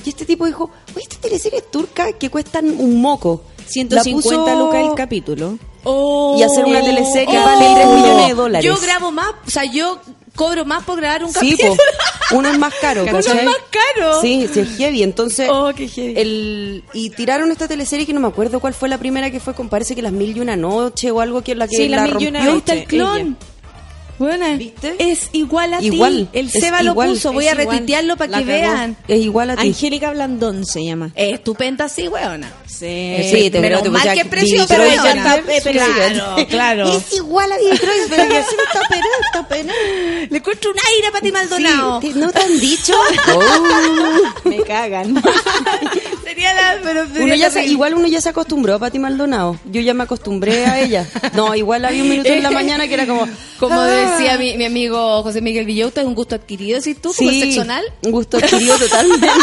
Y 0.06 0.10
este 0.10 0.26
tipo 0.26 0.46
dijo, 0.46 0.70
oye, 0.96 1.04
esta 1.04 1.18
teleserie 1.18 1.60
es 1.60 1.72
turca 1.72 2.12
que 2.14 2.30
cuestan 2.30 2.70
un 2.80 3.02
moco. 3.02 3.44
La 3.90 4.04
150 4.04 4.22
puso- 4.54 4.60
lucas 4.60 4.82
el 4.90 4.96
capítulo. 4.96 5.58
Y 5.84 6.44
hacer 6.44 6.66
una 6.66 6.82
teleserie 6.82 7.40
Oh. 7.40 7.44
vale 7.46 7.66
3 7.76 7.88
millones 7.88 8.28
de 8.28 8.34
dólares. 8.36 8.66
Yo 8.66 8.78
grabo 8.80 9.12
más, 9.12 9.32
o 9.48 9.50
sea, 9.50 9.66
yo 9.66 10.00
cobro 10.36 10.64
más 10.66 10.84
por 10.84 10.98
grabar 10.98 11.24
un 11.24 11.32
Sí, 11.34 11.52
capítulo. 11.58 11.76
po. 11.76 12.38
uno 12.38 12.50
es 12.50 12.58
más 12.60 12.74
caro, 12.80 13.02
Uno 13.10 13.18
es 13.20 13.28
más 13.46 13.56
caro. 13.96 14.22
Sí, 14.22 14.48
sí, 14.54 14.60
es 14.62 14.78
heavy. 14.78 15.02
Entonces, 15.04 15.50
Oh, 15.52 15.72
qué 15.76 15.88
heavy. 15.88 16.14
el 16.20 16.84
y 16.94 17.10
tiraron 17.12 17.52
esta 17.52 17.68
teleserie 17.68 18.06
que 18.06 18.14
no 18.14 18.20
me 18.20 18.28
acuerdo 18.28 18.60
cuál 18.60 18.74
fue 18.74 18.90
la 18.90 18.98
primera 19.00 19.32
que 19.32 19.40
fue, 19.40 19.54
con 19.56 19.70
parece 19.70 19.96
que 19.96 20.02
las 20.02 20.12
mil 20.12 20.36
y 20.36 20.40
una 20.40 20.56
noche 20.56 21.10
o 21.12 21.20
algo 21.20 21.42
que 21.42 21.56
la 21.56 21.68
que 21.68 21.76
Sí, 21.78 21.90
la, 21.90 22.06
Las 22.08 22.16
Mil 22.16 22.24
y 22.24 22.28
Una 22.28 22.40
rompió. 22.46 22.58
Está 22.60 22.74
el 22.74 22.84
clon. 22.86 23.38
Bueno, 24.22 24.46
¿Viste? 24.56 24.96
es 25.00 25.30
igual 25.32 25.74
a 25.74 25.82
Igual, 25.82 26.30
ti. 26.32 26.40
El 26.40 26.52
Seba 26.52 26.84
lo 26.84 26.94
puso. 26.94 27.34
Voy 27.34 27.48
a 27.48 27.54
igual. 27.54 27.66
retuitearlo 27.68 28.18
para 28.18 28.38
que 28.38 28.46
cagó. 28.46 28.46
vean. 28.60 28.98
Es 29.08 29.20
igual 29.20 29.50
a 29.50 29.56
ti. 29.56 29.68
Angélica 29.68 30.12
Blandón 30.12 30.64
se 30.66 30.86
llama. 30.86 31.12
Es 31.16 31.34
estupenda 31.34 31.86
así, 31.86 32.08
weona. 32.08 32.52
Sí. 32.68 33.16
Sí, 33.32 33.50
te 33.50 33.60
pero 33.62 33.84
mal 33.92 34.14
que 34.14 34.20
es 34.22 34.28
preciosa, 34.28 34.68
Pero 34.68 34.84
pero 34.84 34.94
ella 35.02 35.12
ella 35.12 35.36
está- 35.38 35.52
eh, 35.54 35.62
pero 35.64 35.80
claro, 35.86 36.36
ella- 36.38 36.48
claro. 36.48 36.98
Es 36.98 37.14
igual 37.14 37.52
a 37.52 37.58
Didi 37.58 37.78
Troyes, 37.78 38.08
pero 38.10 38.28
que 38.28 38.42
sí 38.44 38.56
está 38.66 39.48
penada, 39.48 39.74
está. 40.20 40.28
Le 40.30 40.38
encuentro 40.38 40.72
un 40.72 40.78
aire 40.96 41.08
a 41.08 41.12
Pati 41.12 41.32
Maldonado. 41.32 42.02
Sí, 42.02 42.12
¿No 42.16 42.32
te 42.32 42.42
han 42.42 42.60
dicho? 42.60 42.94
Oh, 43.36 44.22
me 44.50 44.58
cagan. 44.64 45.22
Sería 46.32 46.54
la. 46.54 46.80
Pero 46.82 47.06
sería 47.08 47.24
Uno 47.26 47.36
ya 47.36 47.50
se- 47.50 47.66
igual 47.66 47.94
uno 47.94 48.08
ya 48.08 48.22
se 48.22 48.30
acostumbró 48.30 48.76
a 48.76 48.80
Pati 48.80 49.00
Maldonado. 49.00 49.60
Yo 49.66 49.82
ya 49.82 49.94
me 49.94 50.04
acostumbré 50.04 50.66
a 50.66 50.80
ella. 50.80 51.06
No, 51.34 51.54
igual 51.56 51.84
había 51.86 52.04
un 52.04 52.10
minuto 52.10 52.30
en 52.30 52.42
la 52.44 52.52
mañana 52.62 52.88
que 52.88 52.94
era 52.94 53.06
como... 53.06 53.28
Como 53.60 53.80
ah. 53.80 53.86
decía 53.88 54.38
mi, 54.38 54.56
mi 54.58 54.66
amigo 54.66 55.22
José 55.24 55.42
Miguel 55.42 55.66
Villota, 55.66 56.02
es 56.02 56.08
un 56.08 56.16
gusto 56.16 56.36
adquirido, 56.36 56.80
decís 56.80 56.98
tú, 57.02 57.14
como 57.14 57.30
Sí, 57.30 57.42
sexo 57.42 57.62
anal. 57.62 57.84
Un 58.04 58.12
gusto 58.12 58.38
adquirido 58.38 58.78
totalmente. 58.78 59.28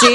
Sí, 0.00 0.08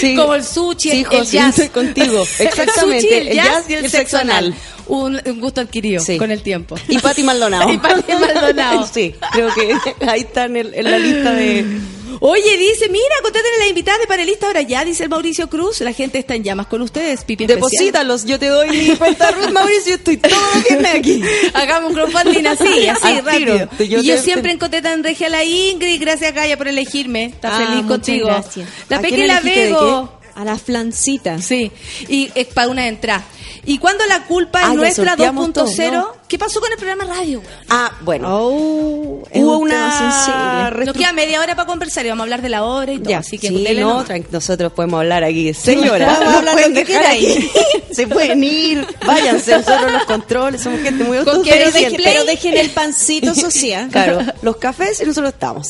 sí. 0.00 0.16
Como 0.16 0.34
el 0.34 0.42
sushi, 0.44 0.90
Sí, 0.90 0.98
el, 1.00 1.04
José, 1.06 1.18
el 1.20 1.26
jazz. 1.26 1.58
estoy 1.58 1.68
contigo. 1.84 2.22
Exactamente. 2.38 2.96
El 3.18 3.22
sushi, 3.22 3.28
el 3.30 3.36
jazz 3.36 3.64
y 3.70 3.74
el, 3.74 3.90
sexo 3.90 4.18
anal. 4.18 4.54
Un, 4.86 5.20
un 5.24 5.40
gusto 5.40 5.60
adquirido 5.60 6.02
Sí. 6.02 6.16
con 6.18 6.30
el 6.32 6.42
tiempo. 6.42 6.74
Y 6.88 6.98
Pati 6.98 7.22
Maldonado. 7.22 7.70
Y 7.72 7.78
Pati 7.78 8.12
Maldonado. 8.12 8.88
Sí, 8.92 9.14
creo 9.32 9.48
que 9.54 9.76
ahí 10.08 10.20
está 10.22 10.46
en, 10.46 10.56
el- 10.56 10.74
en 10.74 10.90
la 10.90 10.98
lista 10.98 11.32
de... 11.32 11.64
Oye, 12.20 12.56
dice, 12.56 12.88
mira, 12.88 13.04
contraten 13.22 13.52
a 13.56 13.58
la 13.64 13.68
invitada 13.68 13.98
de 13.98 14.06
panelista 14.06 14.46
ahora 14.46 14.62
ya, 14.62 14.84
dice 14.84 15.02
el 15.04 15.08
Mauricio 15.08 15.48
Cruz. 15.48 15.80
La 15.80 15.92
gente 15.92 16.18
está 16.18 16.34
en 16.34 16.44
llamas 16.44 16.66
con 16.66 16.80
ustedes, 16.82 17.24
pipi. 17.24 17.46
Deposítalos, 17.46 18.24
yo 18.24 18.38
te 18.38 18.46
doy 18.48 18.68
mi 18.70 18.96
cuenta 18.96 19.30
Ruth 19.30 19.50
Mauricio, 19.50 19.88
yo 19.90 19.94
estoy 19.94 20.16
todo 20.18 20.32
bien 20.68 20.86
aquí. 20.86 21.22
Hagamos 21.54 21.90
un 21.90 21.94
crowdfunding 21.96 22.46
así, 22.46 22.88
así, 22.88 23.06
Al 23.06 23.24
rápido. 23.24 23.68
tiro. 23.68 23.68
Yo 23.88 24.00
y 24.00 24.06
yo 24.06 24.14
te- 24.16 24.22
siempre 24.22 24.48
te- 24.50 24.52
en 24.52 24.58
Coteta 24.58 24.92
en 24.92 25.02
Regia 25.04 25.28
la 25.28 25.44
Ingrid, 25.44 26.00
gracias 26.00 26.32
Gaya 26.34 26.56
por 26.56 26.68
elegirme. 26.68 27.24
Está 27.26 27.56
Ah, 27.56 27.66
feliz 27.66 27.86
contigo. 27.86 28.26
gracias. 28.26 28.68
La 28.88 28.98
¿A 28.98 29.00
Peque 29.00 29.26
la 29.26 29.40
Vego. 29.40 30.18
A 30.36 30.44
la 30.44 30.58
flancita. 30.58 31.40
Sí, 31.40 31.70
y 32.08 32.28
es 32.34 32.46
para 32.48 32.66
una 32.68 32.88
entrada. 32.88 33.24
Y 33.66 33.78
cuando 33.78 34.04
la 34.06 34.24
culpa 34.24 34.60
es 34.60 34.66
Ah, 34.68 34.74
nuestra 34.74 35.10
sorteamos 35.12 35.48
2.0, 35.48 35.90
todo, 35.92 36.16
¿qué 36.28 36.38
pasó 36.38 36.60
con 36.60 36.70
el 36.70 36.76
programa 36.78 37.04
radio? 37.04 37.40
Ah, 37.70 37.92
bueno. 38.02 38.28
Oh, 38.30 39.22
es 39.30 39.42
Hubo 39.42 39.58
un 39.58 39.68
tema 39.68 39.86
una 39.86 39.98
sensible. 40.68 40.84
Nos 40.86 40.96
queda 40.96 41.12
media 41.12 41.40
hora 41.40 41.54
para 41.56 41.66
conversar 41.66 42.04
y 42.04 42.08
vamos 42.10 42.22
a 42.22 42.24
hablar 42.24 42.42
de 42.42 42.48
la 42.50 42.64
obra 42.64 42.92
y 42.92 42.98
todo. 42.98 43.10
Ya, 43.10 43.18
así 43.18 43.38
que 43.38 43.48
sí, 43.48 43.66
no, 43.78 44.04
nosotros 44.30 44.72
podemos 44.72 44.98
hablar 45.00 45.24
aquí 45.24 45.52
seis 45.54 45.88
horas. 45.90 46.18
Vamos 46.18 46.34
a 46.34 46.38
hablar 46.38 46.54
pueden 46.54 46.74
lo 46.74 46.76
que 46.80 46.84
dejar 46.84 47.02
queráis. 47.02 47.36
ahí. 47.36 47.50
Se 47.94 48.06
pueden 48.06 48.42
ir, 48.44 48.86
váyanse, 49.06 49.56
nosotros 49.56 49.92
los 49.92 50.04
controles, 50.04 50.60
somos 50.62 50.80
gente 50.80 51.04
muy 51.04 51.18
que 51.18 51.24
Pero, 51.24 51.36
autosuficiente. 51.36 51.78
dejen, 51.78 52.00
pero 52.04 52.24
dejen 52.24 52.56
el 52.58 52.70
pancito 52.70 53.34
social. 53.36 53.88
Claro, 53.90 54.18
los 54.42 54.56
cafés 54.56 55.00
y 55.00 55.04
nosotros 55.06 55.32
estamos. 55.32 55.68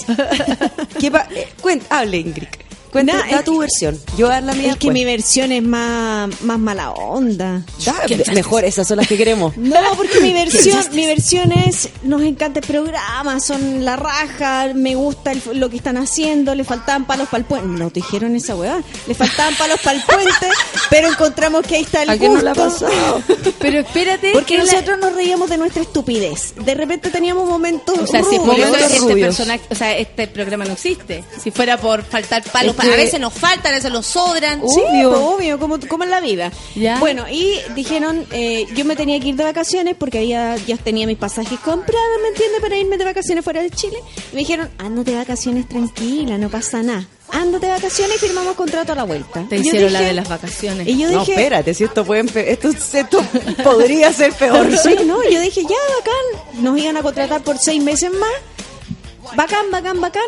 ¿Qué 0.98 1.10
pa- 1.10 1.28
eh, 1.34 1.48
hable, 1.90 2.16
Ingrid. 2.18 2.48
Cuenta, 2.94 3.12
Nah, 3.14 3.28
da 3.38 3.42
tu 3.44 3.58
versión. 3.58 3.98
Yo 4.16 4.28
dar 4.28 4.42
la 4.44 4.54
mía 4.54 4.70
Es 4.70 4.76
que 4.76 4.90
mi 4.90 5.04
versión 5.04 5.50
es 5.52 5.62
más, 5.64 6.30
más 6.42 6.58
mala 6.60 6.92
onda. 6.92 7.62
Da, 7.84 7.94
mejor, 8.32 8.64
esas 8.64 8.86
son 8.88 8.98
las 8.98 9.08
que 9.08 9.16
queremos. 9.16 9.52
No, 9.74 9.76
porque 9.96 10.20
mi 10.20 10.32
versión, 10.32 10.78
mi 10.92 11.04
versión 11.06 11.50
es, 11.52 11.88
nos 12.04 12.22
encanta 12.22 12.60
el 12.60 12.66
programa, 12.66 13.40
son 13.40 13.84
la 13.84 13.96
raja, 13.96 14.68
me 14.74 14.94
gusta 14.94 15.32
el- 15.32 15.42
lo 15.58 15.68
que 15.70 15.76
están 15.76 15.96
haciendo, 15.96 16.54
le 16.54 16.62
faltaban 16.64 17.04
palos 17.06 17.28
para 17.28 17.38
el 17.40 17.44
puente. 17.46 17.66
Nos 17.66 17.92
dijeron 17.92 18.36
esa 18.36 18.54
weá, 18.54 18.80
le 19.08 19.14
faltaban 19.14 19.54
palos 19.56 19.80
para 19.82 19.98
el 19.98 20.04
puente, 20.04 20.46
pero 20.90 21.08
encontramos 21.08 21.66
que 21.66 21.74
ahí 21.76 21.82
está 21.82 22.04
el 22.04 22.10
¿A 22.10 22.16
quién 22.16 22.32
no 22.34 22.40
gusto. 22.40 22.54
pasado? 22.54 23.22
Pero 23.58 23.80
espérate. 23.80 24.30
Porque 24.32 24.56
que 24.56 24.62
la- 24.64 24.72
nosotros 24.72 24.98
nos 25.00 25.14
reíamos 25.14 25.50
de 25.50 25.56
nuestra 25.58 25.82
estupidez. 25.82 26.54
De 26.64 26.74
repente 26.74 27.10
teníamos 27.10 27.48
momentos 27.48 27.98
O 27.98 28.06
sea, 28.06 28.22
si 28.22 28.36
por 28.38 28.46
Momentos 28.56 28.92
este 28.92 29.16
personaje, 29.16 29.62
o 29.70 29.74
sea, 29.74 29.96
este 29.98 30.28
programa 30.28 30.64
no 30.64 30.72
existe. 30.74 31.24
Si 31.42 31.50
fuera 31.50 31.76
por 31.78 32.04
faltar 32.04 32.42
palos, 32.44 32.76
Es 32.76 32.83
que- 32.88 32.94
a 32.94 32.96
veces 32.96 33.20
nos 33.20 33.32
faltan, 33.32 33.72
a 33.72 33.76
veces 33.76 33.90
nos 33.92 34.06
sobran. 34.06 34.60
Sí, 34.68 34.80
Obvio. 34.80 35.10
pues, 35.10 35.20
obvio, 35.22 35.58
como, 35.58 35.78
como 35.88 36.04
en 36.04 36.10
la 36.10 36.20
vida. 36.20 36.50
Ya. 36.74 36.98
Bueno, 37.00 37.24
y 37.30 37.58
dijeron, 37.74 38.26
eh, 38.32 38.66
yo 38.74 38.84
me 38.84 38.96
tenía 38.96 39.18
que 39.20 39.28
ir 39.28 39.36
de 39.36 39.44
vacaciones 39.44 39.94
porque 39.98 40.18
había, 40.18 40.56
ya 40.56 40.76
tenía 40.76 41.06
mis 41.06 41.18
pasajes 41.18 41.58
comprados, 41.60 42.20
¿me 42.22 42.28
entiendes? 42.28 42.60
Para 42.60 42.76
irme 42.76 42.96
de 42.98 43.04
vacaciones 43.04 43.44
fuera 43.44 43.62
de 43.62 43.70
Chile. 43.70 43.98
Y 44.32 44.34
me 44.34 44.40
dijeron, 44.40 44.70
ándate 44.78 45.12
de 45.12 45.16
vacaciones 45.18 45.68
tranquila, 45.68 46.38
no 46.38 46.48
pasa 46.48 46.82
nada. 46.82 47.06
Ándate 47.30 47.66
de 47.66 47.72
vacaciones 47.72 48.16
y 48.16 48.26
firmamos 48.26 48.54
contrato 48.54 48.92
a 48.92 48.94
la 48.94 49.04
vuelta. 49.04 49.44
Te 49.48 49.56
hicieron 49.56 49.92
la 49.92 50.02
de 50.02 50.12
las 50.12 50.28
vacaciones. 50.28 50.86
Y 50.86 50.98
yo 50.98 51.10
No, 51.10 51.22
espérate, 51.22 51.74
si 51.74 51.84
esto 51.84 52.04
puede 52.04 52.24
esto, 52.52 52.68
esto 52.68 53.24
podría 53.64 54.12
ser 54.12 54.32
peor. 54.34 54.68
sí, 54.82 54.94
no, 55.04 55.22
yo 55.28 55.40
dije, 55.40 55.62
ya, 55.62 55.68
bacán. 55.98 56.62
Nos 56.62 56.78
iban 56.78 56.96
a 56.96 57.02
contratar 57.02 57.42
por 57.42 57.58
seis 57.58 57.82
meses 57.82 58.10
más. 58.12 59.34
Bacán, 59.36 59.70
bacán, 59.70 60.00
bacán. 60.00 60.22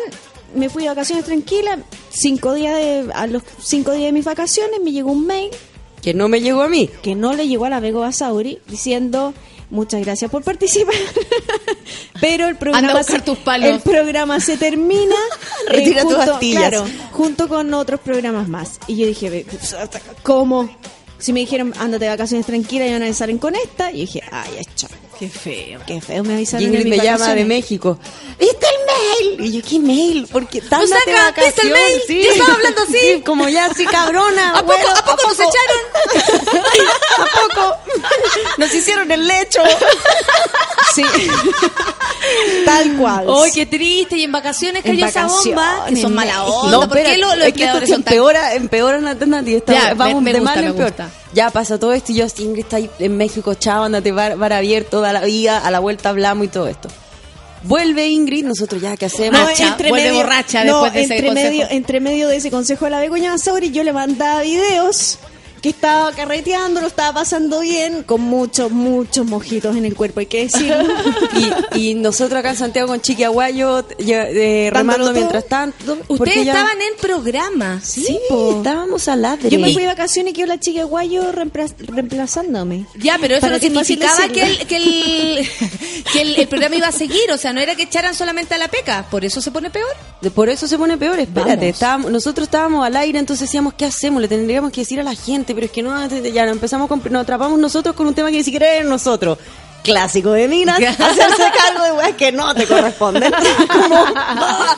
Me 0.57 0.69
fui 0.69 0.83
de 0.83 0.89
vacaciones 0.89 1.23
tranquila. 1.25 1.79
Cinco 2.09 2.53
días 2.53 2.75
de, 2.75 3.09
a 3.13 3.27
los 3.27 3.43
cinco 3.61 3.91
días 3.91 4.05
de 4.07 4.11
mis 4.11 4.25
vacaciones 4.25 4.79
me 4.83 4.91
llegó 4.91 5.11
un 5.11 5.25
mail 5.27 5.51
Que 6.01 6.13
no 6.13 6.27
me 6.27 6.41
llegó 6.41 6.61
a 6.63 6.67
mí. 6.67 6.89
que 7.01 7.15
no 7.15 7.33
le 7.33 7.47
llegó 7.47 7.65
a 7.65 7.69
la 7.69 7.79
Vego 7.79 7.99
Basauri 8.01 8.59
diciendo 8.67 9.33
muchas 9.69 9.99
gracias 10.01 10.31
por 10.31 10.43
participar 10.43 10.95
pero 12.21 12.47
el 12.47 12.55
programa 12.55 13.03
se, 13.03 13.19
tus 13.19 13.37
palos. 13.39 13.69
el 13.69 13.79
programa 13.81 14.39
se 14.39 14.55
termina 14.57 15.15
eh, 15.67 15.73
Retira 15.73 16.03
tus 16.03 16.13
junto, 16.15 16.33
astillas. 16.33 16.69
claro, 16.69 16.85
junto 17.11 17.47
con 17.49 17.73
otros 17.73 17.99
programas 17.99 18.47
más 18.47 18.79
y 18.87 18.95
yo 18.95 19.07
dije 19.07 19.45
¿cómo? 20.23 20.69
Si 21.19 21.33
me 21.33 21.39
dijeron 21.41 21.73
ándate 21.79 22.05
de 22.05 22.11
vacaciones 22.11 22.45
tranquila 22.45 22.85
y 22.87 22.93
van 22.93 23.01
a 23.01 23.05
avisar 23.05 23.35
con 23.39 23.55
esta 23.55 23.91
y 23.91 23.95
yo 23.95 23.99
dije 24.01 24.23
ay 24.31 24.49
ya 24.57 24.75
chao 24.75 24.89
Qué 25.19 25.29
feo. 25.29 25.79
qué 25.87 25.99
feo 25.99 26.23
me 26.23 26.33
Y 26.33 26.35
avisaron 26.35 26.67
Ingrid 26.67 26.85
me 26.85 26.97
llama 26.97 27.05
de 27.07 27.11
vacaciones. 27.17 27.47
México. 27.47 27.97
¿Viste 28.39 28.67
el 28.67 29.35
mail? 29.39 29.45
Y 29.47 29.51
yo, 29.59 29.67
¿qué 29.67 29.79
mail? 29.79 30.27
Porque 30.31 30.61
tan 30.61 30.83
O 30.83 30.85
sea, 30.85 30.97
¿viste 30.97 31.11
el 31.11 31.17
vacaciones. 31.17 31.73
mail? 31.73 32.01
Sí. 32.05 32.23
Yo 32.23 32.31
estaba 32.33 32.53
hablando 32.53 32.81
así. 32.83 32.97
Sí, 32.99 33.21
como 33.25 33.49
ya, 33.49 33.65
así 33.65 33.85
cabrona. 33.87 34.49
¿A 34.51 34.53
poco, 34.61 34.65
bueno, 34.67 34.89
¿a 34.95 35.03
poco 35.05 35.23
nos 35.27 35.39
echaron? 35.39 36.87
¿A 37.17 37.25
poco? 37.25 37.75
Nos 38.59 38.71
hicieron 38.75 39.11
el 39.11 39.27
lecho. 39.27 39.61
sí 40.93 41.03
tal 42.65 42.97
cual 42.97 43.25
¡Ay, 43.43 43.51
qué 43.53 43.65
triste! 43.65 44.17
Y 44.17 44.23
en 44.23 44.31
vacaciones 44.31 44.83
En 44.85 44.91
cayó 44.95 45.05
esa 45.07 45.25
bomba. 45.27 45.55
vacaciones, 45.55 45.95
Que 45.95 46.01
son 46.01 46.13
mala 46.15 46.33
no, 46.35 46.45
onda. 46.45 46.87
¿Por 46.87 46.97
qué 47.01 47.17
los, 47.17 47.37
los 47.37 47.47
es 47.47 47.53
que 47.53 47.63
esto 47.63 47.77
empleadores 47.77 47.89
se 47.89 47.95
son 47.95 48.03
tan... 48.03 48.13
empeora, 48.13 48.53
empeora 48.55 48.99
la 49.01 49.11
alternativa. 49.11 49.57
Está- 49.57 49.73
Ya, 49.73 49.93
vamos 49.93 50.15
me- 50.21 50.21
me 50.21 50.33
de 50.33 50.39
gusta, 50.39 50.55
mal 50.55 50.63
en 50.63 50.73
peor. 50.75 50.85
Ya 51.33 51.49
pasa 51.49 51.79
todo 51.79 51.93
esto 51.93 52.11
y 52.11 52.15
yo, 52.15 52.25
Ingrid 52.37 52.63
está 52.63 52.77
ahí 52.77 52.89
en 52.99 53.17
México, 53.17 53.53
chao, 53.53 53.83
andate 53.83 54.11
bar, 54.11 54.37
bar 54.37 54.53
abierto, 54.53 54.89
toda 54.91 55.13
la 55.13 55.21
vida, 55.21 55.59
a 55.59 55.71
la 55.71 55.79
vuelta 55.79 56.09
hablamos 56.09 56.45
y 56.45 56.47
todo 56.49 56.67
esto. 56.67 56.89
Vuelve 57.63 58.07
Ingrid, 58.07 58.45
nosotros 58.45 58.81
ya, 58.81 58.95
¿qué 58.95 59.07
hacemos? 59.07 59.39
No, 59.39 59.45
Borracha, 59.47 59.77
vuelve 59.89 60.11
borracha 60.11 60.63
no, 60.63 60.83
después 60.83 60.93
de 60.93 61.01
ese 61.01 61.13
entre 61.15 61.27
consejo. 61.27 61.49
medio, 61.49 61.67
entre 61.69 61.99
medio 61.99 62.27
de 62.27 62.35
ese 62.37 62.51
consejo 62.51 62.85
de 62.85 62.91
la 62.91 62.99
Begoña 62.99 63.31
Basauri, 63.31 63.71
yo 63.71 63.83
le 63.83 63.93
mandaba 63.93 64.41
videos 64.41 65.17
que 65.61 65.69
estaba 65.69 66.11
carreteando, 66.11 66.81
lo 66.81 66.87
estaba 66.87 67.13
pasando 67.21 67.61
bien, 67.61 68.03
con 68.03 68.21
muchos, 68.21 68.71
muchos 68.71 69.25
mojitos 69.25 69.75
en 69.75 69.85
el 69.85 69.95
cuerpo, 69.95 70.19
hay 70.19 70.25
que 70.27 70.43
decirlo. 70.43 70.77
y, 71.75 71.89
y 71.91 71.93
nosotros 71.95 72.39
acá 72.39 72.51
en 72.51 72.55
Santiago 72.57 72.87
con 72.87 73.01
Chiqui 73.01 73.23
Aguayo 73.23 73.85
ya, 73.99 74.23
eh, 74.29 74.69
remando 74.71 75.11
mientras 75.13 75.47
tanto. 75.47 75.97
Ustedes 76.07 76.45
ya- 76.45 76.53
estaban 76.53 76.81
en 76.81 76.97
programa. 77.01 77.81
Sí, 77.83 78.19
po. 78.29 78.57
estábamos 78.57 79.07
al 79.07 79.21
ladre. 79.23 79.49
Yo 79.49 79.59
me 79.59 79.73
fui 79.73 79.81
de 79.81 79.87
vacaciones 79.87 80.31
y 80.31 80.35
quedó 80.35 80.47
la 80.47 80.59
chica 80.59 80.83
guayo 80.83 81.31
reempla- 81.31 81.73
reemplazándome. 81.79 82.85
Ya, 82.95 83.17
pero 83.19 83.35
eso 83.35 83.49
no 83.49 83.59
significaba 83.59 84.27
que, 84.29 84.41
el, 84.43 84.67
que, 84.67 84.77
el, 84.77 85.47
que 86.13 86.21
el, 86.21 86.35
el 86.35 86.47
programa 86.47 86.75
iba 86.75 86.87
a 86.87 86.91
seguir. 86.91 87.31
O 87.31 87.37
sea, 87.37 87.53
no 87.53 87.59
era 87.61 87.75
que 87.75 87.83
echaran 87.83 88.15
solamente 88.15 88.53
a 88.55 88.57
la 88.57 88.67
peca. 88.67 89.07
¿Por 89.09 89.25
eso 89.25 89.41
se 89.41 89.51
pone 89.51 89.69
peor? 89.69 89.87
Por 90.33 90.49
eso 90.49 90.67
se 90.67 90.77
pone 90.77 90.97
peor, 90.97 91.19
espérate. 91.19 91.69
Estábamos, 91.69 92.11
nosotros 92.11 92.47
estábamos 92.47 92.85
al 92.85 92.95
aire, 92.95 93.19
entonces 93.19 93.47
decíamos, 93.47 93.73
¿qué 93.75 93.85
hacemos? 93.85 94.21
Le 94.21 94.27
tendríamos 94.27 94.71
que 94.71 94.81
decir 94.81 94.99
a 94.99 95.03
la 95.03 95.15
gente, 95.15 95.46
pero 95.53 95.65
es 95.65 95.71
que 95.71 95.81
no, 95.83 96.07
ya 96.07 96.45
nos 96.45 96.53
empezamos 96.55 96.87
con, 96.87 97.01
nos 97.09 97.21
atrapamos 97.23 97.59
nosotros 97.59 97.95
con 97.95 98.07
un 98.07 98.13
tema 98.13 98.29
que 98.31 98.37
ni 98.37 98.43
siquiera 98.43 98.67
era 98.73 98.83
de 98.83 98.89
nosotros. 98.89 99.37
Clásico 99.83 100.31
de 100.31 100.47
minas, 100.47 100.77
hacerse 100.99 101.43
cargo 101.55 101.83
de 101.85 101.91
weas 101.93 102.13
que 102.13 102.31
no 102.31 102.53
te 102.53 102.65
corresponden. 102.65 103.31
Como, 103.71 103.95
ah. 104.15 104.75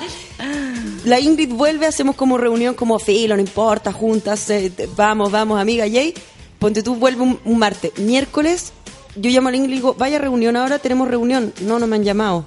La 1.06 1.20
Ingrid 1.20 1.50
vuelve, 1.54 1.86
hacemos 1.88 2.16
como 2.16 2.38
reunión 2.38 2.74
como 2.76 3.00
filo, 3.00 3.36
no 3.36 3.42
importa, 3.42 3.92
juntas, 3.92 4.50
eh, 4.50 4.70
te- 4.70 4.88
vamos, 4.96 5.32
vamos, 5.32 5.60
amiga 5.60 5.86
Jay. 5.90 6.14
Ponte 6.60 6.84
tú, 6.84 6.96
vuelve 6.96 7.22
un, 7.24 7.40
un 7.46 7.58
martes. 7.58 7.98
Miércoles, 7.98 8.72
yo 9.16 9.32
llamo 9.32 9.48
a 9.48 9.52
la 9.52 9.58
Ingrid 9.58 9.72
y 9.72 9.76
digo, 9.78 9.96
vaya 9.98 10.20
reunión 10.20 10.56
ahora, 10.58 10.78
tenemos 10.78 11.08
reunión. 11.08 11.54
No, 11.62 11.80
no 11.80 11.88
me 11.88 11.96
han 11.96 12.04
llamado. 12.04 12.44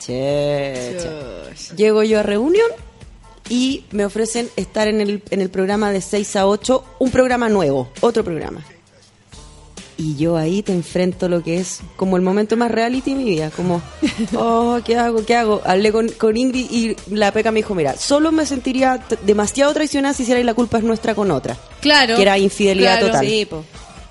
Che, 0.00 0.96
che. 1.00 1.74
Llego 1.76 2.02
yo 2.02 2.20
a 2.20 2.22
reunión 2.22 2.66
y 3.48 3.84
me 3.90 4.04
ofrecen 4.04 4.48
estar 4.56 4.88
en 4.88 5.00
el, 5.00 5.22
en 5.30 5.40
el 5.40 5.50
programa 5.50 5.90
de 5.90 6.00
6 6.00 6.36
a 6.36 6.46
8, 6.46 6.84
un 6.98 7.10
programa 7.10 7.48
nuevo, 7.48 7.88
otro 8.00 8.24
programa. 8.24 8.64
Y 10.00 10.14
yo 10.14 10.36
ahí 10.36 10.62
te 10.62 10.72
enfrento 10.72 11.28
lo 11.28 11.42
que 11.42 11.58
es 11.58 11.80
como 11.96 12.16
el 12.16 12.22
momento 12.22 12.56
más 12.56 12.70
reality 12.70 13.10
de 13.14 13.16
mi 13.16 13.24
vida, 13.24 13.50
como, 13.50 13.82
oh, 14.36 14.78
¿qué 14.84 14.96
hago? 14.96 15.26
¿Qué 15.26 15.34
hago? 15.34 15.60
Hablé 15.64 15.90
con, 15.90 16.08
con 16.10 16.36
Ingrid 16.36 16.70
y 16.70 16.96
la 17.10 17.32
peca 17.32 17.50
me 17.50 17.58
dijo, 17.58 17.74
mira, 17.74 17.96
solo 17.96 18.30
me 18.30 18.46
sentiría 18.46 19.04
demasiado 19.26 19.72
traicionada 19.74 20.14
si 20.14 20.22
hiciera 20.22 20.40
y 20.40 20.44
la 20.44 20.54
culpa 20.54 20.78
es 20.78 20.84
nuestra 20.84 21.16
con 21.16 21.32
otra. 21.32 21.56
Claro. 21.80 22.14
Que 22.14 22.22
era 22.22 22.38
infidelidad 22.38 22.98
Claro, 22.98 23.06
total. 23.08 23.26
sí, 23.26 23.44
po. 23.46 23.64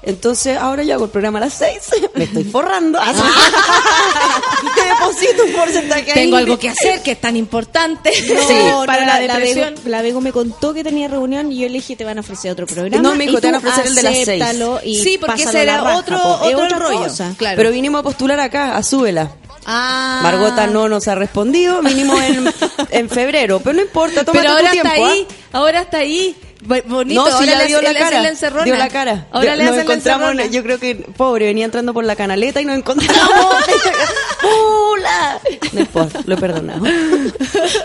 Entonces, 0.03 0.57
ahora 0.57 0.83
yo 0.83 0.93
hago 0.93 1.05
el 1.05 1.11
programa 1.11 1.39
a 1.39 1.41
las 1.41 1.53
6, 1.55 1.79
me 2.15 2.23
estoy 2.25 2.43
forrando. 2.45 2.99
Te 4.75 4.81
deposito 4.85 5.43
un 5.45 5.51
porcentaje 5.53 6.11
ahí. 6.11 6.13
Tengo 6.13 6.37
algo 6.37 6.57
que 6.59 6.69
hacer 6.69 7.01
que 7.01 7.11
es 7.11 7.21
tan 7.21 7.35
importante. 7.35 8.11
No, 8.57 8.85
para 8.85 9.01
no, 9.01 9.07
la, 9.07 9.19
la, 9.21 9.33
depresión. 9.33 9.75
Bego, 9.75 9.89
la 9.89 10.01
Bego 10.01 10.21
me 10.21 10.31
contó 10.31 10.73
que 10.73 10.83
tenía 10.83 11.07
reunión 11.07 11.51
y 11.51 11.59
yo 11.59 11.67
le 11.67 11.73
dije, 11.75 11.95
te 11.95 12.03
van 12.03 12.17
a 12.17 12.21
ofrecer 12.21 12.51
otro 12.51 12.65
programa. 12.65 13.01
No, 13.01 13.15
me 13.15 13.25
dijo, 13.25 13.39
te 13.39 13.47
van 13.47 13.55
a 13.55 13.57
ofrecer 13.59 13.87
el 13.87 13.95
de 13.95 14.03
las 14.03 14.13
seis. 14.13 14.27
acéptalo 14.29 14.79
Y 14.83 15.01
Sí, 15.03 15.17
porque 15.17 15.43
ese 15.43 15.61
era 15.63 15.77
raja, 15.81 15.97
otro- 15.97 16.17
po. 16.17 16.29
Otro 16.45 16.79
rollo. 16.79 16.99
cosa. 16.99 17.33
Claro. 17.37 17.57
Pero 17.57 17.71
vinimos 17.71 17.99
a 17.99 18.03
postular 18.03 18.39
acá, 18.39 18.75
a 18.77 18.83
Súbela. 18.83 19.31
Ah. 19.65 20.19
Margota 20.23 20.67
no 20.67 20.87
nos 20.87 21.07
ha 21.07 21.15
respondido, 21.15 21.81
vinimos 21.81 22.21
en, 22.21 22.53
en 22.91 23.09
febrero, 23.09 23.59
pero 23.59 23.75
no 23.75 23.81
importa, 23.81 24.23
tómate 24.23 24.39
Pero 24.39 24.51
ahora 24.51 24.65
tu 24.67 24.71
tiempo. 24.71 24.89
está 24.93 25.05
ahí. 25.11 25.27
¿ah? 25.29 25.57
Ahora 25.57 25.81
está 25.81 25.97
ahí. 25.99 26.35
Bonito. 26.61 27.23
No, 27.23 27.27
si 27.27 27.49
ahora 27.49 27.61
ya 27.61 27.65
dio 27.65 27.81
la 27.81 27.93
cara. 27.93 28.21
la 28.21 28.63
dio 28.63 28.75
la 28.75 28.89
cara. 28.89 29.27
Ahora 29.31 29.55
le 29.55 29.63
nos 29.63 29.73
hacen 29.73 29.87
la 29.87 29.93
encontramos, 29.93 30.51
yo 30.51 30.63
creo 30.63 30.79
que, 30.79 30.95
pobre, 30.95 31.45
venía 31.45 31.65
entrando 31.65 31.93
por 31.93 32.03
la 32.03 32.15
canaleta 32.15 32.61
y 32.61 32.65
nos 32.65 32.77
encontramos. 32.77 33.21
¡Pula! 34.41 35.39
No 35.73 35.79
importa, 35.79 36.21
lo 36.25 36.33
he 36.33 36.37
perdonado. 36.37 36.85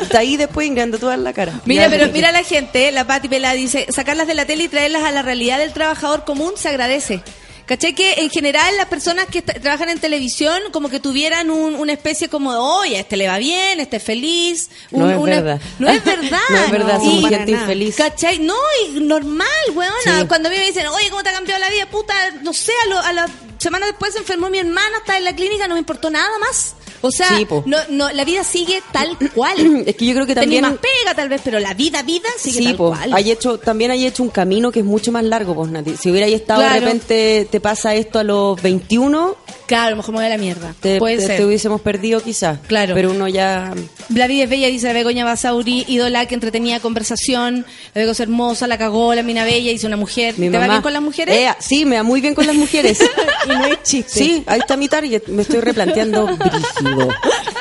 Está 0.01 0.21
ahí 0.21 0.37
después 0.37 0.67
ingando 0.67 0.99
toda 0.99 1.17
la 1.17 1.33
cara. 1.33 1.61
Mira, 1.65 1.85
Ya, 1.85 1.91
pero 1.91 2.13
mira 2.13 2.33
la 2.33 2.43
gente, 2.43 2.91
la 2.93 3.07
Pati 3.07 3.29
Pela 3.29 3.53
dice, 3.53 3.87
sacarlas 3.91 4.27
de 4.27 4.35
la 4.35 4.47
tele 4.47 4.65
y 4.65 4.69
traerlas 4.69 5.05
a 5.05 5.11
la 5.11 5.23
realidad 5.23 5.59
del 5.59 5.73
trabajador 5.73 6.25
común 6.25 6.53
se 6.57 6.69
agradece. 6.69 7.23
¿Cachai? 7.67 7.95
Que 7.95 8.15
en 8.15 8.29
general 8.31 8.77
las 8.77 8.87
personas 8.87 9.27
que 9.27 9.41
trabajan 9.41 9.89
en 9.89 9.99
televisión 10.01 10.61
como 10.73 10.89
que 10.91 11.01
tuvieran 11.01 11.51
un- 11.51 11.75
una 11.77 11.93
especie 11.93 12.29
como 12.29 12.53
de, 12.53 12.59
oye, 12.59 12.99
este 13.01 13.17
le 13.17 13.29
va 13.29 13.39
bien, 13.39 13.81
este 13.81 13.97
es 13.99 14.03
feliz. 14.03 14.69
No 14.91 15.05
un- 15.05 15.11
es 15.11 15.17
una- 15.19 15.41
verdad. 15.41 15.61
No 15.79 15.89
es 15.89 16.05
verdad. 16.05 16.41
No 16.51 16.57
es 16.59 16.71
verdad, 16.71 16.99
somos 16.99 17.23
para 17.23 17.37
gente 17.39 17.53
infeliz. 17.53 17.97
¿Cachai? 17.97 18.39
No, 18.41 18.57
y 18.87 19.01
normal, 19.01 19.49
weona. 19.75 20.21
Sí. 20.21 20.27
Cuando 20.27 20.49
a 20.49 20.53
mí 20.53 20.59
me 20.59 20.67
dicen, 20.67 20.87
oye, 20.89 21.09
¿cómo 21.11 21.23
te 21.23 21.29
ha 21.31 21.33
cambiado 21.35 21.61
la 21.61 21.71
vida? 21.71 21.87
Puta, 21.87 22.15
no 22.43 22.53
sé, 22.53 22.73
a, 22.85 22.89
lo- 22.89 22.99
a 23.01 23.13
la 23.13 23.29
semana 23.59 23.87
después 23.87 24.13
se 24.13 24.19
enfermó 24.19 24.51
mi 24.51 24.59
hermana, 24.59 24.99
estaba 24.99 25.19
en 25.19 25.25
la 25.25 25.35
clínica, 25.37 25.69
no 25.69 25.75
me 25.75 25.81
importó 25.81 26.11
nada 26.11 26.37
más. 26.41 26.75
O 27.03 27.11
sea, 27.11 27.29
Sí, 27.37 27.47
no, 27.67 27.77
no, 27.91 28.11
la 28.13 28.25
vida 28.25 28.43
sigue 28.45 28.83
tal 28.93 29.17
cual. 29.35 29.83
Es 29.87 29.97
que 29.97 30.07
yo 30.07 30.15
creo 30.15 30.27
que 30.27 30.35
Tenía 30.35 30.61
también... 30.61 30.63
más 30.63 30.75
pega 31.05 31.15
tal 31.15 31.29
vez, 31.29 31.41
pero 31.45 31.59
la 31.61 31.75
vida, 31.75 32.03
vida 32.03 32.29
sigue 32.39 32.59
Sí, 32.59 32.65
tal 32.65 32.77
po, 32.77 32.89
cual. 32.91 33.13
hay 33.13 33.31
hecho, 33.31 33.59
también 33.59 33.91
hay 33.91 34.07
hecho 34.07 34.23
un 34.23 34.29
camino 34.31 34.71
que 34.73 34.81
es 34.81 34.85
mucho 34.87 35.13
más 35.13 35.25
largo, 35.25 35.55
pues, 35.55 35.71
Nati. 35.71 35.97
Si 35.97 36.11
hubiera 36.11 36.27
estado 36.27 36.61
Claro. 36.61 36.75
de 36.75 36.81
repente, 36.81 37.49
te 37.51 37.61
pasa 37.61 37.95
esto 37.95 38.19
a 38.19 38.25
los 38.25 38.61
21, 38.63 39.37
Claro, 39.67 39.87
a 39.87 39.91
lo 39.91 39.97
mejor 39.97 40.13
me 40.13 40.19
voy 40.19 40.27
a 40.27 40.29
la 40.29 40.39
mierda. 40.39 40.75
te, 40.81 40.99
Puede 40.99 41.17
te- 41.17 41.27
ser. 41.27 41.37
te 41.39 41.45
hubiésemos 41.47 41.81
perdido 41.81 42.21
quizás. 42.23 42.59
Claro. 42.67 42.95
Pero 42.95 43.11
uno 43.11 43.27
ya... 43.27 43.73
La 44.11 44.27
vida 44.27 44.45
es 44.45 44.51
bella, 44.51 44.67
dice 44.69 44.93
Begoña 44.93 45.25
Basauri, 45.25 45.85
ídola 45.89 46.27
que 46.27 46.35
entretenía 46.35 46.79
conversación, 46.81 47.65
la 47.95 48.03
es 48.03 48.21
hermosa, 48.21 48.67
la 48.67 48.77
cagó, 48.77 49.15
la 49.15 49.23
mina 49.23 49.45
bella, 49.45 49.71
hizo 49.73 49.87
una 49.87 49.97
mujer. 49.97 50.35
Mi 50.39 50.51
¿Te 50.51 50.59
va 50.59 50.69
bien 50.69 50.83
con 50.83 50.93
las 50.93 51.01
mujeres? 51.03 51.35
Eh, 51.35 51.49
sí, 51.59 51.85
me 51.87 51.97
va 51.97 52.03
muy 52.03 52.21
bien 52.21 52.35
con 52.35 52.47
las 52.47 52.57
mujeres. 52.57 52.99
Y 53.45 53.49
no 53.49 53.65
es 53.65 53.83
chiste. 53.83 54.11
sí, 54.13 54.45
ahí 54.47 54.61
está 54.61 54.77
mi 54.77 54.89
target. 54.89 55.25
Me 55.27 55.43
estoy 55.43 55.61
replanteando 55.61 56.27
brígido. 56.27 56.92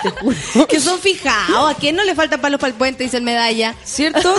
Te 0.03 0.09
juro. 0.09 0.67
que 0.67 0.79
son 0.79 0.99
fijados, 0.99 1.71
¿a 1.71 1.75
quién 1.75 1.95
no 1.95 2.03
le 2.03 2.15
falta 2.15 2.39
palos 2.39 2.59
para 2.59 2.71
el 2.71 2.75
puente? 2.77 3.03
Dice 3.03 3.17
el 3.17 3.23
medalla. 3.23 3.75
¿Cierto? 3.83 4.33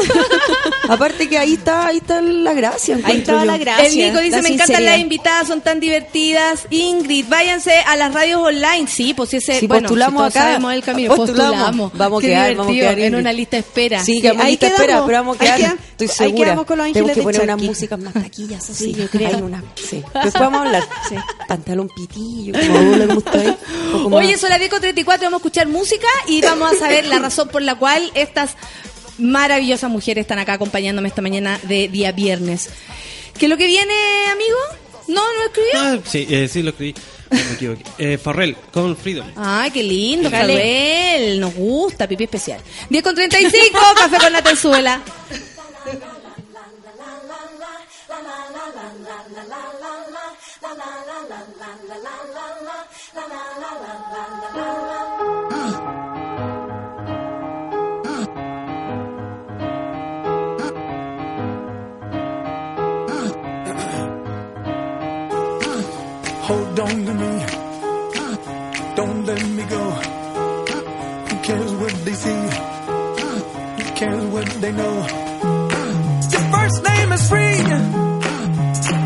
Aparte 0.88 1.28
que 1.28 1.38
ahí 1.38 1.54
está, 1.54 1.86
ahí 1.86 1.98
está 1.98 2.20
la 2.20 2.52
gracia. 2.52 2.98
Ahí 3.04 3.22
yo. 3.26 3.44
la 3.44 3.58
gracia. 3.58 3.86
el 4.06 4.12
Nico 4.12 4.22
dice, 4.22 4.36
la 4.36 4.42
me 4.42 4.48
encantan 4.48 4.66
sinceridad". 4.66 4.92
las 4.92 5.00
invitadas, 5.00 5.48
son 5.48 5.60
tan 5.60 5.78
divertidas. 5.80 6.66
Ingrid, 6.70 7.26
váyanse 7.28 7.78
a 7.80 7.96
las 7.96 8.12
radios 8.12 8.40
online. 8.40 8.86
Sí, 8.88 9.14
pues 9.14 9.30
si 9.30 9.36
ese, 9.36 9.60
Sí, 9.60 9.66
bueno, 9.66 9.82
postulamos 9.88 10.22
si 10.32 10.38
acá. 10.38 10.48
sabemos 10.48 10.72
el 10.74 10.82
camino. 10.82 11.14
Postulamos. 11.14 11.50
Postulamos. 11.52 11.92
Vamos 11.94 12.22
a 12.22 12.26
quedar, 12.26 12.54
vamos 12.56 12.72
a 12.72 12.74
quedar, 12.74 12.98
en 12.98 13.14
una 13.14 13.32
lista 13.32 13.56
de 13.56 13.60
espera. 13.60 14.04
Sí, 14.04 14.20
quedamos 14.20 14.40
en 14.40 14.46
ahí 14.46 14.52
lista 14.52 14.66
de 14.66 14.72
quedamos. 14.72 14.90
espera, 14.90 15.06
pero 15.06 15.18
vamos 15.18 15.36
a 15.36 15.40
Ahí 15.42 15.46
quedar. 15.46 15.58
quedamos. 15.60 15.80
Estoy 15.92 16.06
Ahí 16.08 16.14
segura. 16.16 16.44
quedamos 16.46 16.66
con 16.66 16.78
los 16.78 16.86
Tenemos 16.92 17.10
ángeles 17.10 17.14
que 17.14 17.20
de 17.20 17.38
poner 17.38 17.54
unas 17.56 17.68
músicas 17.68 17.98
más 18.00 18.12
taquillas, 18.14 18.70
así. 18.70 18.84
Sí, 18.84 18.94
yo 18.94 19.08
creo. 19.08 19.28
Hay 19.28 19.42
una- 19.42 19.62
sí. 19.76 20.02
Después 20.14 20.34
vamos 20.34 20.60
a 20.60 20.64
hablar. 20.64 20.82
Pantalón 21.46 21.88
pitillo, 21.94 22.52
como 22.58 22.80
uno 22.80 23.14
poco 23.92 24.10
más- 24.10 24.18
Oye, 24.24 24.36
son 24.36 24.50
las 24.50 24.58
10 24.58 24.70
con 24.70 24.81
34, 24.82 25.26
vamos 25.26 25.38
a 25.38 25.40
escuchar 25.40 25.68
música 25.68 26.08
y 26.26 26.42
vamos 26.42 26.72
a 26.72 26.76
saber 26.76 27.06
la 27.06 27.20
razón 27.20 27.48
por 27.48 27.62
la 27.62 27.76
cual 27.76 28.10
estas 28.14 28.56
maravillosas 29.16 29.88
mujeres 29.88 30.22
están 30.22 30.40
acá 30.40 30.54
acompañándome 30.54 31.08
esta 31.08 31.22
mañana 31.22 31.60
de 31.62 31.86
día 31.88 32.10
viernes. 32.10 32.68
¿Qué 33.38 33.46
es 33.46 33.50
lo 33.50 33.56
que 33.56 33.68
viene, 33.68 33.94
amigo? 34.32 34.58
No, 35.06 35.22
no 35.22 35.38
lo 35.38 35.44
escribió. 35.46 35.72
Ah, 35.76 35.98
sí, 36.04 36.26
eh, 36.28 36.48
sí 36.48 36.62
lo 36.62 36.70
escribí. 36.70 36.94
No 37.30 37.38
me 37.38 37.52
equivoqué. 37.52 37.84
Eh, 37.98 38.18
Farrell, 38.18 38.56
con 38.72 38.96
Freedom. 38.96 39.26
Ay, 39.36 39.70
qué 39.70 39.82
lindo. 39.84 40.28
Farrell. 40.30 41.38
Nos 41.38 41.54
gusta, 41.54 42.08
pipí 42.08 42.24
especial. 42.24 42.60
10 42.90 43.04
con 43.04 43.14
35, 43.14 43.78
café 43.96 44.18
con 44.18 44.32
la 44.32 44.42
tenzuela. 44.42 45.00
Hold 66.52 66.80
on 66.80 66.96
to 67.06 67.14
me. 67.22 67.32
Don't 68.94 69.24
let 69.24 69.42
me 69.56 69.62
go. 69.74 69.84
Who 71.28 71.34
cares 71.48 71.72
what 71.80 71.94
they 72.04 72.16
see? 72.24 72.42
Who 73.78 73.84
cares 74.00 74.24
what 74.34 74.46
they 74.62 74.72
know? 74.72 74.94
Your 76.34 76.44
first 76.54 76.78
name 76.90 77.12
is 77.16 77.28
free. 77.30 77.58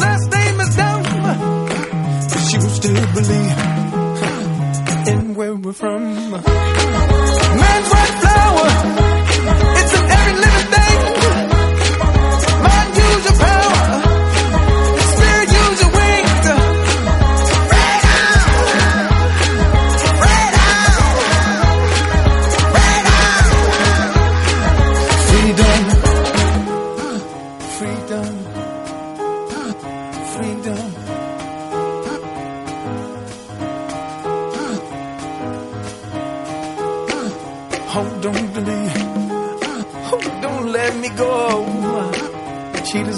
Last 0.05 0.27
name 0.39 0.60
is 0.64 0.70
dumb. 0.81 1.02
But 2.32 2.44
you 2.52 2.60
still 2.78 3.06
believe 3.18 3.59
in 5.12 5.35
where 5.36 5.55
we're 5.55 5.73
from. 5.73 6.02
Man's 7.62 7.89
white 7.94 8.14
flower. 8.23 8.68
It's 9.81 9.93
in 10.01 10.15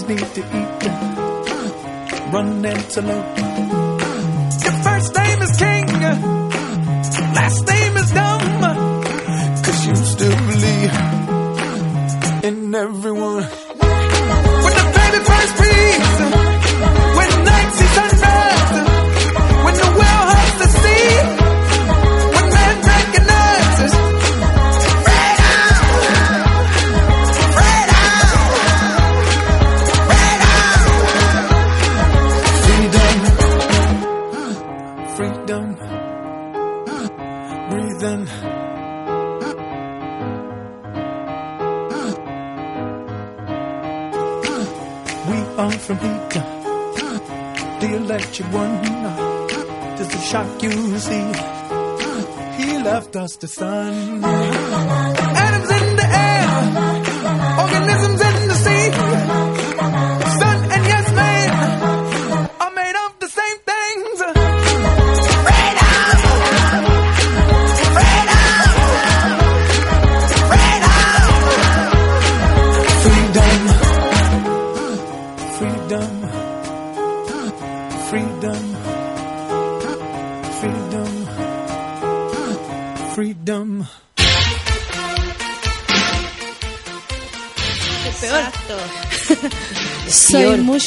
need 0.09 0.21
to 0.35 0.41
eat. 0.41 0.83
Run 2.33 2.65
antelope. 2.65 3.98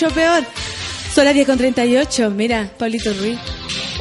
Mucho 0.02 0.16
peor. 0.16 0.44
Son 1.14 1.26
las 1.26 1.34
10 1.34 1.46
con 1.46 1.58
38. 1.58 2.30
Mira, 2.32 2.70
Pablito 2.78 3.14
Ruiz. 3.14 3.38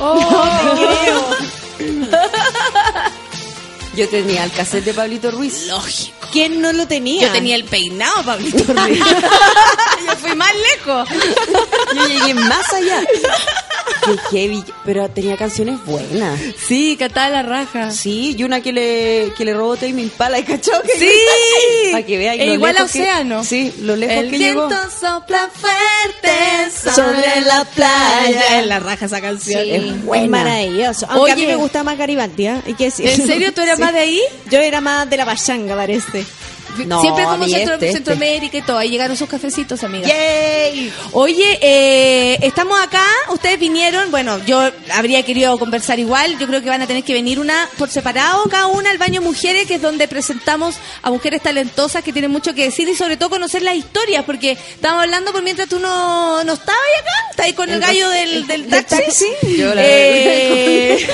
Yo 3.97 4.09
tenía 4.09 4.45
el 4.45 4.53
cassette 4.53 4.85
de 4.85 4.95
Pablito 4.95 5.31
Ruiz. 5.31 5.67
Lógico. 5.67 6.17
¿Quién 6.33 6.63
no 6.63 6.73
lo 6.73 6.87
tenía? 6.87 7.27
Yo 7.27 7.33
tenía 7.33 7.57
el 7.57 7.65
peinado, 7.65 8.23
Pablito 8.25 8.73
Ruiz. 8.73 8.99
Yo 10.07 10.17
fui 10.17 10.35
más 10.37 10.53
lejos. 10.55 11.09
Yo 11.95 12.07
llegué 12.07 12.35
más 12.35 12.73
allá. 12.73 13.03
Qué 14.31 14.39
heavy, 14.39 14.65
pero 14.85 15.09
tenía 15.09 15.37
canciones 15.37 15.85
buenas. 15.85 16.39
Sí, 16.67 16.97
cataba 16.99 17.29
la 17.31 17.43
raja. 17.43 17.91
Sí, 17.91 18.35
y 18.39 18.43
una 18.45 18.61
que 18.61 18.73
le, 18.73 19.33
que 19.37 19.45
le 19.45 19.55
robó 19.55 19.77
Tame 19.77 20.03
Impala, 20.03 20.39
¿y 20.39 20.43
cachao? 20.45 20.83
Que 20.83 20.93
Sí. 20.99 21.11
Para 21.93 22.05
que 22.07 22.19
vean 22.19 22.41
E 22.41 22.55
igual 22.55 22.71
a 22.77 22.81
lejos 22.81 22.93
que- 22.93 23.03
Océano. 23.03 23.45
sí, 23.45 23.75
lo 23.81 23.97
lejos 23.97 24.17
El 24.17 24.31
que 24.31 24.39
viento 24.39 24.69
llegó. 24.69 24.91
sopla 25.01 25.49
fuerte 25.53 26.91
Sobre 26.95 27.41
la 27.47 27.65
playa. 27.65 28.59
En 28.61 28.69
la 28.69 28.79
raja 28.81 29.07
esa 29.07 29.21
canción. 29.21 29.63
Sí, 29.63 29.71
Es 29.71 30.05
buena. 30.05 30.27
maravilloso. 30.29 31.07
Aunque 31.09 31.33
a 31.33 31.37
mí 31.37 31.43
Oye. 31.43 31.51
me 31.53 31.57
gusta 31.57 31.83
más 31.83 31.99
Garibaldi, 31.99 32.47
¿eh? 32.47 32.63
Que 32.79 32.85
decir. 32.85 33.09
¿En 33.09 33.27
serio 33.27 33.53
tú 33.53 33.61
eras 33.63 33.79
más 33.81 33.93
de 33.93 34.01
ahí? 34.01 34.21
Yo 34.51 34.59
era 34.61 34.81
más 34.81 35.09
de 35.11 35.17
la 35.17 35.25
pachanga, 35.25 35.75
parece. 35.77 36.25
No, 36.87 37.01
Siempre 37.01 37.25
como 37.25 37.45
Centro- 37.47 37.75
este, 37.75 37.87
este. 37.87 37.93
Centroamérica 37.93 38.57
y 38.59 38.63
todo. 38.63 38.79
Ahí 38.79 38.91
llegaron 38.91 39.17
sus 39.17 39.29
cafecitos, 39.29 39.83
amigas. 39.85 40.11
¡Yay! 40.11 40.93
Oye, 41.13 41.59
eh, 41.61 42.39
estamos 42.43 42.81
acá, 42.81 43.05
ustedes 43.31 43.59
vinieron, 43.59 44.11
bueno, 44.11 44.39
yo 44.47 44.71
habría 44.93 45.23
querido 45.25 45.59
conversar 45.59 45.99
igual, 45.99 46.39
yo 46.39 46.47
creo 46.47 46.63
que 46.63 46.69
van 46.69 46.83
a 46.83 46.87
tener 46.87 47.03
que 47.05 47.13
venir 47.13 47.39
una 47.39 47.69
por 47.79 47.91
separado, 47.91 48.45
cada 48.51 48.67
una 48.67 48.91
al 48.91 48.99
baño 48.99 49.21
mujeres, 49.21 49.67
que 49.67 49.75
es 49.77 49.83
donde 49.83 50.09
presentamos 50.09 50.77
a 51.03 51.11
mujeres 51.11 51.43
talentosas 51.43 52.03
que 52.05 52.13
tienen 52.13 52.31
mucho 52.31 52.55
que 52.55 52.65
decir 52.65 52.89
y 52.89 52.95
sobre 52.97 53.17
todo 53.17 53.31
conocer 53.31 53.63
las 53.63 53.75
historias, 53.77 54.25
porque 54.25 54.53
estábamos 54.53 55.05
hablando 55.05 55.33
por 55.33 55.43
mientras 55.43 55.69
tú 55.69 55.79
no, 55.79 56.43
no 56.45 56.53
estabas 56.53 56.81
ahí 56.81 57.01
acá, 57.01 57.31
estás 57.31 57.47
ahí 57.47 57.53
con 57.55 57.69
el, 57.69 57.75
El 57.77 57.81
gallo 57.81 58.09
del, 58.11 58.47
del 58.47 58.71
del 58.71 58.85
taxi. 58.87 59.25
taxi. 59.43 59.57
Yo 59.57 59.75
la 59.75 59.83
Eh, 59.85 60.95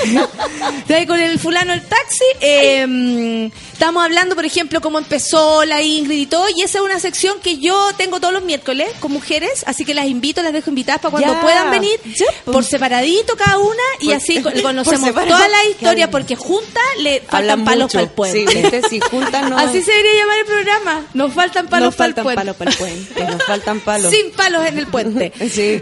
estás 0.79 0.97
ahí 0.97 1.07
con 1.07 1.19
el 1.21 1.39
fulano 1.39 1.73
del 1.73 1.83
taxi. 1.83 2.25
eh, 2.41 3.51
estamos 3.77 4.03
hablando, 4.03 4.35
por 4.35 4.45
ejemplo, 4.47 4.81
cómo 4.81 4.99
empezó 4.99 5.65
la 5.67 5.83
Ingrid 5.83 6.19
y 6.23 6.27
todo, 6.27 6.47
y 6.57 6.63
esa 6.63 6.79
es 6.79 6.85
una 6.85 6.99
sección 6.99 7.39
que 7.43 7.59
yo 7.59 7.89
tengo 7.99 8.21
todos 8.21 8.33
los 8.33 8.43
miércoles 8.43 8.89
con 9.01 9.13
mujeres, 9.13 9.65
así 9.67 9.85
que 9.85 9.93
las 9.93 10.07
invito, 10.07 10.43
las 10.43 10.53
dejo 10.55 10.71
invitadas 10.71 11.01
para 11.03 11.11
cuando 11.11 11.35
Ya. 11.35 11.41
puedan 11.43 11.71
venir 11.71 12.01
Ya, 12.05 12.25
pues. 12.45 12.55
por 12.55 12.65
separadito 12.65 13.37
cada 13.37 13.59
una 13.59 13.83
y 14.01 14.07
Por- 14.07 14.15
así 14.15 14.41
conocemos 14.63 15.13
toda 15.15 15.49
la 15.49 15.65
historia 15.67 16.11
porque 16.11 16.37
juntas 16.37 16.83
le 17.01 17.21
faltan 17.21 17.37
Hablan 17.37 17.65
palos 17.67 17.93
para 17.93 18.05
el 18.05 18.11
puente. 18.11 18.47
Sí, 18.51 18.57
viste, 18.63 18.89
si 18.89 19.01
juntas 19.01 19.51
no- 19.51 19.59
Así 19.67 19.83
se 19.83 19.91
debería 19.93 20.23
llamar 20.23 20.39
el 20.39 20.47
programa. 20.47 21.07
Nos 21.15 21.33
faltan 21.35 21.67
palos 21.69 21.95
para 21.95 22.09
el 22.09 22.15
faltan 22.15 22.25
puente. 22.25 22.41
palos 22.41 22.57
para 22.57 22.71
el 22.71 22.77
puente. 22.79 23.25
Nos 23.25 23.43
faltan 23.45 23.81
palos. 23.81 24.11
Sin 24.13 24.31
palos 24.33 24.67
en 24.67 24.79
el 24.79 24.87
puente. 24.87 25.33
Sí. 25.57 25.81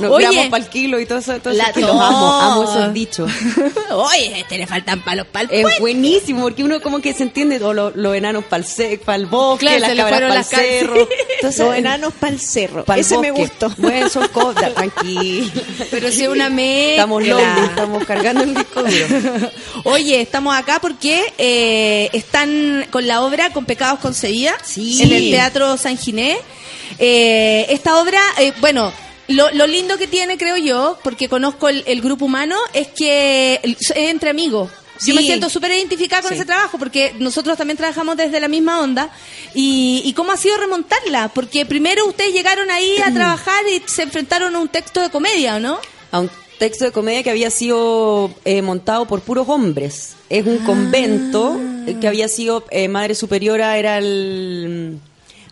Nos 0.00 0.10
Oye. 0.12 0.48
Para 0.50 0.62
el 0.64 0.70
kilo 0.70 0.98
y 1.00 1.06
todo 1.06 1.18
eso. 1.18 1.38
Todo 1.40 1.52
La 1.54 1.66
amo, 1.74 2.32
amo 2.40 2.62
esos 2.64 2.92
dichos. 2.94 3.30
Oye, 3.90 4.40
este 4.40 4.56
le 4.58 4.66
faltan 4.66 5.02
palos 5.04 5.26
para 5.26 5.44
el 5.46 5.50
Es 5.52 5.62
puente. 5.62 5.80
buenísimo 5.80 6.42
porque 6.42 6.62
uno 6.64 6.80
como 6.80 7.00
que 7.00 7.12
se 7.12 7.23
entiende 7.24 7.58
todos 7.58 7.92
los, 7.96 8.14
enanos 8.16 8.44
para 8.44 8.62
el, 9.16 9.26
bosque, 9.26 9.66
Claro, 9.66 9.94
las 9.94 10.10
cabras 10.10 10.20
para 10.20 10.38
el 10.38 10.44
cerro. 10.44 11.08
Entonces, 11.36 11.66
Los 11.66 11.76
enanos 11.76 12.12
para 12.14 12.32
el 12.32 12.40
cerro. 12.40 12.84
pa'l 12.84 13.00
Ese 13.00 13.18
me 13.18 13.30
bosque. 13.32 13.46
gustó. 13.46 13.70
Bueno, 13.78 14.08
son 14.08 14.28
cosas, 14.28 14.72
tranquilo. 14.74 15.50
Pero 15.90 16.10
si 16.12 16.22
es 16.22 16.28
una 16.28 16.48
mezcla. 16.48 16.92
Estamos 16.92 17.26
lonely, 17.26 17.66
estamos 17.66 18.04
cargando 18.04 18.42
el 18.44 18.54
disco 18.54 18.82
duro. 18.82 19.50
Oye, 19.84 20.20
estamos 20.20 20.56
acá 20.56 20.78
porque 20.80 21.22
eh, 21.38 22.08
están 22.12 22.86
con 22.90 23.06
la 23.06 23.22
obra 23.22 23.50
Con 23.50 23.64
Pecados 23.64 23.98
Concebida 24.00 24.54
Sí. 24.64 25.02
en 25.02 25.12
el 25.12 25.30
Teatro 25.30 25.76
San 25.76 25.98
Ginés. 25.98 26.38
Eh, 26.98 27.66
esta 27.70 27.98
obra, 28.00 28.20
eh, 28.38 28.52
bueno, 28.60 28.92
lo, 29.28 29.50
lo 29.52 29.66
lindo 29.66 29.96
que 29.98 30.06
tiene, 30.06 30.36
creo 30.38 30.56
yo, 30.56 30.98
porque 31.02 31.28
conozco 31.28 31.68
el, 31.68 31.82
el 31.86 32.00
grupo 32.00 32.26
humano, 32.26 32.56
es 32.72 32.88
que 32.88 33.58
es 33.62 33.90
entre 33.96 34.30
amigos. 34.30 34.70
Yo 35.04 35.14
me 35.14 35.20
Sí. 35.22 35.26
siento 35.26 35.48
súper 35.48 35.72
identificada 35.72 36.22
con 36.22 36.30
Sí. 36.30 36.36
ese 36.36 36.44
trabajo 36.44 36.78
porque 36.78 37.14
nosotros 37.18 37.56
también 37.58 37.76
trabajamos 37.76 38.16
desde 38.16 38.38
la 38.40 38.48
misma 38.48 38.80
onda. 38.80 39.10
Y, 39.54 40.02
y 40.04 40.12
cómo 40.12 40.32
ha 40.32 40.36
sido 40.36 40.56
remontarla? 40.56 41.28
Porque 41.34 41.66
primero 41.66 42.06
ustedes 42.06 42.32
llegaron 42.32 42.70
ahí 42.70 42.96
a 43.04 43.10
trabajar 43.14 43.64
y 43.68 43.82
se 43.86 44.02
enfrentaron 44.02 44.54
a 44.54 44.58
un 44.60 44.68
texto 44.68 45.00
de 45.00 45.10
comedia, 45.10 45.56
¿o 45.56 45.60
no? 45.60 45.78
A 46.12 46.20
un 46.20 46.30
texto 46.58 46.84
de 46.84 46.92
comedia 46.92 47.22
que 47.24 47.30
había 47.30 47.50
sido 47.50 48.32
eh, 48.44 48.62
montado 48.62 49.06
por 49.06 49.20
puros 49.22 49.48
hombres. 49.48 50.14
Es 50.30 50.46
Ah. 50.46 50.50
un 50.50 50.58
convento 50.58 51.60
eh, 51.86 51.96
que 52.00 52.06
había 52.08 52.28
sido 52.28 52.64
eh, 52.70 52.86
madre 52.88 53.14
superiora, 53.16 53.76
era 53.76 53.98
el, 53.98 54.98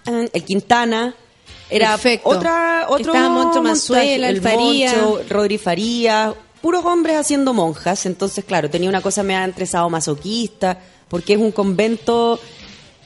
mm, 0.06 0.24
el 0.32 0.44
Quintana. 0.44 1.14
Era 1.68 1.90
Perfecto. 1.92 2.28
otra, 2.28 2.86
otro 2.88 3.14
Estaba 3.14 3.28
Moncho 3.30 3.62
Mazuela, 3.62 4.28
montaje, 4.28 4.28
el 4.28 4.40
Faría. 4.42 4.92
Moncho, 4.94 5.22
Rodri 5.30 5.56
Faría, 5.58 6.34
puros 6.62 6.84
hombres 6.86 7.16
haciendo 7.16 7.52
monjas. 7.52 8.06
Entonces, 8.06 8.44
claro, 8.44 8.70
tenía 8.70 8.88
una 8.88 9.02
cosa 9.02 9.22
media 9.22 9.44
entre 9.44 9.66
masoquista, 9.90 10.78
porque 11.08 11.34
es 11.34 11.38
un 11.38 11.52
convento 11.52 12.40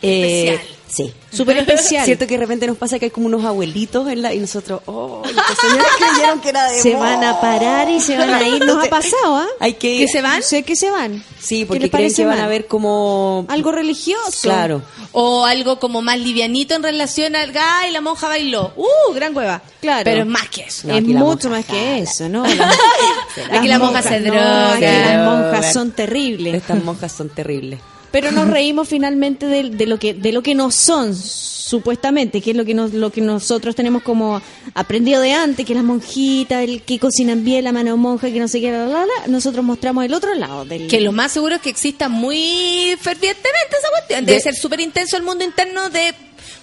eh, 0.03 0.49
Especial. 0.55 0.77
Sí. 0.89 1.13
Súper 1.33 1.59
especial. 1.59 2.05
Cierto 2.07 2.27
que 2.27 2.35
de 2.35 2.41
repente 2.41 2.67
nos 2.67 2.79
pasa 2.79 2.99
que 2.99 3.07
hay 3.07 3.11
como 3.11 3.27
unos 3.27 3.45
abuelitos 3.45 4.09
en 4.09 4.23
la 4.23 4.33
y 4.33 4.39
nosotros, 4.39 4.81
oh, 4.87 5.23
y 5.29 5.33
las 5.35 5.59
señoras 5.59 5.87
creyeron 5.99 6.41
que 6.41 6.49
era 6.49 6.71
de 6.71 6.79
Se 6.81 6.95
van 6.95 7.23
a 7.25 7.41
parar 7.41 7.91
y 7.91 8.01
se 8.01 8.17
van 8.17 8.31
a 8.33 8.49
ir. 8.49 8.65
Nos 8.65 8.85
ha 8.85 8.89
pasado, 8.91 9.37
¿ah? 9.37 9.47
Hay 9.61 9.75
que 9.75 9.99
¿Que 9.99 10.09
se 10.09 10.23
van? 10.23 10.43
Sé 10.43 10.63
que 10.63 10.77
se 10.77 10.91
van. 10.91 11.23
Sí, 11.39 11.61
¿Qué 11.61 11.67
porque 11.67 11.79
creen 11.81 11.91
parece 11.91 12.23
que 12.23 12.27
van 12.27 12.37
mal? 12.39 12.47
a 12.47 12.49
ver 12.49 12.67
como 12.67 13.45
Algo 13.49 13.73
religioso. 13.73 14.43
Claro. 14.43 14.83
O 15.13 15.45
algo 15.45 15.79
como 15.79 16.03
más 16.03 16.19
livianito 16.19 16.75
en 16.75 16.83
relación 16.83 17.37
al 17.37 17.53
gay 17.53 17.89
y 17.89 17.93
la 17.93 18.01
monja 18.01 18.29
bailó. 18.29 18.73
¡Uh! 18.77 19.13
Gran 19.15 19.37
hueva. 19.37 19.63
Claro. 19.81 20.05
Pero 20.05 20.21
es 20.21 20.27
más 20.27 20.49
que 20.49 20.63
eso. 20.63 20.89
No, 20.89 20.97
es 20.97 21.05
mucho 21.05 21.51
más 21.51 21.65
que 21.65 21.99
eso, 22.01 22.29
¿no? 22.29 22.45
Aquí 22.45 23.69
la 23.69 23.79
monja 23.79 24.03
monjas, 24.03 24.05
se 24.05 24.21
no, 24.21 24.33
droga. 24.33 24.73
aquí 24.75 24.85
las 24.85 25.25
monjas 25.25 25.73
son 25.73 25.91
terribles. 25.93 26.55
Estas 26.55 26.83
monjas 26.83 27.13
son 27.13 27.29
terribles. 27.29 27.81
Pero 28.17 28.33
nos 28.33 28.49
reímos 28.59 28.89
finalmente 28.89 29.45
de, 29.47 29.69
de 29.69 29.87
lo 29.87 29.99
que 29.99 30.15
de 30.15 30.33
lo 30.33 30.43
que 30.43 30.55
no 30.55 30.71
son 30.71 31.15
supuestamente, 31.15 32.41
que 32.41 32.53
es 32.53 32.57
lo 32.57 32.65
que 32.65 32.73
nos, 32.75 32.95
lo 32.95 33.11
que 33.11 33.21
nosotros 33.21 33.75
tenemos 33.75 34.03
como 34.03 34.41
aprendido 34.73 35.21
de 35.21 35.33
antes, 35.33 35.67
que 35.67 35.75
las 35.75 35.85
monjitas, 35.85 36.63
el 36.65 36.81
que 36.83 36.99
cocinan 36.99 37.45
bien, 37.45 37.65
la 37.65 37.73
mano 37.73 37.97
monja, 37.97 38.31
que 38.31 38.39
no 38.41 38.49
sé 38.49 38.61
qué, 38.61 38.71
la, 38.71 38.87
la, 38.87 39.01
la, 39.05 39.27
nosotros 39.27 39.65
mostramos 39.65 40.05
el 40.05 40.15
otro 40.15 40.33
lado 40.35 40.65
del 40.65 40.87
Que 40.89 41.01
lo 41.01 41.13
más 41.13 41.33
seguro 41.33 41.57
es 41.57 41.61
que 41.61 41.69
exista 41.71 42.09
muy 42.09 42.97
fervientemente 43.01 43.77
esa 43.79 43.89
cuestión. 43.91 44.25
Debe 44.25 44.37
De- 44.39 44.43
ser 44.43 44.55
súper 44.55 44.81
intenso 44.81 45.17
el 45.17 45.23
mundo 45.25 45.45
interno 45.45 45.91
de 45.91 46.15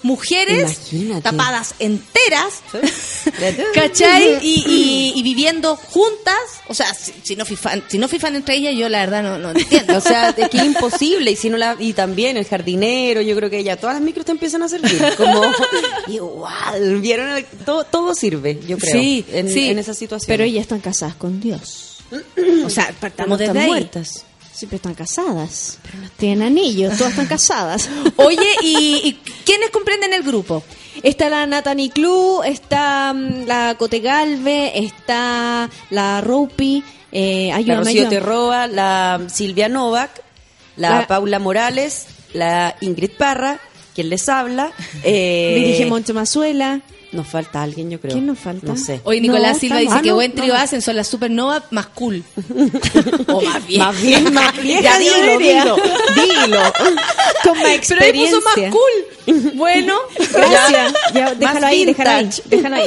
mujeres 0.04 0.92
Imagínate. 0.92 1.22
tapadas 1.22 1.76
enteras, 1.80 2.62
¿cachai? 3.74 4.38
Y, 4.42 4.64
y- 4.68 5.14
y 5.16 5.24
viviendo 5.24 5.76
juntas. 5.76 6.36
O 6.68 6.74
sea, 6.74 6.94
si, 6.94 7.14
si 7.24 7.36
no 7.36 7.46
fifan, 7.46 7.84
si 7.88 7.98
no 7.98 8.08
fifan 8.08 8.36
entre 8.36 8.56
ellas, 8.56 8.76
yo 8.76 8.90
la 8.90 9.00
verdad 9.00 9.24
no, 9.24 9.38
no 9.40 9.52
entiendo. 9.52 9.98
O 9.98 10.02
sea, 10.02 10.30
es 10.30 10.50
que 10.50 10.58
es 10.58 10.64
imposible 10.66 11.32
y 11.32 11.36
si 11.36 11.50
no 11.50 11.58
la 11.58 11.76
y 11.80 11.94
también 11.94 12.36
el 12.38 12.46
jardinero, 12.46 13.22
yo 13.22 13.36
creo 13.36 13.50
que 13.50 13.64
ya 13.64 13.78
todas 13.78 13.96
las 13.96 14.04
micros 14.04 14.26
te 14.26 14.32
empiezan 14.32 14.62
a 14.64 14.68
servir 14.70 15.02
como 15.18 15.42
igual, 16.08 17.00
vieron 17.02 17.30
El- 17.30 17.46
todo 17.66 17.84
todo 17.86 18.14
sirve, 18.16 18.60
yo 18.68 18.78
creo. 18.78 18.92
Sí, 18.94 19.26
en, 19.32 19.50
sí. 19.50 19.70
en 19.70 19.80
esa 19.80 19.94
situación. 19.94 20.28
Pero 20.28 20.44
ellas 20.44 20.62
están 20.64 20.80
casadas 20.82 21.16
con 21.16 21.40
Dios. 21.40 21.90
O 22.66 22.70
sea, 22.70 22.94
partamos 23.00 23.40
están 23.40 23.56
desde 23.56 23.66
ahí. 23.66 23.72
muertas. 23.72 24.26
Siempre 24.54 24.76
están 24.78 24.94
casadas. 24.94 25.80
Tienen 26.18 26.44
anillos, 26.44 26.96
todas 26.98 27.12
están 27.14 27.26
casadas. 27.28 27.90
Oye, 28.18 28.48
¿y, 28.62 29.02
y 29.04 29.14
quiénes 29.46 29.70
comprenden 29.72 30.14
el 30.14 30.22
grupo? 30.24 30.64
Está 31.02 31.28
la 31.30 31.46
Natani 31.48 31.90
Clu, 31.90 32.44
está 32.44 33.14
mm, 33.14 33.46
la 33.48 33.76
Cote 33.80 34.00
Galve, 34.00 34.78
está 34.86 35.70
la 35.90 36.22
Roupi, 36.22 36.84
eh, 37.12 37.48
La 37.50 37.56
ayúdame, 37.58 37.80
Rocío 37.80 37.92
ayúdame. 38.02 38.16
Terroba, 38.16 38.68
la 38.68 39.22
Silvia 39.34 39.70
Novak, 39.70 40.22
la, 40.78 40.90
La- 41.00 41.08
Paula 41.08 41.40
Morales, 41.40 42.06
la 42.34 42.76
Ingrid 42.82 43.12
Parra, 43.18 43.60
quien 43.96 44.10
les 44.10 44.30
habla. 44.30 44.72
Eh, 45.04 45.56
Dirige 45.58 45.88
Moncho 45.88 46.14
Mazuela. 46.14 46.80
Nos 47.14 47.28
falta 47.28 47.62
alguien, 47.64 47.90
yo 47.92 48.00
creo. 48.02 48.14
¿Quién 48.14 48.26
nos 48.26 48.40
falta? 48.40 48.68
No 48.68 48.76
sé. 48.78 49.00
Hoy 49.04 49.22
Nicolás 49.22 49.54
No, 49.54 49.60
Silva 49.60 49.78
dice 49.78 49.94
ah, 49.96 50.02
que 50.02 50.10
no, 50.10 50.16
buen 50.16 50.34
trío 50.34 50.54
no. 50.54 50.60
hacen, 50.60 50.82
son 50.82 50.96
las 50.96 51.08
supernova 51.08 51.64
más 51.72 51.86
cool. 51.88 52.24
o 53.28 53.42
más 53.42 53.66
bien. 53.68 53.80
Más 53.80 54.02
bien, 54.02 54.34
más 54.34 54.58
vieja 54.62 54.82
Ya 54.82 55.00
dilo, 55.00 55.38
dilo, 55.38 55.76
dilo. 56.16 56.74
Con 57.44 57.58
más 57.60 57.80
Pero 57.88 58.02
ahí 58.02 58.14
puso 58.14 58.42
más 58.42 58.58
experiencia. 58.58 58.72
cool. 58.72 59.54
Bueno, 59.56 59.96
Gracias. 60.34 60.94
Ya, 61.14 61.34
déjalo 61.36 61.68
ahí, 61.68 61.86
déjalo 61.86 62.10
ahí. 62.10 62.30
Déjalo 62.46 62.76
ahí. 62.76 62.86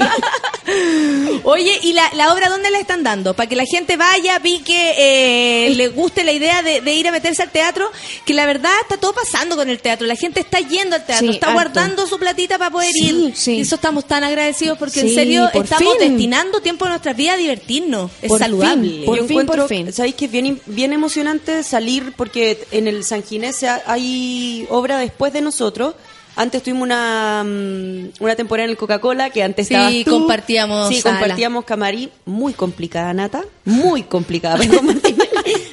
Oye, 1.44 1.78
¿y 1.82 1.93
la, 1.93 2.11
la 2.15 2.32
obra 2.32 2.48
dónde 2.48 2.70
la 2.70 2.78
están 2.78 3.03
dando? 3.03 3.35
Para 3.35 3.48
que 3.48 3.57
la 3.57 3.65
gente 3.65 3.97
vaya, 3.97 4.39
vi 4.40 4.59
que 4.61 5.66
eh, 5.69 5.74
le 5.74 5.89
guste 5.89 6.24
la 6.24 6.32
idea 6.32 6.62
de, 6.62 6.81
de 6.81 6.94
ir 6.94 7.07
a 7.09 7.12
meterse 7.12 7.43
al 7.43 7.51
teatro, 7.51 7.90
que 8.24 8.35
la 8.35 8.47
verdad 8.47 8.73
está 8.82 8.97
todo 8.97 9.12
pasando 9.15 9.57
con 9.57 9.70
el 9.70 9.78
teatro. 9.78 10.07
La 10.07 10.16
gente 10.16 10.40
está 10.40 10.59
yendo 10.61 10.97
al 10.97 11.07
teatro, 11.07 11.28
Sí, 11.28 11.35
está 11.35 11.47
harto. 11.48 11.55
guardando 11.57 12.07
su 12.07 12.19
platita 12.19 12.59
para 12.59 12.70
poder 12.70 12.90
Sí, 12.93 13.09
ir. 13.28 13.36
sí. 13.36 13.53
Y 13.57 13.61
eso 13.61 13.77
estamos 13.77 14.05
tan 14.16 14.24
agradecidos 14.24 14.78
porque 14.78 15.01
en 15.01 15.09
Sí, 15.09 15.14
serio 15.14 15.48
por 15.52 15.64
estamos 15.64 15.94
fin. 15.98 16.09
destinando 16.10 16.60
tiempo 16.60 16.84
de 16.86 16.90
nuestras 16.90 17.16
vidas 17.16 17.34
a 17.34 17.38
divertirnos. 17.38 18.10
Es 18.22 18.28
Por 18.28 18.38
saludable. 18.38 18.88
fin, 18.90 19.01
Yo 19.01 19.06
por 19.06 19.16
fin, 19.18 19.24
encuentro, 19.30 19.56
por 19.56 19.68
fin. 19.68 19.93
¿sabéis 19.93 20.14
que 20.14 20.24
es 20.24 20.30
bien, 20.32 20.60
bien 20.66 20.93
emocionante 20.93 21.62
salir? 21.62 22.12
Porque 22.16 22.66
en 22.70 22.88
el 22.88 23.05
San 23.05 23.22
Ginés 23.22 23.64
hay 23.86 24.66
obra 24.70 24.98
después 24.98 25.32
de 25.32 25.40
nosotros. 25.43 25.94
Antes 26.38 26.62
tuvimos 26.62 26.82
una, 26.82 27.43
mm, 27.47 28.09
una 28.20 28.36
temporada 28.36 28.64
en 28.64 28.70
el 28.70 28.76
Coca-Cola 28.76 29.30
que 29.30 29.43
antes 29.43 29.68
Sí, 29.68 29.74
estabas 29.74 29.94
tú. 30.05 30.10
compartíamos 30.10 30.88
Sí, 30.88 31.01
sala. 31.01 31.18
compartíamos 31.20 31.64
camarín. 31.64 32.10
Muy 32.26 32.52
complicada, 32.52 33.14
Nata. 33.14 33.43
Muy 33.64 34.02
complicada. 34.02 34.56
para 34.59 34.68
compartir. 34.68 35.15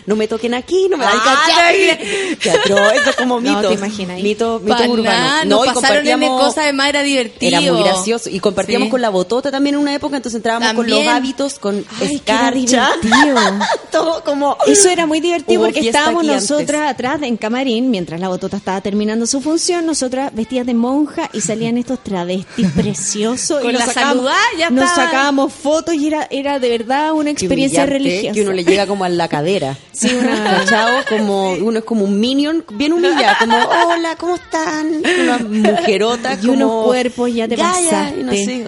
No 0.05 0.15
me 0.15 0.27
toquen 0.27 0.53
aquí, 0.53 0.88
no 0.89 0.97
me 0.97 1.05
Ah, 1.05 1.11
a. 1.11 2.38
Teatro, 2.41 2.77
eso 2.91 3.09
es 3.09 3.15
como 3.15 3.39
No, 3.39 3.55
mito. 3.57 3.69
te 3.69 3.73
imaginas 3.75 4.17
ahí. 4.17 4.23
Mito, 4.23 4.61
urbano. 4.88 5.45
No, 5.45 5.65
nos 5.65 5.73
pasaron 5.73 6.07
en 6.07 6.19
cosas 6.21 6.65
de 6.65 6.73
más 6.73 6.89
era 6.89 7.03
divertido. 7.03 7.57
Era 7.59 7.71
muy 7.73 7.84
gracioso. 7.84 8.30
Y 8.30 8.39
compartíamos 8.39 8.88
Sí. 8.88 8.91
con 8.91 9.01
la 9.01 9.09
botota 9.09 9.51
también 9.51 9.75
en 9.75 9.81
una 9.81 9.93
época, 9.95 10.17
entonces 10.17 10.38
entrábamos 10.38 10.73
con 10.73 10.89
los 10.89 11.07
hábitos, 11.07 11.59
con 11.59 11.85
Ay, 12.01 12.15
escarcha. 12.15 12.89
Todo 13.91 14.23
como... 14.23 14.57
Eso 14.67 14.89
era 14.89 15.05
muy 15.05 15.19
divertido 15.19 15.61
Hubo 15.61 15.67
porque 15.67 15.88
estábamos 15.88 16.23
antes. 16.27 16.49
nosotras 16.49 16.89
atrás 16.91 17.21
en 17.23 17.38
camarín, 17.38 17.89
mientras 17.91 18.19
la 18.19 18.27
botota 18.27 18.57
estaba 18.57 18.81
terminando 18.81 19.25
su 19.27 19.41
función, 19.41 19.85
nosotras 19.85 20.34
vestidas 20.34 20.65
de 20.65 20.73
monja 20.73 21.30
y 21.34 21.41
salían 21.41 21.77
estos 21.77 22.03
travestis 22.03 22.67
preciosos. 22.75 23.61
Con 23.61 23.69
y 23.69 23.73
nos 23.73 23.85
la 23.88 23.93
sacábamos- 23.93 24.15
saludá, 24.15 24.35
ya 24.57 24.69
Nos 24.69 24.89
sacábamos 24.89 25.53
fotos 25.53 25.93
y 25.95 26.07
era, 26.07 26.27
era 26.30 26.59
de 26.59 26.69
verdad 26.69 27.13
una 27.13 27.30
experiencia 27.31 27.85
religiosa. 27.85 28.34
Que 28.34 28.41
uno 28.41 28.51
le 28.53 28.63
llega 28.63 28.88
como 28.88 29.03
a 29.03 29.09
la 29.09 29.27
cadera. 29.27 29.77
Sí, 29.93 30.09
una... 30.13 30.43
¿Cachao? 30.43 31.01
Como, 31.07 31.51
uno 31.53 31.79
es 31.79 31.85
como 31.85 32.03
un 32.05 32.19
minion, 32.19 32.65
bien 32.73 32.93
humillado, 32.93 33.35
como, 33.39 33.55
hola, 33.57 34.15
¿cómo 34.17 34.35
están? 34.35 35.01
Una 35.21 35.37
mujerota, 35.37 36.37
Y 36.41 36.47
unos 36.47 36.67
como... 36.69 36.83
cuerpos 36.85 37.33
ya 37.33 37.47
te 37.47 37.55
ya, 37.55 37.73
ya, 37.79 37.89
pasaste. 37.91 38.19
y 38.19 38.23
no 38.23 38.31
sé. 38.33 38.65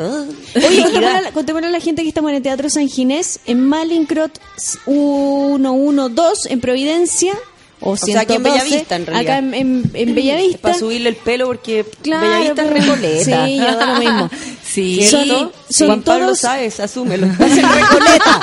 Oye, 0.68 1.32
contémosle 1.34 1.68
a 1.68 1.72
la- 1.72 1.80
gente 1.80 2.04
que 2.04 2.10
estamos 2.10 2.30
en 2.30 2.38
el 2.38 2.44
Teatro 2.44 2.70
San 2.70 2.88
Ginés, 2.88 3.40
en 3.46 3.60
Malincrot 3.68 4.40
112, 4.58 6.54
en 6.54 6.62
Providencia. 6.62 7.34
O, 7.82 7.92
O 7.92 7.98
sea, 7.98 8.22
aquí 8.22 8.36
en 8.36 8.44
112, 8.44 8.64
Bellavista, 8.64 8.96
en 8.96 9.06
realidad. 9.06 9.34
Acá 9.36 9.38
en, 9.46 9.54
en- 9.54 9.92
en 9.94 10.16
Bellavista. 10.16 10.60
Para 10.62 10.76
subirle 10.78 11.10
el 11.10 11.16
pelo 11.18 11.48
porque 11.48 11.86
Claro, 12.02 12.22
Bellavista 12.26 12.62
es 12.64 12.72
pues, 12.72 12.84
Recoleta. 12.86 13.46
Sí, 13.46 13.58
yo 13.58 13.64
da 13.76 13.86
lo 13.94 14.00
mismo. 14.00 14.30
Sí, 14.76 15.08
Son- 15.08 15.52
son 15.70 15.88
Juan 15.88 16.02
Pablo 16.04 16.26
todos- 16.28 16.40
Sáez, 16.40 16.80
asúmelo. 16.80 17.26
Estás 17.32 17.52
en 17.58 17.70
Recoleta. 17.70 18.42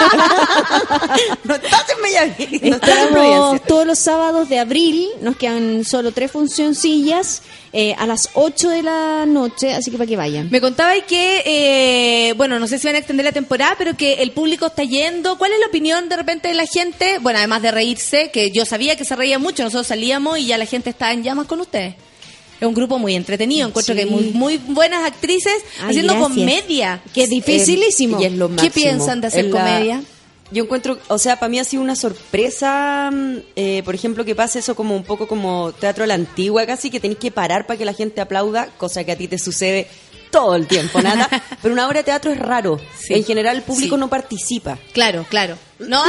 no 1.45 1.55
estás 1.55 1.85
en 1.91 2.03
Bellavista, 2.03 2.67
no 2.69 2.75
estás 2.77 2.89
en 2.91 2.95
Estamos 3.05 3.11
Providencia. 3.13 3.67
todos 3.69 3.87
los 3.87 3.99
sábados 3.99 4.49
de 4.49 4.59
abril, 4.59 5.07
nos 5.21 5.37
quedan 5.37 5.85
solo 5.85 6.13
tres 6.13 6.31
funcioncillas 6.31 7.43
eh, 7.75 7.95
a 7.99 8.07
las 8.07 8.31
8 8.35 8.69
de 8.71 8.83
la 8.83 9.25
noche, 9.27 9.73
así 9.75 9.91
que 9.91 9.97
para 9.99 10.07
que 10.09 10.17
vayan. 10.17 10.49
Me 10.51 10.61
contabais 10.61 11.05
que, 11.05 11.43
eh, 11.45 12.33
bueno, 12.35 12.59
no 12.59 12.67
sé 12.67 12.79
si 12.79 12.87
van 12.87 12.97
a 12.97 12.99
extender 12.99 13.25
la 13.25 13.33
temporada, 13.33 13.75
pero 13.79 13.97
que 13.97 14.15
el 14.15 14.31
público 14.33 14.67
está 14.67 14.83
yendo. 14.85 15.39
¿Cuál 15.39 15.53
es 15.53 15.61
la 15.61 15.67
opinión 15.67 16.09
de 16.09 16.17
repente 16.17 16.49
de 16.49 16.55
la 16.55 16.67
gente? 16.67 17.19
Bueno, 17.19 17.39
además 17.39 17.63
de 17.63 17.71
reírse, 17.71 18.31
que 18.31 18.51
yo 18.51 18.65
sabía 18.67 18.97
que 18.97 19.05
se 19.05 19.17
reía 19.17 19.39
mucho, 19.39 19.63
nosotros 19.65 19.87
salíamos 19.87 20.39
y 20.39 20.47
ya 20.47 20.59
la 20.59 20.67
gente 20.67 20.91
está 20.91 21.13
en 21.13 21.23
llamas 21.23 21.47
con 21.47 21.61
ustedes. 21.61 21.95
Es 22.63 22.69
un 22.69 22.75
grupo 22.75 22.99
muy 22.99 23.15
entretenido, 23.17 23.67
encuentro 23.69 23.93
Sí. 23.93 24.01
que 24.01 24.05
hay 24.07 24.11
muy, 24.11 24.25
muy 24.33 24.57
buenas 24.59 25.05
actrices 25.05 25.53
Ay, 25.81 25.91
haciendo 25.91 26.15
gracias. 26.15 26.29
comedia. 26.39 27.03
Que 27.13 27.25
es 27.25 27.31
dificilísimo. 27.31 28.19
Eh, 28.19 28.23
y 28.23 28.25
es 28.27 28.33
lo 28.35 28.55
¿Qué 28.55 28.71
piensan 28.71 29.21
de 29.21 29.27
hacer 29.27 29.47
la- 29.47 29.59
comedia? 29.61 30.03
Yo 30.53 30.63
encuentro, 30.65 30.99
o 31.09 31.19
sea, 31.19 31.41
para 31.41 31.49
mí 31.49 31.59
ha 31.59 31.65
sido 31.65 31.83
una 31.83 31.97
sorpresa, 31.97 33.11
mm, 33.13 33.37
eh, 33.57 33.83
por 33.85 33.95
ejemplo, 33.95 34.25
que 34.25 34.35
pase 34.37 34.61
eso 34.61 34.75
como 34.77 34.95
un 34.95 35.03
poco 35.03 35.27
como 35.27 35.73
teatro 35.73 36.05
a 36.05 36.07
la 36.07 36.15
antigua, 36.15 36.65
casi 36.67 36.89
que 36.91 37.01
tenéis 37.01 37.19
que 37.19 37.31
parar 37.33 37.67
para 37.67 37.79
que 37.79 37.85
la 37.85 37.95
gente 37.95 38.21
aplauda, 38.21 38.69
cosa 38.79 39.03
que 39.03 39.13
a 39.13 39.17
ti 39.17 39.27
te 39.29 39.39
sucede 39.39 39.89
todo 40.31 40.55
el 40.55 40.67
tiempo, 40.69 41.01
nada. 41.03 41.29
Pero 41.63 41.75
una 41.75 41.87
obra 41.89 42.01
de 42.01 42.05
teatro 42.05 42.31
es 42.31 42.39
raro. 42.39 42.79
Sí. 42.97 43.15
En 43.15 43.25
general 43.25 43.57
el 43.57 43.63
público 43.63 43.97
Sí. 43.97 44.01
no 44.01 44.09
participa. 44.09 44.79
Claro, 44.93 45.27
claro. 45.29 45.57
No, 45.81 46.01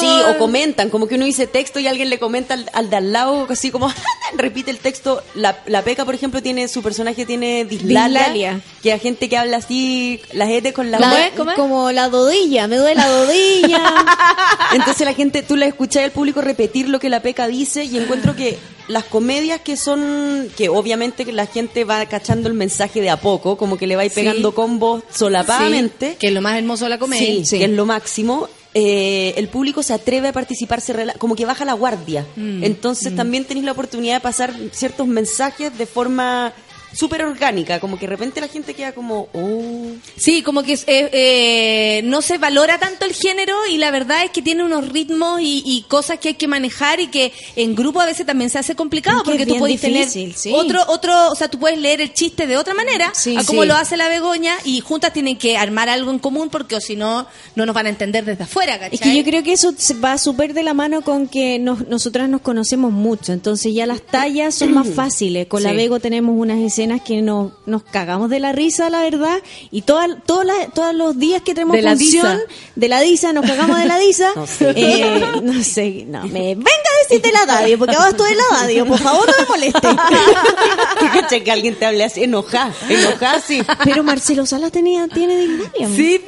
Sí, 0.00 0.06
o 0.28 0.38
comentan, 0.38 0.90
como 0.90 1.06
que 1.08 1.14
uno 1.16 1.24
dice 1.24 1.46
texto 1.46 1.78
y 1.80 1.86
alguien 1.86 2.10
le 2.10 2.18
comenta 2.18 2.54
al, 2.54 2.70
al 2.72 2.90
de 2.90 2.96
al 2.96 3.12
lado, 3.12 3.46
así 3.50 3.70
como 3.70 3.92
repite 4.36 4.70
el 4.70 4.78
texto. 4.78 5.22
La, 5.34 5.58
la 5.66 5.82
Peca, 5.82 6.04
por 6.04 6.14
ejemplo, 6.14 6.42
tiene 6.42 6.68
su 6.68 6.82
personaje 6.82 7.26
tiene 7.26 7.64
dislalia, 7.64 8.60
que 8.82 8.92
hay 8.92 9.00
gente 9.00 9.28
que 9.28 9.36
habla 9.36 9.58
así, 9.58 10.20
las 10.32 10.48
E 10.50 10.72
con 10.72 10.90
la 10.90 10.98
La- 10.98 11.08
U. 11.32 11.36
¿Cómo 11.36 11.50
es? 11.50 11.56
Como 11.56 11.92
la 11.92 12.08
dodilla, 12.08 12.66
me 12.68 12.76
duele 12.76 12.94
la 12.96 13.08
dodilla. 13.08 13.94
Entonces 14.74 15.04
la 15.06 15.14
gente, 15.14 15.42
tú 15.42 15.56
la 15.56 15.66
escuchás 15.66 16.04
al 16.04 16.10
público 16.12 16.40
repetir 16.40 16.88
lo 16.88 16.98
que 17.00 17.10
la 17.10 17.20
Peca 17.20 17.46
dice 17.48 17.84
y 17.84 17.98
encuentro 17.98 18.34
que 18.36 18.58
las 18.88 19.04
comedias 19.04 19.60
que 19.60 19.76
son, 19.76 20.48
que 20.56 20.68
obviamente 20.68 21.24
que 21.24 21.32
la 21.32 21.46
gente 21.46 21.84
va 21.84 22.04
cachando 22.06 22.48
el 22.48 22.54
mensaje 22.54 23.00
de 23.00 23.10
a 23.10 23.16
poco, 23.18 23.56
como 23.56 23.78
que 23.78 23.86
le 23.86 23.96
va 23.96 24.02
a 24.02 24.04
ir 24.04 24.10
Sí. 24.10 24.16
pegando 24.20 24.54
combos 24.54 25.02
solapadamente. 25.14 26.10
Sí, 26.12 26.16
que 26.18 26.26
es 26.28 26.32
lo 26.32 26.40
más 26.42 26.56
hermoso 26.58 26.84
de 26.84 26.90
la 26.90 26.98
comedia. 26.98 27.44
Sí, 27.44 27.58
que 27.58 27.64
es 27.64 27.70
lo 27.70 27.86
máximo. 27.86 28.48
Eh, 28.74 29.34
el 29.36 29.48
público 29.48 29.82
se 29.82 29.92
atreve 29.94 30.28
a 30.28 30.32
participar, 30.32 30.80
se 30.80 30.94
rela- 30.94 31.16
como 31.18 31.36
que 31.36 31.44
baja 31.44 31.64
la 31.64 31.74
guardia. 31.74 32.26
Mm, 32.36 32.64
Entonces 32.64 33.14
también 33.14 33.44
tenéis 33.44 33.66
la 33.66 33.72
oportunidad 33.72 34.14
de 34.16 34.20
pasar 34.20 34.54
ciertos 34.72 35.06
mensajes 35.06 35.76
de 35.76 35.86
forma 35.86 36.52
súper 36.92 37.24
orgánica, 37.24 37.80
como 37.80 37.98
que 37.98 38.06
de 38.06 38.10
repente 38.10 38.40
la 38.40 38.48
gente 38.48 38.74
queda 38.74 38.92
como, 38.92 39.28
oh. 39.32 39.92
Sí, 40.16 40.42
como 40.42 40.62
que 40.62 40.74
eh, 40.74 41.10
eh, 41.12 42.00
no 42.04 42.22
se 42.22 42.38
valora 42.38 42.78
tanto 42.78 43.04
el 43.04 43.12
género 43.14 43.56
y 43.70 43.78
la 43.78 43.90
verdad 43.90 44.24
es 44.24 44.30
que 44.30 44.42
tiene 44.42 44.64
unos 44.64 44.88
ritmos 44.88 45.40
y, 45.40 45.62
y 45.64 45.82
cosas 45.88 46.18
que 46.18 46.28
hay 46.28 46.34
que 46.34 46.48
manejar 46.48 47.00
y 47.00 47.08
que 47.08 47.32
en 47.56 47.74
grupo 47.74 48.00
a 48.00 48.06
veces 48.06 48.26
también 48.26 48.50
se 48.50 48.58
hace 48.58 48.74
complicado 48.74 49.18
Es 49.18 49.22
que 49.24 49.30
porque 49.30 49.46
tú 49.46 49.58
puedes 49.58 49.80
tener 49.80 50.08
sí. 50.08 50.52
otro, 50.54 50.82
otro, 50.88 51.30
o 51.30 51.34
sea, 51.34 51.48
tú 51.48 51.58
puedes 51.58 51.78
leer 51.78 52.00
el 52.00 52.12
chiste 52.12 52.46
de 52.46 52.56
otra 52.56 52.74
manera 52.74 53.12
Sí, 53.14 53.36
a 53.36 53.44
como 53.44 53.62
sí. 53.62 53.68
lo 53.68 53.74
hace 53.74 53.96
la 53.96 54.08
Begoña 54.08 54.54
y 54.64 54.80
juntas 54.80 55.12
tienen 55.12 55.36
que 55.38 55.56
armar 55.56 55.88
algo 55.88 56.10
en 56.10 56.18
común 56.18 56.50
porque 56.50 56.76
o 56.76 56.80
si 56.80 56.96
no, 56.96 57.26
no 57.54 57.66
nos 57.66 57.74
van 57.74 57.86
a 57.86 57.88
entender 57.88 58.24
desde 58.24 58.44
afuera, 58.44 58.78
¿cachai? 58.78 58.94
Es 58.94 59.00
que 59.00 59.16
yo 59.16 59.24
creo 59.24 59.42
que 59.42 59.52
eso 59.52 59.74
va 60.04 60.18
súper 60.18 60.54
de 60.54 60.62
la 60.62 60.74
mano 60.74 61.02
con 61.02 61.28
que 61.28 61.58
nos, 61.58 61.88
nosotras 61.88 62.28
nos 62.28 62.40
conocemos 62.40 62.92
mucho, 62.92 63.32
entonces 63.32 63.72
ya 63.74 63.86
las 63.86 64.02
tallas 64.02 64.54
son 64.54 64.72
más 64.74 64.88
fáciles. 64.94 65.46
Con 65.46 65.62
la. 65.62 65.72
Bego 65.72 66.00
tenemos 66.00 66.36
unas 66.36 66.58
escenas 66.58 66.81
que 67.04 67.22
nos, 67.22 67.52
nos 67.66 67.82
cagamos 67.82 68.28
de 68.30 68.40
la 68.40 68.52
risa, 68.52 68.90
la 68.90 69.00
verdad, 69.02 69.38
y 69.70 69.82
todas 69.82 70.10
todas 70.26 70.46
las- 70.46 70.72
todos 70.74 70.94
los 70.94 71.18
días 71.18 71.42
que 71.42 71.54
tenemos 71.54 71.74
De 71.76 71.82
la 71.82 71.96
función 71.96 72.38
de 72.76 72.88
la 72.88 73.00
Disa, 73.00 73.32
nos 73.32 73.46
cagamos 73.46 73.78
de 73.78 73.86
la 73.86 73.98
Disa. 73.98 74.30
No 74.36 74.46
sé. 74.46 74.72
Eh, 74.76 75.24
no 75.42 75.62
sé, 75.64 76.04
no, 76.08 76.24
me 76.26 76.54
venga 76.54 76.70
a 76.70 77.02
decirte 77.08 77.32
la 77.32 77.44
radio, 77.46 77.78
porque 77.78 77.96
ahora 77.96 78.10
estoy 78.10 78.32
en 78.32 78.38
la 78.38 78.44
radio, 78.60 78.86
por 78.86 78.98
favor 78.98 79.26
no 79.26 79.32
me 79.42 79.48
moleste. 79.48 79.88
Que 81.00 81.08
caché 81.20 81.42
que 81.42 81.50
alguien 81.50 81.74
te 81.76 81.84
hable 81.86 82.04
así, 82.04 82.22
enojá, 82.24 82.72
enojá, 82.88 83.40
sí. 83.40 83.62
Pero 83.84 84.02
Marcelo 84.04 84.46
Salas 84.46 84.70
tenía, 84.72 85.08
tiene 85.08 85.36
dislalia. 85.36 85.88
Sí, 85.96 86.20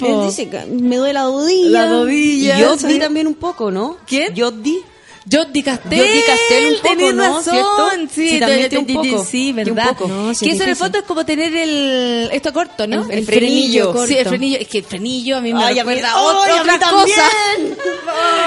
que 0.47 0.66
me 0.66 0.97
duele 0.97 1.14
la 1.14 1.24
rodilla. 1.24 1.70
La 1.86 1.89
rodilla. 1.93 2.59
Y 2.59 2.60
yo 2.60 2.76
di 2.76 2.98
también 2.98 3.26
un 3.26 3.35
poco, 3.35 3.70
¿no? 3.70 3.97
¿Quién? 4.06 4.35
Yo 4.35 4.51
di. 4.51 4.81
Jordi 5.30 5.62
Castel, 5.62 5.98
Jordi 5.98 6.20
Castel 6.22 6.66
un 6.66 6.74
poco, 6.76 6.88
tenés 6.88 7.14
¿no? 7.14 7.22
razón, 7.22 7.42
¿Cierto? 7.55 7.90
sí, 8.14 8.28
Sí, 8.30 8.40
también 8.40 8.68
tiene 8.68 8.78
un 9.02 9.10
poco. 9.10 9.24
sí, 9.24 9.30
Tiene 9.55 9.70
un 9.70 9.76
verdad. 9.76 9.96
poco. 9.96 10.09
No, 10.09 10.34
sí, 10.34 10.44
que 10.44 10.51
es 10.51 10.55
eso 10.56 10.64
en 10.64 10.70
el 10.70 10.76
fondo 10.76 10.98
es 10.98 11.05
como 11.05 11.24
tener 11.24 11.56
el 11.56 12.28
esto 12.32 12.52
corto, 12.52 12.86
¿no? 12.86 13.05
El- 13.05 13.10
el 13.18 13.24
frenillo 13.26 13.84
Sí, 14.06 14.12
el 14.12 14.16
corto. 14.18 14.28
frenillo, 14.30 14.59
es 14.59 14.68
que 14.68 14.78
el 14.78 14.84
frenillo 14.84 15.36
a 15.36 15.40
mí 15.40 15.55
me 15.55 15.64
Ay, 15.64 15.76
recuerda 15.76 16.12
¡Ay, 16.14 16.24
otra, 16.24 16.52
a 16.59 16.60
otra 16.62 16.78
también! 16.78 17.16
cosa. 17.16 17.30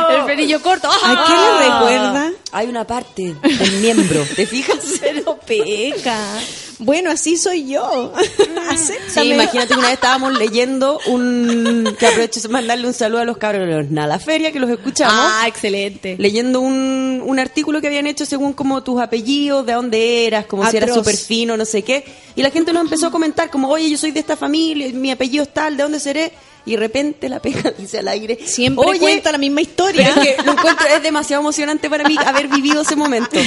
El 0.17 0.23
frenillo 0.23 0.61
corto. 0.61 0.87
¿A 0.87 0.91
qué 1.27 1.33
¡Ah! 1.35 1.57
le 1.59 1.65
recuerda? 1.69 2.31
Hay 2.51 2.67
una 2.67 2.85
parte 2.87 3.35
del 3.41 3.71
miembro, 3.81 4.23
¿te 4.35 4.45
fijas? 4.45 4.77
Pero 5.01 5.37
peca. 5.45 6.39
Bueno, 6.79 7.11
así 7.11 7.37
soy 7.37 7.67
yo. 7.67 8.13
Sí, 8.67 8.91
Acéptame. 8.93 9.35
imagínate 9.35 9.69
que 9.69 9.79
una 9.79 9.87
vez 9.87 9.93
estábamos 9.93 10.37
leyendo 10.37 10.99
un... 11.07 11.95
Que 11.97 12.07
aprovecho 12.07 12.41
de 12.41 12.49
mandarle 12.49 12.85
un 12.85 12.93
saludo 12.93 13.21
a 13.21 13.25
los 13.25 13.37
cabros 13.37 13.65
de 13.65 13.73
los 13.73 13.89
Nada 13.89 14.19
Feria, 14.19 14.51
que 14.51 14.59
los 14.59 14.69
escuchamos. 14.69 15.15
Ah, 15.17 15.45
excelente. 15.47 16.17
leyendo 16.19 16.59
un, 16.59 17.23
un 17.25 17.39
artículo 17.39 17.79
que 17.79 17.87
habían 17.87 18.07
hecho 18.07 18.25
según 18.25 18.51
como 18.51 18.83
tus 18.83 18.99
apellidos, 19.01 19.65
de 19.65 19.71
dónde 19.73 20.27
eras, 20.27 20.45
como 20.47 20.69
si 20.69 20.75
eras 20.75 20.93
súper 20.93 21.15
fino, 21.15 21.55
no 21.55 21.63
sé 21.63 21.83
qué. 21.83 22.03
Y 22.35 22.41
la 22.43 22.51
gente 22.51 22.73
nos 22.73 22.83
empezó 22.83 23.07
a 23.07 23.11
comentar 23.11 23.49
como, 23.49 23.69
oye, 23.69 23.89
yo 23.89 23.97
soy 23.97 24.11
de 24.11 24.19
esta 24.19 24.35
familia, 24.35 24.89
mi 24.93 25.09
apellido 25.09 25.43
es 25.43 25.53
tal, 25.53 25.77
¿de 25.77 25.83
dónde 25.83 25.99
seré? 26.01 26.33
Y 26.67 26.71
de 26.71 26.77
repente 26.77 27.29
la 27.29 27.39
pega 27.39 27.71
dice 27.77 27.99
al 27.99 28.09
aire, 28.09 28.37
Siempre 28.45 28.85
oye, 28.85 28.99
cuenta 28.99 29.31
la 29.31 29.37
misma 29.37 29.61
historia. 29.61 30.11
pero 30.13 30.21
es 30.21 30.35
que 30.35 30.43
lo 30.43 30.51
encuentro, 30.51 30.85
es 30.87 31.01
demasiado 31.01 31.41
emocionante 31.41 31.89
para 31.89 32.03
mí 32.03 32.17
haber 32.25 32.49
vivido 32.49 32.81
ese 32.81 32.97
momento. 32.97 33.39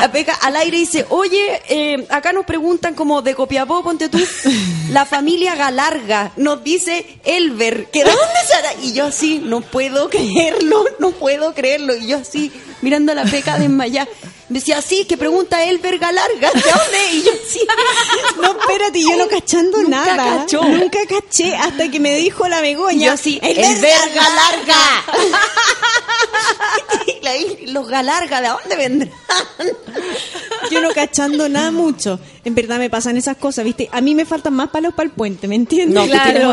La 0.00 0.12
pega 0.12 0.34
al 0.34 0.54
aire 0.54 0.78
dice, 0.78 1.04
oye, 1.08 1.60
eh, 1.68 2.06
acá 2.10 2.32
nos 2.32 2.46
preguntan 2.46 2.94
como 2.94 3.20
de 3.22 3.34
Copiapó, 3.34 3.82
ponte 3.82 4.08
tú, 4.08 4.20
la 4.92 5.04
familia 5.04 5.56
Galarga, 5.56 6.30
nos 6.36 6.62
dice 6.62 7.18
Elber, 7.24 7.86
que 7.86 8.04
¿de 8.04 8.10
dónde 8.10 8.40
será? 8.46 8.74
Y 8.84 8.92
yo 8.92 9.06
así, 9.06 9.40
no 9.44 9.60
puedo 9.60 10.08
creerlo, 10.08 10.84
no 11.00 11.10
puedo 11.10 11.52
creerlo. 11.54 11.96
Y 11.96 12.06
yo 12.06 12.18
así, 12.18 12.52
mirando 12.82 13.10
a 13.10 13.16
la 13.16 13.24
peca 13.24 13.58
desmayada. 13.58 14.08
Me 14.48 14.60
decía, 14.60 14.80
sí, 14.80 15.04
que 15.04 15.18
pregunta 15.18 15.62
Elber 15.64 15.98
Galarga, 15.98 16.50
¿de 16.52 16.60
dónde? 16.62 17.12
Y 17.12 17.22
yo 17.22 17.32
así, 17.32 17.60
No, 18.40 18.58
espérate, 18.58 19.02
yo 19.02 19.14
no 19.16 19.28
cachando 19.28 19.82
Nunca 19.82 20.16
nada. 20.16 20.38
cachó. 20.40 20.62
Nunca 20.64 21.00
caché 21.06 21.54
hasta 21.54 21.90
que 21.90 22.00
me 22.00 22.16
dijo 22.16 22.48
la 22.48 22.60
y 22.60 22.62
Begoña. 22.62 23.06
yo 23.06 23.12
así, 23.12 23.38
el 23.42 23.56
verga 23.80 24.06
Galarga. 24.14 25.04
Y 27.36 27.66
los 27.66 27.88
Galarga, 27.88 28.40
¿de 28.40 28.48
dónde 28.48 28.76
vendrán? 28.76 29.10
Yo 30.70 30.80
no 30.80 30.90
cachando 30.92 31.48
nada 31.48 31.70
mucho. 31.70 32.18
En 32.44 32.54
verdad 32.54 32.78
me 32.78 32.88
pasan 32.90 33.16
esas 33.16 33.36
cosas, 33.36 33.64
¿viste? 33.64 33.88
A 33.92 34.00
mí 34.00 34.14
me 34.14 34.24
faltan 34.24 34.54
más 34.54 34.70
palos 34.70 34.94
para 34.94 35.08
el 35.08 35.14
puente, 35.14 35.48
¿me 35.48 35.54
entiendes? 35.54 35.94
No, 35.94 36.02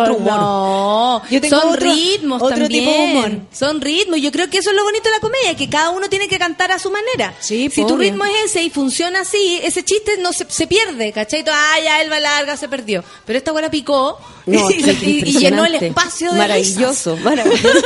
otro 0.02 0.16
humor. 0.16 0.32
No, 0.38 1.22
Yo 1.30 1.42
tengo 1.42 1.60
son 1.62 1.70
otro- 1.74 1.92
ritmos 1.94 2.42
otro 2.42 2.58
también. 2.58 2.86
tipo 2.86 2.92
de 2.92 2.98
humor. 3.04 3.32
Son 3.52 3.82
ritmos. 3.82 4.22
Yo 4.22 4.32
creo 4.32 4.50
que 4.50 4.58
eso 4.60 4.72
es 4.72 4.76
lo 4.76 4.84
bonito 4.84 5.06
de 5.06 5.12
la 5.12 5.20
comedia, 5.20 5.56
que 5.56 5.70
cada 5.70 5.90
uno 5.92 6.10
tiene 6.10 6.28
que 6.28 6.38
cantar 6.38 6.72
a 6.72 6.80
su 6.80 6.92
manera. 6.92 7.34
Sí, 7.40 7.70
si 7.74 7.86
tu 7.86 7.98
ritmo 7.98 8.26
es 8.26 8.34
ese 8.46 8.64
y 8.64 8.70
funciona 8.70 9.22
así, 9.22 9.60
ese 9.64 9.84
chiste 9.84 10.18
no 10.20 10.34
se, 10.34 10.46
se 10.50 10.68
pierde, 10.68 11.12
¿cachai? 11.12 11.44
Ah, 11.50 11.76
ya 11.84 12.02
Elba 12.02 12.20
Larga 12.20 12.58
se 12.58 12.68
perdió. 12.68 13.04
Pero 13.26 13.38
esta 13.38 13.52
buena 13.52 13.70
picó 13.72 14.20
No, 14.46 14.70
y, 14.72 14.74
es 14.90 15.04
y- 15.04 15.20
y 15.26 15.38
llenó 15.40 15.66
el 15.66 15.76
espacio 15.76 16.32
de 16.34 16.38
Maravilloso, 16.38 17.18
maravilloso. 17.18 17.80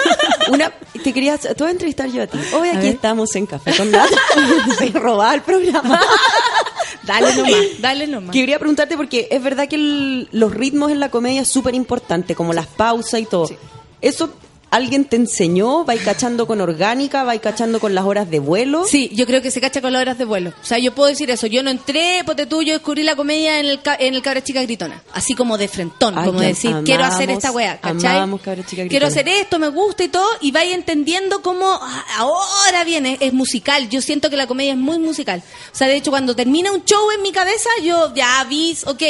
Una, 0.52 0.72
te 1.04 1.14
quería, 1.14 1.38
te 1.38 1.54
voy 1.54 1.68
a 1.68 1.72
entrevistar 1.72 2.10
yo 2.10 2.24
a 2.24 2.28
ti. 2.28 2.40
Hoy 2.54 2.70
aquí 2.70 2.79
ver. 2.84 2.94
estamos 2.96 3.36
en 3.36 3.46
Café 3.46 3.76
con 3.78 3.92
Nata. 3.92 4.16
Se 4.78 4.90
robaba 4.90 5.34
el 5.36 5.42
programa. 5.42 6.00
Dale 7.04 7.34
nomás, 7.36 7.54
dale 7.80 8.08
nomás. 8.08 8.32
Quería 8.34 8.60
preguntarte 8.60 8.96
porque 8.96 9.28
es 9.32 9.42
verdad 9.42 9.68
que 9.68 9.76
el- 9.78 10.28
los 10.32 10.54
ritmos 10.54 10.92
en 10.92 11.00
la 11.00 11.10
comedia 11.10 11.42
es 11.42 11.48
súper 11.48 11.74
importante, 11.74 12.36
como 12.36 12.54
las 12.54 12.68
pausas 12.68 13.20
y 13.22 13.26
todo. 13.26 13.50
Eso 14.02 14.32
¿Alguien 14.72 15.06
te 15.06 15.16
enseñó? 15.16 15.84
¿Vais 15.84 16.02
cachando 16.02 16.46
con 16.46 16.62
orgánica? 16.62 17.24
¿Vais 17.24 17.42
cachando 17.42 17.80
con 17.80 17.96
las 17.96 18.06
horas 18.06 18.30
de 18.30 18.40
vuelo? 18.40 18.86
Sí, 18.86 19.10
yo 19.14 19.26
creo 19.26 19.42
que 19.42 19.50
se 19.50 19.60
cacha 19.60 19.82
con 19.82 19.94
las 19.94 20.02
horas 20.02 20.18
de 20.18 20.26
vuelo. 20.26 20.52
O 20.62 20.66
sea, 20.66 20.78
yo 20.78 20.94
puedo 20.94 21.10
decir 21.10 21.30
eso. 21.32 21.48
Yo 21.48 21.64
no 21.64 21.72
entré, 21.72 22.22
pote 22.26 22.46
tú, 22.46 22.62
yo 22.62 22.74
descubrí 22.74 23.04
la 23.04 23.16
comedia 23.16 23.60
en 23.60 23.66
el, 23.66 23.80
en 24.00 24.14
el 24.14 24.22
Cabra 24.22 24.44
Chica 24.44 24.62
Gritona. 24.62 25.02
Así 25.14 25.34
como 25.34 25.58
de 25.58 25.68
frentón, 25.68 26.18
Ay, 26.18 26.26
como 26.28 26.40
decir, 26.40 26.76
quiero 26.86 27.04
hacer 27.04 27.30
esta 27.32 27.52
weá, 27.52 27.80
¿cachai? 27.80 28.18
amamos 28.18 28.42
Cabra 28.42 28.64
Chica 28.64 28.88
quiero 28.88 29.08
Gritona. 29.08 29.08
hacer 29.08 29.28
esto, 29.28 29.58
me 29.60 29.70
gusta 29.70 30.04
y 30.04 30.10
todo, 30.10 30.28
y 30.42 30.52
vais 30.52 30.72
entendiendo 30.74 31.42
cómo 31.42 31.66
ah, 31.82 32.06
ahora 32.18 32.84
viene, 32.84 33.18
es 33.20 33.34
musical. 33.34 33.90
Yo 33.90 34.02
siento 34.02 34.30
que 34.30 34.38
la 34.38 34.46
comedia 34.48 34.74
es 34.74 34.78
muy 34.78 35.00
musical. 35.00 35.42
O 35.74 35.76
sea, 35.76 35.88
de 35.88 35.96
hecho, 35.96 36.12
cuando 36.12 36.36
termina 36.36 36.72
un 36.72 36.84
show 36.86 37.10
en 37.16 37.22
mi 37.24 37.32
cabeza, 37.32 37.70
yo 37.84 38.14
ya 38.14 38.44
vi, 38.48 38.78
ok, 38.86 39.04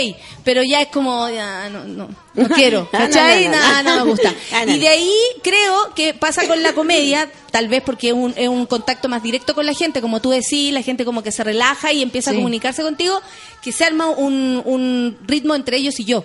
pero 0.44 0.64
ya 0.64 0.82
es 0.82 0.88
como, 0.88 1.28
ya, 1.30 1.70
no, 1.70 1.84
no, 1.84 2.08
no 2.36 2.48
quiero, 2.50 2.88
No, 2.92 3.00
no, 3.00 3.06
¿cachai? 3.06 3.46
no, 3.46 3.52
no, 3.52 3.58
Nada, 3.58 3.84
no. 3.84 3.96
no 3.98 4.06
me 4.06 4.12
gusta. 4.12 4.34
Ah, 4.54 4.66
Y 4.66 4.80
de 4.80 4.88
ahí 4.88 5.12
creo 5.44 5.94
que 5.96 6.14
pasa 6.14 6.48
con 6.48 6.62
la 6.64 6.74
comedia, 6.74 7.30
tal 7.52 7.68
vez 7.68 7.82
porque 7.84 8.08
es 8.10 8.14
un, 8.14 8.34
es 8.38 8.48
un 8.50 8.66
contacto 8.66 9.10
más 9.10 9.22
directo 9.24 9.54
con 9.56 9.66
la 9.66 9.74
gente, 9.74 10.02
como 10.02 10.22
tú 10.22 10.30
decís, 10.30 10.72
la 10.74 10.82
gente 10.82 11.06
como 11.06 11.24
que 11.24 11.32
se 11.32 11.44
relaja 11.44 11.92
y 11.94 12.02
empieza 12.02 12.32
Sí. 12.32 12.36
a 12.38 12.40
comunicarse 12.40 12.82
contigo, 12.84 13.20
que 13.64 13.72
se 13.72 13.84
arma 13.86 14.08
un, 14.10 14.62
un 14.66 15.18
ritmo 15.28 15.56
entre 15.56 15.78
ellos 15.78 16.00
y 16.00 16.06
yo. 16.06 16.24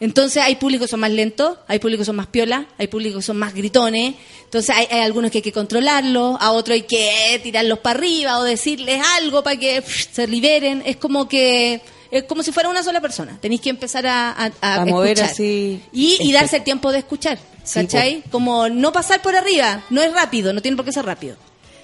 Entonces 0.00 0.42
hay 0.42 0.56
públicos 0.56 0.86
que 0.86 0.90
son 0.90 1.00
más 1.00 1.12
lentos, 1.12 1.56
hay 1.68 1.78
públicos 1.78 2.02
que 2.02 2.06
son 2.06 2.16
más 2.16 2.26
piola, 2.26 2.66
hay 2.78 2.88
públicos 2.88 3.20
que 3.20 3.26
son 3.26 3.38
más 3.38 3.54
gritones. 3.54 4.14
Entonces 4.44 4.74
hay, 4.76 4.86
hay 4.90 5.00
algunos 5.00 5.30
que 5.30 5.38
hay 5.38 5.42
que 5.42 5.52
controlarlos, 5.52 6.36
a 6.40 6.50
otros 6.50 6.74
hay 6.74 6.82
que 6.82 7.40
tirarlos 7.42 7.78
para 7.78 7.98
arriba 7.98 8.38
o 8.38 8.42
decirles 8.42 9.00
algo 9.16 9.42
para 9.44 9.56
que 9.56 9.80
pff, 9.82 10.06
se 10.12 10.26
liberen. 10.26 10.82
Es 10.84 10.96
como 10.96 11.28
que 11.28 11.80
es 12.18 12.24
como 12.24 12.42
si 12.42 12.52
fuera 12.52 12.68
una 12.68 12.82
sola 12.82 13.00
persona. 13.00 13.38
Tenéis 13.40 13.60
que 13.60 13.70
empezar 13.70 14.06
a, 14.06 14.30
a, 14.30 14.50
a 14.60 14.74
A 14.82 14.84
mover 14.86 15.12
escuchar. 15.12 15.30
así. 15.32 15.82
Y, 15.92 16.06
y 16.06 16.12
Este. 16.22 16.32
darse 16.32 16.56
el 16.58 16.64
tiempo 16.64 16.92
de 16.92 16.98
escuchar. 16.98 17.38
Sí, 17.62 17.80
¿Cachai? 17.80 18.22
Como 18.30 18.68
no 18.68 18.92
pasar 18.92 19.22
por 19.22 19.34
arriba. 19.34 19.82
No 19.90 20.02
es 20.02 20.12
rápido, 20.12 20.52
no 20.52 20.60
tiene 20.60 20.76
por 20.76 20.84
qué 20.84 20.92
ser 20.92 21.04
rápido. 21.06 21.36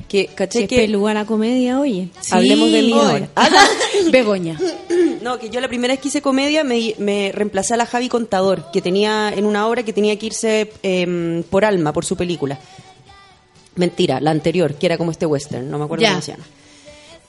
Que, 0.08 0.26
¿cachai? 0.26 0.66
Que 0.66 0.76
peluda 0.76 1.14
la 1.14 1.24
comedia, 1.24 1.78
oye. 1.78 2.08
hablemos 2.32 2.72
de 2.72 2.82
mí 2.82 2.92
Hoy. 2.92 3.00
ahora. 3.00 3.28
Begoña. 4.10 4.58
No, 5.20 5.38
que 5.38 5.50
yo 5.50 5.60
la 5.60 5.68
primera 5.68 5.92
vez 5.92 6.00
que 6.00 6.08
hice 6.08 6.22
comedia 6.22 6.64
me, 6.64 6.94
me 6.96 7.30
reemplacé 7.30 7.74
a 7.74 7.76
la 7.76 7.84
Javi 7.84 8.08
Contador, 8.08 8.70
que 8.72 8.80
tenía 8.80 9.28
en 9.28 9.44
una 9.44 9.66
obra 9.68 9.82
que 9.82 9.92
tenía 9.92 10.18
que 10.18 10.24
irse 10.24 10.72
em, 10.82 11.42
por 11.42 11.66
alma, 11.66 11.92
por 11.92 12.06
su 12.06 12.16
película. 12.16 12.58
Mentira, 13.76 14.18
la 14.20 14.30
anterior, 14.30 14.74
que 14.76 14.86
era 14.86 14.96
como 14.98 15.10
este 15.10 15.26
western, 15.26 15.70
no 15.70 15.78
me 15.78 15.84
acuerdo 15.84 16.02
Ya. 16.02 16.10
cómo 16.10 16.22
se 16.22 16.32
llama. 16.32 16.44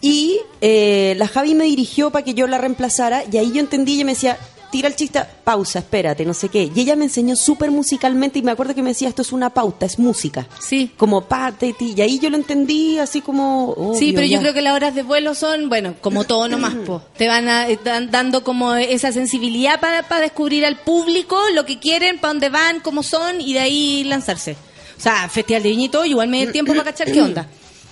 Y 0.02 0.40
eh, 0.62 1.14
la 1.18 1.28
Javi 1.28 1.54
me 1.56 1.66
dirigió 1.66 2.10
para 2.10 2.26
que 2.26 2.34
yo 2.34 2.48
la 2.48 2.58
reemplazara 2.58 3.24
y 3.32 3.38
ahí 3.38 3.52
yo 3.54 3.60
entendí 3.60 3.94
y 3.94 3.96
ella 3.98 4.06
me 4.06 4.14
decía, 4.14 4.38
tira 4.72 4.88
el 4.88 4.96
chiste, 4.96 5.22
pausa, 5.44 5.80
espérate, 5.80 6.26
no 6.26 6.34
sé 6.34 6.50
qué. 6.50 6.72
Y 6.74 6.80
ella 6.80 6.96
me 6.96 7.04
enseñó 7.06 7.36
súper 7.36 7.70
musicalmente 7.70 8.40
y 8.40 8.42
me 8.42 8.52
acuerdo 8.52 8.74
que 8.74 8.82
me 8.82 8.90
decía, 8.90 9.10
esto 9.10 9.22
es 9.22 9.32
una 9.32 9.52
pauta, 9.52 9.86
es 9.86 10.00
música. 10.00 10.48
Sí. 10.60 10.90
Como 10.98 11.26
parte, 11.26 11.74
ti. 11.74 11.94
y 11.96 12.02
ahí 12.02 12.18
yo 12.18 12.30
lo 12.32 12.38
entendí 12.38 12.98
así 12.98 13.22
como... 13.22 13.94
Sí, 14.00 14.12
pero 14.14 14.26
yo 14.26 14.40
creo 14.40 14.54
que 14.56 14.62
las 14.62 14.74
horas 14.74 14.96
de 14.96 15.04
vuelo 15.04 15.36
son, 15.36 15.70
bueno, 15.70 15.94
como 16.02 16.24
todo 16.24 16.48
nomás, 16.48 16.74
po. 16.74 17.04
Te 17.18 17.28
van 17.28 17.48
a, 17.48 17.70
eh, 17.70 17.78
dan- 17.84 18.10
dando 18.10 18.44
como 18.44 18.74
esa 18.74 19.12
sensibilidad 19.12 19.80
para, 19.80 20.08
para 20.08 20.22
descubrir 20.22 20.66
al 20.66 20.78
público 20.80 21.38
lo 21.54 21.66
que 21.66 21.78
quieren, 21.80 22.18
para 22.18 22.34
dónde 22.34 22.50
van, 22.50 22.80
cómo 22.80 23.04
son, 23.04 23.40
y 23.40 23.54
de 23.54 23.60
ahí 23.60 24.04
lanzarse. 24.06 24.56
O 24.98 25.02
sea, 25.02 25.30
Festival 25.30 25.62
de 25.64 25.70
Viñito, 25.70 26.06
igual 26.06 26.28
me 26.30 26.42
el 26.42 26.52
tiempo 26.52 26.72
para 26.74 26.86
cachar 26.86 27.12
qué 27.12 27.22
onda. 27.22 27.48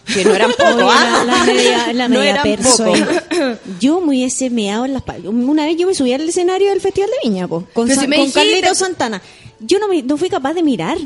Que 0.05 0.25
no 0.25 0.33
eran 0.33 0.49
Oye, 0.51 0.83
la, 0.83 0.91
¿ah? 0.91 1.23
la 1.25 1.43
media, 1.43 1.93
la 1.93 2.07
No 2.07 2.15
media 2.19 2.31
eran 2.31 2.43
perso. 2.43 2.85
pocos. 2.85 2.99
Yo 3.79 4.01
me 4.01 4.07
hubiese 4.09 4.49
meado 4.49 4.85
en 4.85 4.93
las 4.93 5.03
palmas. 5.03 5.31
Una 5.33 5.65
vez 5.65 5.77
yo 5.77 5.85
me 5.87 5.93
subí 5.93 6.11
al 6.13 6.27
escenario 6.27 6.69
del 6.69 6.81
Festival 6.81 7.09
de 7.11 7.29
Viña, 7.29 7.47
po, 7.47 7.65
con, 7.73 7.85
Pero 7.87 7.95
Sa- 7.95 8.01
si 8.01 8.07
me 8.07 8.15
con 8.17 8.25
dijiste- 8.25 8.39
Carlito 8.51 8.75
Santana. 8.75 9.21
Yo 9.59 9.77
no, 9.79 9.87
me- 9.87 10.01
no 10.01 10.17
fui 10.17 10.29
capaz 10.29 10.53
de 10.53 10.63
mirar. 10.63 10.97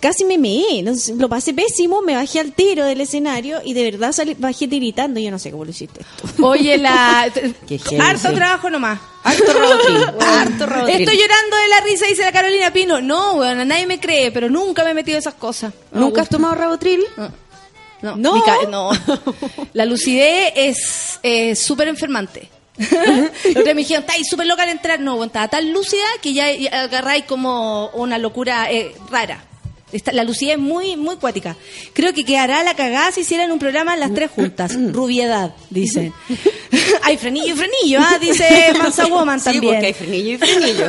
Casi 0.00 0.26
me 0.26 0.36
meé. 0.36 0.84
lo 1.16 1.28
pasé 1.30 1.54
pésimo, 1.54 2.02
me 2.02 2.14
bajé 2.14 2.38
al 2.40 2.52
tiro 2.52 2.84
del 2.84 3.00
escenario 3.00 3.62
y 3.64 3.72
de 3.72 3.90
verdad 3.90 4.12
salí, 4.12 4.34
bajé 4.38 4.68
tiritando. 4.68 5.18
Yo 5.18 5.30
no 5.30 5.38
sé 5.38 5.50
cómo 5.50 5.64
lo 5.64 5.70
hiciste 5.70 6.00
esto. 6.02 6.46
Oye, 6.46 6.76
la... 6.76 7.22
Harto 8.00 8.34
trabajo 8.34 8.68
nomás. 8.68 9.00
Harto 9.22 9.50
robotril, 9.54 9.96
harto 10.20 10.66
robotril. 10.66 11.00
Estoy 11.00 11.16
llorando 11.16 11.56
de 11.56 11.68
la 11.68 11.80
risa, 11.80 12.04
dice 12.06 12.22
la 12.22 12.32
Carolina 12.32 12.70
Pino. 12.70 13.00
No, 13.00 13.36
bueno, 13.36 13.64
nadie 13.64 13.86
me 13.86 13.98
cree, 13.98 14.30
pero 14.30 14.50
nunca 14.50 14.84
me 14.84 14.90
he 14.90 14.94
metido 14.94 15.16
esas 15.16 15.34
cosas. 15.34 15.72
¿Nunca 15.92 16.20
has 16.20 16.28
tomado 16.28 16.54
Rabotril? 16.54 17.00
No, 17.16 17.32
No. 18.04 18.16
no. 18.68 18.90
La 19.72 19.84
lucidez 19.86 20.52
es 20.56 21.18
eh, 21.22 21.54
súper 21.56 21.88
enfermante. 21.88 22.48
Otra 23.56 23.72
me 23.74 23.82
dijeron, 23.82 24.02
estáis 24.02 24.28
súper 24.28 24.46
loca 24.46 24.64
al 24.64 24.68
entrar. 24.70 25.00
No, 25.00 25.22
estaba 25.24 25.48
tan 25.48 25.72
lúcida 25.72 26.04
que 26.20 26.32
ya 26.34 26.52
ya 26.52 26.82
agarráis 26.82 27.24
como 27.24 27.88
una 27.94 28.18
locura 28.18 28.70
eh, 28.70 28.94
rara. 29.10 29.44
Esta- 29.92 30.10
la 30.12 30.24
lucidez 30.24 30.54
es 30.54 30.60
muy, 30.60 30.96
muy 30.96 31.16
cuática. 31.16 31.56
Creo 31.92 32.12
que 32.12 32.24
quedará 32.24 32.64
la 32.64 32.74
cagada 32.74 33.12
si 33.12 33.20
hicieran 33.20 33.52
un 33.52 33.60
programa 33.60 33.96
las 33.96 34.12
tres 34.12 34.30
juntas. 34.32 34.74
Rubiedad, 34.92 35.54
dicen. 35.70 36.12
Hay 37.02 37.16
frenillo 37.16 37.54
y 37.54 37.56
frenillo, 37.56 38.00
¿ah? 38.00 38.18
dice 38.20 38.72
Mansa 38.76 39.06
Woman 39.06 39.38
Sí, 39.38 39.44
también. 39.44 39.74
porque 39.74 39.86
hay 39.86 39.92
frenillo 39.92 40.32
y 40.32 40.38
frenillo. 40.38 40.88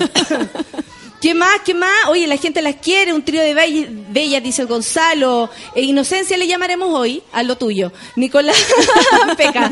¿Qué 1.25 1.33
más? 1.33 1.61
¿Qué 1.65 1.73
más? 1.73 1.89
Oye, 2.09 2.27
la 2.27 2.37
gente 2.37 2.61
las 2.61 2.75
quiere, 2.75 3.11
un 3.11 3.25
trío 3.25 3.41
de 3.41 3.55
bellas, 3.55 4.43
dice 4.43 4.61
el 4.61 4.67
Gonzalo. 4.67 5.49
E 5.73 5.81
Inocencia 5.81 6.37
le 6.37 6.45
llamaremos 6.45 6.89
hoy, 6.93 7.23
a 7.31 7.41
lo 7.41 7.57
tuyo. 7.57 7.91
Nicolás 8.15 8.55
Peca. 9.35 9.71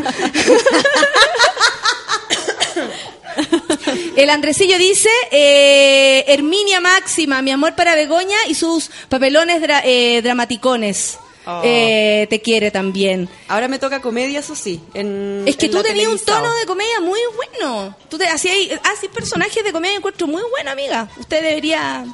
El 4.15 4.31
Andresillo 4.31 4.79
dice, 4.79 5.09
eh, 5.29 6.25
Herminia 6.27 6.79
Máxima, 6.79 7.43
mi 7.43 7.51
amor 7.51 7.75
para 7.75 7.93
Begoña 7.93 8.37
y 8.47 8.55
sus 8.55 8.89
papelones 9.07 9.61
dra- 9.61 9.81
eh, 9.85 10.21
dramaticones. 10.23 11.19
Oh. 11.45 11.61
Eh, 11.63 12.27
te 12.29 12.41
quiere 12.41 12.71
también. 12.71 13.27
Ahora 13.47 13.67
me 13.67 13.79
toca 13.79 14.01
comedia, 14.01 14.39
eso 14.39 14.55
sí. 14.55 14.79
en- 14.93 15.43
Es 15.45 15.57
que 15.57 15.65
en 15.65 15.71
tú 15.73 15.83
tenías 15.83 16.07
un 16.09 16.19
tono 16.19 16.53
de 16.55 16.65
comedia 16.65 16.99
muy 17.01 17.19
bueno. 17.35 17.95
Tú 18.09 18.17
te 18.17 18.27
hacías 18.27 18.55
hacías 18.83 19.11
personajes 19.13 19.63
de 19.63 19.71
comedia 19.71 19.95
encuentro 19.97 20.25
muy 20.27 20.41
bueno, 20.51 20.71
amiga. 20.71 21.09
Usted 21.17 21.41
debería 21.43 22.05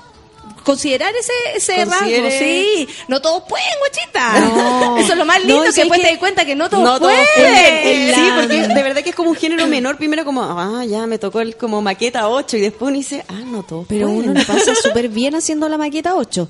considerar 0.64 1.14
ese 1.16 1.32
ese 1.56 1.86
rasgo, 1.86 2.30
sí. 2.38 2.88
No 3.08 3.22
todos 3.22 3.44
pueden, 3.48 3.68
guachita. 3.80 4.40
No. 4.40 4.98
Eso 5.00 5.14
es 5.14 5.18
lo 5.18 5.26
más 5.26 5.40
lindo 5.40 5.58
No, 5.66 5.72
que 5.74 5.82
después 5.82 6.02
te 6.02 6.08
das 6.10 6.18
cuenta 6.18 6.46
que 6.46 6.56
no 6.56 6.70
todos 6.70 6.84
No 6.84 7.00
todos 7.00 7.12
pueden. 7.14 7.26
pueden. 7.36 8.10
En 8.10 8.16
Sí, 8.16 8.22
porque 8.36 8.68
de 8.74 8.84
verdad 8.84 9.04
que 9.04 9.10
es 9.12 9.16
como 9.16 9.30
un 9.32 9.36
género 9.36 9.68
menor. 9.68 9.98
Primero 9.98 10.26
como, 10.26 10.42
ah, 10.44 10.84
ya 10.86 11.08
me 11.08 11.18
tocó 11.18 11.40
el 11.42 11.56
como 11.56 11.82
maqueta 11.82 12.30
8 12.30 12.58
y 12.58 12.62
después 12.62 12.90
uno 12.90 12.98
dice, 12.98 13.24
ah, 13.28 13.34
no 13.46 13.64
todos 13.64 13.86
Pero 13.88 14.08
pueden. 14.08 14.30
uno 14.32 14.40
lo 14.40 14.46
pasa 14.46 14.74
súper 14.82 15.10
bien 15.10 15.36
haciendo 15.36 15.68
la 15.70 15.78
maqueta 15.78 16.16
8. 16.16 16.48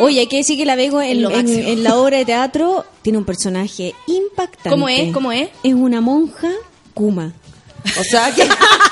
Oye, 0.00 0.20
hay 0.20 0.26
que 0.26 0.36
decir 0.38 0.56
que 0.56 0.64
la 0.66 0.76
Vego 0.76 1.00
en, 1.02 1.18
Mm. 1.18 1.22
Lo 1.22 1.30
en- 1.30 1.48
en 1.48 1.82
la 1.84 1.96
obra 1.96 2.16
de 2.18 2.24
teatro 2.24 2.84
tiene 3.02 3.18
un 3.18 3.24
personaje 3.24 3.94
impactante. 4.06 4.70
¿Cómo 4.70 4.88
es? 4.88 5.12
¿Cómo 5.12 5.32
es? 5.32 5.48
Es 5.62 5.74
una 5.74 6.00
monja 6.00 6.48
Kuma. 6.94 7.32
O 7.98 8.04
sea 8.04 8.32
que... 8.34 8.48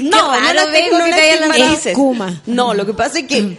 no, 0.00 0.30
raro, 0.30 0.40
no 0.46 0.52
la 0.54 0.64
Bego, 0.66 0.98
no 0.98 1.04
que 1.04 1.12
te. 1.12 1.90
Es 1.90 1.96
Kuma. 1.96 2.42
No, 2.46 2.74
lo 2.74 2.86
que 2.86 2.94
pasa 2.94 3.18
es 3.20 3.26
que... 3.26 3.58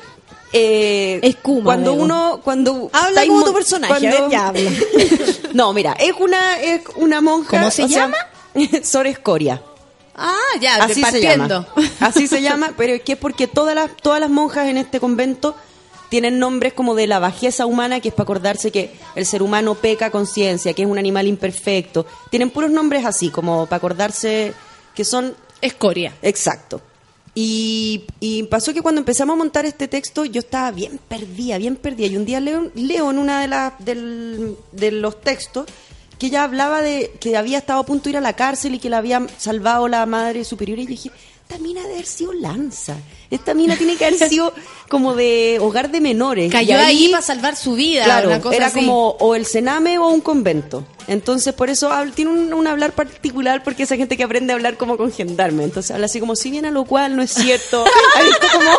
eh, 0.53 1.19
Es 1.21 1.35
Kuma, 1.37 1.63
Cuando 1.65 1.93
uno... 1.93 2.41
Cuando 2.43 2.89
Habla 2.93 3.25
como 3.25 3.39
mo- 3.39 3.45
tu 3.45 3.53
personaje, 3.53 4.07
a 4.07 4.11
ver, 4.11 4.29
ya 4.29 4.47
habla. 4.47 4.71
no, 5.53 5.73
mira, 5.73 5.93
es 5.93 6.13
una, 6.19 6.59
es 6.59 6.81
una 6.95 7.21
monja... 7.21 7.49
¿Cómo 7.57 7.71
se 7.71 7.87
sea, 7.87 8.01
llama? 8.03 8.17
Sor 8.83 9.07
Escoria. 9.07 9.61
Ah, 10.15 10.35
ya, 10.59 10.83
Así 10.83 11.01
se 11.03 11.21
llama. 11.21 11.67
Así 11.99 12.27
se 12.27 12.41
llama, 12.41 12.73
pero 12.77 12.93
es 12.93 13.01
que 13.03 13.13
es 13.13 13.17
porque 13.17 13.47
todas 13.47 13.73
las, 13.75 13.95
todas 13.97 14.19
las 14.19 14.29
monjas 14.29 14.67
en 14.67 14.77
este 14.77 14.99
convento 14.99 15.55
tienen 16.09 16.39
nombres 16.39 16.73
como 16.73 16.95
de 16.95 17.05
la 17.07 17.19
bajeza 17.19 17.65
humana, 17.67 17.99
que 17.99 18.09
es 18.09 18.13
para 18.15 18.23
acordarse 18.23 18.71
que 18.71 18.91
el 19.15 19.25
ser 19.27 19.43
humano 19.43 19.75
peca 19.75 20.09
conciencia, 20.09 20.73
que 20.73 20.81
es 20.81 20.87
un 20.89 20.97
animal 20.97 21.27
imperfecto. 21.27 22.05
Tienen 22.31 22.49
puros 22.49 22.71
nombres 22.71 23.05
así, 23.05 23.29
como 23.29 23.67
para 23.67 23.77
acordarse 23.77 24.53
que 24.95 25.05
son 25.05 25.35
Escoria. 25.61 26.13
Exacto. 26.21 26.81
Y, 27.35 28.05
pasó 28.49 28.73
que 28.73 28.81
cuando 28.81 28.99
empezamos 28.99 29.33
a 29.33 29.37
montar 29.37 29.65
este 29.65 29.87
texto 29.87 30.25
yo 30.25 30.39
estaba 30.39 30.71
bien 30.71 30.99
perdida, 31.07 31.57
bien 31.57 31.75
perdida. 31.75 32.07
Y 32.07 32.17
un 32.17 32.25
día 32.25 32.39
leo, 32.39 32.71
leo 32.75 33.11
en 33.11 33.17
una 33.17 33.41
de, 33.41 33.47
las 33.47 33.73
de 33.79 34.91
los 34.91 35.21
textos 35.21 35.67
que 36.19 36.27
ella 36.27 36.43
hablaba 36.43 36.81
de 36.81 37.13
que 37.21 37.37
había 37.37 37.59
estado 37.59 37.79
a 37.79 37.85
punto 37.85 38.05
de 38.05 38.09
ir 38.11 38.17
a 38.17 38.21
la 38.21 38.33
cárcel 38.33 38.75
y 38.75 38.79
que 38.79 38.89
la 38.89 38.97
había 38.97 39.25
salvado 39.37 39.87
la 39.87 40.05
madre 40.05 40.43
superior. 40.43 40.77
Y 40.79 40.85
dije, 40.85 41.11
esta 41.49 41.63
mina 41.63 41.81
debe 41.81 41.93
haber 41.95 42.05
sido 42.05 42.31
Lanza. 42.31 42.95
Esta 43.31 43.55
mina 43.55 43.75
tiene 43.75 43.95
que 43.95 44.05
haber 44.05 44.19
sido 44.29 44.53
como 44.87 45.15
de 45.15 45.57
hogar 45.59 45.89
de 45.89 45.99
menores. 45.99 46.51
Cayó 46.51 46.73
Y 46.73 46.73
ahí 46.75 47.09
para 47.09 47.23
salvar 47.23 47.55
su 47.55 47.73
vida. 47.73 48.03
Claro, 48.03 48.27
una 48.27 48.39
cosa 48.39 48.55
era 48.55 48.67
así. 48.67 48.81
como 48.81 49.09
o 49.19 49.33
el 49.33 49.47
cename 49.47 49.97
o 49.97 50.09
un 50.09 50.21
convento. 50.21 50.85
Entonces, 51.07 51.55
por 51.55 51.71
eso 51.71 51.91
tiene 52.13 52.29
un, 52.29 52.53
un 52.53 52.67
hablar 52.67 52.91
particular, 52.91 53.63
porque 53.63 53.81
esa 53.81 53.95
gente 53.95 54.15
que 54.15 54.23
aprende 54.23 54.53
a 54.53 54.57
hablar 54.57 54.77
como 54.77 54.95
con 54.95 55.11
gendarme. 55.11 55.63
Entonces, 55.63 55.89
habla 55.89 56.05
así 56.05 56.19
como, 56.19 56.35
si 56.35 56.51
bien 56.51 56.67
a 56.67 56.71
lo 56.71 56.85
cual 56.85 57.15
no 57.15 57.23
es 57.23 57.31
cierto. 57.31 57.83
como 58.53 58.71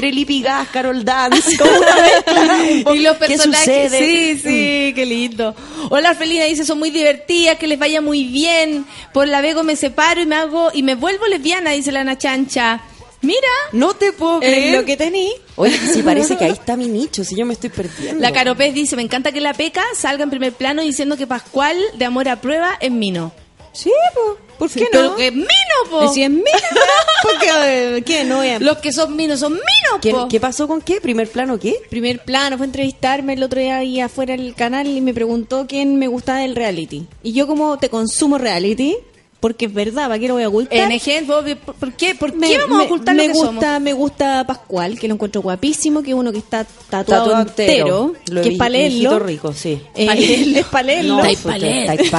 Trelipi 0.00 0.40
Gas, 0.40 0.68
Carol 0.72 1.04
Dance, 1.04 1.56
como 1.58 1.70
una. 1.72 2.94
Y 2.94 3.00
los 3.00 3.16
¿Qué 3.18 3.26
personajes, 3.26 3.92
sí, 3.92 4.38
sí, 4.38 4.92
qué 4.94 5.04
lindo. 5.06 5.54
Hola, 5.90 6.14
Felina 6.14 6.44
dice, 6.46 6.64
son 6.64 6.78
muy 6.78 6.90
divertidas, 6.90 7.58
que 7.58 7.66
les 7.66 7.78
vaya 7.78 8.00
muy 8.00 8.24
bien. 8.24 8.86
Por 9.12 9.28
la 9.28 9.42
Vego 9.42 9.62
me 9.62 9.76
separo 9.76 10.22
y 10.22 10.26
me 10.26 10.36
hago 10.36 10.70
y 10.72 10.82
me 10.82 10.94
vuelvo 10.94 11.26
lesbiana, 11.26 11.72
dice 11.72 11.92
la 11.92 12.00
Ana 12.00 12.16
Chancha. 12.16 12.80
Mira, 13.20 13.48
No 13.72 13.92
te 13.92 14.12
puedo 14.12 14.40
creer. 14.40 14.78
lo 14.78 14.86
que 14.86 14.96
tení. 14.96 15.28
Oye, 15.56 15.76
sí, 15.92 16.02
parece 16.04 16.38
que 16.38 16.44
ahí 16.44 16.52
está 16.52 16.74
mi 16.78 16.88
nicho, 16.88 17.22
si 17.22 17.36
yo 17.36 17.44
me 17.44 17.52
estoy 17.52 17.68
perdiendo. 17.68 18.18
La 18.22 18.32
Caropés 18.32 18.72
dice, 18.72 18.96
me 18.96 19.02
encanta 19.02 19.30
que 19.32 19.42
la 19.42 19.52
peca 19.52 19.82
salga 19.94 20.24
en 20.24 20.30
primer 20.30 20.54
plano 20.54 20.80
diciendo 20.80 21.18
que 21.18 21.26
Pascual 21.26 21.76
de 21.98 22.04
amor 22.06 22.26
a 22.30 22.40
prueba 22.40 22.78
es 22.80 22.90
Mino. 22.90 23.32
Sí, 23.72 23.90
po. 24.14 24.36
¿por 24.58 24.70
qué 24.70 24.86
Pero 24.90 25.10
no? 25.10 25.16
que 25.16 25.28
es 25.28 25.32
Mino, 25.32 25.46
po. 25.90 26.12
Si 26.12 26.22
es 26.22 26.30
Mino, 26.30 26.44
porque, 27.22 28.02
¿qué? 28.04 28.24
No 28.24 28.36
voy 28.38 28.48
a... 28.48 28.58
Los 28.58 28.78
que 28.78 28.92
son 28.92 29.14
Minos 29.16 29.40
son 29.40 29.52
Minos, 29.52 30.00
¿Qué, 30.02 30.10
po. 30.10 30.28
qué 30.28 30.40
pasó 30.40 30.66
con 30.68 30.80
qué? 30.82 31.00
¿Primer 31.00 31.28
plano 31.30 31.58
qué? 31.58 31.76
Primer 31.88 32.24
plano 32.24 32.56
fue 32.56 32.64
a 32.64 32.68
entrevistarme 32.68 33.34
el 33.34 33.42
otro 33.42 33.60
día 33.60 33.78
ahí 33.78 34.00
afuera 34.00 34.36
del 34.36 34.54
canal 34.54 34.86
y 34.86 35.00
me 35.00 35.14
preguntó 35.14 35.66
quién 35.68 35.96
me 35.98 36.08
gustaba 36.08 36.40
del 36.40 36.56
reality. 36.56 37.06
Y 37.22 37.32
yo 37.32 37.46
como 37.46 37.78
te 37.78 37.88
consumo 37.88 38.38
reality, 38.38 38.96
porque 39.40 39.66
es 39.66 39.72
verdad, 39.74 40.08
¿para 40.08 40.18
qué 40.18 40.28
lo 40.28 40.34
voy 40.34 40.42
a 40.42 40.48
ocultar? 40.48 40.90
NG, 40.92 41.26
vos, 41.26 41.44
¿por 41.64 41.74
por 41.74 41.92
qué? 41.94 42.14
¿Por 42.14 42.34
Me- 42.34 42.48
qué 42.48 42.58
vamos 42.58 42.76
a 42.76 42.78
me- 42.78 42.84
ocultar 42.84 43.14
me 43.14 43.26
lo 43.26 43.32
que 43.32 43.38
gusta, 43.38 43.60
somos? 43.66 43.80
Me 43.80 43.92
gusta 43.94 44.44
Pascual, 44.46 44.98
que 44.98 45.08
lo 45.08 45.14
encuentro 45.14 45.40
guapísimo, 45.42 46.02
que 46.02 46.10
es 46.10 46.16
uno 46.16 46.30
que 46.30 46.38
está 46.38 46.64
tatuado, 46.88 47.24
Tatuado 47.24 47.48
entero, 47.48 48.12
Lo 48.30 48.42
que 48.42 48.50
es 48.50 48.58
leerlo. 48.70 49.18
rico, 49.18 49.52
sí. 49.54 49.80
Eh, 49.96 50.52
es 50.58 50.66
para 50.66 50.82
leerlo. 50.84 51.16
No, 51.16 51.24
este 51.24 51.42
pa' 51.48 51.54
hombre. 51.54 51.70
leer. 51.70 52.00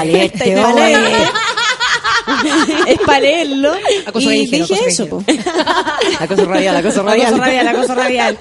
es 2.88 2.99
para 3.06 3.19
leerlo. 3.19 3.73
Acoso 4.06 4.31
y 4.31 4.39
dije 4.45 4.64
acoso 4.64 4.85
eso, 4.88 5.07
po. 5.07 5.23
Acoso 6.19 6.45
radial, 6.45 6.76
acoso 6.77 7.03
radial. 7.03 7.27
Acoso 7.27 7.41
radial, 7.43 7.68
acoso 7.68 7.95
radial. 7.95 8.38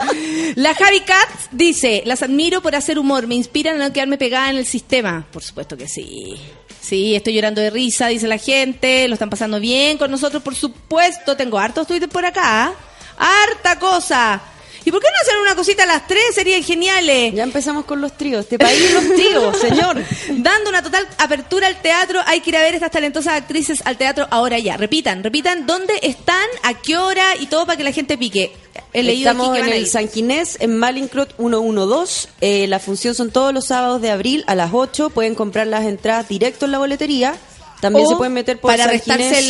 La 0.56 0.74
Javi 0.74 1.00
Katz 1.00 1.48
dice, 1.52 2.02
las 2.06 2.22
admiro 2.22 2.60
por 2.60 2.74
hacer 2.74 2.98
humor, 2.98 3.26
me 3.26 3.34
inspiran 3.34 3.80
a 3.80 3.88
no 3.88 3.92
quedarme 3.92 4.18
pegada 4.18 4.50
en 4.50 4.56
el 4.56 4.66
sistema. 4.66 5.26
Por 5.32 5.42
supuesto 5.42 5.76
que 5.76 5.88
sí. 5.88 6.36
Sí, 6.80 7.14
estoy 7.14 7.34
llorando 7.34 7.60
de 7.60 7.70
risa, 7.70 8.08
dice 8.08 8.26
la 8.26 8.38
gente, 8.38 9.06
lo 9.06 9.14
están 9.14 9.30
pasando 9.30 9.60
bien 9.60 9.98
con 9.98 10.10
nosotros, 10.10 10.42
por 10.42 10.54
supuesto. 10.54 11.36
Tengo 11.36 11.58
hartos 11.58 11.86
Twitter 11.86 12.08
por 12.08 12.24
acá. 12.24 12.72
Harta 13.18 13.78
cosa. 13.78 14.40
¿Y 14.84 14.90
por 14.90 15.00
qué 15.00 15.06
no 15.08 15.22
hacer 15.22 15.40
una 15.40 15.54
cosita 15.54 15.82
a 15.82 15.86
las 15.86 16.06
tres? 16.06 16.22
Serían 16.34 16.62
geniales. 16.62 17.34
Ya 17.34 17.42
empezamos 17.42 17.84
con 17.84 18.00
los 18.00 18.16
tríos. 18.16 18.44
Este 18.44 18.58
país 18.58 18.92
los 18.92 19.14
tríos, 19.14 19.56
señor. 19.60 20.02
Dando 20.28 20.70
una 20.70 20.82
total 20.82 21.06
apertura 21.18 21.66
al 21.66 21.80
teatro, 21.82 22.20
hay 22.26 22.40
que 22.40 22.50
ir 22.50 22.56
a 22.56 22.62
ver 22.62 22.74
estas 22.74 22.90
talentosas 22.90 23.34
actrices 23.34 23.82
al 23.84 23.96
teatro 23.96 24.26
ahora 24.30 24.58
ya. 24.58 24.76
Repitan, 24.76 25.22
repitan 25.22 25.66
dónde 25.66 25.94
están, 26.02 26.46
a 26.62 26.74
qué 26.74 26.96
hora 26.96 27.36
y 27.38 27.46
todo 27.46 27.66
para 27.66 27.76
que 27.76 27.84
la 27.84 27.92
gente 27.92 28.16
pique. 28.16 28.52
He 28.92 29.02
leído 29.02 29.30
Estamos 29.30 29.50
aquí 29.50 29.62
que 29.62 29.70
en 29.70 29.76
el. 29.76 29.86
San 29.86 30.08
Ginés, 30.08 30.56
en 30.60 30.78
Malincrot 30.78 31.36
112. 31.36 32.28
Eh, 32.40 32.66
la 32.66 32.78
función 32.78 33.14
son 33.14 33.30
todos 33.30 33.52
los 33.52 33.66
sábados 33.66 34.00
de 34.00 34.10
abril 34.10 34.44
a 34.46 34.54
las 34.54 34.70
8. 34.72 35.10
Pueden 35.10 35.34
comprar 35.34 35.66
las 35.66 35.84
entradas 35.84 36.28
directo 36.28 36.64
en 36.64 36.72
la 36.72 36.78
boletería. 36.78 37.34
También 37.80 38.06
O 38.06 38.10
se 38.10 38.16
pueden 38.16 38.34
meter 38.34 38.60
por 38.60 38.70
para 38.70 38.86
restarse 38.86 39.38
el 39.38 39.46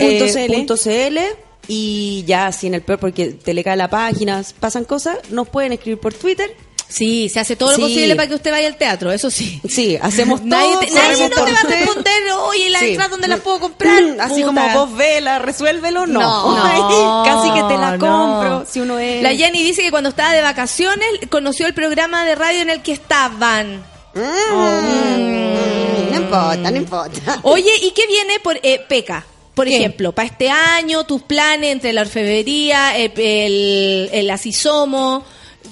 eh, 0.00 0.18
punto 0.18 0.32
CL. 0.32 0.54
punto 0.54 0.76
CL. 0.76 1.49
Y 1.72 2.24
ya, 2.26 2.46
así 2.48 2.66
en 2.66 2.74
el 2.74 2.82
peor, 2.82 2.98
porque 2.98 3.28
te 3.28 3.54
le 3.54 3.62
cae 3.62 3.76
la 3.76 3.88
página, 3.88 4.42
pasan 4.58 4.84
cosas, 4.84 5.18
nos 5.30 5.48
pueden 5.48 5.72
escribir 5.72 6.00
por 6.00 6.12
Twitter. 6.12 6.54
Sí, 6.88 7.28
se 7.28 7.38
hace 7.38 7.54
todo 7.54 7.70
lo 7.70 7.78
posible 7.78 8.16
para 8.16 8.26
que 8.26 8.34
usted 8.34 8.50
vaya 8.50 8.66
al 8.66 8.74
teatro, 8.76 9.12
eso 9.12 9.30
sí. 9.30 9.60
Sí, 9.68 9.96
hacemos 10.02 10.40
todo. 10.44 10.48
Nadie, 10.48 10.76
te- 10.88 10.90
nadie 10.92 11.28
no 11.28 11.44
te 11.44 11.52
va 11.52 11.60
a 11.60 11.62
responder, 11.62 12.22
oye, 12.48 12.68
la 12.70 12.78
Sí. 12.80 12.96
dónde 13.08 13.28
la 13.28 13.36
puedo 13.36 13.60
comprar. 13.60 14.02
Así 14.20 14.42
Puta. 14.42 14.46
como 14.46 14.86
vos 14.86 14.96
vela, 14.96 15.38
resuélvelo, 15.38 16.08
no. 16.08 16.20
No, 16.56 17.22
Casi 17.24 17.50
que 17.52 17.62
te 17.72 17.78
la 17.78 17.96
no. 17.96 17.98
compro. 18.06 18.66
Si 18.68 18.80
uno 18.80 18.98
es. 18.98 19.22
La 19.22 19.32
Jenny 19.32 19.62
dice 19.62 19.82
que 19.82 19.92
cuando 19.92 20.08
estaba 20.08 20.32
de 20.32 20.42
vacaciones 20.42 21.06
conoció 21.30 21.68
el 21.68 21.74
programa 21.74 22.24
de 22.24 22.34
radio 22.34 22.60
en 22.62 22.70
el 22.70 22.82
que 22.82 22.90
estaban. 22.92 23.84
Mm, 24.12 26.10
No 26.12 26.16
importa, 26.16 26.70
no 26.72 26.76
importa. 26.76 27.38
Oye, 27.42 27.70
¿y 27.82 27.92
qué 27.92 28.06
viene 28.08 28.40
por 28.40 28.58
eh, 28.64 28.84
Peca? 28.88 29.24
Por 29.60 29.68
ejemplo, 29.68 30.12
para 30.12 30.26
este 30.28 30.48
año, 30.50 31.04
tus 31.04 31.22
planes 31.22 31.72
entre 31.72 31.92
la 31.92 32.02
orfebrería, 32.02 32.98
eh, 32.98 33.12
el, 33.16 34.08
el 34.12 34.30
asisomo, 34.30 35.22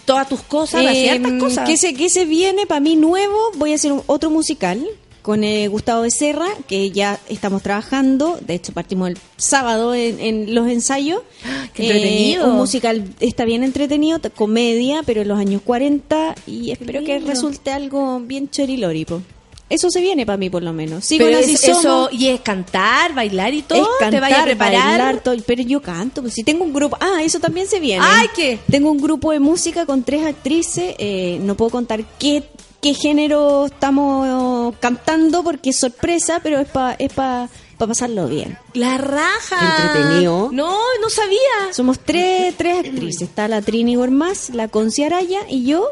todas 0.04 0.28
tus 0.28 0.40
cosas, 0.42 0.82
Eh, 0.94 1.10
hartas 1.10 1.32
cosas. 1.40 1.68
¿qué, 1.68 1.76
se, 1.76 1.94
qué 1.94 2.08
se 2.08 2.24
viene 2.24 2.66
para 2.66 2.80
mí 2.80 2.96
nuevo? 2.96 3.36
Voy 3.56 3.72
a 3.72 3.74
hacer 3.76 3.92
un- 3.92 4.02
otro 4.06 4.30
musical 4.30 4.84
con 5.22 5.44
eh, 5.44 5.68
Gustavo 5.68 6.02
Becerra, 6.02 6.46
que 6.66 6.90
ya 6.90 7.18
estamos 7.28 7.62
trabajando. 7.62 8.38
De 8.40 8.54
hecho, 8.54 8.72
partimos 8.72 9.08
el 9.10 9.18
sábado 9.36 9.94
en, 9.94 10.18
en 10.20 10.54
los 10.54 10.68
ensayos. 10.68 11.20
qué 11.74 11.82
entretenido. 11.84 12.46
un 12.46 12.56
musical 12.56 13.04
está 13.20 13.44
bien 13.44 13.62
entretenido, 13.62 14.20
comedia, 14.34 15.02
pero 15.04 15.20
en 15.22 15.28
los 15.28 15.38
años 15.38 15.60
40. 15.64 16.34
Y 16.46 16.70
espero 16.70 17.04
que 17.04 17.18
resulte 17.18 17.70
algo 17.70 18.20
bien 18.20 18.48
chorilóripo. 18.50 19.20
Eso 19.70 19.90
se 19.90 20.00
viene 20.00 20.24
para 20.24 20.38
mí, 20.38 20.48
por 20.48 20.62
lo 20.62 20.72
menos. 20.72 21.04
Sigo 21.04 21.26
Pero 21.26 21.38
es- 21.38 21.62
eso, 21.64 22.08
y 22.10 22.28
es 22.28 22.40
cantar, 22.40 23.14
bailar 23.14 23.52
y 23.52 23.62
todo, 23.62 23.82
Es 23.82 23.88
cantar, 23.98 24.10
te 24.10 24.20
vaya 24.20 24.40
a 24.40 24.44
preparar. 24.44 24.88
bailar, 24.98 25.20
todo, 25.22 25.34
pero 25.46 25.62
yo 25.62 25.82
canto, 25.82 26.22
pues 26.22 26.34
si 26.34 26.42
tengo 26.42 26.64
un 26.64 26.72
grupo, 26.72 26.96
ah, 27.00 27.22
eso 27.22 27.38
también 27.38 27.66
se 27.66 27.78
viene. 27.78 28.02
Ay, 28.06 28.28
¿qué? 28.34 28.58
Tengo 28.70 28.90
un 28.90 28.98
grupo 28.98 29.30
de 29.32 29.40
música 29.40 29.84
con 29.84 30.02
tres 30.04 30.24
actrices, 30.26 30.94
eh, 30.98 31.38
no 31.42 31.54
puedo 31.54 31.70
contar 31.70 32.02
qué, 32.18 32.44
qué 32.80 32.94
género 32.94 33.66
estamos 33.66 34.74
cantando 34.80 35.42
porque 35.42 35.70
es 35.70 35.76
sorpresa, 35.78 36.40
pero 36.42 36.58
es 36.60 36.68
para 36.68 36.94
es 36.94 37.12
pa, 37.12 37.48
pa 37.76 37.86
pasarlo 37.86 38.26
bien. 38.26 38.56
La 38.74 38.96
raja. 38.98 39.84
Entretenido. 39.84 40.48
No, 40.52 40.78
no 41.00 41.10
sabía. 41.10 41.72
Somos 41.72 41.98
tres, 42.00 42.54
tres 42.56 42.78
actrices, 42.86 43.22
está 43.22 43.48
la 43.48 43.60
Trini 43.62 43.96
Gormaz, 43.96 44.50
la 44.50 44.68
Conci 44.68 45.02
Araya 45.04 45.40
y 45.48 45.64
yo. 45.64 45.86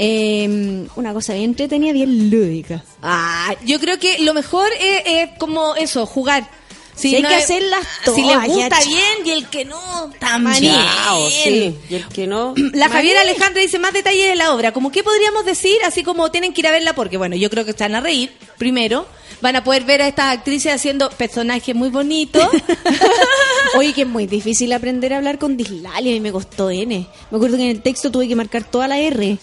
Eh, 0.00 0.86
una 0.94 1.12
cosa 1.12 1.34
bien 1.34 1.46
entretenida, 1.46 1.92
bien 1.92 2.30
lúdica. 2.30 2.84
Ah, 3.02 3.52
yo 3.64 3.80
creo 3.80 3.98
que 3.98 4.20
lo 4.20 4.32
mejor 4.32 4.68
es, 4.80 5.02
es 5.04 5.30
como 5.38 5.74
eso, 5.74 6.06
jugar. 6.06 6.48
Sí, 6.94 7.14
hay 7.14 7.22
que 7.22 7.34
hacerlas 7.34 7.86
Si 8.04 8.22
le 8.22 8.32
todas, 8.32 8.48
gusta 8.48 8.80
ya, 8.80 8.86
bien 8.86 9.26
y 9.26 9.30
el 9.30 9.48
que 9.48 9.64
no, 9.64 10.10
también. 10.18 10.74
Chao, 10.74 11.30
sí. 11.30 11.76
Y 11.88 11.94
el 11.94 12.08
que 12.08 12.26
no. 12.26 12.54
La 12.74 12.88
Javiera 12.88 13.20
Alejandra 13.22 13.60
dice 13.60 13.78
más 13.78 13.92
detalles 13.92 14.28
de 14.28 14.36
la 14.36 14.52
obra. 14.52 14.72
Como 14.72 14.90
qué 14.92 15.02
podríamos 15.02 15.44
decir, 15.44 15.76
así 15.84 16.02
como 16.02 16.30
tienen 16.30 16.52
que 16.52 16.60
ir 16.60 16.68
a 16.68 16.72
verla, 16.72 16.94
porque 16.94 17.16
bueno, 17.16 17.34
yo 17.34 17.50
creo 17.50 17.64
que 17.64 17.70
están 17.72 17.94
a 17.94 18.00
reír, 18.00 18.32
primero. 18.56 19.06
Van 19.40 19.54
a 19.54 19.62
poder 19.62 19.84
ver 19.84 20.02
a 20.02 20.08
estas 20.08 20.36
actrices 20.36 20.72
haciendo 20.72 21.10
personajes 21.10 21.74
muy 21.74 21.88
bonitos. 21.88 22.48
Oye, 23.76 23.92
que 23.92 24.02
es 24.02 24.08
muy 24.08 24.26
difícil 24.26 24.72
aprender 24.72 25.12
a 25.12 25.18
hablar 25.18 25.38
con 25.38 25.56
dislalia 25.56 26.14
y 26.14 26.20
me 26.20 26.32
costó 26.32 26.70
N. 26.70 27.06
Me 27.30 27.36
acuerdo 27.36 27.56
que 27.56 27.62
en 27.64 27.70
el 27.70 27.82
texto 27.82 28.10
tuve 28.10 28.26
que 28.26 28.34
marcar 28.34 28.64
toda 28.64 28.88
la 28.88 28.98
R 28.98 29.38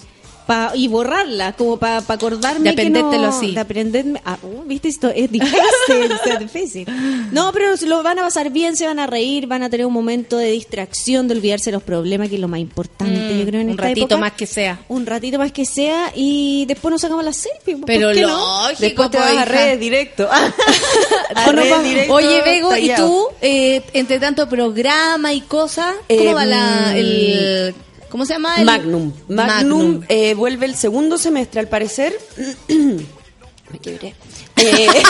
pa- 0.46 0.72
y 0.76 0.88
borrarla, 0.88 1.54
como 1.54 1.78
para 1.78 1.98
acordarme. 2.08 2.70
De 2.72 2.76
que 2.76 2.90
no- 2.90 3.00
aprendértelo 3.00 3.28
así. 3.28 3.52
De 3.54 3.60
aprenderme. 3.60 4.22
ah, 4.26 4.38
uh, 4.44 4.64
Viste, 4.64 4.88
esto 4.88 5.10
es 5.10 5.32
difícil, 5.32 5.58
es 6.26 6.40
difícil. 6.40 6.88
No, 7.32 7.52
pero 7.54 7.74
lo 7.86 8.04
van 8.04 8.20
a 8.20 8.24
pasar 8.24 8.50
bien, 8.52 8.76
se 8.76 8.86
van 8.86 9.00
a 9.00 9.08
reír, 9.08 9.48
van 9.48 9.64
a 9.64 9.70
tener 9.70 9.86
un 9.86 9.94
momento 9.94 10.38
de 10.38 10.52
distracción, 10.52 11.28
de 11.28 11.36
olvidarse 11.36 11.72
de 11.72 11.74
los 11.78 11.84
problemas, 11.84 12.30
que 12.30 12.36
es 12.36 12.42
lo 12.42 12.48
más 12.48 12.60
importante, 12.60 13.06
Mm, 13.34 13.40
yo 13.40 13.46
creo, 13.46 13.62
en 13.62 13.68
un 13.68 13.72
esta 13.72 13.84
ratito 13.84 14.06
época. 14.06 14.18
más 14.18 14.32
que 14.34 14.46
sea. 14.46 14.80
Un 14.88 15.06
ratito 15.06 15.38
más 15.38 15.52
que 15.52 15.66
sea 15.66 16.12
y 16.16 16.66
después 16.68 16.92
nos 16.92 17.02
sacamos 17.02 17.24
la 17.24 17.34
selfie. 17.34 17.76
¿por 17.78 17.86
Pero 17.86 18.12
qué 18.12 18.22
no? 18.22 18.28
lógico, 18.30 18.80
Después 18.82 19.12
te 19.12 19.18
po, 19.18 19.24
vas 19.24 19.38
a 19.38 19.46
redes 19.46 19.80
directo. 19.80 20.28
A 21.36 21.44
O 21.48 21.52
nos 21.52 21.56
redes 21.56 21.70
vamos- 21.72 21.86
directo, 21.86 22.14
Oye, 22.14 22.42
Bego, 22.44 22.76
¿y 22.78 22.90
tú, 22.96 23.28
eh, 23.42 23.82
entre 23.94 24.20
tanto 24.20 24.48
programa 24.48 25.34
y 25.34 25.42
cosas, 25.42 25.94
cómo 26.08 26.22
Eh, 26.22 26.34
va 26.34 26.46
la, 26.46 26.92
mm, 26.94 26.96
el... 26.96 27.76
¿Cómo 28.16 28.26
se 28.26 28.32
llama? 28.32 28.56
El- 28.56 28.66
Magnum. 28.66 29.12
Magnum, 29.28 30.02
eh, 30.08 30.36
vuelve 30.36 30.68
el 30.68 30.78
segundo 30.78 31.18
semestre, 31.18 31.60
al 31.60 31.68
parecer. 31.68 32.18
Me 32.70 33.80
quebré. 33.82 34.16
Eh, 34.56 34.88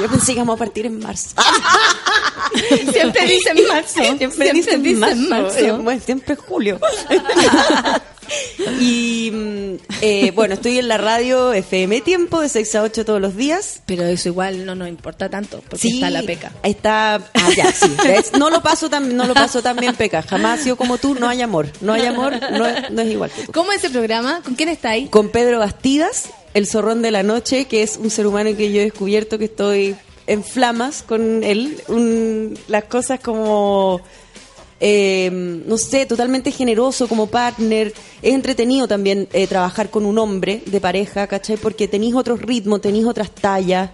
yo 0.00 0.08
pensé 0.08 0.28
que 0.28 0.32
íbamos 0.32 0.56
a 0.56 0.58
partir 0.58 0.86
en 0.86 0.98
marzo. 0.98 1.28
Siempre 2.90 3.26
dicen 3.26 3.58
marzo. 3.68 4.02
Siempre, 4.16 4.52
dicen, 4.54 4.82
dicen 4.82 5.28
marzo. 5.28 5.28
marzo. 5.28 5.90
Eh, 5.90 6.00
siempre 6.00 6.32
es 6.32 6.40
julio. 6.40 6.80
y 8.80 9.30
mm, 9.32 9.74
eh, 10.02 10.30
bueno, 10.34 10.54
estoy 10.54 10.78
en 10.78 10.88
la 10.88 10.98
radio 10.98 11.52
FM 11.52 12.00
Tiempo 12.02 12.40
de 12.40 12.48
6 12.48 12.74
a 12.76 12.82
8 12.82 13.04
todos 13.04 13.20
los 13.20 13.36
días. 13.36 13.82
Pero 13.86 14.04
eso 14.04 14.28
igual 14.28 14.64
no 14.66 14.74
nos 14.74 14.88
importa 14.88 15.28
tanto, 15.28 15.62
porque 15.68 15.88
está 15.88 16.10
la 16.10 16.22
peca. 16.22 16.52
Está, 16.62 17.14
ah, 17.16 17.50
ya, 17.56 17.72
sí. 17.72 17.86
¿ves? 18.04 18.32
No 18.38 18.50
lo 18.50 18.62
paso 18.62 18.88
tan, 18.90 19.16
no 19.16 19.26
lo 19.26 19.34
paso 19.34 19.62
tan 19.62 19.76
bien, 19.76 19.94
Peca. 19.94 20.22
Jamás 20.22 20.60
ha 20.60 20.62
sido 20.62 20.76
como 20.76 20.98
tú, 20.98 21.14
no 21.14 21.28
hay 21.28 21.42
amor. 21.42 21.68
No 21.80 21.92
hay 21.94 22.06
amor, 22.06 22.34
no, 22.52 22.66
es- 22.66 22.90
no 22.90 23.02
es 23.02 23.10
igual 23.10 23.30
que 23.30 23.42
tú. 23.44 23.52
¿Cómo 23.52 23.72
es 23.72 23.78
ese 23.78 23.90
programa? 23.90 24.42
¿Con 24.44 24.54
quién 24.54 24.68
está 24.68 24.90
ahí? 24.90 25.06
Con 25.08 25.30
Pedro 25.30 25.58
Bastidas, 25.58 26.28
el 26.54 26.66
zorrón 26.66 27.02
de 27.02 27.10
la 27.10 27.22
noche, 27.22 27.66
que 27.66 27.82
es 27.82 27.96
un 27.96 28.10
ser 28.10 28.26
humano 28.26 28.50
que 28.56 28.72
yo 28.72 28.80
he 28.80 28.84
descubierto 28.84 29.38
que 29.38 29.46
estoy 29.46 29.96
en 30.26 30.44
flamas 30.44 31.02
con 31.02 31.42
él. 31.44 31.80
Un- 31.88 32.58
las 32.68 32.84
cosas 32.84 33.20
como, 33.20 34.00
eh, 34.80 35.30
no 35.32 35.76
sé, 35.76 36.06
totalmente 36.06 36.50
generoso 36.52 37.08
como 37.08 37.26
partner. 37.26 37.92
Es 38.22 38.34
entretenido 38.34 38.86
también 38.86 39.28
eh, 39.32 39.46
trabajar 39.46 39.90
con 39.90 40.06
un 40.06 40.18
hombre 40.18 40.62
de 40.66 40.80
pareja, 40.80 41.26
¿cachai? 41.26 41.56
Porque 41.56 41.88
tenéis 41.88 42.14
otros 42.14 42.40
ritmos, 42.40 42.80
tenéis 42.80 43.06
otras 43.06 43.30
tallas. 43.30 43.90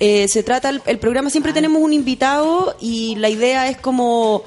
Eh, 0.00 0.26
se 0.28 0.42
trata, 0.42 0.70
el, 0.70 0.82
el 0.86 0.98
programa 0.98 1.30
siempre 1.30 1.52
tenemos 1.52 1.80
un 1.80 1.92
invitado 1.92 2.76
y 2.80 3.14
la 3.16 3.28
idea 3.28 3.68
es 3.68 3.76
como 3.76 4.42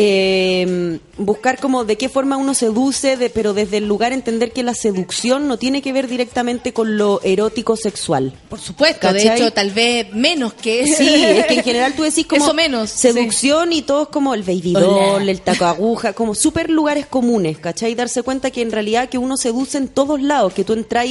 eh, 0.00 1.00
buscar 1.16 1.58
como 1.58 1.84
de 1.84 1.98
qué 1.98 2.08
forma 2.08 2.36
uno 2.36 2.54
seduce, 2.54 3.16
de, 3.16 3.30
pero 3.30 3.52
desde 3.52 3.78
el 3.78 3.88
lugar 3.88 4.12
entender 4.12 4.52
que 4.52 4.62
la 4.62 4.74
seducción 4.74 5.48
no 5.48 5.56
tiene 5.56 5.82
que 5.82 5.92
ver 5.92 6.06
directamente 6.06 6.72
con 6.72 6.96
lo 6.96 7.20
erótico 7.24 7.74
sexual. 7.74 8.32
Por 8.48 8.60
supuesto, 8.60 9.12
de 9.12 9.34
hecho, 9.34 9.52
tal 9.52 9.72
vez 9.72 10.12
menos 10.12 10.54
que... 10.54 10.86
Sí, 10.98 11.24
es 11.24 11.46
que 11.46 11.54
en 11.54 11.64
general 11.64 11.94
tú 11.94 12.04
decís 12.04 12.26
como 12.26 12.44
Eso 12.44 12.54
menos, 12.54 12.90
seducción 12.90 13.72
y 13.72 13.82
todo 13.82 14.04
es 14.04 14.08
como 14.08 14.34
el 14.34 14.42
baby 14.44 14.74
Hola. 14.76 14.86
doll, 14.86 15.28
el 15.28 15.40
taco 15.40 15.64
aguja, 15.64 16.12
como 16.12 16.34
súper 16.36 16.70
lugares 16.70 17.06
comunes, 17.06 17.58
¿cachai? 17.58 17.96
Darse 17.96 18.22
cuenta 18.22 18.52
que 18.52 18.62
en 18.62 18.70
realidad 18.70 19.08
que 19.08 19.18
uno 19.18 19.36
seduce 19.36 19.78
en 19.78 19.88
todos 19.88 20.22
lados, 20.22 20.54
que 20.54 20.62
tú 20.62 20.74
entras 20.74 21.08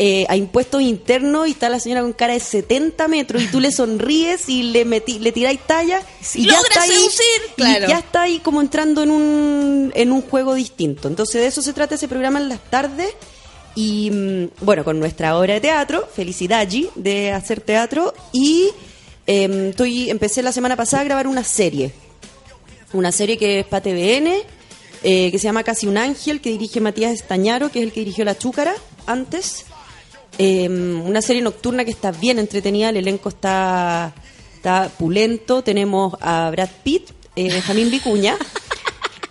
eh, 0.00 0.26
a 0.28 0.36
impuestos 0.36 0.80
internos 0.80 1.48
y 1.48 1.50
está 1.50 1.68
la 1.68 1.80
señora 1.80 2.02
con 2.02 2.12
cara 2.12 2.34
de 2.34 2.38
70 2.38 3.08
metros 3.08 3.42
y 3.42 3.48
tú 3.48 3.58
le 3.58 3.72
sonríes 3.72 4.48
y 4.48 4.62
le 4.62 4.84
metí, 4.84 5.18
le 5.18 5.32
tiráis 5.32 5.58
talla 5.66 6.02
y 6.34 6.46
ya 6.46 6.60
está 6.60 6.82
ahí, 6.82 6.90
seducir, 6.90 7.24
y 7.56 7.62
claro. 7.62 7.88
ya 7.88 7.98
está 7.98 8.22
ahí 8.22 8.38
como 8.38 8.60
entrando 8.60 9.02
en 9.02 9.10
un, 9.10 9.92
en 9.96 10.12
un 10.12 10.22
juego 10.22 10.54
distinto. 10.54 11.08
Entonces 11.08 11.40
de 11.40 11.48
eso 11.48 11.62
se 11.62 11.72
trata 11.72 11.96
ese 11.96 12.06
programa 12.06 12.38
en 12.38 12.48
las 12.48 12.60
tardes. 12.70 13.12
Y 13.74 14.10
mm, 14.12 14.64
bueno, 14.64 14.84
con 14.84 15.00
nuestra 15.00 15.36
obra 15.36 15.54
de 15.54 15.60
teatro, 15.60 16.08
Felicidad 16.14 16.60
allí, 16.60 16.88
de 16.94 17.32
hacer 17.32 17.60
teatro. 17.60 18.14
Y 18.32 18.70
em, 19.26 19.70
estoy, 19.70 20.10
empecé 20.10 20.42
la 20.42 20.52
semana 20.52 20.76
pasada 20.76 21.00
a 21.00 21.04
grabar 21.06 21.26
una 21.26 21.42
serie. 21.42 21.92
Una 22.92 23.10
serie 23.10 23.36
que 23.36 23.60
es 23.60 23.66
para 23.66 23.82
TVN, 23.82 24.28
eh, 25.02 25.30
que 25.32 25.38
se 25.40 25.44
llama 25.44 25.64
Casi 25.64 25.88
un 25.88 25.98
Ángel, 25.98 26.40
que 26.40 26.50
dirige 26.50 26.80
Matías 26.80 27.12
Estañaro, 27.12 27.70
que 27.72 27.80
es 27.80 27.84
el 27.84 27.92
que 27.92 28.00
dirigió 28.00 28.24
La 28.24 28.38
Chúcara 28.38 28.76
antes. 29.06 29.64
Em, 30.38 31.00
una 31.04 31.20
serie 31.20 31.42
nocturna 31.42 31.84
que 31.84 31.90
está 31.90 32.12
bien 32.12 32.38
entretenida, 32.38 32.90
el 32.90 32.96
elenco 32.98 33.28
está, 33.28 34.12
está 34.54 34.88
pulento. 34.96 35.62
Tenemos 35.62 36.14
a 36.20 36.48
Brad 36.50 36.68
Pitt, 36.84 37.10
eh, 37.36 37.50
Benjamín 37.52 37.90
Vicuña. 37.90 38.36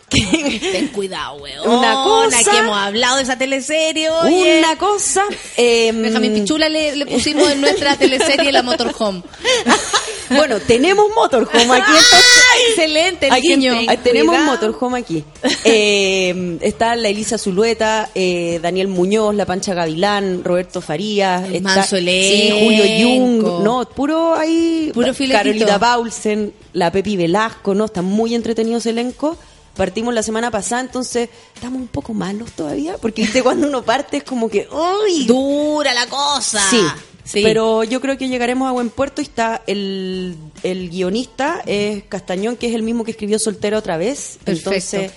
Ten 0.10 0.88
cuidado, 0.88 1.36
weón. 1.38 1.68
Una 1.70 1.94
cosa- 2.04 2.52
que 2.52 2.58
hemos 2.58 2.78
hablado 2.78 3.18
de 3.18 3.24
esa 3.24 3.38
teleserie, 3.38 4.10
oye. 4.10 4.60
Una 4.60 4.78
cosa. 4.78 5.24
em, 5.58 6.02
Benjamín 6.02 6.34
Pichula 6.34 6.70
le, 6.70 6.96
le 6.96 7.06
pusimos 7.06 7.50
en 7.52 7.62
nuestra 7.62 7.96
teleserie 7.98 8.52
La 8.52 8.64
Motorhome. 8.64 9.22
Bueno, 10.30 10.60
tenemos 10.60 11.08
motorhome 11.16 11.64
aquí. 11.64 11.92
entonces- 11.92 12.24
Excelente, 12.70 13.28
el 13.28 13.42
guiño. 13.42 13.74
ahí 13.88 13.98
tenemos 13.98 14.36
Cuidado. 14.36 14.52
motorhome 14.52 15.00
aquí. 15.00 15.24
Eh, 15.64 16.58
está 16.62 16.96
la 16.96 17.08
Elisa 17.10 17.38
Zulueta, 17.38 18.10
eh, 18.16 18.60
Daniel 18.62 18.88
Muñoz, 18.88 19.34
La 19.36 19.46
Pancha 19.46 19.74
Gavilán, 19.74 20.44
Roberto 20.44 20.82
Farías, 20.82 21.44
El 21.48 21.56
está, 21.58 21.84
sí, 21.84 22.50
Julio 22.64 22.84
Jung, 23.00 23.64
no, 23.64 23.88
puro 23.90 24.36
ahí, 24.36 24.92
Puro. 24.94 25.08
Carolina 25.32 25.80
Paulsen, 25.80 26.54
la 26.74 26.92
Pepi 26.92 27.16
Velasco, 27.18 27.74
no, 27.74 27.86
está 27.86 28.02
muy 28.02 28.36
entretenido 28.36 28.78
ese 28.78 28.90
elenco. 28.92 29.38
Partimos 29.76 30.12
la 30.12 30.24
semana 30.24 30.50
pasada, 30.50 30.82
entonces 30.82 31.30
estamos 31.54 31.80
un 31.80 31.88
poco 31.88 32.12
malos 32.16 32.52
todavía, 32.54 32.98
porque 32.98 33.22
viste 33.22 33.44
cuando 33.44 33.68
uno 33.68 33.84
parte 33.84 34.18
es 34.18 34.24
como 34.24 34.50
que, 34.50 34.68
¡uy! 34.72 35.26
Dura 35.26 35.94
la 35.94 36.08
cosa. 36.08 36.60
Sí, 36.70 36.82
Sí. 37.28 37.42
pero 37.44 37.84
yo 37.84 38.00
creo 38.02 38.18
que 38.18 38.30
llegaremos 38.30 38.68
a 38.68 38.72
buen 38.72 38.90
puerto 38.90 39.22
y 39.22 39.26
está 39.26 39.62
el, 39.68 40.36
el 40.64 40.90
guionista, 40.90 41.62
es 41.66 42.04
Castañón, 42.08 42.56
que 42.56 42.68
es 42.68 42.74
el 42.76 42.84
mismo 42.84 43.04
que 43.04 43.12
escribió 43.12 43.38
Soltera 43.38 43.78
otra 43.78 43.98
vez. 43.98 44.40
Perfecto. 44.44 44.70
Entonces, 44.72 45.12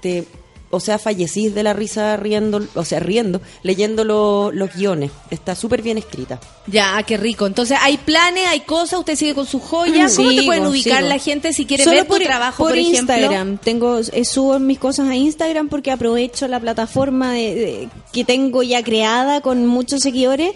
te, 0.00 0.24
o 0.72 0.78
sea, 0.78 0.98
fallecís 0.98 1.52
de 1.52 1.62
la 1.64 1.72
risa 1.72 2.16
riendo, 2.16 2.64
o 2.74 2.84
sea, 2.84 3.00
riendo, 3.00 3.40
leyendo 3.64 4.04
lo- 4.04 4.52
los 4.52 4.72
guiones. 4.74 5.10
Está 5.30 5.54
súper 5.56 5.82
bien 5.82 5.98
escrita. 5.98 6.38
Ya, 6.68 7.02
qué 7.02 7.16
rico. 7.16 7.46
Entonces, 7.46 7.76
hay 7.80 7.96
planes, 7.98 8.46
hay 8.46 8.60
cosas, 8.60 9.00
usted 9.00 9.16
sigue 9.16 9.34
con 9.34 9.46
sus 9.46 9.60
joyas. 9.62 10.14
¿Cómo 10.14 10.30
te 10.30 10.44
pueden 10.44 10.66
ubicar 10.66 10.98
sigo. 10.98 11.08
la 11.08 11.18
gente 11.18 11.52
si 11.52 11.66
quiere 11.66 11.82
Solo 11.82 11.96
ver 11.96 12.06
por, 12.06 12.18
tu 12.18 12.24
trabajo, 12.24 12.58
por, 12.62 12.68
por 12.70 12.78
ejemplo? 12.78 13.14
Instagram. 13.16 13.58
Tengo, 13.58 13.98
eh, 13.98 14.24
subo 14.24 14.58
mis 14.60 14.78
cosas 14.78 15.08
a 15.08 15.16
Instagram 15.16 15.68
porque 15.68 15.90
aprovecho 15.90 16.46
la 16.46 16.60
plataforma 16.60 17.32
de, 17.32 17.54
de- 17.56 17.88
que 18.12 18.24
tengo 18.24 18.62
ya 18.62 18.84
creada 18.84 19.40
con 19.40 19.66
muchos 19.66 20.00
seguidores. 20.02 20.52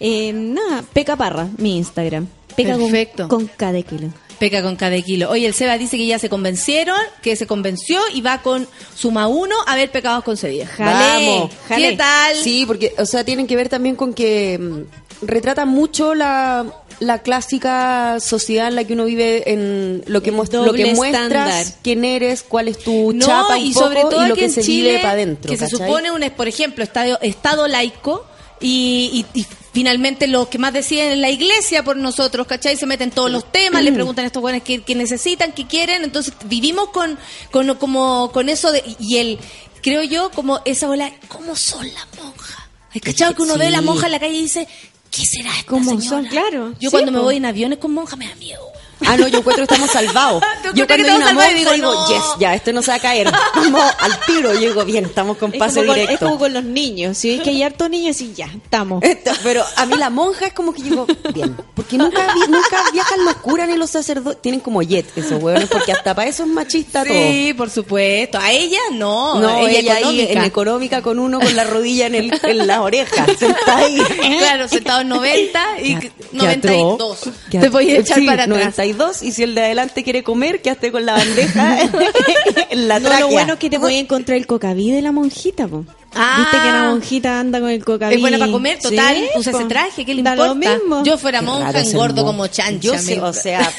Eh, 0.00 0.32
nada, 0.32 0.84
Peca 0.92 1.16
Parra, 1.16 1.48
mi 1.58 1.76
Instagram. 1.76 2.26
Peca 2.56 2.72
con- 2.72 2.82
Perfecto. 2.90 3.28
Con, 3.28 3.46
cada 3.56 3.80
kilo. 3.82 4.08
Peca 4.38 4.62
con 4.62 4.76
cada 4.76 5.00
kilo. 5.00 5.30
Oye, 5.30 5.46
el 5.46 5.54
Seba 5.54 5.78
dice 5.78 5.96
que 5.96 6.06
ya 6.06 6.18
se 6.18 6.28
convencieron, 6.28 6.98
que 7.22 7.36
se 7.36 7.46
convenció 7.46 8.00
y 8.12 8.20
va 8.20 8.42
con 8.42 8.68
Suma 8.94 9.28
Uno 9.28 9.54
a 9.66 9.76
ver 9.76 9.90
Pecados 9.90 10.24
Concebidos. 10.24 10.68
Jale, 10.68 11.26
Vamos. 11.26 11.50
jale. 11.68 11.90
¿Qué 11.90 11.96
tal? 11.96 12.36
Sí, 12.36 12.64
porque, 12.66 12.94
o 12.98 13.06
sea, 13.06 13.24
tienen 13.24 13.46
que 13.46 13.56
ver 13.56 13.68
también 13.70 13.96
con 13.96 14.12
que 14.12 14.58
mm, 14.58 15.26
retrata 15.26 15.64
mucho 15.64 16.14
la, 16.14 16.66
la 17.00 17.20
clásica 17.22 18.18
sociedad 18.20 18.68
en 18.68 18.74
la 18.76 18.84
que 18.84 18.92
uno 18.92 19.06
vive, 19.06 19.50
en 19.50 20.02
lo 20.06 20.22
que, 20.22 20.34
muest- 20.34 20.52
lo 20.64 20.72
que 20.74 20.94
muestras, 20.94 21.24
estándar. 21.24 21.66
quién 21.82 22.04
eres, 22.04 22.42
cuál 22.42 22.68
es 22.68 22.78
tu 22.78 23.14
No, 23.14 23.24
chapa 23.24 23.56
un 23.56 23.64
y 23.64 23.72
poco, 23.72 23.86
sobre 23.86 24.00
todo 24.02 24.26
y 24.26 24.28
lo 24.28 24.34
que 24.34 24.44
en 24.44 24.50
se 24.52 24.62
Chile, 24.62 24.88
vive 24.90 25.00
para 25.02 25.12
adentro. 25.14 25.50
que 25.50 25.56
se 25.56 25.66
supone 25.68 26.10
un, 26.10 26.22
por 26.36 26.46
ejemplo, 26.46 26.84
estado, 26.84 27.18
estado 27.22 27.66
laico 27.68 28.26
y, 28.60 29.26
y- 29.34 29.40
y 29.40 29.46
finalmente 29.72 30.26
lo 30.26 30.48
que 30.48 30.58
más 30.58 30.72
deciden 30.72 31.12
es 31.12 31.18
la 31.18 31.30
iglesia 31.30 31.82
por 31.84 31.96
nosotros, 31.96 32.46
¿cachai? 32.46 32.76
Se 32.76 32.86
meten 32.86 33.10
todos 33.10 33.30
los 33.30 33.50
temas, 33.52 33.82
le 33.82 33.92
preguntan 33.92 34.24
a 34.24 34.26
estos 34.28 34.40
jóvenes 34.40 34.62
qué, 34.62 34.82
qué 34.82 34.94
necesitan, 34.94 35.52
qué 35.52 35.66
quieren, 35.66 36.02
entonces 36.04 36.32
vivimos 36.46 36.88
con, 36.90 37.18
con, 37.50 37.74
como, 37.76 38.30
con 38.32 38.48
eso 38.48 38.72
de, 38.72 38.82
y 38.98 39.18
el, 39.18 39.38
creo 39.82 40.02
yo, 40.02 40.30
como 40.30 40.60
esa 40.64 40.88
ola, 40.88 41.12
¿cómo 41.28 41.54
son 41.56 41.86
las 41.92 42.06
monjas? 42.22 42.56
¿Hay 42.94 43.00
cachado 43.00 43.34
que 43.34 43.42
uno 43.42 43.58
ve 43.58 43.66
a 43.66 43.70
la 43.70 43.82
monja 43.82 44.06
en 44.06 44.12
la 44.12 44.18
calle 44.20 44.34
y 44.34 44.42
dice, 44.42 44.66
¿qué 45.10 45.26
será 45.26 45.50
esta 45.50 45.66
¿Cómo 45.66 45.90
señora? 45.90 46.08
son? 46.08 46.24
Claro. 46.26 46.72
Yo 46.80 46.88
Sí, 46.88 46.90
cuando 46.90 47.12
me 47.12 47.18
voy 47.20 47.36
en 47.36 47.44
aviones 47.44 47.78
con 47.78 47.92
monja 47.92 48.16
me 48.16 48.26
da 48.26 48.34
miedo. 48.36 48.62
Ah, 49.04 49.16
no, 49.16 49.28
yo 49.28 49.38
encuentro 49.40 49.66
que 49.66 49.74
estamos 49.74 49.90
salvados. 49.90 50.42
¿Tú 50.62 50.70
yo 50.74 50.86
cuando 50.86 51.06
hay 51.08 51.16
una 51.16 51.50
Y 51.50 51.54
digo, 51.54 51.72
digo, 51.72 51.92
no. 51.92 52.08
yes, 52.08 52.22
ya, 52.40 52.54
esto 52.54 52.72
no 52.72 52.80
se 52.82 52.90
va 52.92 52.96
a 52.96 53.00
caer. 53.00 53.30
Vamos 53.54 53.82
al 54.00 54.18
tiro. 54.26 54.54
Yo 54.54 54.60
digo, 54.60 54.84
bien, 54.84 55.04
estamos 55.04 55.36
con 55.36 55.52
Es 55.52 55.58
pase 55.58 55.80
como, 55.80 55.88
con, 55.88 55.96
es 55.98 56.02
directo. 56.06 56.26
como 56.26 56.38
con 56.38 56.52
los 56.54 56.64
niños. 56.64 57.18
Si 57.18 57.34
es 57.34 57.42
que 57.42 57.50
hay 57.50 57.62
hartos 57.62 57.90
niños, 57.90 58.18
y 58.22 58.32
ya, 58.32 58.46
estamos. 58.46 59.02
Esto, 59.02 59.32
Pero 59.42 59.64
a 59.76 59.84
mí 59.86 59.96
la 59.96 60.08
monja 60.08 60.46
es 60.46 60.52
como 60.54 60.72
que 60.72 60.82
digo, 60.82 61.06
bien, 61.34 61.56
porque 61.74 61.98
nunca, 61.98 62.32
vi- 62.34 62.50
nunca 62.50 62.82
viajan 62.92 63.24
los 63.24 63.34
curas 63.36 63.68
ni 63.68 63.76
los 63.76 63.90
sacerdotes. 63.90 64.40
Tienen 64.40 64.60
como 64.60 64.80
jet 64.82 65.06
esos 65.16 65.42
hueones, 65.42 65.68
porque 65.68 65.92
hasta 65.92 66.14
para 66.14 66.28
eso 66.28 66.44
es 66.44 66.48
machista 66.48 67.04
Sí, 67.04 67.52
por 67.56 67.68
supuesto. 67.70 68.38
A 68.38 68.50
ella 68.52 68.78
no. 68.92 69.32
todo. 69.34 69.40
No, 69.40 69.66
ella, 69.66 69.94
ahí 69.96 69.98
económica. 70.00 70.32
en 70.32 70.44
económica 70.44 71.02
con 71.02 71.18
uno 71.18 71.38
con 71.38 71.54
la 71.54 71.64
rodilla 71.64 72.06
en, 72.06 72.14
el, 72.14 72.40
en 72.42 72.66
las 72.66 72.78
orejas, 72.78 73.28
sentada 73.38 73.76
ahí. 73.78 73.98
Claro, 74.38 74.68
sentado 74.68 75.00
en 75.02 75.08
90 75.08 75.80
y 75.82 75.94
Qué- 75.96 76.08
qué 76.10 76.12
92. 76.32 76.94
atroz. 76.94 77.34
Qué 77.50 77.58
Te 77.58 77.68
voy 77.68 77.90
a 77.90 77.98
echar 77.98 78.18
Sí, 78.18 78.26
para 78.26 78.44
atrás. 78.44 78.78
92 78.92 79.22
y 79.22 79.32
si 79.32 79.42
el 79.42 79.54
de 79.54 79.62
adelante 79.62 80.02
quiere 80.04 80.22
comer, 80.22 80.62
que 80.62 80.70
esté 80.70 80.92
con 80.92 81.04
la 81.06 81.14
bandeja 81.14 81.78
en 82.70 82.88
la 82.88 82.98
No, 83.00 83.20
lo 83.20 83.28
bueno 83.28 83.54
es 83.54 83.58
que 83.58 83.70
te 83.70 83.78
voy 83.78 83.94
a 83.96 83.98
encontrar 83.98 84.36
el 84.38 84.46
cocaví 84.46 84.90
de 84.90 85.02
la 85.02 85.12
monjita, 85.12 85.66
po. 85.66 85.84
Ah. 86.14 86.36
Viste 86.38 86.56
que 86.66 86.72
la 86.72 86.84
monjita 86.90 87.40
anda 87.40 87.60
con 87.60 87.68
el 87.68 87.84
cocaví. 87.84 88.14
Es 88.14 88.20
buena 88.20 88.38
para 88.38 88.50
comer, 88.50 88.78
total. 88.78 89.16
Sí, 89.16 89.28
usa 89.38 89.52
ese 89.52 89.64
traje, 89.66 90.04
¿qué 90.04 90.14
le 90.14 90.22
Da 90.22 90.32
importa? 90.32 90.48
lo 90.48 90.54
mismo. 90.54 91.04
Yo 91.04 91.18
fuera 91.18 91.40
Qué 91.40 91.46
monja, 91.46 91.78
engordo 91.80 92.14
monja. 92.22 92.24
como 92.24 92.46
chancha. 92.46 92.80
Yo 92.80 92.98
sé, 92.98 93.20
o 93.20 93.32
sea, 93.34 93.60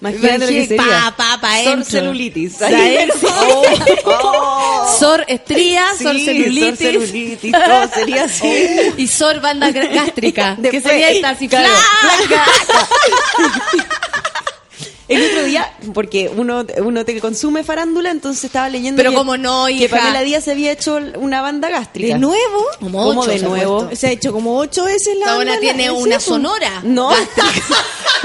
imagínate 0.00 0.38
lo 0.38 0.46
que 0.46 0.66
sería. 0.66 0.84
Pa, 0.84 1.14
pa, 1.16 1.40
pa, 1.40 1.56
Sor 1.62 1.72
entro. 1.74 1.84
celulitis. 1.90 2.52
¿Sabes? 2.56 3.10
Oh, 3.24 3.62
oh. 4.04 4.96
Sor 4.98 5.24
estría, 5.28 5.84
sor 6.00 6.14
Sí, 6.16 6.24
celulitis. 6.24 6.68
sor 6.68 6.76
celulitis, 7.06 7.52
todo 7.52 7.88
sería 7.94 8.24
así. 8.24 8.68
Y 8.96 9.06
sor 9.06 9.40
banda 9.40 9.70
gástrica. 9.70 10.56
que 10.70 10.80
sería 10.80 11.10
esta 11.10 11.30
así, 11.30 11.48
claro, 11.48 11.68
flaca. 12.26 12.44
El 15.08 15.24
otro 15.30 15.44
día, 15.44 15.72
porque 15.94 16.30
uno, 16.34 16.64
uno 16.84 17.04
te 17.04 17.18
consume 17.20 17.64
farándula, 17.64 18.10
entonces 18.10 18.44
estaba 18.44 18.68
leyendo 18.68 18.98
Pero 18.98 19.10
que, 19.10 19.16
cómo 19.16 19.36
no, 19.38 19.66
que 19.66 19.72
hija. 19.72 19.96
Pamela 19.96 20.20
Díaz 20.22 20.44
se 20.44 20.50
había 20.52 20.70
hecho 20.72 20.98
una 21.16 21.40
banda 21.40 21.70
gástrica. 21.70 22.14
¿De 22.14 22.18
nuevo? 22.20 22.64
Como 22.78 23.02
¿Cómo 23.04 23.20
ocho, 23.22 23.30
de 23.30 23.38
se 23.38 23.44
nuevo? 23.46 23.88
Se 23.94 24.08
ha 24.08 24.10
hecho 24.10 24.32
como 24.32 24.58
ocho 24.58 24.84
veces 24.84 25.16
la 25.18 25.36
buena 25.36 25.52
banda, 25.52 25.60
tiene 25.60 25.84
¿sí, 25.84 25.90
una 25.90 26.20
sonora. 26.20 26.80
No, 26.84 27.10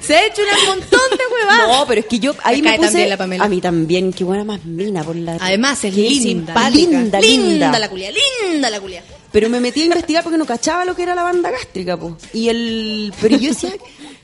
Se 0.00 0.16
ha 0.16 0.26
hecho 0.26 0.42
un 0.42 0.66
montón 0.66 1.00
de 1.10 1.34
huevadas. 1.34 1.68
no, 1.68 1.86
pero 1.86 2.00
es 2.00 2.06
que 2.06 2.18
yo 2.18 2.34
ahí 2.42 2.56
Me 2.60 2.62
me, 2.62 2.68
cae 2.70 2.78
puse, 2.78 2.88
también 2.90 3.08
la 3.10 3.16
Pamela. 3.16 3.44
a 3.44 3.48
mí 3.48 3.60
también, 3.60 4.12
qué 4.12 4.24
buena 4.24 4.44
más 4.44 4.64
mina 4.64 5.04
por 5.04 5.14
la 5.16 5.36
Además 5.40 5.84
es 5.84 5.94
linda. 5.94 6.54
linda, 6.70 7.20
linda. 7.20 7.78
la 7.78 7.88
culia, 7.88 8.10
linda 8.42 8.70
la 8.70 8.80
culia. 8.80 9.02
Pero 9.32 9.48
me 9.48 9.60
metí 9.60 9.82
a 9.82 9.84
investigar 9.84 10.24
porque 10.24 10.38
no 10.38 10.44
cachaba 10.44 10.84
lo 10.84 10.96
que 10.96 11.04
era 11.04 11.14
la 11.14 11.22
banda 11.22 11.50
gástrica, 11.50 11.96
po. 11.96 12.16
Y 12.32 12.48
el 12.48 13.12
pero 13.20 13.36
yo 13.38 13.50
decía, 13.50 13.72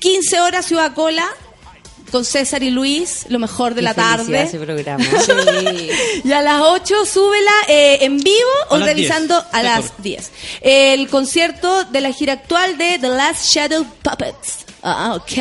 15 0.00 0.40
horas 0.40 0.66
Ciudad 0.66 0.92
Cola, 0.94 1.28
con 2.12 2.24
César 2.24 2.62
y 2.62 2.70
Luis, 2.70 3.24
lo 3.28 3.38
mejor 3.40 3.70
de 3.74 3.80
Qué 3.80 3.84
la 3.84 3.94
tarde. 3.94 4.42
ese 4.42 4.58
programa. 4.60 5.04
Y 6.24 6.30
a 6.32 6.42
las 6.42 6.60
8 6.60 7.04
súbela 7.06 7.50
eh, 7.66 7.98
en 8.02 8.18
vivo 8.18 8.36
A 8.70 8.74
o 8.74 8.78
las 8.78 8.86
revisando 8.88 9.34
10, 9.40 9.46
a 9.54 9.62
las 9.62 9.92
10. 10.02 10.30
El 10.60 11.08
concierto 11.08 11.84
de 11.84 12.00
la 12.00 12.12
gira 12.12 12.34
actual 12.34 12.78
de 12.78 12.98
The 13.00 13.08
Last 13.08 13.46
Shadow 13.46 13.84
Puppets. 14.02 14.58
Ah, 14.82 15.14
ok. 15.16 15.32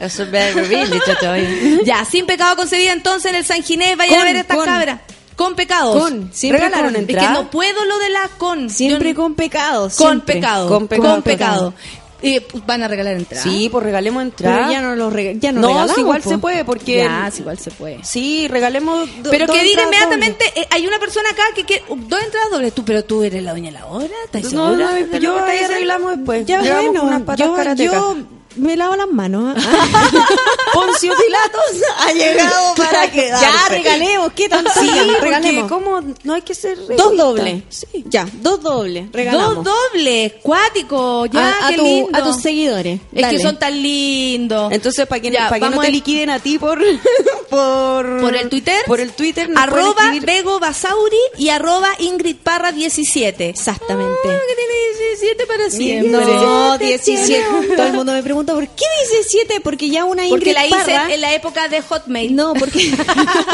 Eso 0.00 0.22
es. 0.22 0.54
Ya, 1.84 2.04
sin 2.04 2.24
pecado 2.26 2.56
concebida 2.56 2.92
entonces 2.92 3.30
en 3.30 3.36
el 3.36 3.44
San 3.44 3.62
Ginés, 3.62 3.96
vayan 3.96 4.14
a 4.14 4.18
Con, 4.18 4.26
ver 4.26 4.36
esta 4.36 4.54
con. 4.54 4.64
cabra. 4.64 5.02
Con 5.34 5.54
pecados. 5.56 5.98
Con, 6.00 6.30
siempre 6.32 6.60
Regalaron. 6.62 6.92
con 6.92 7.00
Es 7.00 7.06
que 7.06 7.12
entrada. 7.14 7.32
no 7.32 7.50
puedo 7.50 7.84
lo 7.86 7.98
de 7.98 8.10
la 8.10 8.28
con. 8.38 8.68
Siempre 8.70 9.10
Yo 9.10 9.16
con 9.16 9.34
pecados. 9.34 9.96
con 9.96 10.08
siempre. 10.08 10.34
pecado. 10.36 10.68
Con 10.68 10.86
Con 10.88 11.22
pecado. 11.22 11.74
Eh, 12.22 12.40
pues 12.40 12.64
van 12.64 12.82
a 12.82 12.88
regalar 12.88 13.16
entrada. 13.16 13.42
Sí, 13.42 13.68
pues 13.70 13.84
regalemos 13.84 14.22
Pero 14.36 14.50
entrada. 14.50 14.72
ya 14.72 14.80
no 14.80 14.94
lo 14.94 15.10
rega- 15.10 15.32
ya 15.38 15.50
no, 15.52 15.60
No, 15.60 15.68
regalamos, 15.68 15.94
sí, 15.94 16.00
igual 16.02 16.22
po. 16.22 16.30
se 16.30 16.38
puede, 16.38 16.64
porque... 16.64 16.96
Ya, 16.98 17.30
igual 17.36 17.58
se 17.58 17.70
puede. 17.72 18.04
Sí, 18.04 18.46
regalemos... 18.48 19.08
do- 19.22 19.30
Pero 19.30 19.46
que 19.46 19.62
diga 19.62 19.82
entradas 19.82 20.14
inmediatamente, 20.14 20.44
eh, 20.60 20.66
hay 20.70 20.86
una 20.86 20.98
persona 20.98 21.28
acá 21.30 21.42
que 21.54 21.64
quiere 21.64 21.84
dos 21.88 22.22
entradas 22.22 22.50
dobles. 22.50 22.72
Tú, 22.74 22.84
pero 22.84 23.04
tú 23.04 23.22
eres 23.24 23.42
la 23.42 23.52
doña 23.52 23.70
la 23.70 23.86
hora, 23.86 24.06
¿estás. 24.24 24.52
No, 24.52 24.70
segura? 24.70 24.90
no, 25.00 25.06
de 25.08 25.20
yo 25.20 25.44
ahí 25.44 25.58
arreglamos 25.58 26.16
después. 26.16 26.46
Ya 26.46 26.60
bueno, 26.62 27.02
unas 27.02 27.22
patas 27.22 27.78
yo 27.78 28.16
me 28.56 28.76
lavo 28.76 28.96
las 28.96 29.08
manos. 29.08 29.56
¿ah? 29.56 30.10
Poncio 30.72 31.12
Pilatos 31.16 31.88
ha 31.98 32.12
llegado 32.12 32.74
para 32.76 33.10
quedarse. 33.10 33.44
Ya, 33.44 33.68
regalemos, 33.68 34.32
¿qué 34.32 34.48
tanto? 34.48 34.70
Sí, 34.78 34.90
regalemos. 35.20 35.68
¿cómo? 35.70 36.00
No 36.24 36.34
hay 36.34 36.42
que 36.42 36.54
ser 36.54 36.76
Dos 36.78 36.88
egoísta. 36.90 37.22
dobles. 37.22 37.62
Sí. 37.68 38.04
Ya, 38.08 38.26
dos 38.34 38.62
dobles. 38.62 39.06
Regalamos. 39.12 39.56
Dos 39.56 39.64
dobles, 39.92 40.32
cuático, 40.42 41.26
ya, 41.26 41.48
a, 41.60 41.66
a 41.66 41.70
qué 41.70 41.76
tu- 41.76 41.84
lindo. 41.84 42.18
a 42.18 42.22
tus 42.24 42.36
seguidores. 42.42 43.00
Es 43.12 43.22
Dale. 43.22 43.36
que 43.36 43.42
son 43.42 43.58
tan 43.58 43.82
lindos. 43.82 44.72
Entonces, 44.72 45.06
para 45.06 45.20
que, 45.20 45.30
Ya, 45.30 45.48
para 45.48 45.68
que 45.68 45.74
no 45.76 45.80
te 45.80 45.90
liquiden 45.90 46.30
a 46.30 46.38
ti 46.38 46.58
por... 46.58 46.78
por, 47.50 48.20
Por 48.20 48.34
el 48.34 48.48
Twitter. 48.48 48.82
Por 48.86 49.00
el 49.00 49.12
Twitter. 49.12 49.50
Arroba 49.56 50.12
Bego 50.22 50.58
Basauri 50.58 51.16
y 51.38 51.50
arroba 51.50 51.88
Ingrid 51.98 52.36
Parra 52.36 52.72
17. 52.72 53.48
Exactamente. 53.50 54.18
Ah, 54.24 54.38
que 54.48 54.54
tiene 54.54 55.18
17 55.20 55.46
para 55.46 55.70
siempre. 55.70 56.10
No, 56.36 56.78
17. 56.78 57.76
Todo 57.76 57.86
el 57.86 57.92
mundo 57.92 58.12
me 58.12 58.22
pregunta, 58.22 58.41
¿por 58.44 58.66
qué 58.68 58.84
17? 59.10 59.60
Porque 59.60 59.88
ya 59.90 60.04
una 60.04 60.22
Ingrid 60.26 60.30
Porque 60.38 60.52
la 60.52 60.66
hice 60.66 60.76
Parra... 60.76 61.12
en 61.14 61.20
la 61.20 61.32
época 61.34 61.68
de 61.68 61.82
Hotmail. 61.82 62.34
No, 62.34 62.54
porque 62.54 62.92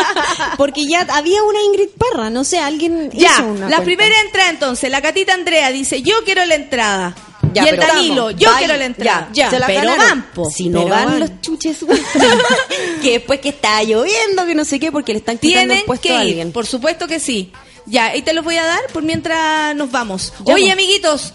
porque 0.56 0.86
ya 0.86 1.00
había 1.10 1.42
una 1.42 1.60
Ingrid 1.62 1.88
Parra, 1.96 2.30
no 2.30 2.44
sé, 2.44 2.58
alguien 2.58 3.10
Ya, 3.12 3.32
hizo 3.32 3.44
una 3.46 3.68
la 3.68 3.76
cuenta. 3.78 3.84
primera 3.84 4.20
entrada 4.20 4.50
entonces. 4.50 4.90
La 4.90 5.00
catita 5.02 5.34
Andrea 5.34 5.70
dice, 5.70 6.02
yo 6.02 6.24
quiero 6.24 6.44
la 6.44 6.54
entrada. 6.54 7.14
Ya, 7.54 7.64
y 7.64 7.68
el 7.68 7.76
Danilo, 7.78 8.24
vamos, 8.26 8.40
yo 8.40 8.50
quiero 8.58 8.76
la 8.76 8.84
entrada. 8.84 9.28
Ya, 9.32 9.48
se 9.48 9.58
la 9.58 9.66
pero 9.66 9.96
van, 9.96 10.22
po. 10.34 10.50
Si 10.50 10.68
no 10.68 10.80
Pero 10.84 10.94
van 10.94 11.04
van. 11.06 11.20
los 11.20 11.40
chuches. 11.40 11.78
que 13.02 13.12
después 13.12 13.40
que 13.40 13.48
está 13.50 13.82
lloviendo, 13.82 14.44
que 14.46 14.54
no 14.54 14.64
sé 14.64 14.78
qué, 14.78 14.92
porque 14.92 15.12
le 15.12 15.20
están 15.20 15.38
quitando 15.38 15.60
Tienen 15.60 15.78
el 15.78 15.84
puesto 15.84 16.08
que 16.08 16.14
a 16.14 16.20
alguien. 16.20 16.52
por 16.52 16.66
supuesto 16.66 17.06
que 17.06 17.20
sí. 17.20 17.52
Ya, 17.86 18.06
ahí 18.08 18.20
te 18.20 18.34
los 18.34 18.44
voy 18.44 18.56
a 18.58 18.64
dar 18.66 18.80
por 18.92 19.02
mientras 19.02 19.74
nos 19.74 19.90
vamos. 19.90 20.34
Ya, 20.44 20.52
Oye, 20.54 20.70
amiguitos, 20.70 21.32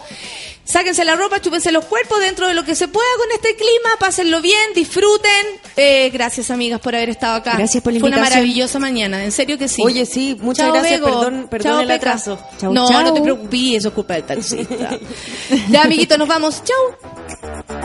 sáquense 0.66 1.04
la 1.06 1.16
ropa, 1.16 1.40
chúpense 1.42 1.72
los 1.72 1.86
cuerpos 1.86 2.20
dentro 2.20 2.48
de 2.48 2.54
lo 2.54 2.64
que 2.64 2.76
se 2.76 2.88
pueda 2.88 3.08
con 3.18 3.32
este 3.32 3.56
clima, 3.56 3.90
pásenlo 4.00 4.42
bien, 4.42 4.74
disfruten. 4.74 5.46
Eh, 5.76 6.10
gracias, 6.12 6.52
amigas, 6.52 6.80
por 6.80 6.96
haber 6.96 7.10
estado 7.10 7.36
acá. 7.36 7.56
Gracias 7.58 7.84
por 7.84 7.94
la 7.94 8.00
Fue 8.00 8.08
una 8.10 8.18
invitación. 8.18 8.42
maravillosa 8.44 8.80
mañana, 8.80 9.24
en 9.24 9.32
serio 9.32 9.58
que 9.58 9.68
sí. 9.68 9.82
Oye, 9.84 10.06
sí, 10.06 10.38
muchas 10.40 10.66
Chao, 10.68 10.74
gracias. 10.74 11.00
Bego. 11.02 11.20
Perdón, 11.20 11.48
perdón 11.50 11.72
Chao, 11.72 11.82
el 11.82 11.92
atraso. 11.92 12.40
No, 12.62 12.90
no 12.90 13.14
te 13.14 13.22
preocupes, 13.22 13.60
eso 13.76 13.88
es 13.90 13.94
culpa 13.94 14.14
del 14.16 14.24
taxista. 14.24 14.98
ya, 15.70 15.84
amiguitos, 15.84 16.18
nos 16.18 16.28
vamos. 16.28 16.64
Chau. 16.64 17.82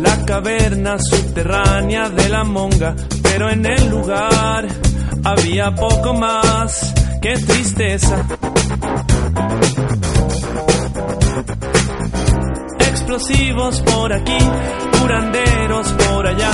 La 0.00 0.24
caverna 0.24 0.96
subterránea 0.98 2.08
de 2.08 2.28
la 2.30 2.44
monga, 2.44 2.94
pero 3.22 3.50
en 3.50 3.66
el 3.66 3.90
lugar 3.90 4.66
había 5.22 5.74
poco 5.74 6.14
más 6.14 6.94
que 7.20 7.34
tristeza. 7.34 8.24
Explosivos 12.78 13.82
por 13.82 14.14
aquí, 14.14 14.38
curanderos 14.98 15.88
por 15.92 16.26
allá, 16.26 16.52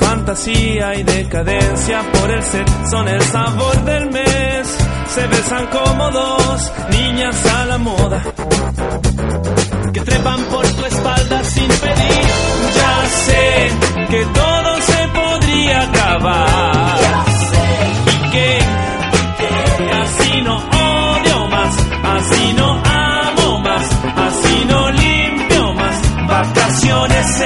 fantasía 0.00 0.94
y 0.94 1.02
decadencia 1.02 2.00
por 2.12 2.30
el 2.30 2.42
set 2.42 2.68
son 2.90 3.06
el 3.06 3.20
sabor 3.20 3.84
del 3.84 4.10
mes. 4.10 4.78
Se 5.14 5.26
besan 5.26 5.66
como 5.66 6.10
dos 6.10 6.72
niñas 6.90 7.46
a 7.54 7.64
la 7.66 7.78
moda 7.78 8.22
que 9.92 10.00
trepan 10.00 10.44
por 10.44 10.57
así 20.02 20.42
no 20.42 20.56
odio 20.56 21.48
más, 21.48 21.76
así 22.04 22.52
no 22.54 22.82
amo 22.84 23.60
más, 23.60 23.84
así 24.16 24.64
no 24.66 24.90
limpio 24.90 25.74
más. 25.74 26.26
Vacaciones 26.26 27.40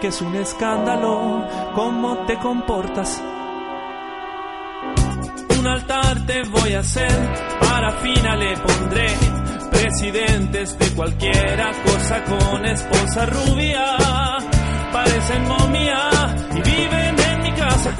que 0.00 0.08
es 0.08 0.20
un 0.22 0.34
escándalo, 0.36 1.44
cómo 1.74 2.18
te 2.26 2.36
comportas. 2.38 3.22
Un 5.58 5.66
altar 5.66 6.24
te 6.26 6.42
voy 6.44 6.74
a 6.74 6.80
hacer, 6.80 7.10
parafina 7.60 8.36
le 8.36 8.56
pondré, 8.58 9.08
presidentes 9.70 10.78
de 10.78 10.90
cualquiera 10.94 11.72
cosa 11.84 12.24
con 12.24 12.64
esposa 12.64 13.26
rubia, 13.26 13.84
parecen 14.92 15.48
momia 15.48 16.10
y 16.52 16.60
viven 16.60 17.20
en 17.30 17.42
mi 17.42 17.52
casa 17.52 17.90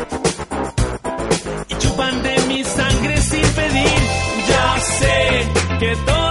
y 1.69 1.75
chupan 1.79 2.23
de 2.23 2.39
mi 2.49 2.65
sangre 2.65 3.17
sin 3.19 3.43
pedir. 3.43 4.01
Ya 4.49 4.79
sé 4.79 5.49
que 5.81 5.97
todo 6.07 6.28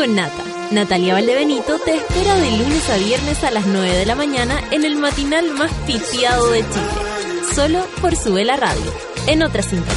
con 0.00 0.14
Nata. 0.14 0.42
Natalia 0.70 1.12
Valdebenito 1.12 1.78
te 1.78 1.96
espera 1.96 2.34
de 2.36 2.50
lunes 2.52 2.88
a 2.88 2.96
viernes 2.96 3.44
a 3.44 3.50
las 3.50 3.66
9 3.66 3.98
de 3.98 4.06
la 4.06 4.14
mañana 4.14 4.58
en 4.70 4.86
el 4.86 4.96
matinal 4.96 5.52
más 5.52 5.70
pitiado 5.86 6.50
de 6.52 6.60
Chile. 6.60 7.44
Solo 7.54 7.86
por 8.00 8.16
Sube 8.16 8.46
la 8.46 8.56
Radio. 8.56 8.94
En 9.26 9.42
otra 9.42 9.60
sintonía. 9.60 9.94